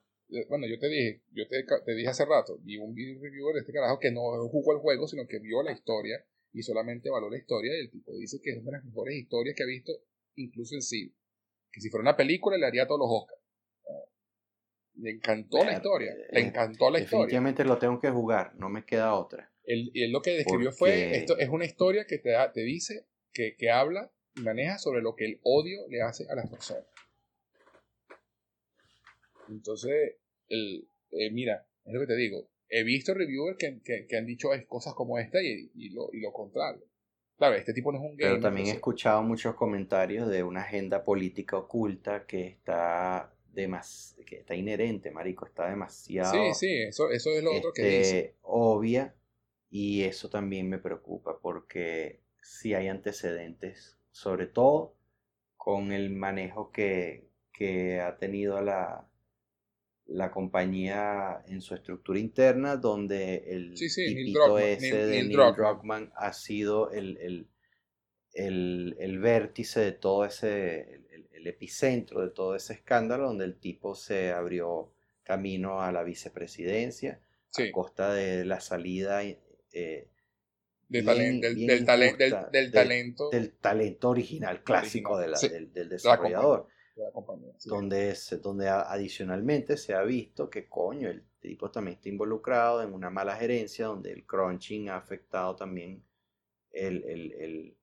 [0.48, 3.72] bueno, yo te dije, yo te, te dije hace rato, y un reviewer de este
[3.72, 7.38] carajo que no jugó el juego, sino que vio la historia y solamente valoró la
[7.38, 9.90] historia, y el tipo dice que es una de las mejores historias que ha visto,
[10.36, 11.12] incluso en sí.
[11.72, 13.41] Que si fuera una película le haría todos los Oscars.
[14.96, 17.26] Le encantó la historia, le eh, encantó la historia.
[17.26, 19.50] Definitivamente lo tengo que jugar, no me queda otra.
[19.64, 23.56] Él, él lo que describió fue, esto es una historia que te, te dice, que,
[23.56, 26.84] que habla y maneja sobre lo que el odio le hace a las personas.
[29.48, 30.16] Entonces,
[30.48, 32.50] el, eh, mira, es lo que te digo.
[32.68, 36.32] He visto reviewers que, que, han dicho cosas como esta y, y, lo, y lo
[36.32, 36.82] contrario.
[37.36, 38.34] Claro, este tipo no es un gamer.
[38.34, 44.36] Pero también he escuchado muchos comentarios de una agenda política oculta que está demas que
[44.36, 46.32] está inherente, marico, está demasiado.
[46.32, 48.18] Sí, sí, eso, eso es lo otro que dice.
[48.18, 49.14] Este, obvia
[49.70, 54.94] y eso también me preocupa porque si hay antecedentes, sobre todo
[55.56, 59.08] con el manejo que, que ha tenido la,
[60.06, 66.90] la compañía en su estructura interna, donde el sí, ese de Neil, Druckmann ha sido
[66.90, 67.46] el,
[68.34, 71.00] el, vértice de todo ese,
[71.42, 74.92] el, epicentro de todo ese escándalo, donde el tipo se abrió
[75.22, 77.20] camino a la vicepresidencia
[77.58, 80.08] a costa de la salida eh,
[80.88, 83.30] del, del, talento.
[83.30, 85.32] del talento original clásico del,
[85.88, 86.68] desarrollador.
[87.64, 93.08] Donde, donde adicionalmente se ha visto que coño, el tipo también está involucrado en una
[93.08, 96.04] mala gerencia donde el crunching ha afectado también
[96.70, 97.76] el, el, el,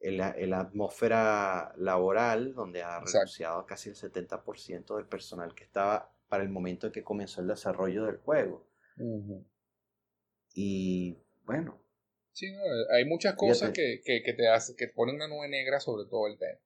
[0.00, 6.48] la atmósfera laboral, donde ha renunciado casi el 70% del personal que estaba para el
[6.48, 8.66] momento en que comenzó el desarrollo del juego.
[10.54, 11.82] Y bueno.
[12.32, 12.46] Sí,
[12.92, 16.26] hay muchas cosas que, que, que, te hace, que ponen una nube negra sobre todo
[16.26, 16.60] el tema.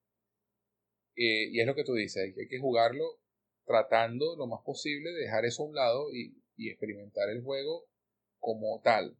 [1.16, 3.20] Eh, y es lo que tú dices, hay que jugarlo
[3.66, 7.88] tratando lo más posible de dejar eso a un lado y, experimentar el juego
[8.38, 9.16] como tal.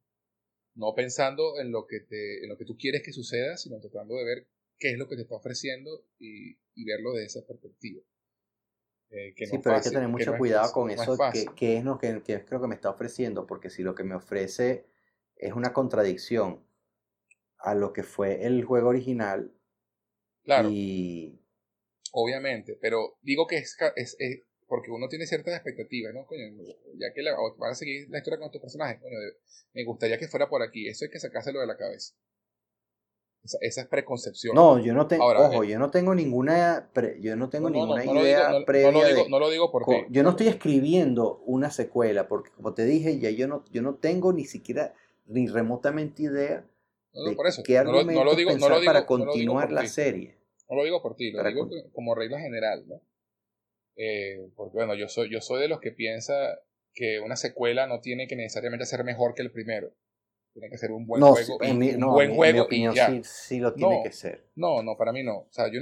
[0.74, 4.16] No pensando en lo, que te, en lo que tú quieres que suceda, sino tratando
[4.16, 4.47] de ver
[4.78, 8.02] qué es lo que te está ofreciendo y, verlo de esa perspectiva.
[9.10, 11.16] Eh, sí, pero hay que tener mucho cuidado con eso,
[11.56, 14.14] qué es lo que, que creo que me está ofreciendo, porque si lo que me
[14.14, 14.86] ofrece
[15.36, 16.64] es una contradicción
[17.59, 19.52] a lo que fue el juego original
[20.44, 20.70] claro.
[20.70, 21.40] y,
[22.12, 24.16] obviamente, pero digo que es, es,
[24.70, 26.24] porque uno tiene ciertas expectativas, ¿no?
[26.26, 26.44] Coño,
[26.97, 29.16] ya que la, van a seguir la historia con estos personajes, coño,
[29.74, 32.15] me gustaría que fuera por aquí, eso hay que sacárselo de la cabeza.
[33.42, 34.55] Esa, esa es preconcepción.
[34.55, 38.52] No, yo no tengo, ojo, eh, yo no tengo ninguna, yo no tengo ninguna idea
[38.65, 38.92] previa.
[38.92, 40.07] No lo, digo, no lo digo por ti.
[40.08, 43.97] Yo no estoy escribiendo una secuela, porque como te dije, ya yo no, yo no
[43.97, 44.94] tengo ni siquiera,
[45.26, 46.65] ni remotamente idea
[47.12, 47.65] de por eso.
[47.65, 50.36] qué argumentos digo, pensar para continuar la serie.
[50.68, 53.00] No lo digo por ti, lo digo como regla general, ¿no?
[54.02, 56.32] Eh, porque bueno, yo soy, yo soy de los que piensa
[56.94, 59.92] que una secuela no tiene que necesariamente ser mejor que el primero.
[60.54, 61.58] Tiene que ser un buen juego.
[61.60, 64.48] un buen juego opinión, sí, sí, lo tiene que ser.
[64.54, 65.40] No, no, para mí no.
[65.40, 65.80] O sea, yo,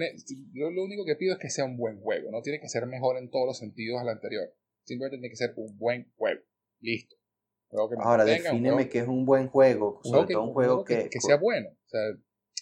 [0.52, 2.32] yo, lo único que pido es que sea un buen juego.
[2.32, 4.52] No tiene que ser mejor en todos los sentidos al anterior.
[4.82, 6.42] Simplemente tiene que ser un buen juego.
[6.80, 7.14] Listo.
[8.00, 10.00] Ahora, defíneme que es un buen juego.
[10.02, 11.68] Sobre todo un juego que, que, sea bueno.
[11.68, 12.00] O sea,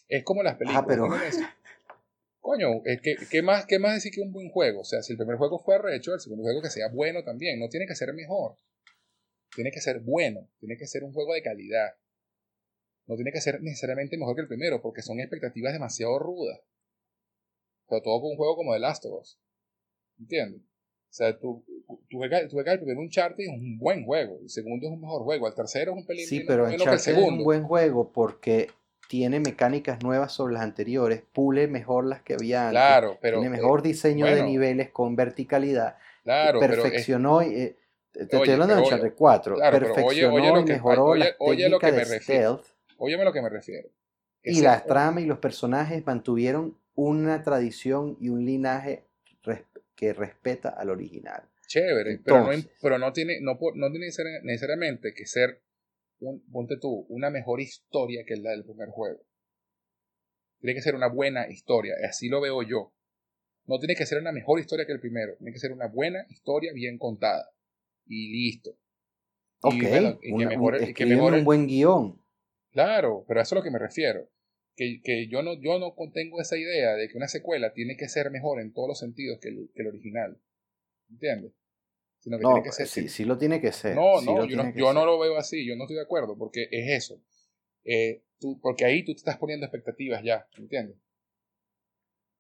[0.08, 0.82] es como las películas.
[0.82, 1.08] Ah, pero...
[2.47, 4.83] coño, ¿qué, ¿qué, más, ¿qué más decir que un buen juego?
[4.83, 7.58] O sea, si el primer juego fue rehecho, el segundo juego que sea bueno también.
[7.58, 8.57] No tiene que ser mejor.
[9.52, 10.49] Tiene que ser bueno.
[10.60, 11.97] Tiene que ser un juego de calidad.
[13.08, 16.60] No tiene que ser necesariamente mejor que el primero, porque son expectativas demasiado rudas.
[17.89, 19.41] Sobre todo con un juego como The Last of Us.
[20.20, 20.62] ¿Entiendes?
[20.62, 21.65] O sea, tú,
[22.08, 24.39] tú juegas, tú juegas el primer Uncharted y es un buen juego.
[24.41, 25.49] El segundo es un mejor juego.
[25.49, 27.33] El tercero es un pelín Sí, pero Uncharted el segundo.
[27.33, 28.68] es un buen juego porque
[29.08, 33.56] tiene mecánicas nuevas sobre las anteriores, pule mejor las que había antes, claro, pero, tiene
[33.56, 37.76] mejor eh, diseño de niveles con verticalidad, claro, perfeccionó, eh,
[38.12, 42.64] te estoy hablando de Uncharted 4, perfeccionó y mejoró las técnicas de stealth.
[42.98, 43.88] Óyeme lo que me refiero.
[44.42, 49.04] y las tramas y los personajes mantuvieron una tradición y un linaje
[49.94, 51.42] que respeta al original.
[51.66, 54.06] Chévere, pero, no, pero no tiene, no, no tiene
[54.42, 55.60] necesariamente que ser
[56.20, 59.20] un, ponte tú, una mejor historia que la del primer juego.
[60.60, 62.92] Tiene que ser una buena historia, así lo veo yo.
[63.66, 66.24] No tiene que ser una mejor historia que el primero, tiene que ser una buena
[66.30, 67.50] historia bien contada.
[68.06, 68.78] Y listo.
[69.62, 72.22] Ok, y que un buen guion.
[72.70, 74.28] Claro, pero a eso es a lo que me refiero.
[74.76, 78.08] Que, que, yo, no, yo no contengo esa idea de que una secuela tiene que
[78.08, 80.38] ser mejor en todos los sentidos que el, que el original.
[81.10, 81.52] ¿Entiendes?
[82.26, 83.94] No, Sí, sí lo tiene que ser.
[83.94, 86.68] No, no, yo, no, yo no, lo veo así, yo no estoy de acuerdo, porque
[86.70, 87.22] es eso.
[87.84, 90.96] Eh, tú, porque ahí tú te estás poniendo expectativas ya, ¿entiendes?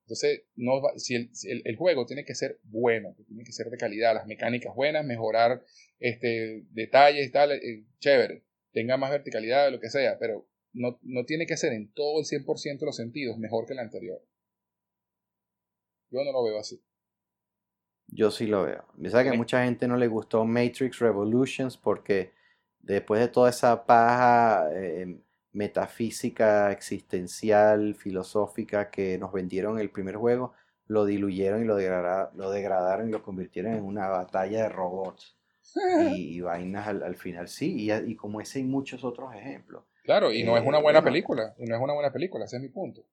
[0.06, 4.14] Entonces, no si, el, el, juego tiene que ser bueno, tiene que ser de calidad,
[4.14, 5.64] las mecánicas buenas, mejorar
[5.98, 11.46] este, detalles, tal, eh, chévere, tenga más verticalidad, lo que sea, pero no, no tiene
[11.46, 14.22] que ser en todo el 100% de los sentidos mejor que el anterior.
[16.10, 16.80] Yo no lo veo así.
[18.08, 18.84] Yo sí lo veo.
[18.96, 22.32] Me sabe que a mucha gente no le gustó Matrix Revolutions porque
[22.80, 25.18] después de toda esa paja eh,
[25.52, 30.52] metafísica, existencial, filosófica que nos vendieron el primer juego,
[30.86, 35.36] lo diluyeron y lo, lo degradaron y lo convirtieron en una batalla de robots
[35.74, 39.84] y, vainas al, final, sí, y, y, como ese hay muchos otros ejemplos.
[40.04, 42.56] Claro, y no es una eh, buena película, y no es una buena película, ese
[42.56, 43.04] es mi punto.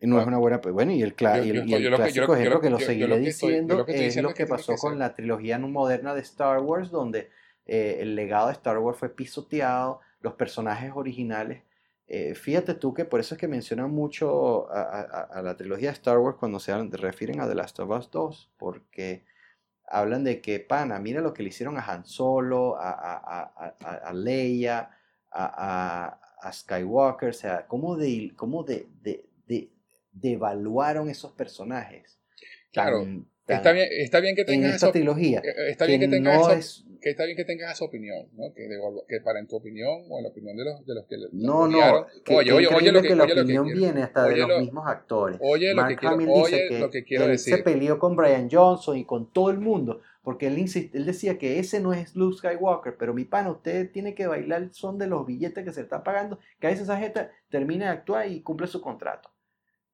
[0.00, 0.58] Y no es una buena.
[0.58, 5.14] Bueno, y el, clásico ejemplo que, lo seguiré diciendo es lo que pasó con la
[5.14, 7.30] trilogía moderna de Star Wars, donde
[7.64, 11.62] eh, el legado de Star Wars fue pisoteado, los personajes originales.
[12.08, 16.18] Eh, fíjate tú que por eso es que mencionan mucho a, la trilogía de Star
[16.18, 19.24] Wars cuando se refieren a The Last of Us 2, porque
[19.88, 24.90] hablan de que, pana, mira lo que le hicieron a Han Solo, a, Leia,
[25.32, 26.20] a,
[26.52, 29.24] Skywalker, o sea, cómo de, cómo de, de
[30.20, 32.18] devaluaron esos personajes.
[32.72, 33.06] Claro,
[33.46, 35.40] está, bien, está bien que tengas esa trilogía.
[35.40, 38.52] Eh, está bien que, tengas que está bien que tengas esa opinión, ¿no?
[38.52, 38.68] Que,
[39.08, 41.68] que, para en tu opinión o en la opinión de los, de los que No,
[41.68, 45.38] no, que, oye, oye, oye, lo que, la opinión viene hasta de los mismos actores.
[45.40, 47.56] Oye, lo que quiero, oye, lo que quiero decir.
[47.56, 50.58] se peleó con Brian Johnson y con todo el mundo, porque él,
[50.92, 54.62] él decía que ese no es Luke Skywalker, pero mi pana, usted tiene que bailar
[54.62, 57.86] el son de los billetes que se está pagando, que a veces esa gente termina
[57.86, 59.30] de actuar y cumple su contrato.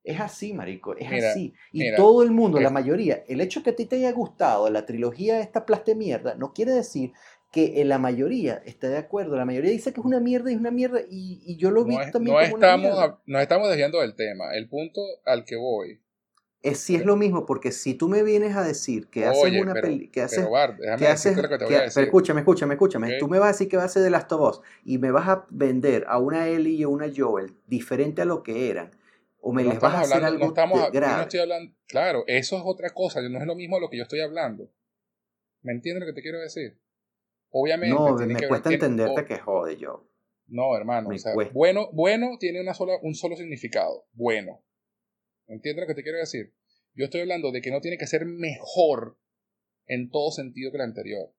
[0.05, 1.55] Es así, marico, es así.
[1.71, 4.85] Y todo el mundo, la mayoría, el hecho que a ti te haya gustado la
[4.85, 7.13] trilogía de esta plaste mierda, no quiere decir
[7.53, 9.37] que eh, la mayoría esté de acuerdo.
[9.37, 11.97] La mayoría dice que es una mierda y es una mierda y, yo lo vi
[12.11, 14.55] también no estamos, No estamos desviando del tema.
[14.55, 16.01] El punto al que voy
[16.63, 19.75] es si es lo mismo, porque si tú me vienes a decir que haces una
[19.75, 20.49] película, que haces,
[20.99, 21.35] que haces,
[21.95, 24.33] pero escúchame, escúchame, escúchame, tú me vas a decir que vas a hacer The Last
[24.33, 28.23] of Us y me vas a vender a una Ellie y a una Joel diferente
[28.23, 28.93] a lo que eran,
[29.43, 32.62] o me les vas a hacer algo no estamos, no estoy hablando, claro, eso es
[32.65, 34.71] otra cosa, no es lo mismo de lo que yo estoy hablando.
[35.62, 36.81] ¿Me entiendes lo que te quiero decir?
[37.51, 37.95] Obviamente.
[37.95, 40.09] No, me cuesta entenderte que jode yo.
[40.47, 44.62] No, hermano, o sea, bueno, bueno tiene una sola, un solo significado, bueno.
[45.49, 46.55] ¿Entiendes lo que te quiero decir?
[46.95, 49.19] Yo estoy hablando de que no tiene que ser mejor
[49.87, 51.35] en todo sentido que el anterior.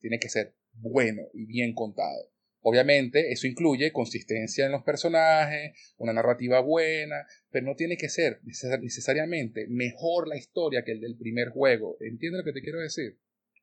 [0.00, 2.30] Tiene que ser bueno y bien contado.
[2.62, 8.40] Obviamente, eso incluye consistencia en los personajes, una narrativa buena, pero no tiene que ser
[8.42, 11.96] necesariamente mejor la historia que el del primer juego.
[12.00, 13.18] ¿Entiendes lo que te quiero decir?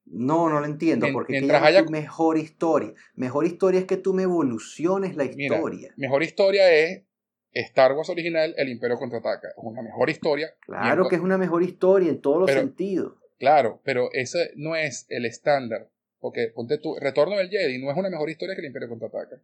[0.06, 2.93] No, no lo entiendo, porque mientras haya mejor historia.
[3.16, 5.93] Mejor historia es que tú me evoluciones la historia.
[5.98, 7.03] mejor historia es
[7.51, 9.50] Star Wars original, El Imperio contraataca.
[9.50, 10.53] Es una mejor historia.
[10.61, 13.14] Claro que es una mejor historia en todos los sentidos.
[13.38, 15.90] Claro, pero ese no es el estándar.
[16.20, 19.42] Porque ponte tú, Retorno del Jedi no es una mejor historia que El Imperio contraataca.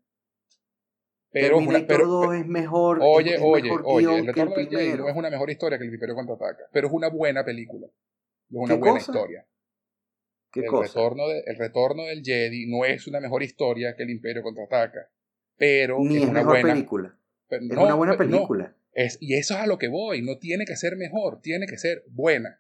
[1.31, 2.99] Pero, una, pero, es mejor.
[3.01, 6.15] Oye, oye, oye, El Retorno del Jedi no es una mejor historia que El Imperio
[6.15, 6.63] contraataca.
[6.71, 7.87] Pero es una buena película.
[7.87, 7.91] Es
[8.49, 9.47] una buena historia.
[10.51, 10.87] ¿Qué el cosa?
[10.87, 15.09] Retorno el Retorno del Jedi no es una mejor historia que El Imperio contraataca.
[15.57, 17.17] Pero Ni es, una buena película
[17.49, 18.75] es una buena película.
[18.93, 20.21] es, y eso es a lo que voy.
[20.21, 22.59] No tiene que ser mejor, tiene que ser buena.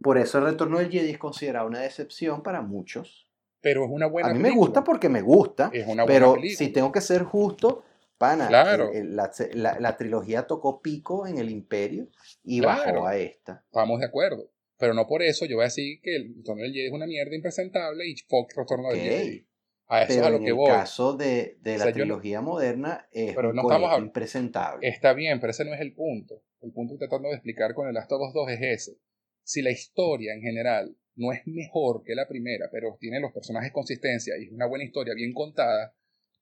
[0.00, 3.27] Por eso el retorno del Jedi es considerado una decepción para muchos.
[3.60, 5.70] Pero es una buena A mí me gusta porque me gusta.
[5.72, 7.84] Es una buena pero si tengo que ser justo,
[8.16, 12.08] pana, la, trilogía tocó pico en el Imperio
[12.44, 13.64] y bajó a esta.
[13.66, 14.50] Estamos de acuerdo.
[14.78, 17.06] Pero no por eso yo voy a decir que el retorno del Jedi es una
[17.06, 19.48] mierda impresentable y Fox retorno del Jedi.
[19.88, 20.66] A eso pero a lo en que el voy.
[20.68, 24.86] caso de, de la trilogía moderna es pero no estamos impresentable.
[24.86, 26.42] Está bien, pero ese no es el punto.
[26.60, 28.98] El punto que tratando de explicar con el Last of Us 2 es ese.
[29.42, 33.72] Si la historia en general no es mejor que la primera, pero tiene los personajes
[33.72, 35.94] consistencia y es una buena historia bien contada,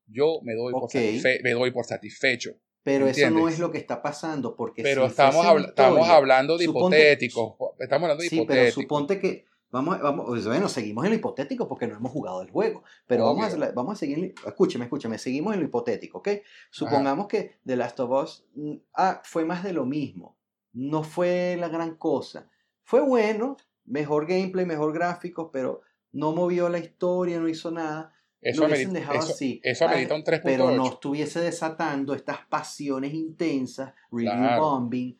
[0.05, 2.51] yo me doy, por, me doy por satisfecho.
[2.83, 7.55] Pero eso no es lo que está pasando, porque pero estamos, estamos hablando de hipotéticos.
[7.79, 11.67] Estamos hablando de sí, Pero suponte que Vamos, vamos, pues, bueno, seguimos en lo hipotético
[11.67, 15.53] porque no hemos jugado el juego, pero vamos a, vamos a seguir, escúcheme, escúcheme, seguimos
[15.53, 16.29] en lo hipotético, ¿ok?
[16.71, 20.37] Supongamos que The Last of Us mm, ah, fue más de lo mismo,
[20.71, 22.49] no fue la gran cosa,
[22.83, 28.13] fue bueno, mejor gameplay, mejor gráficos, pero no movió la historia, no hizo nada.
[28.39, 29.59] Eso lo hubiesen dejado así.
[29.63, 30.41] Eso amerita un 3.8.
[30.43, 35.17] Pero no estuviese desatando estas pasiones intensas, review bombing,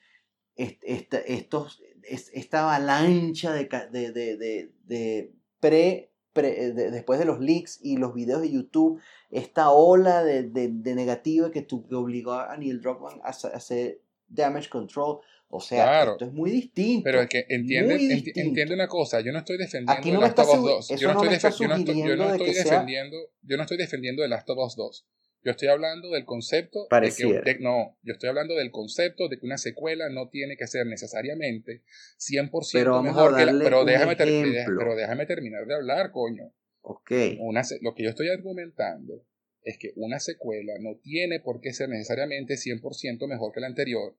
[0.56, 8.52] estos esta avalancha de, de, de, pre, después de los leaks y los videos de
[8.52, 15.20] YouTube, esta ola de, negativa que, tu, obligó a Neil Druckmann a, hacer damage control.
[15.50, 17.04] O sea, esto es muy distinto.
[17.06, 17.96] Pero es que entiende,
[18.36, 21.00] entiende una cosa, yo no estoy defendiendo Aquí no Last of Us 2.
[21.00, 24.28] Yo no, estoy, yo no estoy, yo no estoy defendiendo, yo no estoy defendiendo The
[24.28, 25.08] Last of Us 2.
[25.44, 29.46] Yo estoy hablando del concepto de que no, yo estoy hablando del concepto de que
[29.46, 31.84] una secuela no tiene que ser necesariamente
[32.20, 36.54] 100% mejor que la, pero déjame pero déjame terminar de hablar, coño.
[36.82, 37.38] Okay.
[37.40, 39.26] Una, lo que yo estoy argumentando
[39.62, 44.18] es que una secuela no tiene por qué ser necesariamente 100% mejor que la anterior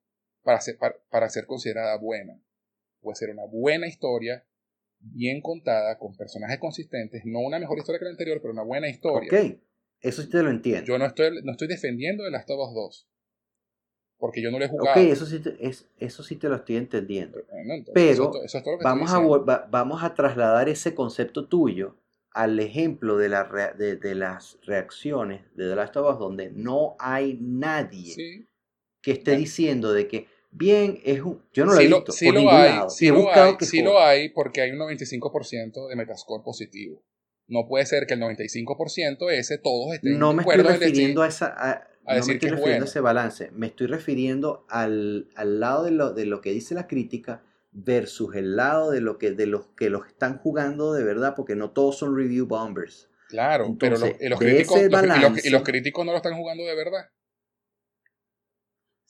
[0.49, 0.79] para ser,
[1.11, 2.41] para, ser considerada buena.
[3.03, 4.47] Puede ser una buena historia,
[4.99, 8.89] bien contada, con personajes consistentes, no una mejor historia que la anterior, pero una buena
[8.89, 9.29] historia.
[9.31, 9.59] Ok,
[10.01, 10.87] eso sí te lo entiendo.
[10.87, 13.07] Yo no estoy, no estoy defendiendo de las todas dos.
[14.17, 14.99] Porque yo no lo he jugado.
[14.99, 17.45] Ok, eso sí te, es, eso sí te lo estoy entendiendo.
[17.93, 18.33] pero
[18.83, 21.99] vamos, a, vamos a trasladar ese concepto tuyo
[22.31, 27.37] al ejemplo de, la de, las reacciones de The Last of Us, donde no hay
[27.39, 28.49] nadie
[29.03, 31.43] que esté diciendo de que, bien, es un...
[31.53, 34.61] Yo no lo he visto sí lo hay, Sí, lo, hay, sí lo hay porque
[34.61, 37.03] hay un 95% de Metascore positivo.
[37.47, 41.55] No puede ser que el 95% ese todos estén no me estoy refiriendo a esa...
[41.57, 45.91] A, no me estoy refiriendo a ese balance, me estoy refiriendo al, al lado de
[45.91, 49.67] lo, de lo que dice la crítica versus el lado de, lo que, de los
[49.77, 53.09] que los están jugando de verdad, porque no todos son review bombers.
[53.29, 54.81] Claro, pero los, críticos,
[55.45, 57.11] y los críticos no lo están jugando de verdad.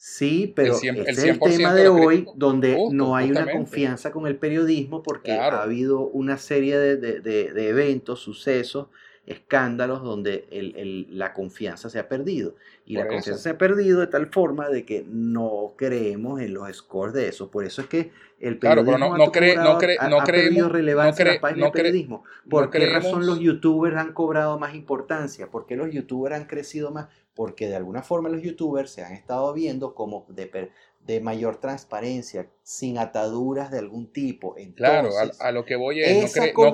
[0.01, 4.37] Sí, pero el es el tema de, hoy donde no hay una confianza con el
[4.37, 8.87] periodismo porque ha habido una serie de, de, de eventos, sucesos
[9.29, 12.55] escándalos donde el, la confianza se ha perdido.
[12.83, 16.75] Y la confianza se ha perdido de tal forma de que no creemos en los
[16.75, 17.51] scores de eso.
[17.51, 21.35] Por eso es que el periodismo no, no, cree, no, cree, no creemos, relevancia en
[21.35, 22.23] la página de periodismo.
[22.49, 25.51] ¿Por qué razón los youtubers han cobrado más importancia?
[25.51, 27.07] ¿Por qué los youtubers han crecido más?
[27.35, 30.71] Porque de alguna forma los youtubers se han estado viendo como de,
[31.05, 34.55] de mayor transparencia, sin ataduras de algún tipo.
[34.75, 36.73] claro, a, lo que voy es, no,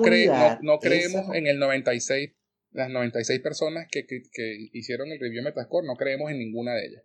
[0.62, 2.30] no, creemos en el 96
[2.76, 4.06] las 96 personas que,
[4.72, 7.04] hicieron el review de Metascore, no creemos en ninguna de ellas.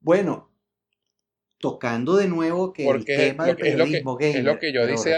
[0.00, 0.52] Bueno,
[1.58, 5.16] tocando de nuevo que el tema del periodismo es lo que, yo decía,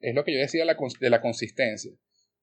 [0.00, 1.92] es lo que yo decía de la consistencia.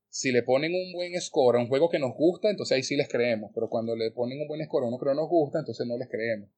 [0.10, 2.98] Si le ponen un buen score a un juego que nos gusta, entonces ahí sí
[2.98, 3.52] les creemos.
[3.56, 5.98] Pero cuando le ponen un buen score a uno que no nos gusta, entonces no
[5.98, 6.50] les creemos.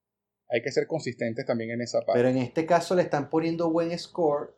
[0.49, 2.19] Hay que ser consistentes también en esa parte.
[2.19, 4.55] Pero en este caso le están poniendo buen score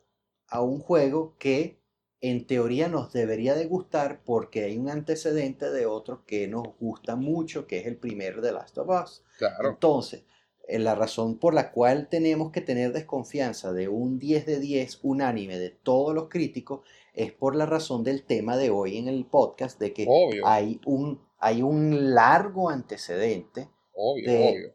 [0.48, 1.78] a un juego que
[2.20, 7.16] en teoría nos debería de gustar porque hay un antecedente de otro que nos gusta
[7.16, 9.22] mucho, que es el primer de Last of Us.
[9.62, 10.24] Entonces,
[10.66, 15.00] eh, la razón por la cual tenemos que tener desconfianza de un 10 de 10
[15.02, 16.80] unánime de todos los críticos
[17.14, 20.06] es por la razón del tema de hoy en el podcast, de que
[20.44, 23.68] hay un, hay un largo antecedente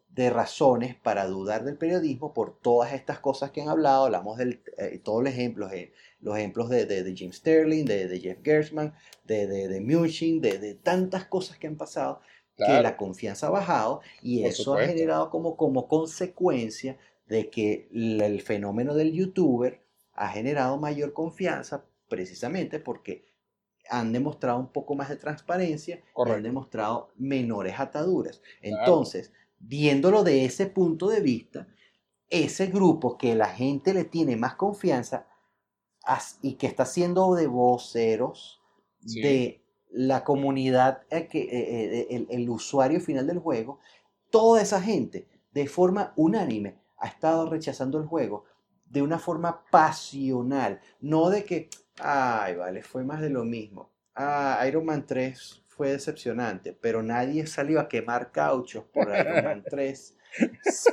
[0.10, 4.06] de, razones para dudar del periodismo por todas estas cosas que han hablado.
[4.06, 8.40] Hablamos de eh, todos los ejemplos, eh, los ejemplos de, de, Jim Sterling, de, Jeff
[8.44, 8.94] Gershman,
[9.26, 12.22] de, de, de Munchin, de, tantas cosas que han pasado,
[12.58, 18.42] que la confianza ha bajado y eso ha generado como, como consecuencia de que el
[18.42, 19.82] fenómeno del youtuber
[20.14, 23.26] ha generado mayor confianza precisamente porque
[23.90, 28.42] han demostrado un poco más de transparencia han demostrado menores ataduras.
[28.62, 31.68] Entonces, viéndolo de ese punto de vista,
[32.30, 35.28] ese grupo que la gente le tiene más confianza
[36.42, 38.62] y que está siendo de voceros
[39.02, 43.80] de la comunidad, eh, que, eh, eh, el, usuario final del juego,
[44.30, 48.46] toda esa gente de forma unánime ha estado rechazando el juego
[48.86, 53.90] de una forma pasional, no de que, ay, vale, fue más de lo mismo.
[54.16, 59.64] Ah, Iron Man 3 fue decepcionante, pero nadie salió a quemar cauchos por Iron Man
[59.70, 60.16] 3.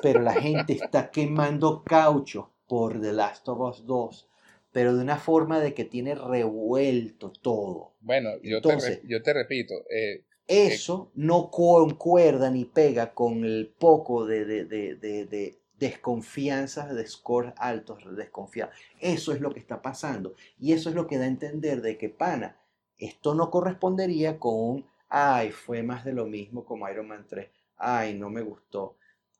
[0.03, 4.29] Pero la gente está quemando cauchos por The Last of Us 2,
[4.73, 7.95] pero de una forma de que tiene revuelto todo.
[8.01, 9.75] Bueno, yo, te, yo te repito.
[9.91, 17.07] Eh, eso no concuerda ni pega con el poco de, de, de, de desconfianzas, de
[17.07, 18.75] scores altos, desconfiados.
[19.01, 20.35] Eso es lo que está pasando.
[20.59, 22.57] Y eso es lo que da a entender de que Pana
[22.99, 27.49] esto no correspondería con un, ay, fue más de lo mismo como Iron Man 3,
[27.77, 28.97] ay, no me gustó,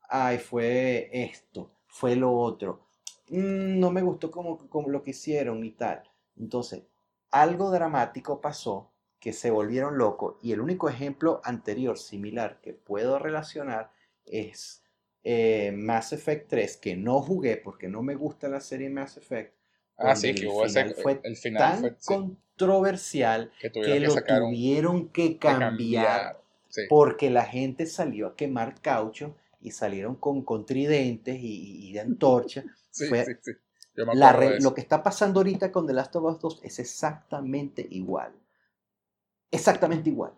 [0.07, 2.87] ay, fue esto, fue lo otro,
[3.29, 6.03] mm, no me gustó como, como lo que hicieron y tal.
[6.37, 6.83] Entonces,
[7.31, 13.19] algo dramático pasó que se volvieron locos y el único ejemplo anterior similar que puedo
[13.19, 13.91] relacionar
[14.25, 14.83] es
[15.23, 19.53] eh, Mass Effect 3, que no jugué porque no me gusta la serie Mass Effect.
[19.97, 26.39] Ah, sí, que hubo ese, fue el final fue, controversial que, lo tuvieron que cambiar,
[26.87, 31.99] porque la gente salió a quemar caucho y salieron con, con tridentes y, y de
[31.99, 32.63] antorcha.
[32.91, 33.51] Sí, Fue- sí, sí.
[33.95, 34.69] Yo me La acuerdo re- de eso.
[34.69, 38.33] lo que está pasando ahorita con The Last of Us 2 es exactamente igual.
[39.51, 40.33] Exactamente igual.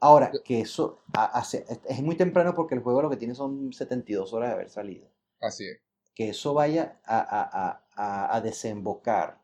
[0.00, 3.72] Ahora, que eso ha- hace, es muy temprano porque el juego lo que tiene son
[3.72, 5.08] 72 horas de haber salido.
[5.40, 5.78] Así es.
[6.14, 9.40] Que eso vaya a, a- a- a- a desembocar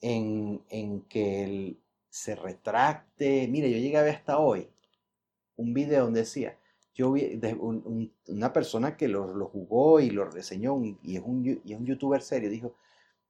[0.00, 3.46] en, en que él se retracte.
[3.48, 4.68] Mire, yo llegué a ver hasta hoy
[5.56, 6.58] un video donde decía,
[6.94, 10.98] yo vi de un- un- una persona que lo, lo jugó y lo reseñó un-
[11.02, 12.74] y, es un, y es un youtuber serio, dijo,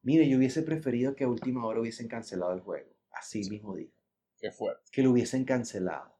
[0.02, 2.88] mire, yo hubiese preferido que a última hora hubiesen cancelado el juego.
[3.12, 3.92] Así mismo dijo,
[4.38, 4.82] Qué fuerte.
[4.92, 6.14] que lo hubiesen cancelado.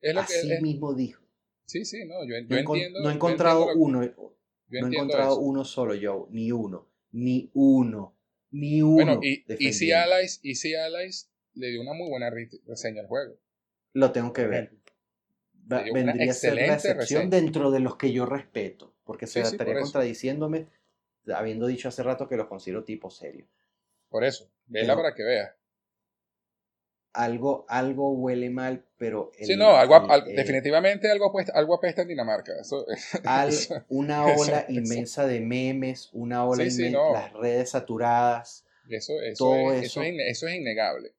[0.00, 1.22] Es lo que Así es- mismo dijo.
[1.66, 3.00] Sí, sí, no, yo, yo No, entiendo.
[3.00, 5.40] no he yo encontrado uno, yo no he encontrado eso.
[5.40, 8.14] uno solo, Joe, ni uno, ni uno,
[8.50, 8.94] ni uno.
[8.94, 9.92] Bueno, y Easy.
[9.92, 13.38] Allies, Easy Allies le dio una muy buena re- reseña al juego.
[13.94, 14.76] Lo tengo que ver.
[15.72, 17.30] Va- vendría a ser la excepción reseña.
[17.42, 19.86] dentro de los que yo respeto, porque se Sí, sí, estaría por eso.
[19.92, 20.66] contradiciéndome
[21.34, 23.46] habiendo dicho hace rato que los considero tipo serio.
[24.10, 25.52] Por eso, vela para que veas.
[27.12, 31.52] Algo, algo huele mal, pero el- Sí, no, algo, el- al- el- definitivamente algo apesta,
[31.54, 32.52] algo apesta en Dinamarca.
[32.60, 32.84] Eso,
[33.24, 34.24] al- eso- una
[34.58, 34.72] ola eso.
[34.72, 37.12] inmensa de memes, una ola Sí, sí, inmensa, no.
[37.12, 38.64] las redes saturadas.
[38.90, 41.12] eso, eso, Todo es, eso- es, eso es innegable.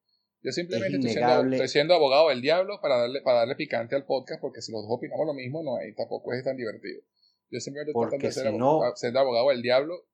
[0.46, 4.06] Yo simplemente estoy siendo, estoy siendo abogado del diablo para darle, para darle picante al
[4.06, 7.02] podcast, porque si los dos opinamos lo mismo, no hay, tampoco es tan divertido.
[7.50, 8.60] Yo simplemente estoy tratando de ser si abo-
[8.90, 10.06] no- siendo abogado del diablo,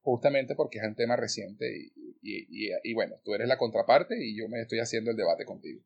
[0.00, 4.14] justamente porque es un tema reciente y, y, y, y bueno, tú eres la contraparte
[4.24, 5.82] y yo me estoy haciendo el debate contigo.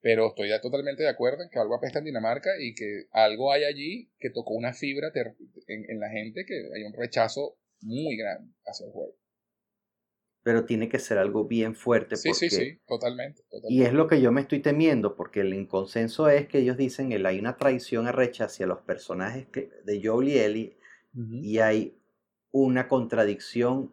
[0.00, 3.52] Pero estoy ya totalmente de acuerdo en que algo apesta en Dinamarca y que algo
[3.52, 5.10] hay allí que tocó una fibra
[5.66, 9.16] en, en la gente, que hay un rechazo muy grande hacia el juego.
[10.44, 12.16] Pero tiene que ser algo bien fuerte.
[12.16, 13.42] Sí, sí, porque- sí, totalmente.
[13.50, 13.74] totalmente.
[13.74, 17.08] Y es lo que yo me estoy temiendo, porque el inconsenso es que ellos dicen
[17.08, 20.76] que hay una traición arrecha hacia los personajes que- de Joel y Ellie
[21.42, 21.96] y hay
[22.52, 23.92] una contradicción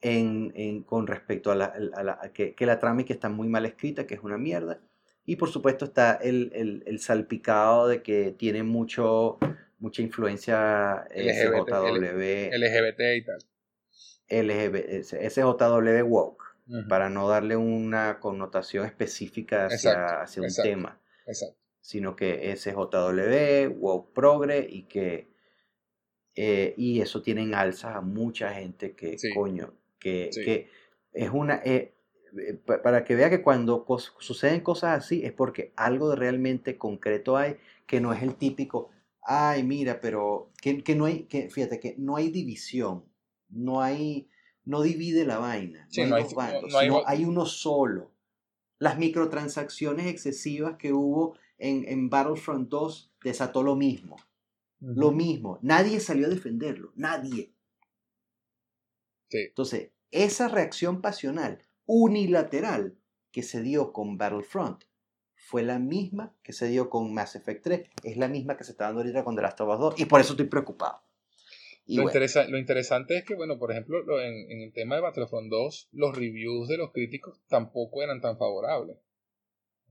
[0.00, 3.12] en, en- con respecto a, la, a la- a que, que la trama y que
[3.14, 4.80] está muy mal escrita, que es una mierda.
[5.24, 9.38] Y por supuesto está el, el- el salpicado de que tiene mucho,
[9.78, 11.24] mucha influencia eh,
[12.50, 13.38] LGBT y tal.
[14.28, 16.44] LGB, SJW woke
[16.88, 20.70] para no darle una connotación específica hacia, Exacto, hacia un exacto.
[20.70, 21.56] tema, Exacto.
[21.80, 25.28] sino que SJW, woke progre y que
[26.36, 29.28] eh, y eso tiene en alza a mucha gente que Sí.
[29.34, 30.42] coño, que, Sí.
[30.44, 30.68] que
[31.12, 31.94] es una eh,
[32.36, 36.16] eh, pa- para que vea que cuando cos- suceden cosas así es porque algo de
[36.16, 38.90] realmente concreto hay que no es el típico
[39.22, 43.04] ay mira pero que, que no hay que fíjate que no hay división
[43.54, 44.28] no hay
[44.64, 47.46] no divide la vaina Sí, no hay no bandos no hay sino vo- hay uno
[47.46, 48.10] solo
[48.78, 54.16] las microtransacciones excesivas que hubo en, en Battlefront 2 desató lo mismo
[54.80, 57.52] lo mismo nadie salió a defenderlo nadie
[59.30, 59.38] Sí.
[59.48, 62.96] entonces, esa reacción pasional unilateral
[63.32, 64.84] que se dio con Battlefront
[65.34, 68.72] fue la misma que se dio con Mass Effect 3, es la misma que se
[68.72, 71.02] está dando ahorita con The Last of Us 2, y por eso estoy preocupado.
[71.86, 74.72] Y Lo, bueno, interesa- lo interesante es que, bueno, por ejemplo, lo- en, en el
[74.72, 78.96] tema de Battlefront 2, los reviews de los críticos tampoco eran tan favorables.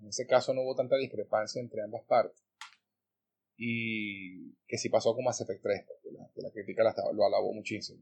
[0.02, 2.44] En ese caso no hubo tanta discrepancia entre ambas partes.
[3.56, 7.26] Y que sí pasó con Mass Effect 3, porque la, que la crítica la lo
[7.26, 8.02] alabó muchísimo.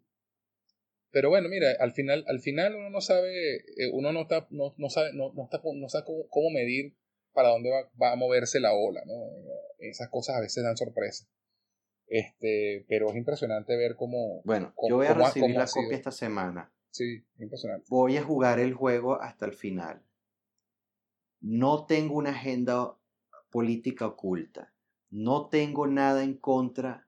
[1.11, 4.73] Pero bueno, mira, al final, al final uno no sabe, eh, uno no está, no,
[4.77, 6.95] no sabe, no, no está, no sabe cómo, cómo medir
[7.33, 9.13] para dónde va, va a moverse la ola, ¿no?
[9.25, 11.27] Eh, Esas cosas a veces dan sorpresa.
[12.13, 15.65] Este, pero es impresionante ver cómo, bueno, ¿cómo- yo voy a cómo recibir cómo la
[15.71, 16.73] copia esta semana.
[16.89, 17.85] sí, impresionante.
[17.89, 20.03] Voy a jugar el juego hasta el final.
[21.39, 22.97] No tengo una agenda
[23.49, 24.73] política oculta.
[25.09, 27.07] No tengo nada en contra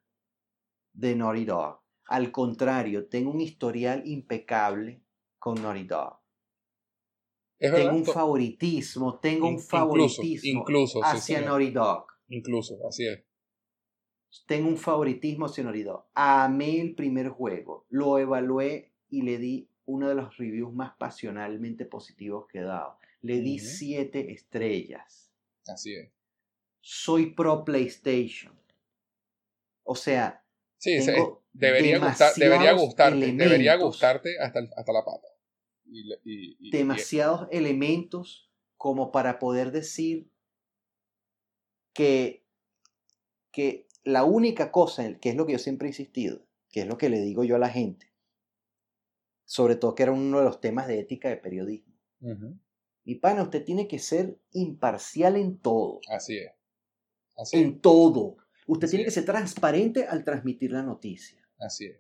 [0.93, 1.82] de Naughty Dog.
[2.07, 5.03] Al contrario, tengo un historial impecable
[5.38, 6.19] con Naughty Dog.
[7.59, 11.59] Es verdad, tengo un favoritismo, tengo un incluso, favoritismo incluso, sí, hacia señor.
[11.59, 12.06] Naughty Dog.
[12.30, 13.22] incluso, así es.
[14.48, 16.06] Tengo un favoritismo Dog.
[16.14, 21.86] Amé el primer juego, lo evalué y le di uno de los reviews más pasionalmente
[21.86, 22.98] positivos que he dado.
[23.22, 23.66] Le di Ujú.
[23.66, 25.32] siete estrellas.
[25.68, 26.12] Así es.
[26.82, 28.53] Soy pro PlayStation.
[29.84, 30.44] O sea,
[30.78, 30.98] Sí,
[31.53, 35.28] debería, gustar, debería gustarte, debería gustarte hasta, hasta la pata.
[35.86, 40.30] Y, le- y- y- y- demasiados elementos como para poder decir
[41.94, 42.44] que,
[43.52, 46.98] que la única cosa, que es lo que yo siempre he insistido, que es lo
[46.98, 48.14] que le digo yo a la gente,
[49.45, 51.93] sobre todo que era uno de los temas de ética de periodismo.
[53.06, 55.99] Mi pana, usted tiene que ser imparcial en todo.
[56.09, 56.51] Así es.
[57.35, 57.64] Así es.
[57.64, 58.38] En todo.
[58.67, 61.45] Usted Así tiene que ser transparente al transmitir la noticia.
[61.59, 61.98] Así es.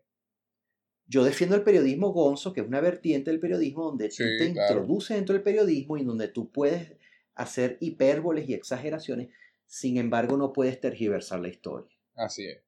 [1.05, 4.51] Yo defiendo el periodismo gonzo, que es una vertiente del periodismo donde Sí, tú te
[4.53, 4.85] claro.
[4.85, 6.97] introduces dentro del periodismo y donde tú puedes
[7.35, 9.29] hacer hipérboles y exageraciones,
[9.65, 11.92] sin embargo no puedes tergiversar la historia.
[12.15, 12.61] Así es.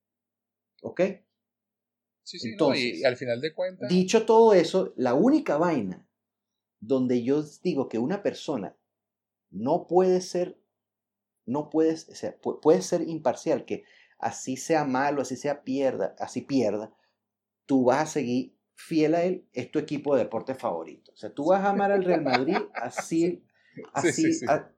[0.82, 1.01] ¿Ok?
[2.24, 5.57] Sí, sí, no, Entonces, y, y al final de cuentas, Dicho todo eso, la única
[5.57, 6.07] vaina
[6.80, 8.75] donde yo digo que una persona
[9.51, 10.57] no puede ser,
[11.45, 13.83] no puedes, o sea, pu- puede ser imparcial, que
[14.17, 16.93] así sea malo, así sea pierda, así pierda,
[17.65, 21.11] tú vas a seguir fiel a él, es tu equipo de deporte favorito.
[21.14, 23.43] O sea, tú vas a amar al Real Madrid así,
[23.93, 24.45] así, Sí, sí, sí.
[24.48, 24.72] a-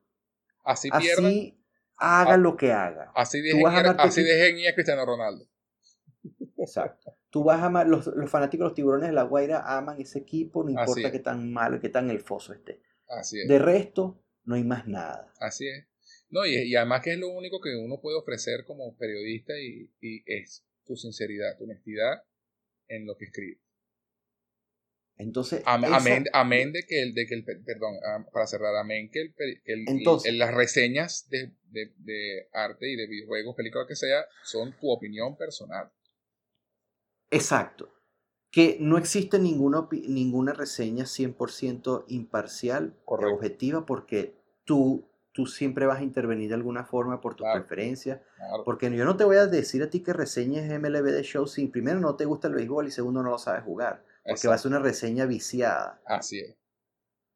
[0.63, 1.56] así así
[1.97, 2.37] haga Ah.
[2.37, 3.11] lo que haga.
[3.15, 3.65] así dejen,
[3.97, 5.45] así dejen a Cristiano Ronaldo.
[6.57, 7.15] Exacto.
[7.29, 10.19] Tú vas a amar, los, los fanáticos de los tiburones de la Guaira aman ese
[10.19, 12.81] equipo, no importa qué tan malo, qué tan elfoso esté.
[13.07, 13.47] Así es.
[13.47, 15.31] De resto, no hay más nada.
[15.39, 15.85] Así es.
[16.29, 19.93] No, y, y además que es lo único que uno puede ofrecer como periodista y,
[20.01, 22.23] y es tu sinceridad, tu honestidad
[22.87, 23.61] en lo que escribe.
[25.19, 27.95] Entonces, Am- esa- Amén, amén de que el, de que el, pe- perdón,
[28.31, 32.87] para cerrar, amén que el, que el- Entonces- el- las reseñas de, de, de arte
[32.91, 35.89] y de videojuegos, películas que sea, son tu opinión personal.
[37.31, 37.89] exacto.
[38.51, 43.35] Que no existe ninguna, ninguna reseña 100% imparcial, Correcto.
[43.35, 47.59] objetiva, porque tú, tú siempre vas a intervenir de alguna forma por tus Claro.
[47.67, 48.21] preferencias.
[48.37, 48.63] Claro.
[48.63, 51.67] Porque yo no te voy a decir a ti que reseñes MLB de show si
[51.67, 54.05] primero no te gusta el béisbol y segundo no lo sabes jugar.
[54.27, 56.01] Porque va a ser una reseña viciada.
[56.05, 56.55] Así es.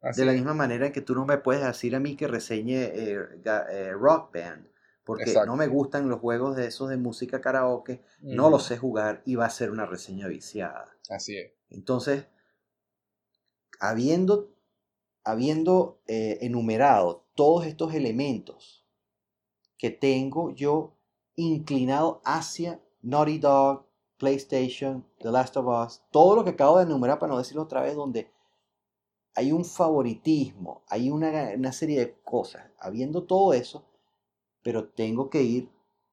[0.02, 0.38] Así De la es.
[0.38, 4.34] misma manera que tú no me puedes decir a mí que reseñe eh, eh, Rock
[4.34, 4.68] Band,
[5.03, 5.45] porque Exacto.
[5.45, 9.22] no me gustan los juegos de esos de música karaoke, no Mm, lo sé jugar
[9.26, 10.98] y va a ser una reseña viciada.
[11.10, 11.52] Así es.
[11.70, 12.28] Entonces,
[13.80, 14.53] habiendo,
[15.24, 18.86] habiendo eh, enumerado todos estos elementos
[19.78, 20.98] que tengo yo
[21.36, 23.88] inclinado hacia Naughty Dog,
[24.18, 27.82] PlayStation, The Last of Us, todo lo que acabo de enumerar para no decirlo otra
[27.82, 28.32] vez, donde
[29.35, 33.83] hay un favoritismo, hay una, una serie de cosas, habiendo todo eso,
[34.64, 35.69] pero tengo que ir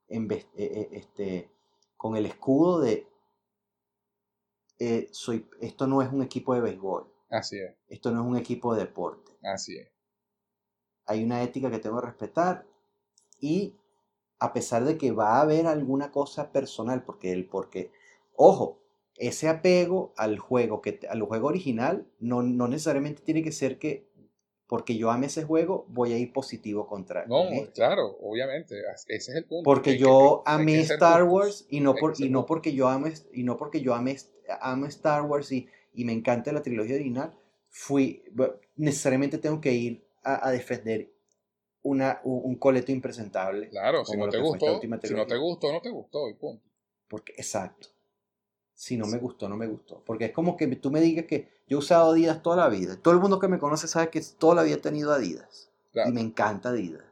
[0.09, 1.51] en vez- eh, eh, este,
[1.97, 3.07] con el escudo de
[4.79, 7.75] eh, soy, esto no es un equipo de béisbol, Así es.
[7.89, 9.33] esto no es un equipo de deporte.
[9.43, 9.89] Así es.
[11.07, 12.65] Hay una ética que tengo que respetar
[13.41, 13.75] y
[14.39, 17.91] a pesar de que va a haber alguna cosa personal, porque el porque,
[18.37, 18.79] ojo,
[19.19, 24.09] ese apego al juego, que, al juego original, no, no necesariamente tiene que ser que
[24.69, 27.73] porque yo ame ese juego, voy a ir positivo contra No, con este.
[27.73, 28.77] claro, obviamente.
[29.07, 29.65] Ese es el punto.
[29.65, 31.25] Porque que- yo que- amé Star.
[31.25, 34.17] Wars y no por y no porque yo ame y no porque yo ame,
[34.61, 37.35] amo Star Wars y, y me encanta la trilogía original,
[37.71, 38.23] fui
[38.77, 41.11] necesariamente tengo que ir a, a defender
[41.83, 43.71] una, un, coleto impresentable.
[43.71, 46.63] Claro, si no te gustó, si no te gustó, no te gustó, y punto.
[47.09, 47.89] Porque, exacto.
[48.79, 50.01] Si no me gustó, no me gustó.
[50.07, 52.95] Porque es como que tú me digas que yo he usado Adidas toda la vida.
[52.95, 55.73] Todo el mundo que me conoce sabe que toda la vida he tenido Adidas.
[55.91, 56.11] Claro.
[56.11, 57.03] Y me encanta Adidas.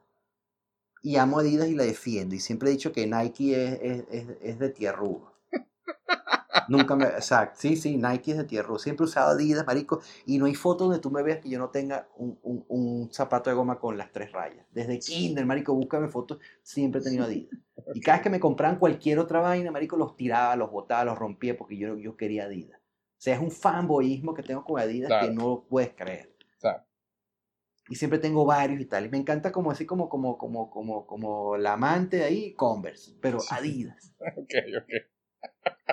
[1.02, 2.36] Y amo Adidas y la defiendo.
[2.36, 5.32] Y siempre he dicho que Nike es, es, es, es de tierrugo.
[6.68, 7.04] Nunca me.
[7.04, 7.58] Exacto.
[7.60, 8.78] Sí, sí, Nike es de tierrugo.
[8.78, 10.00] Siempre he usado Adidas, marico.
[10.24, 13.12] Y no hay foto donde tú me veas que yo no tenga un, un, un
[13.12, 14.66] zapato de goma con las tres rayas.
[14.72, 16.38] Desde Kinder, marico, búscame fotos.
[16.62, 17.58] Siempre he tenido Adidas.
[17.94, 21.18] Y cada vez que me compraban cualquier otra vaina, marico, los tiraba, los botaba, los
[21.18, 22.80] rompía porque yo, yo quería Adidas.
[22.80, 25.26] O sea, es un fanboyismo que tengo con Adidas Claro.
[25.28, 26.34] que no lo puedes creer.
[26.60, 26.82] Claro.
[27.88, 29.06] Y siempre tengo varios y tal.
[29.06, 33.14] Y me encanta como así como, como, como, como, como la amante de ahí, Converse,
[33.20, 33.38] pero.
[33.50, 34.12] Adidas.
[34.36, 35.15] Ok, ok.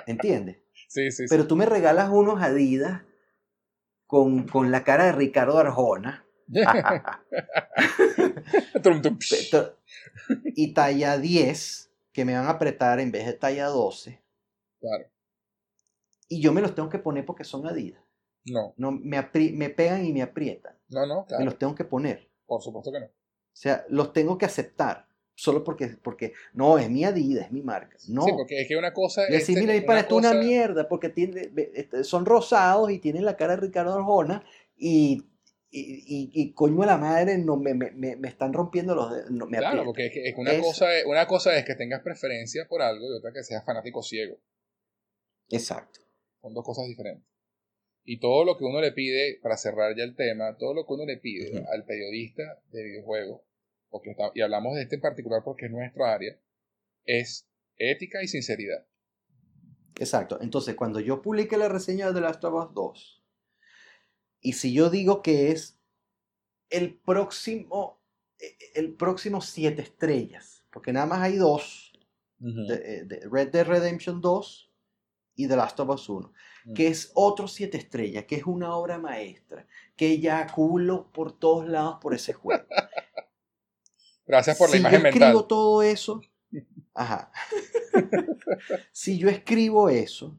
[0.06, 0.58] ¿Entiendes?
[0.88, 1.26] Sí, sí, sí.
[1.28, 3.02] Pero tú me regalas unos Adidas
[4.06, 6.24] con, con la cara de Ricardo Arjona.
[10.54, 14.22] Y talla 10, que me van a apretar en vez de talla 12.
[14.80, 15.04] Claro.
[16.28, 18.02] Y yo me los tengo que poner porque son Adidas.
[18.46, 20.76] No, No, me, me pegan y me aprietan.
[20.88, 22.30] no, no, Me los tengo que poner.
[22.46, 23.06] Por supuesto que no.
[23.06, 25.08] O sea, los tengo que aceptar.
[25.36, 27.96] Solo porque, porque no, es mi Adidas, es mi marca.
[28.08, 28.22] No.
[28.24, 30.40] Sí, porque es que una cosa Y decir, mira, y una para esto una cosa-
[30.40, 34.44] mierda, porque tiene, este, son rosados y tienen la cara de Ricardo Arjona
[34.76, 35.24] y,
[35.70, 39.30] y, y, y coño de la madre, no, me, me, me, están rompiendo los dedos,
[39.32, 39.84] no, me Claro, aprietan.
[39.86, 42.66] porque es que, es que una, Es- cosa es, una cosa es que tengas preferencia
[42.68, 44.36] por algo y otra que seas fanático ciego.
[45.50, 46.00] Exacto.
[46.40, 47.28] Son dos cosas diferentes.
[48.04, 50.92] Y todo lo que uno le pide, para cerrar ya el tema, todo lo que
[50.92, 51.68] uno le pide Ujú.
[51.72, 53.40] al periodista de videojuegos,
[53.94, 56.36] porque está- y hablamos de este en particular porque es nuestra área,
[57.04, 58.84] es ética y sinceridad.
[60.00, 60.40] Exacto.
[60.40, 63.22] Entonces, cuando yo publique la reseña de The Last of Us 2,
[64.40, 65.78] y si yo digo que es
[66.70, 68.02] el próximo,
[68.40, 71.92] eh, el próximo siete estrellas, porque nada más hay dos,
[72.38, 74.72] de- eh, de Red Dead Redemption 2
[75.36, 76.32] y The Last of Us 1,
[76.64, 76.72] Mm.
[76.74, 81.68] que es otro siete estrellas, que es una obra maestra, que ya culo por todos
[81.68, 82.66] lados por ese juego.
[84.26, 85.46] Gracias por la si imagen yo escribo mental.
[85.48, 86.20] todo eso,
[86.94, 87.30] ajá.
[88.92, 90.38] si yo escribo eso,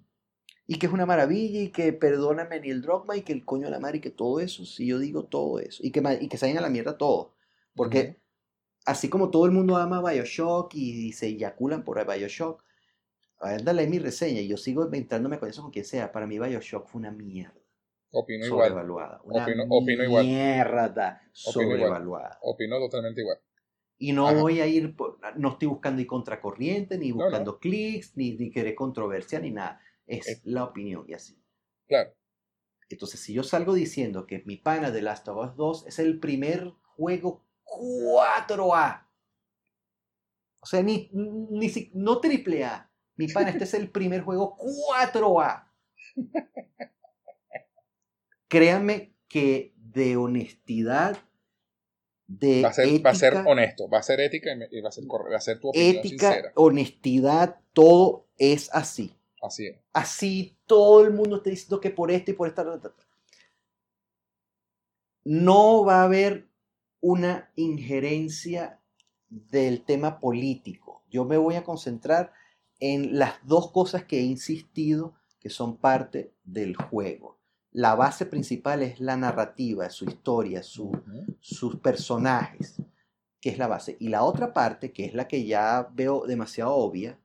[0.68, 3.72] y que es una maravilla, y que perdóname Neil Druckmann, y que el coño de
[3.72, 6.38] la madre, y que todo eso, si yo digo todo eso, y que, y que
[6.38, 7.36] se vayan a la mierda todo,
[7.76, 8.18] porque Ujú.
[8.86, 12.64] así como todo el mundo ama Bioshock y, se eyaculan por Bioshock,
[13.40, 16.26] a ver, dale mi reseña, y yo sigo inventándome con eso con quien sea, para
[16.26, 17.54] mí Bioshock fue una mierda,
[18.12, 18.70] Opino igual.
[18.70, 20.26] sobrevaluada, una Opino- opino igual.
[20.26, 21.80] mierda Opino igual.
[21.80, 22.40] sobrevaluada.
[22.42, 23.38] Opino totalmente igual.
[23.98, 24.42] Y no Ajá.
[24.42, 27.24] voy a ir, por- no estoy buscando ir contracorriente, ni No, no.
[27.26, 29.80] buscando clics, ni, ni querer controversia, ni nada.
[30.06, 30.42] Es Eh.
[30.44, 31.42] la opinión y así.
[31.88, 32.12] Claro.
[32.90, 36.20] Entonces, si yo salgo diciendo que mi pana de Last of Us 2 es el
[36.20, 39.08] primer juego 4A,
[40.62, 44.58] o sea, ni, ni si- no triple A, mi pana, este es el primer juego
[44.58, 45.72] 4A.
[48.48, 51.18] Créanme que de honestidad,
[52.28, 54.90] de Va a, ser, va a ser ética, honesto, va a ser ética y va
[54.90, 56.52] a ser, va a ser tu opinión ética, sincera.
[56.56, 59.16] honestidad, todo es así.
[59.42, 59.78] Así es.
[59.94, 62.64] Así todo el mundo está diciendo que por esto y por esta.
[62.64, 63.04] ta, ta, ta.
[65.24, 66.48] No va a haber
[67.00, 68.80] una injerencia
[69.30, 71.04] del tema político.
[71.10, 72.34] Yo me voy a concentrar
[72.80, 77.35] en las dos cosas que he insistido que son parte del juego.
[77.78, 80.92] La base principal es la narrativa, su historia, su,
[81.42, 82.82] sus personajes,
[83.42, 83.98] que es la base.
[84.00, 87.20] Y la otra parte, que es la que ya veo demasiado obvia,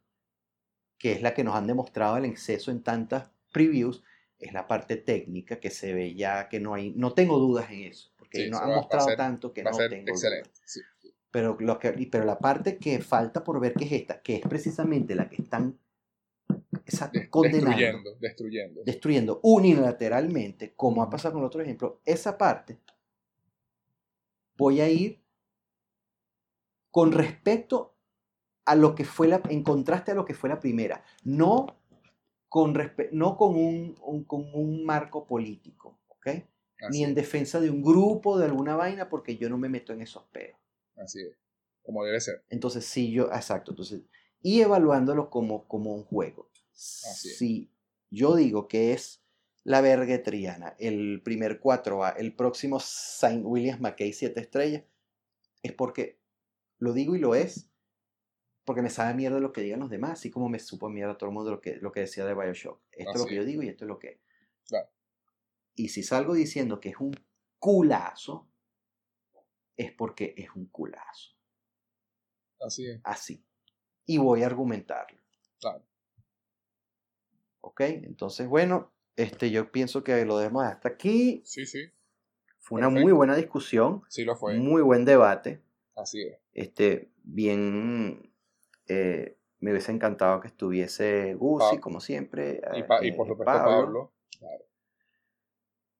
[0.99, 4.03] que es la que nos han demostrado el exceso en tantas previews,
[4.41, 7.83] es la parte técnica que se ve ya que no hay, no tengo dudas en
[7.85, 10.13] eso, porque Sí, nos eso han mostrado ser- tanto que no tengo excelente.
[10.13, 10.51] dudas.
[10.65, 10.81] sí.
[11.31, 14.41] Pero, lo que, pero la parte que falta por ver que es esta, que es
[14.43, 15.79] precisamente la que están
[16.91, 18.83] exacto, condenando, Destruyendo, destruyendo.
[18.89, 22.81] destruyendo unilateralmente, como ha pasado con el otro ejemplo, esa parte
[24.57, 25.21] voy a ir
[26.91, 27.95] con respecto
[28.67, 31.67] a lo que fue la, en contraste a lo que fue la primera, no
[32.49, 32.75] con,
[33.13, 36.29] no con, un, un- con un marco político, ¿ok?
[36.89, 39.69] Así Ni en es, defensa de un grupo, de alguna vaina, porque yo no me
[39.71, 40.59] meto en esos peos.
[40.97, 41.37] así es.
[41.83, 42.45] Como debe ser.
[42.51, 44.03] Entonces, sí, yo, exacto, entonces,
[44.43, 46.50] y evaluándolo como, como un juego.
[47.11, 47.39] Así es.
[47.39, 47.71] Si
[48.11, 49.23] yo digo que es
[49.65, 54.85] la Bergetriana, el primer 4A, el próximo Saint Williams McKay 7 estrellas,
[55.63, 56.19] es porque
[56.79, 57.71] lo digo y lo es,
[58.65, 61.29] porque me sabe mierda lo que digan los demás, así como me supo mierda todo
[61.29, 62.81] el mundo lo que, lo que decía de Bioshock.
[62.93, 64.21] Esto es lo que yo digo y esto es lo que.
[64.67, 64.89] Claro.
[65.75, 67.15] Y si salgo diciendo que es un
[67.59, 68.49] culazo,
[69.77, 71.31] es porque es un culazo
[72.61, 73.01] Así es.
[73.05, 73.45] así.
[74.07, 75.19] Y voy a argumentarlo.
[75.59, 75.85] Claro.
[77.61, 77.81] ¿Ok?
[77.83, 81.43] Entonces, bueno, este, yo pienso que lo dejemos hasta aquí.
[81.45, 81.91] Sí, sí.
[82.59, 83.05] Fue una Perfecto.
[83.07, 84.59] muy buena discusión, Sí lo fue.
[84.59, 85.61] muy buen debate.
[85.97, 86.39] Así es.
[86.53, 88.33] Este, bien,
[88.87, 92.61] eh, me hubiese encantado que estuviese Gusi, como siempre.
[92.75, 94.13] Y, eh, y eh, por supuesto Pablo.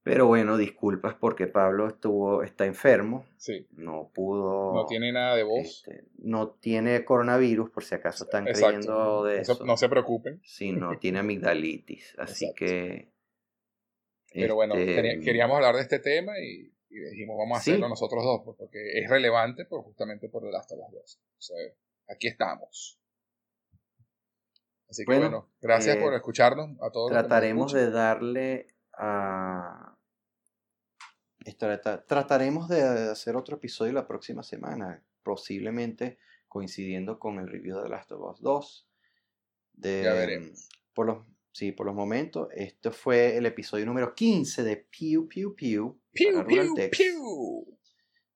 [0.03, 3.67] Pero bueno, disculpas porque Pablo estuvo, está enfermo, Sí.
[3.73, 4.73] no pudo.
[4.75, 5.85] No tiene nada de voz.
[5.87, 9.25] este, no tiene coronavirus, por si acaso están creyendo Exacto.
[9.25, 9.65] de Eso- eso.
[9.67, 10.41] no se preocupen.
[10.43, 12.15] Sí, no, tiene amigdalitis.
[12.19, 12.65] Así Exacto.
[12.65, 13.13] que.
[14.33, 17.73] Pero bueno, este, quería- queríamos hablar de este tema y, y dijimos, vamos a Sí.
[17.73, 21.21] hacerlo nosotros dos, pues, porque es relevante, pues justamente por el hasta las dos.
[21.37, 21.57] O sea,
[22.09, 22.99] aquí estamos.
[24.89, 27.11] Así que Bueno, bueno, gracias eh, por escucharnos a todos.
[27.11, 28.67] Trataremos de darle
[32.07, 37.89] Trataremos de hacer otro episodio la próxima semana, posiblemente coincidiendo con el review de The
[37.89, 38.89] Last of Us 2.
[39.75, 40.69] De, Ya veremos.
[40.93, 45.55] Por los, sí, por los momentos, este fue el episodio número 15 de Pew Pew
[45.55, 45.99] Pew.
[46.13, 46.99] Piu, Ruraltex.
[46.99, 47.79] piu.